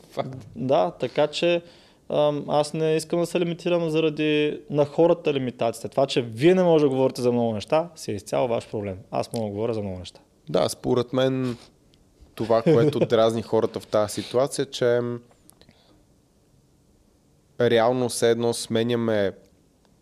да, 0.56 0.90
така 0.90 1.26
че 1.26 1.62
аз 2.48 2.74
не 2.74 2.96
искам 2.96 3.20
да 3.20 3.26
се 3.26 3.40
лимитирам 3.40 3.90
заради 3.90 4.60
на 4.70 4.84
хората 4.84 5.34
лимитациите. 5.34 5.88
Това, 5.88 6.06
че 6.06 6.22
вие 6.22 6.54
не 6.54 6.62
можете 6.62 6.88
да 6.88 6.94
говорите 6.94 7.22
за 7.22 7.32
много 7.32 7.52
неща, 7.52 7.88
си 7.96 8.12
е 8.12 8.14
изцяло 8.14 8.48
ваш 8.48 8.68
проблем. 8.70 8.98
Аз 9.10 9.32
мога 9.32 9.46
да 9.46 9.52
говоря 9.52 9.74
за 9.74 9.80
много 9.80 9.98
неща. 9.98 10.20
Да, 10.48 10.68
според 10.68 11.12
мен 11.12 11.56
това, 12.34 12.62
което 12.62 12.98
дразни 13.06 13.42
хората 13.42 13.80
в 13.80 13.86
тази 13.86 14.22
ситуация, 14.22 14.66
че 14.66 15.00
реално 17.60 18.08
все 18.08 18.30
едно 18.30 18.54
сменяме 18.54 19.32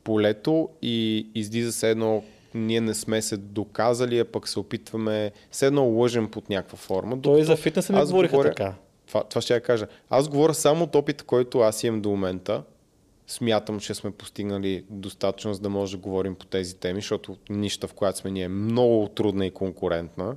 полето 0.04 0.68
и 0.82 1.26
излиза 1.34 1.72
се 1.72 1.90
едно 1.90 2.22
ние 2.54 2.80
не 2.80 2.94
сме 2.94 3.22
се 3.22 3.36
доказали, 3.36 4.18
а 4.18 4.24
пък 4.24 4.48
се 4.48 4.58
опитваме 4.58 5.32
все 5.50 5.66
едно 5.66 5.84
лъжем 5.84 6.30
под 6.30 6.48
някаква 6.48 6.78
форма. 6.78 7.22
Той 7.22 7.40
и 7.40 7.42
за 7.42 7.46
докато 7.46 7.62
фитнеса 7.62 7.92
аз 7.92 8.10
говориха 8.10 8.36
говоря- 8.36 8.48
така. 8.48 8.74
Това, 9.06 9.24
това 9.24 9.40
ще 9.40 9.54
я 9.54 9.60
кажа. 9.60 9.86
Аз 10.10 10.28
говоря 10.28 10.54
само 10.54 10.84
от 10.84 10.94
опита, 10.94 11.24
който 11.24 11.58
аз 11.60 11.84
имам 11.84 12.00
до 12.00 12.10
момента. 12.10 12.62
Смятам, 13.26 13.80
че 13.80 13.94
сме 13.94 14.10
постигнали 14.10 14.84
достатъчно, 14.90 15.54
за 15.54 15.60
да 15.60 15.68
може 15.68 15.92
да 15.92 16.02
говорим 16.02 16.34
по 16.34 16.46
тези 16.46 16.76
теми, 16.76 17.00
защото 17.00 17.36
нища, 17.50 17.88
в 17.88 17.94
която 17.94 18.18
сме 18.18 18.30
ние 18.30 18.44
е 18.44 18.48
много 18.48 19.08
трудна 19.08 19.46
и 19.46 19.50
конкурентна. 19.50 20.36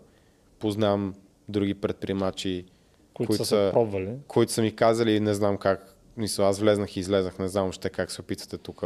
Познавам 0.59 1.13
други 1.49 1.73
предприемачи, 1.73 2.65
които, 3.13 3.35
са 3.35 3.45
се 3.45 3.69
пробвали. 3.73 4.09
които 4.27 4.51
са 4.51 4.61
ми 4.61 4.75
казали, 4.75 5.19
не 5.19 5.33
знам 5.33 5.57
как, 5.57 5.95
мисля, 6.17 6.43
аз 6.45 6.59
влезнах 6.59 6.97
и 6.97 6.99
излезнах, 6.99 7.39
не 7.39 7.47
знам 7.47 7.67
още 7.67 7.89
как 7.89 8.11
се 8.11 8.21
опитвате 8.21 8.57
тук 8.57 8.83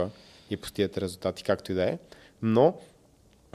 и 0.50 0.58
постигате 0.58 1.02
резултати, 1.02 1.44
както 1.44 1.72
и 1.72 1.76
да 1.76 1.84
е. 1.84 1.98
Но 2.42 2.74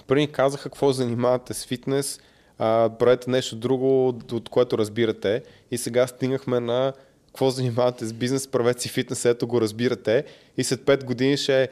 преди 0.06 0.32
казаха 0.32 0.62
какво 0.62 0.92
занимавате 0.92 1.54
с 1.54 1.64
фитнес, 1.66 2.20
а, 2.58 2.90
правете 2.98 3.30
нещо 3.30 3.56
друго, 3.56 4.08
от- 4.08 4.48
което 4.48 4.78
разбирате. 4.78 5.42
И 5.70 5.78
сега 5.78 6.06
стигнахме 6.06 6.60
на 6.60 6.92
какво 7.26 7.50
занимавате 7.50 8.06
с 8.06 8.12
бизнес, 8.12 8.48
правете 8.48 8.82
си 8.82 8.88
фитнес, 8.88 9.24
ето 9.24 9.46
го 9.46 9.60
разбирате. 9.60 10.24
И 10.56 10.64
след 10.64 10.80
5 10.80 11.04
години 11.04 11.36
ще 11.36 11.68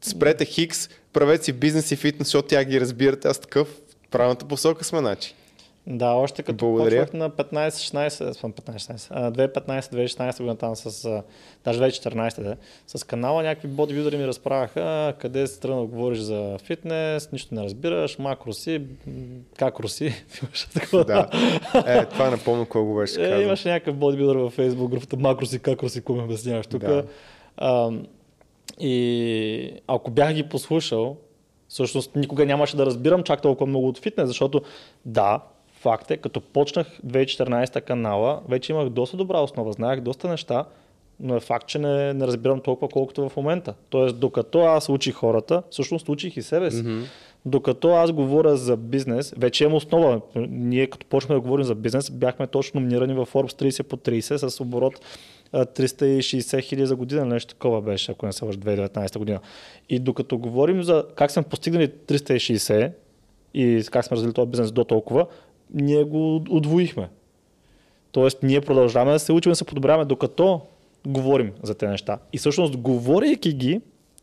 спрете 0.00 0.44
Хикс, 0.44 0.88
правете 1.12 1.44
си 1.44 1.52
бизнес 1.52 1.90
и 1.90 1.96
фитнес, 1.96 2.26
защото 2.28 2.48
тя 2.48 2.64
ги 2.64 2.80
разбирате. 2.80 3.28
Аз 3.28 3.38
такъв 3.38 3.80
правилната 4.10 4.44
посока 4.48 4.84
сме, 4.84 4.98
значи. 4.98 5.34
Да, 5.86 6.06
още 6.08 6.42
като 6.42 6.66
Благодаря. 6.66 7.00
почвах 7.02 7.12
на 7.12 7.30
15-16, 7.30 8.08
съм 8.32 8.52
15-16, 8.52 9.08
а, 9.10 9.30
2015-2016 9.32 10.36
година 10.38 10.56
там 10.56 10.76
с, 10.76 11.22
даже 11.64 11.80
2014 11.80 12.42
да, 12.42 12.56
с 12.88 13.04
канала 13.04 13.42
някакви 13.42 13.68
бодибилдери 13.68 14.16
ми 14.16 14.26
разправяха 14.26 15.14
къде 15.18 15.46
се 15.46 15.60
тръгна 15.60 15.84
говориш 15.84 16.18
за 16.18 16.58
фитнес, 16.58 17.32
нищо 17.32 17.54
не 17.54 17.62
разбираш, 17.62 18.18
макро 18.18 18.52
си, 18.52 18.78
м, 19.06 19.12
какро 19.58 19.88
си, 19.88 20.04
имаше 20.42 20.70
такова. 20.70 21.04
Да. 21.04 21.28
Е, 21.86 22.06
това 22.06 22.30
напомня 22.30 22.66
кой 22.66 22.82
го 22.82 22.94
беше 22.94 23.20
Е, 23.20 23.30
казал. 23.30 23.40
имаше 23.40 23.68
някакъв 23.68 23.96
бодибилдър 23.96 24.36
във 24.36 24.56
Facebook 24.56 24.88
групата 24.88 25.16
Макро 25.16 25.46
си, 25.46 25.58
какро 25.58 25.88
си, 25.88 25.98
какво 25.98 26.14
ми 26.14 26.22
обясняваш 26.22 26.66
тук. 26.66 26.80
Да. 26.80 27.04
А, 27.56 27.90
и 28.80 29.72
ако 29.86 30.10
бях 30.10 30.32
ги 30.34 30.42
послушал, 30.42 31.16
всъщност 31.68 32.16
никога 32.16 32.46
нямаше 32.46 32.76
да 32.76 32.86
разбирам 32.86 33.22
чак 33.22 33.42
толкова 33.42 33.66
много 33.66 33.88
от 33.88 33.98
фитнес, 33.98 34.26
защото 34.28 34.62
да, 35.04 35.40
факт 35.84 36.10
е, 36.10 36.16
като 36.16 36.40
почнах 36.40 36.86
2014 37.06 37.80
канала, 37.80 38.40
вече 38.48 38.72
имах 38.72 38.88
доста 38.88 39.16
добра 39.16 39.40
основа, 39.40 39.72
знаех 39.72 40.00
доста 40.00 40.28
неща, 40.28 40.64
но 41.20 41.36
е 41.36 41.40
факт, 41.40 41.66
че 41.66 41.78
не, 41.78 42.14
не 42.14 42.26
разбирам 42.26 42.60
толкова 42.60 42.88
колкото 42.88 43.28
в 43.28 43.36
момента. 43.36 43.74
Тоест, 43.90 44.18
докато 44.18 44.60
аз 44.60 44.88
учих 44.88 45.14
хората, 45.14 45.62
всъщност 45.70 46.08
учих 46.08 46.36
и 46.36 46.42
себе 46.42 46.70
си. 46.70 46.84
Mm-hmm. 46.84 47.04
Докато 47.46 47.88
аз 47.88 48.12
говоря 48.12 48.56
за 48.56 48.76
бизнес, 48.76 49.34
вече 49.36 49.64
имам 49.64 49.76
основа. 49.76 50.20
Ние 50.48 50.86
като 50.86 51.06
почнахме 51.06 51.34
да 51.34 51.40
говорим 51.40 51.64
за 51.64 51.74
бизнес, 51.74 52.10
бяхме 52.10 52.46
точно 52.46 52.80
номинирани 52.80 53.14
в 53.14 53.26
Forbes 53.32 53.70
30 53.70 53.82
по 53.82 53.96
30 53.96 54.48
с 54.48 54.60
оборот 54.60 55.00
а, 55.52 55.64
360 55.64 56.62
хиляди 56.62 56.86
за 56.86 56.96
година, 56.96 57.24
нещо 57.24 57.54
такова 57.54 57.82
беше, 57.82 58.12
ако 58.12 58.26
не 58.26 58.32
се 58.32 58.44
лъжа, 58.44 58.58
2019 58.58 59.18
година. 59.18 59.40
И 59.88 59.98
докато 59.98 60.38
говорим 60.38 60.82
за 60.82 61.04
как 61.14 61.30
сме 61.30 61.42
постигнали 61.42 61.88
360 61.88 62.92
и 63.54 63.84
как 63.90 64.04
сме 64.04 64.16
развили 64.16 64.32
този 64.32 64.50
бизнес 64.50 64.72
до 64.72 64.84
толкова, 64.84 65.26
ние 65.74 66.04
го 66.04 66.36
удвоихме. 66.36 67.08
Тоест, 68.12 68.42
ние 68.42 68.60
продължаваме 68.60 69.12
да 69.12 69.18
се 69.18 69.32
учим 69.32 69.52
да 69.52 69.56
се 69.56 69.64
подобряваме, 69.64 70.04
докато 70.04 70.60
говорим 71.06 71.52
за 71.62 71.74
тези 71.74 71.90
неща. 71.90 72.18
И 72.32 72.38
всъщност, 72.38 72.76
говорейки 72.76 73.52
ги, 73.52 73.80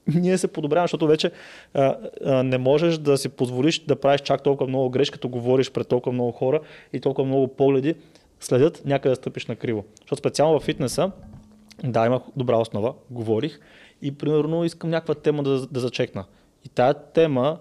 ние 0.08 0.38
се 0.38 0.48
подобряваме, 0.48 0.84
защото 0.84 1.08
вече 1.08 1.32
а, 1.74 1.98
а, 2.26 2.44
не 2.44 2.58
можеш 2.58 2.98
да 2.98 3.18
си 3.18 3.30
позволиш 3.30 3.80
да 3.80 3.96
правиш 3.96 4.22
чак 4.22 4.44
толкова 4.44 4.68
много 4.68 4.90
грешки, 4.90 5.14
като 5.14 5.30
говориш 5.30 5.72
пред 5.72 5.88
толкова 5.88 6.14
много 6.14 6.32
хора 6.32 6.60
и 6.94 7.00
толкова 7.00 7.28
много 7.28 7.48
погледи 7.48 7.96
следят 8.40 8.82
някъде 8.86 9.10
да 9.10 9.16
стъпиш 9.16 9.46
на 9.46 9.56
криво. 9.56 9.86
Защото 10.02 10.20
специално 10.20 10.60
в 10.60 10.64
фитнеса, 10.64 11.12
да, 11.84 12.06
имах 12.06 12.22
добра 12.36 12.58
основа, 12.58 12.94
говорих 13.10 13.60
и 14.02 14.18
примерно 14.18 14.64
искам 14.64 14.90
някаква 14.90 15.16
тема 15.16 15.44
да, 15.44 15.68
да 15.68 15.80
зачекна. 15.80 16.26
И 16.66 16.70
тая 16.70 16.94
тема 16.94 17.60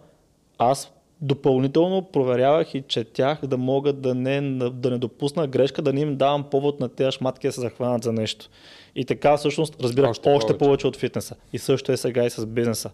аз 0.58 0.92
допълнително 1.22 2.02
проверявах 2.02 2.74
и 2.74 2.82
четях 2.82 3.46
да 3.46 3.56
мога 3.56 3.92
да 3.92 4.14
не, 4.14 4.40
да 4.70 4.90
не 4.90 4.98
допусна 4.98 5.46
грешка, 5.46 5.82
да 5.82 5.92
не 5.92 6.00
им 6.00 6.16
давам 6.16 6.44
повод 6.50 6.80
на 6.80 6.88
тези 6.88 7.12
шматки 7.12 7.46
да 7.46 7.52
се 7.52 7.60
захванат 7.60 8.02
за 8.04 8.12
нещо. 8.12 8.48
И 8.94 9.04
така 9.04 9.36
всъщност 9.36 9.82
разбирах 9.82 10.10
Още 10.10 10.28
още, 10.28 10.46
повече. 10.46 10.58
повече 10.58 10.86
от 10.86 10.96
фитнеса. 10.96 11.36
И 11.52 11.58
също 11.58 11.92
е 11.92 11.96
сега 11.96 12.24
и 12.24 12.30
с 12.30 12.46
бизнеса. 12.46 12.90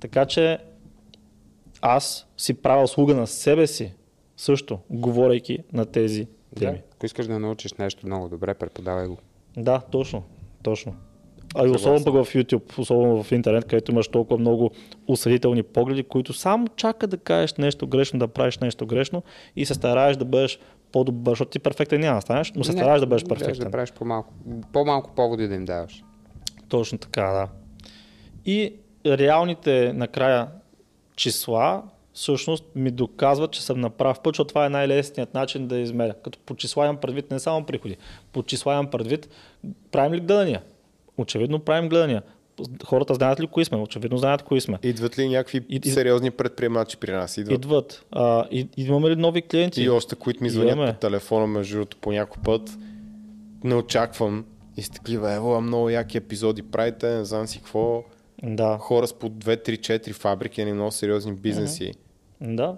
Така 0.00 0.26
че 0.26 0.58
аз 1.80 2.26
си 2.36 2.54
правя 2.54 2.82
услуга 2.82 3.14
на 3.14 3.26
себе 3.26 3.66
си, 3.66 3.92
също, 4.36 4.78
говорейки 4.90 5.58
на 5.72 5.86
тези 5.86 6.26
Да. 6.52 6.60
теми. 6.60 6.80
Ако 6.94 7.06
искаш 7.06 7.26
да 7.26 7.38
научиш 7.38 7.72
нещо 7.72 8.06
много 8.06 8.28
добре, 8.28 8.54
преподавай 8.54 9.06
го. 9.06 9.16
Да, 9.56 9.80
точно, 9.90 10.22
точно. 10.62 10.94
А 11.54 11.66
и 11.66 11.70
особено 11.70 12.04
пък 12.04 12.14
в 12.14 12.34
YouTube, 12.34 12.78
особено 12.78 13.22
в 13.22 13.32
интернет, 13.32 13.64
където 13.64 13.92
имаш 13.92 14.08
толкова 14.08 14.38
много 14.38 14.70
осъдителни 15.06 15.62
погледи, 15.62 16.02
които 16.02 16.32
само 16.32 16.68
чакат 16.76 17.10
да 17.10 17.16
кажеш 17.16 17.54
нещо 17.54 17.86
грешно, 17.86 18.18
да 18.18 18.28
правиш 18.28 18.58
нещо 18.58 18.86
грешно 18.86 19.22
и 19.56 19.66
се 19.66 19.74
стараеш 19.74 20.16
да 20.16 20.24
бъдеш 20.24 20.58
по-добър, 20.92 21.32
защото 21.32 21.50
ти 21.50 21.58
перфектен 21.58 22.00
няма 22.00 22.16
да 22.16 22.22
станеш, 22.22 22.52
но 22.56 22.64
се 22.64 22.72
стараеш 22.72 23.00
да 23.00 23.06
бъдеш 23.06 23.24
перфектен. 23.24 23.64
Да 23.64 23.70
правиш 23.70 23.92
по-малко, 23.92 24.34
по-малко 24.72 25.10
поводи 25.16 25.48
да 25.48 25.54
им 25.54 25.64
даваш. 25.64 26.04
Точно 26.68 26.98
така, 26.98 27.22
да. 27.22 27.48
И 28.46 28.74
реалните 29.06 29.92
накрая 29.92 30.48
числа 31.16 31.82
всъщност 32.12 32.64
ми 32.74 32.90
доказват, 32.90 33.50
че 33.50 33.62
съм 33.62 33.80
на 33.80 33.90
прав 33.90 34.20
път, 34.20 34.34
защото 34.34 34.48
това 34.48 34.66
е 34.66 34.68
най-лесният 34.68 35.34
начин 35.34 35.66
да 35.66 35.78
измеря. 35.78 36.14
Като 36.14 36.38
по 36.38 36.54
числа 36.54 36.84
имам 36.84 36.96
предвид 36.96 37.30
не 37.30 37.38
само 37.38 37.64
приходи, 37.64 37.96
по 38.32 38.42
числа 38.42 38.72
имам 38.72 38.86
предвид 38.86 39.28
правим 39.90 40.14
ли 40.14 40.20
гледания. 40.20 40.62
Очевидно 41.18 41.58
правим 41.58 41.88
гледания. 41.88 42.22
Хората 42.84 43.14
знаят 43.14 43.40
ли 43.40 43.46
кои 43.46 43.64
сме? 43.64 43.78
Очевидно 43.78 44.18
знаят 44.18 44.42
кои 44.42 44.60
сме. 44.60 44.78
Идват 44.82 45.18
ли 45.18 45.28
някакви 45.28 45.60
И- 45.68 45.90
сериозни 45.90 46.30
предприемачи 46.30 46.96
при 46.96 47.12
нас? 47.12 47.36
Идват. 47.36 47.54
Идват. 47.54 48.04
А, 48.12 48.46
и, 48.50 48.68
имаме 48.76 49.10
ли 49.10 49.16
нови 49.16 49.42
клиенти? 49.42 49.82
И 49.82 49.88
още, 49.88 50.14
които 50.16 50.42
ми 50.42 50.50
звънят 50.50 50.94
по 50.94 51.00
телефона, 51.00 51.46
между 51.46 51.74
другото, 51.74 51.96
по 51.96 52.12
някой 52.12 52.42
път. 52.42 52.70
Не 53.64 53.74
очаквам. 53.74 54.44
И 54.76 54.82
с 54.82 54.90
такива, 54.90 55.32
ево, 55.32 55.60
много 55.60 55.90
яки 55.90 56.18
епизоди 56.18 56.62
правите, 56.62 57.08
не 57.08 57.24
знам 57.24 57.46
си 57.46 57.58
какво. 57.58 58.04
Да. 58.42 58.78
Хора 58.80 59.06
с 59.06 59.12
по 59.12 59.30
2, 59.30 59.68
3, 59.68 59.78
4 59.78 60.12
фабрики, 60.12 60.60
едни 60.60 60.72
много 60.72 60.90
сериозни 60.90 61.32
бизнеси. 61.32 61.92
Да. 62.40 62.76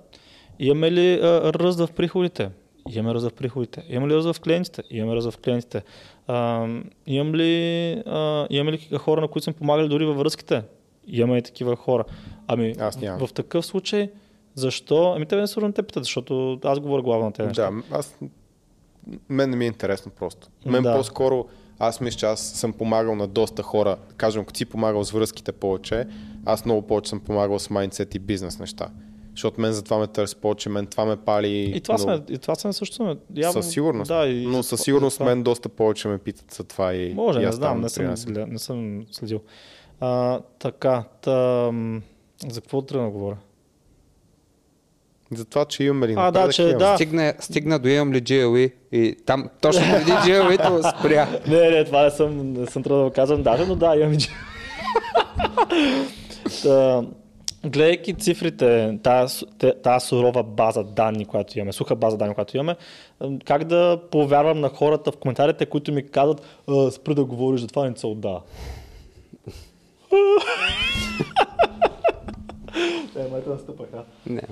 Имаме 0.59 0.91
ли 0.93 1.15
а, 1.15 1.53
ръст 1.53 1.79
в 1.79 1.89
приходите? 1.97 2.51
Имаме 2.91 3.15
ръст 3.15 3.29
в 3.29 3.33
приходите. 3.33 3.85
Имаме 3.89 4.13
ли 4.13 4.17
ръст 4.17 4.37
в 4.37 4.41
клиентите? 4.41 4.83
Имаме 4.91 5.17
ръст 5.17 5.31
в 5.31 5.39
клиентите. 5.39 5.83
А, 6.27 6.67
имам 7.07 7.35
ли, 7.35 7.93
а, 8.07 8.47
имаме 8.51 8.73
ли 8.73 8.89
хора, 8.99 9.21
на 9.21 9.29
които 9.29 9.45
сме 9.45 9.53
помагали 9.53 9.89
дори 9.89 10.05
във 10.05 10.17
връзките? 10.17 10.63
Имаме 11.07 11.39
и 11.39 11.43
такива 11.43 11.77
хора. 11.77 12.05
Ами, 12.47 12.75
Аз 12.81 13.01
нямам. 13.01 13.27
в 13.27 13.33
такъв 13.33 13.67
случай, 13.67 14.11
защо? 14.55 15.13
Ами 15.17 15.27
те 15.27 15.37
не 15.37 15.47
сигурно 15.47 15.73
те 15.73 15.83
питат, 15.83 16.05
защото 16.05 16.59
аз 16.65 16.81
говоря 16.81 17.03
главно 17.03 17.25
на 17.27 17.33
тези 17.33 17.47
неща. 17.49 17.71
Да, 17.71 17.97
аз... 17.97 18.19
Мен 19.29 19.51
не 19.51 19.57
ми 19.57 19.65
е 19.65 19.69
интересно 19.69 20.13
просто. 20.19 20.49
Мен 20.67 20.83
Да. 20.83 20.97
по-скоро, 20.97 21.47
аз 21.79 22.01
мисля, 22.01 22.19
че 22.19 22.27
аз 22.27 22.41
съм 22.41 22.73
помагал 22.73 23.15
на 23.15 23.27
доста 23.27 23.63
хора. 23.63 23.97
Кажем, 24.17 24.43
ако 24.43 24.57
си 24.57 24.65
помагал 24.65 25.05
с 25.05 25.11
връзките 25.11 25.53
повече, 25.53 26.07
аз 26.45 26.65
много 26.65 26.83
повече 26.83 27.09
съм 27.09 27.21
помагал 27.21 27.59
с 27.59 27.71
майндсет 27.71 28.15
и 28.15 28.19
бизнес 28.19 28.59
неща. 28.59 28.89
Защото 29.35 29.61
мен 29.61 29.73
за 29.73 29.83
това 29.83 29.99
ме 29.99 30.07
търси 30.07 30.37
повече, 30.37 30.69
мен 30.69 30.87
това 30.87 31.05
ме 31.05 31.17
пали. 31.17 31.73
И 31.77 31.81
това, 31.81 31.95
много. 31.97 32.17
сме, 32.17 32.35
и 32.35 32.39
това 32.39 32.55
сме 32.55 32.73
също 32.73 32.97
сме. 32.97 33.17
Явно, 33.35 33.63
Със 33.63 33.73
сигурност. 33.73 34.09
Да, 34.09 34.27
и, 34.27 34.47
Но 34.47 34.63
със 34.63 34.81
сигурност 34.81 35.17
това- 35.17 35.27
мен 35.27 35.43
доста 35.43 35.69
повече 35.69 36.09
ме 36.09 36.19
питат 36.19 36.51
за 36.51 36.65
това 36.65 36.95
и 36.95 37.15
Може, 37.15 37.41
и 37.41 37.45
не 37.45 37.53
знам, 37.53 37.81
не 37.81 37.89
съм, 37.89 38.05
гледа- 38.07 38.47
не 38.47 38.59
съм 38.59 39.05
следил. 39.11 39.41
А, 40.01 40.41
така, 40.59 41.05
тъм, 41.21 42.03
за 42.49 42.61
какво 42.61 42.83
тръгна 42.83 43.05
да 43.05 43.11
говоря? 43.11 43.37
За 45.33 45.45
това, 45.45 45.65
че 45.65 45.85
имаме 45.85 46.09
ли 46.09 46.15
А, 46.17 46.31
да, 46.31 46.49
че 46.49 46.65
да. 46.65 46.95
Стигна, 46.95 47.35
стигна 47.41 47.79
до 47.79 47.89
имам 47.89 48.13
ли 48.13 48.23
GLE 48.23 48.73
и 48.93 49.17
там 49.27 49.49
точно 49.61 49.83
преди 49.85 50.11
GLE-то 50.11 50.81
спря. 50.99 51.29
Не, 51.49 51.71
не, 51.71 51.85
това 51.85 52.03
не 52.03 52.11
съм, 52.11 52.53
не 52.53 52.67
съм 52.67 52.83
тръгнал 52.83 52.99
да 52.99 53.09
го 53.09 53.15
казвам 53.15 53.43
даже, 53.43 53.67
но 53.67 53.77
да, 53.77 53.97
имам 53.97 54.17
Та, 56.63 57.03
Гледайки 57.65 58.15
цифрите, 58.15 58.99
тази, 59.03 59.45
тази 59.83 60.07
сурова 60.07 60.43
база 60.43 60.85
данни, 60.85 61.25
която 61.25 61.59
имаме, 61.59 61.73
суха 61.73 61.97
база 61.97 62.17
данни, 62.17 62.35
която 62.35 62.57
имаме, 62.57 62.77
как 63.45 63.65
да 63.65 64.01
повярвам 64.11 64.61
на 64.61 64.69
хората 64.69 65.13
в 65.13 65.17
коментарите, 65.17 65.67
които 65.67 65.93
ми 65.93 66.07
казват, 66.07 66.43
«А, 66.69 66.91
спри 66.91 67.15
да 67.15 67.25
говориш 67.25 67.61
за 67.61 67.67
това, 67.67 67.89
не 67.91 67.97
се 67.97 68.07
отдава. 68.07 68.41
Е, 73.17 73.29
майта 73.31 73.51
настъпаха. 73.51 74.05
Не. 74.27 74.43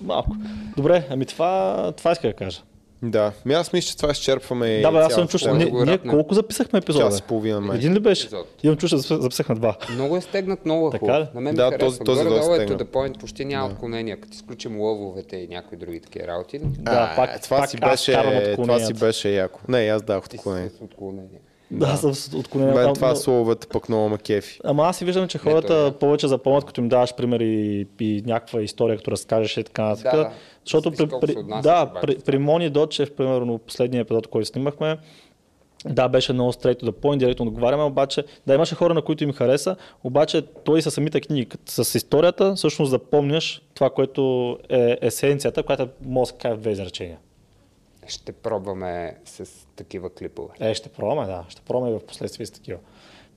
Малко. 0.00 0.36
Добре, 0.76 1.06
ами 1.10 1.26
това, 1.26 1.92
това 1.96 2.12
иска 2.12 2.28
да 2.28 2.34
кажа. 2.34 2.60
Да, 3.02 3.32
ми 3.44 3.54
аз 3.54 3.72
мисля, 3.72 3.88
че 3.88 3.96
това 3.96 4.10
изчерпваме. 4.10 4.80
да, 4.80 4.90
бе, 4.92 4.98
аз 4.98 5.14
съм 5.14 5.28
чуш. 5.28 5.44
Ние, 5.44 5.66
го 5.66 5.84
ние 5.84 5.98
колко 6.00 6.34
записахме 6.34 6.78
епизода? 6.78 7.04
Час 7.04 7.18
и 7.18 7.22
половина, 7.22 7.60
май. 7.60 7.76
Един 7.76 7.94
ли 7.94 8.00
беше? 8.00 8.22
Епизод. 8.22 8.46
Имам 8.62 8.76
чуш, 8.76 8.94
записахме 8.94 9.54
два. 9.54 9.76
Много 9.90 10.16
е 10.16 10.20
стегнат, 10.20 10.64
много 10.64 10.88
е 10.88 10.90
Така 10.90 11.00
хубав. 11.00 11.34
На 11.34 11.40
мен 11.40 11.54
Да, 11.54 11.70
ми 11.70 11.78
този- 11.78 11.98
този 11.98 12.24
доста 12.24 12.52
е 12.52 12.56
стегнат. 12.56 12.82
point, 12.82 13.18
почти 13.20 13.44
няма 13.44 13.66
отклонения. 13.66 14.16
Като 14.16 14.34
изключим 14.34 14.80
лъвовете 14.80 15.36
и 15.36 15.48
някои 15.48 15.78
други 15.78 16.00
такива 16.00 16.26
работи. 16.26 16.58
Да, 16.58 16.92
А, 17.12 17.16
пак, 17.16 17.42
това, 17.42 17.56
пак 17.56 17.70
си 17.70 17.76
беше, 17.78 18.12
това 18.54 18.78
си 18.80 18.94
беше 18.94 19.30
яко. 19.30 19.60
Не, 19.68 19.78
аз 19.80 20.02
дах 20.02 20.24
отклонение. 20.24 20.70
с 20.70 20.82
отклонения. 20.82 21.40
Да, 21.70 21.96
съм 21.96 22.14
с 22.14 22.34
отклонение. 22.34 22.74
Мен 22.74 22.94
това 22.94 23.08
но- 23.08 23.16
слововете 23.16 23.66
пък 23.66 23.88
много 23.88 24.08
ме 24.08 24.18
кефи. 24.18 24.60
Ама 24.64 24.84
аз 24.84 24.96
си 24.96 25.04
виждам, 25.04 25.28
че 25.28 25.38
Не, 25.38 25.42
хората 25.42 25.66
то 25.68 25.86
е. 25.86 25.92
повече 25.92 26.28
запомнят, 26.28 26.64
като 26.64 26.80
им 26.80 26.88
даваш 26.88 27.14
примери 27.14 27.46
и 28.00 28.22
някаква 28.26 28.62
история, 28.62 28.96
като 28.96 29.10
разкажеш 29.10 29.56
и 29.56 29.64
така 29.64 29.82
нататък. 29.82 30.12
Да, 30.12 30.18
да. 30.18 30.30
Защото 30.66 30.90
при, 30.90 31.08
при, 31.20 31.36
да, 31.62 31.92
при, 32.02 32.18
при 32.18 32.38
Мони 32.38 32.70
Дочев, 32.70 33.14
примерно 33.14 33.58
последния 33.58 34.00
епизод, 34.00 34.26
който 34.26 34.48
снимахме, 34.48 34.98
да, 35.84 36.08
беше 36.08 36.32
много 36.32 36.52
straight 36.52 36.82
to 36.82 36.84
the 36.84 36.90
point, 36.90 37.16
директно 37.16 37.46
отговаряме, 37.46 37.82
обаче, 37.82 38.24
да, 38.46 38.54
имаше 38.54 38.74
хора, 38.74 38.94
на 38.94 39.02
които 39.02 39.24
им 39.24 39.32
хареса, 39.32 39.76
обаче 40.04 40.42
той 40.42 40.82
със 40.82 40.94
самите 40.94 41.20
книги, 41.20 41.48
с 41.66 41.94
историята, 41.94 42.54
всъщност 42.54 42.90
запомняш 42.90 43.62
това, 43.74 43.90
което 43.90 44.58
е 44.68 44.98
есенцията, 45.00 45.62
която 45.62 45.88
може 46.04 46.32
да 46.42 46.54
в 46.54 46.58
две 46.58 46.70
изречения. 46.70 47.18
Ще 48.08 48.32
пробваме 48.32 49.16
с 49.24 49.66
такива 49.76 50.14
клипове. 50.14 50.54
Е, 50.60 50.74
ще 50.74 50.88
пробваме, 50.88 51.26
да. 51.26 51.44
Ще 51.48 51.60
пробваме 51.62 51.98
в 51.98 52.06
последствие 52.06 52.46
с 52.46 52.50
такива. 52.50 52.78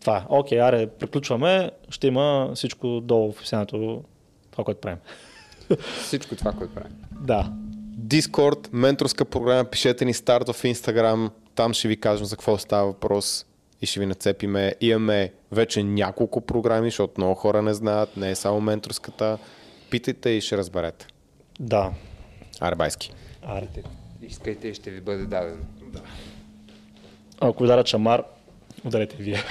Това 0.01 0.17
е. 0.17 0.21
Окей, 0.29 0.61
аре, 0.61 0.87
приключваме. 0.87 1.71
Ще 1.89 2.07
има 2.07 2.51
всичко 2.55 2.87
долу 2.87 3.31
в 3.31 3.35
описанието, 3.35 4.03
това, 4.51 4.63
което 4.63 4.81
правим. 4.81 4.99
Всичко 6.03 6.35
това, 6.35 6.51
което 6.51 6.73
правим. 6.73 6.91
Да. 7.11 7.51
Discord, 7.99 8.69
менторска 8.73 9.25
програма, 9.25 9.65
пишете 9.65 10.05
ни 10.05 10.13
старт 10.13 10.49
в 10.49 10.63
Instagram, 10.63 11.29
там 11.55 11.73
ще 11.73 11.87
ви 11.87 11.99
кажем 11.99 12.25
за 12.25 12.35
какво 12.35 12.57
става 12.57 12.85
въпрос 12.85 13.45
и 13.81 13.85
ще 13.85 13.99
ви 13.99 14.05
нацепиме. 14.05 14.75
Имаме 14.81 15.33
вече 15.51 15.83
няколко 15.83 16.41
програми, 16.41 16.87
защото 16.87 17.13
много 17.17 17.35
хора 17.35 17.61
не 17.61 17.73
знаят, 17.73 18.17
не 18.17 18.31
е 18.31 18.35
само 18.35 18.61
менторската. 18.61 19.37
Питайте 19.89 20.29
и 20.29 20.41
ще 20.41 20.57
разберете. 20.57 21.07
Да. 21.59 21.91
Арбайски. 22.59 23.11
Аре. 23.43 23.67
Искайте 24.21 24.67
и 24.67 24.73
ще 24.73 24.91
ви 24.91 25.01
бъде 25.01 25.25
дадено. 25.25 25.65
Ако 27.41 27.63
ви 27.63 27.67
дадат 27.67 27.87
шамар, 27.87 28.23
ударете 28.85 29.15
вие. 29.19 29.43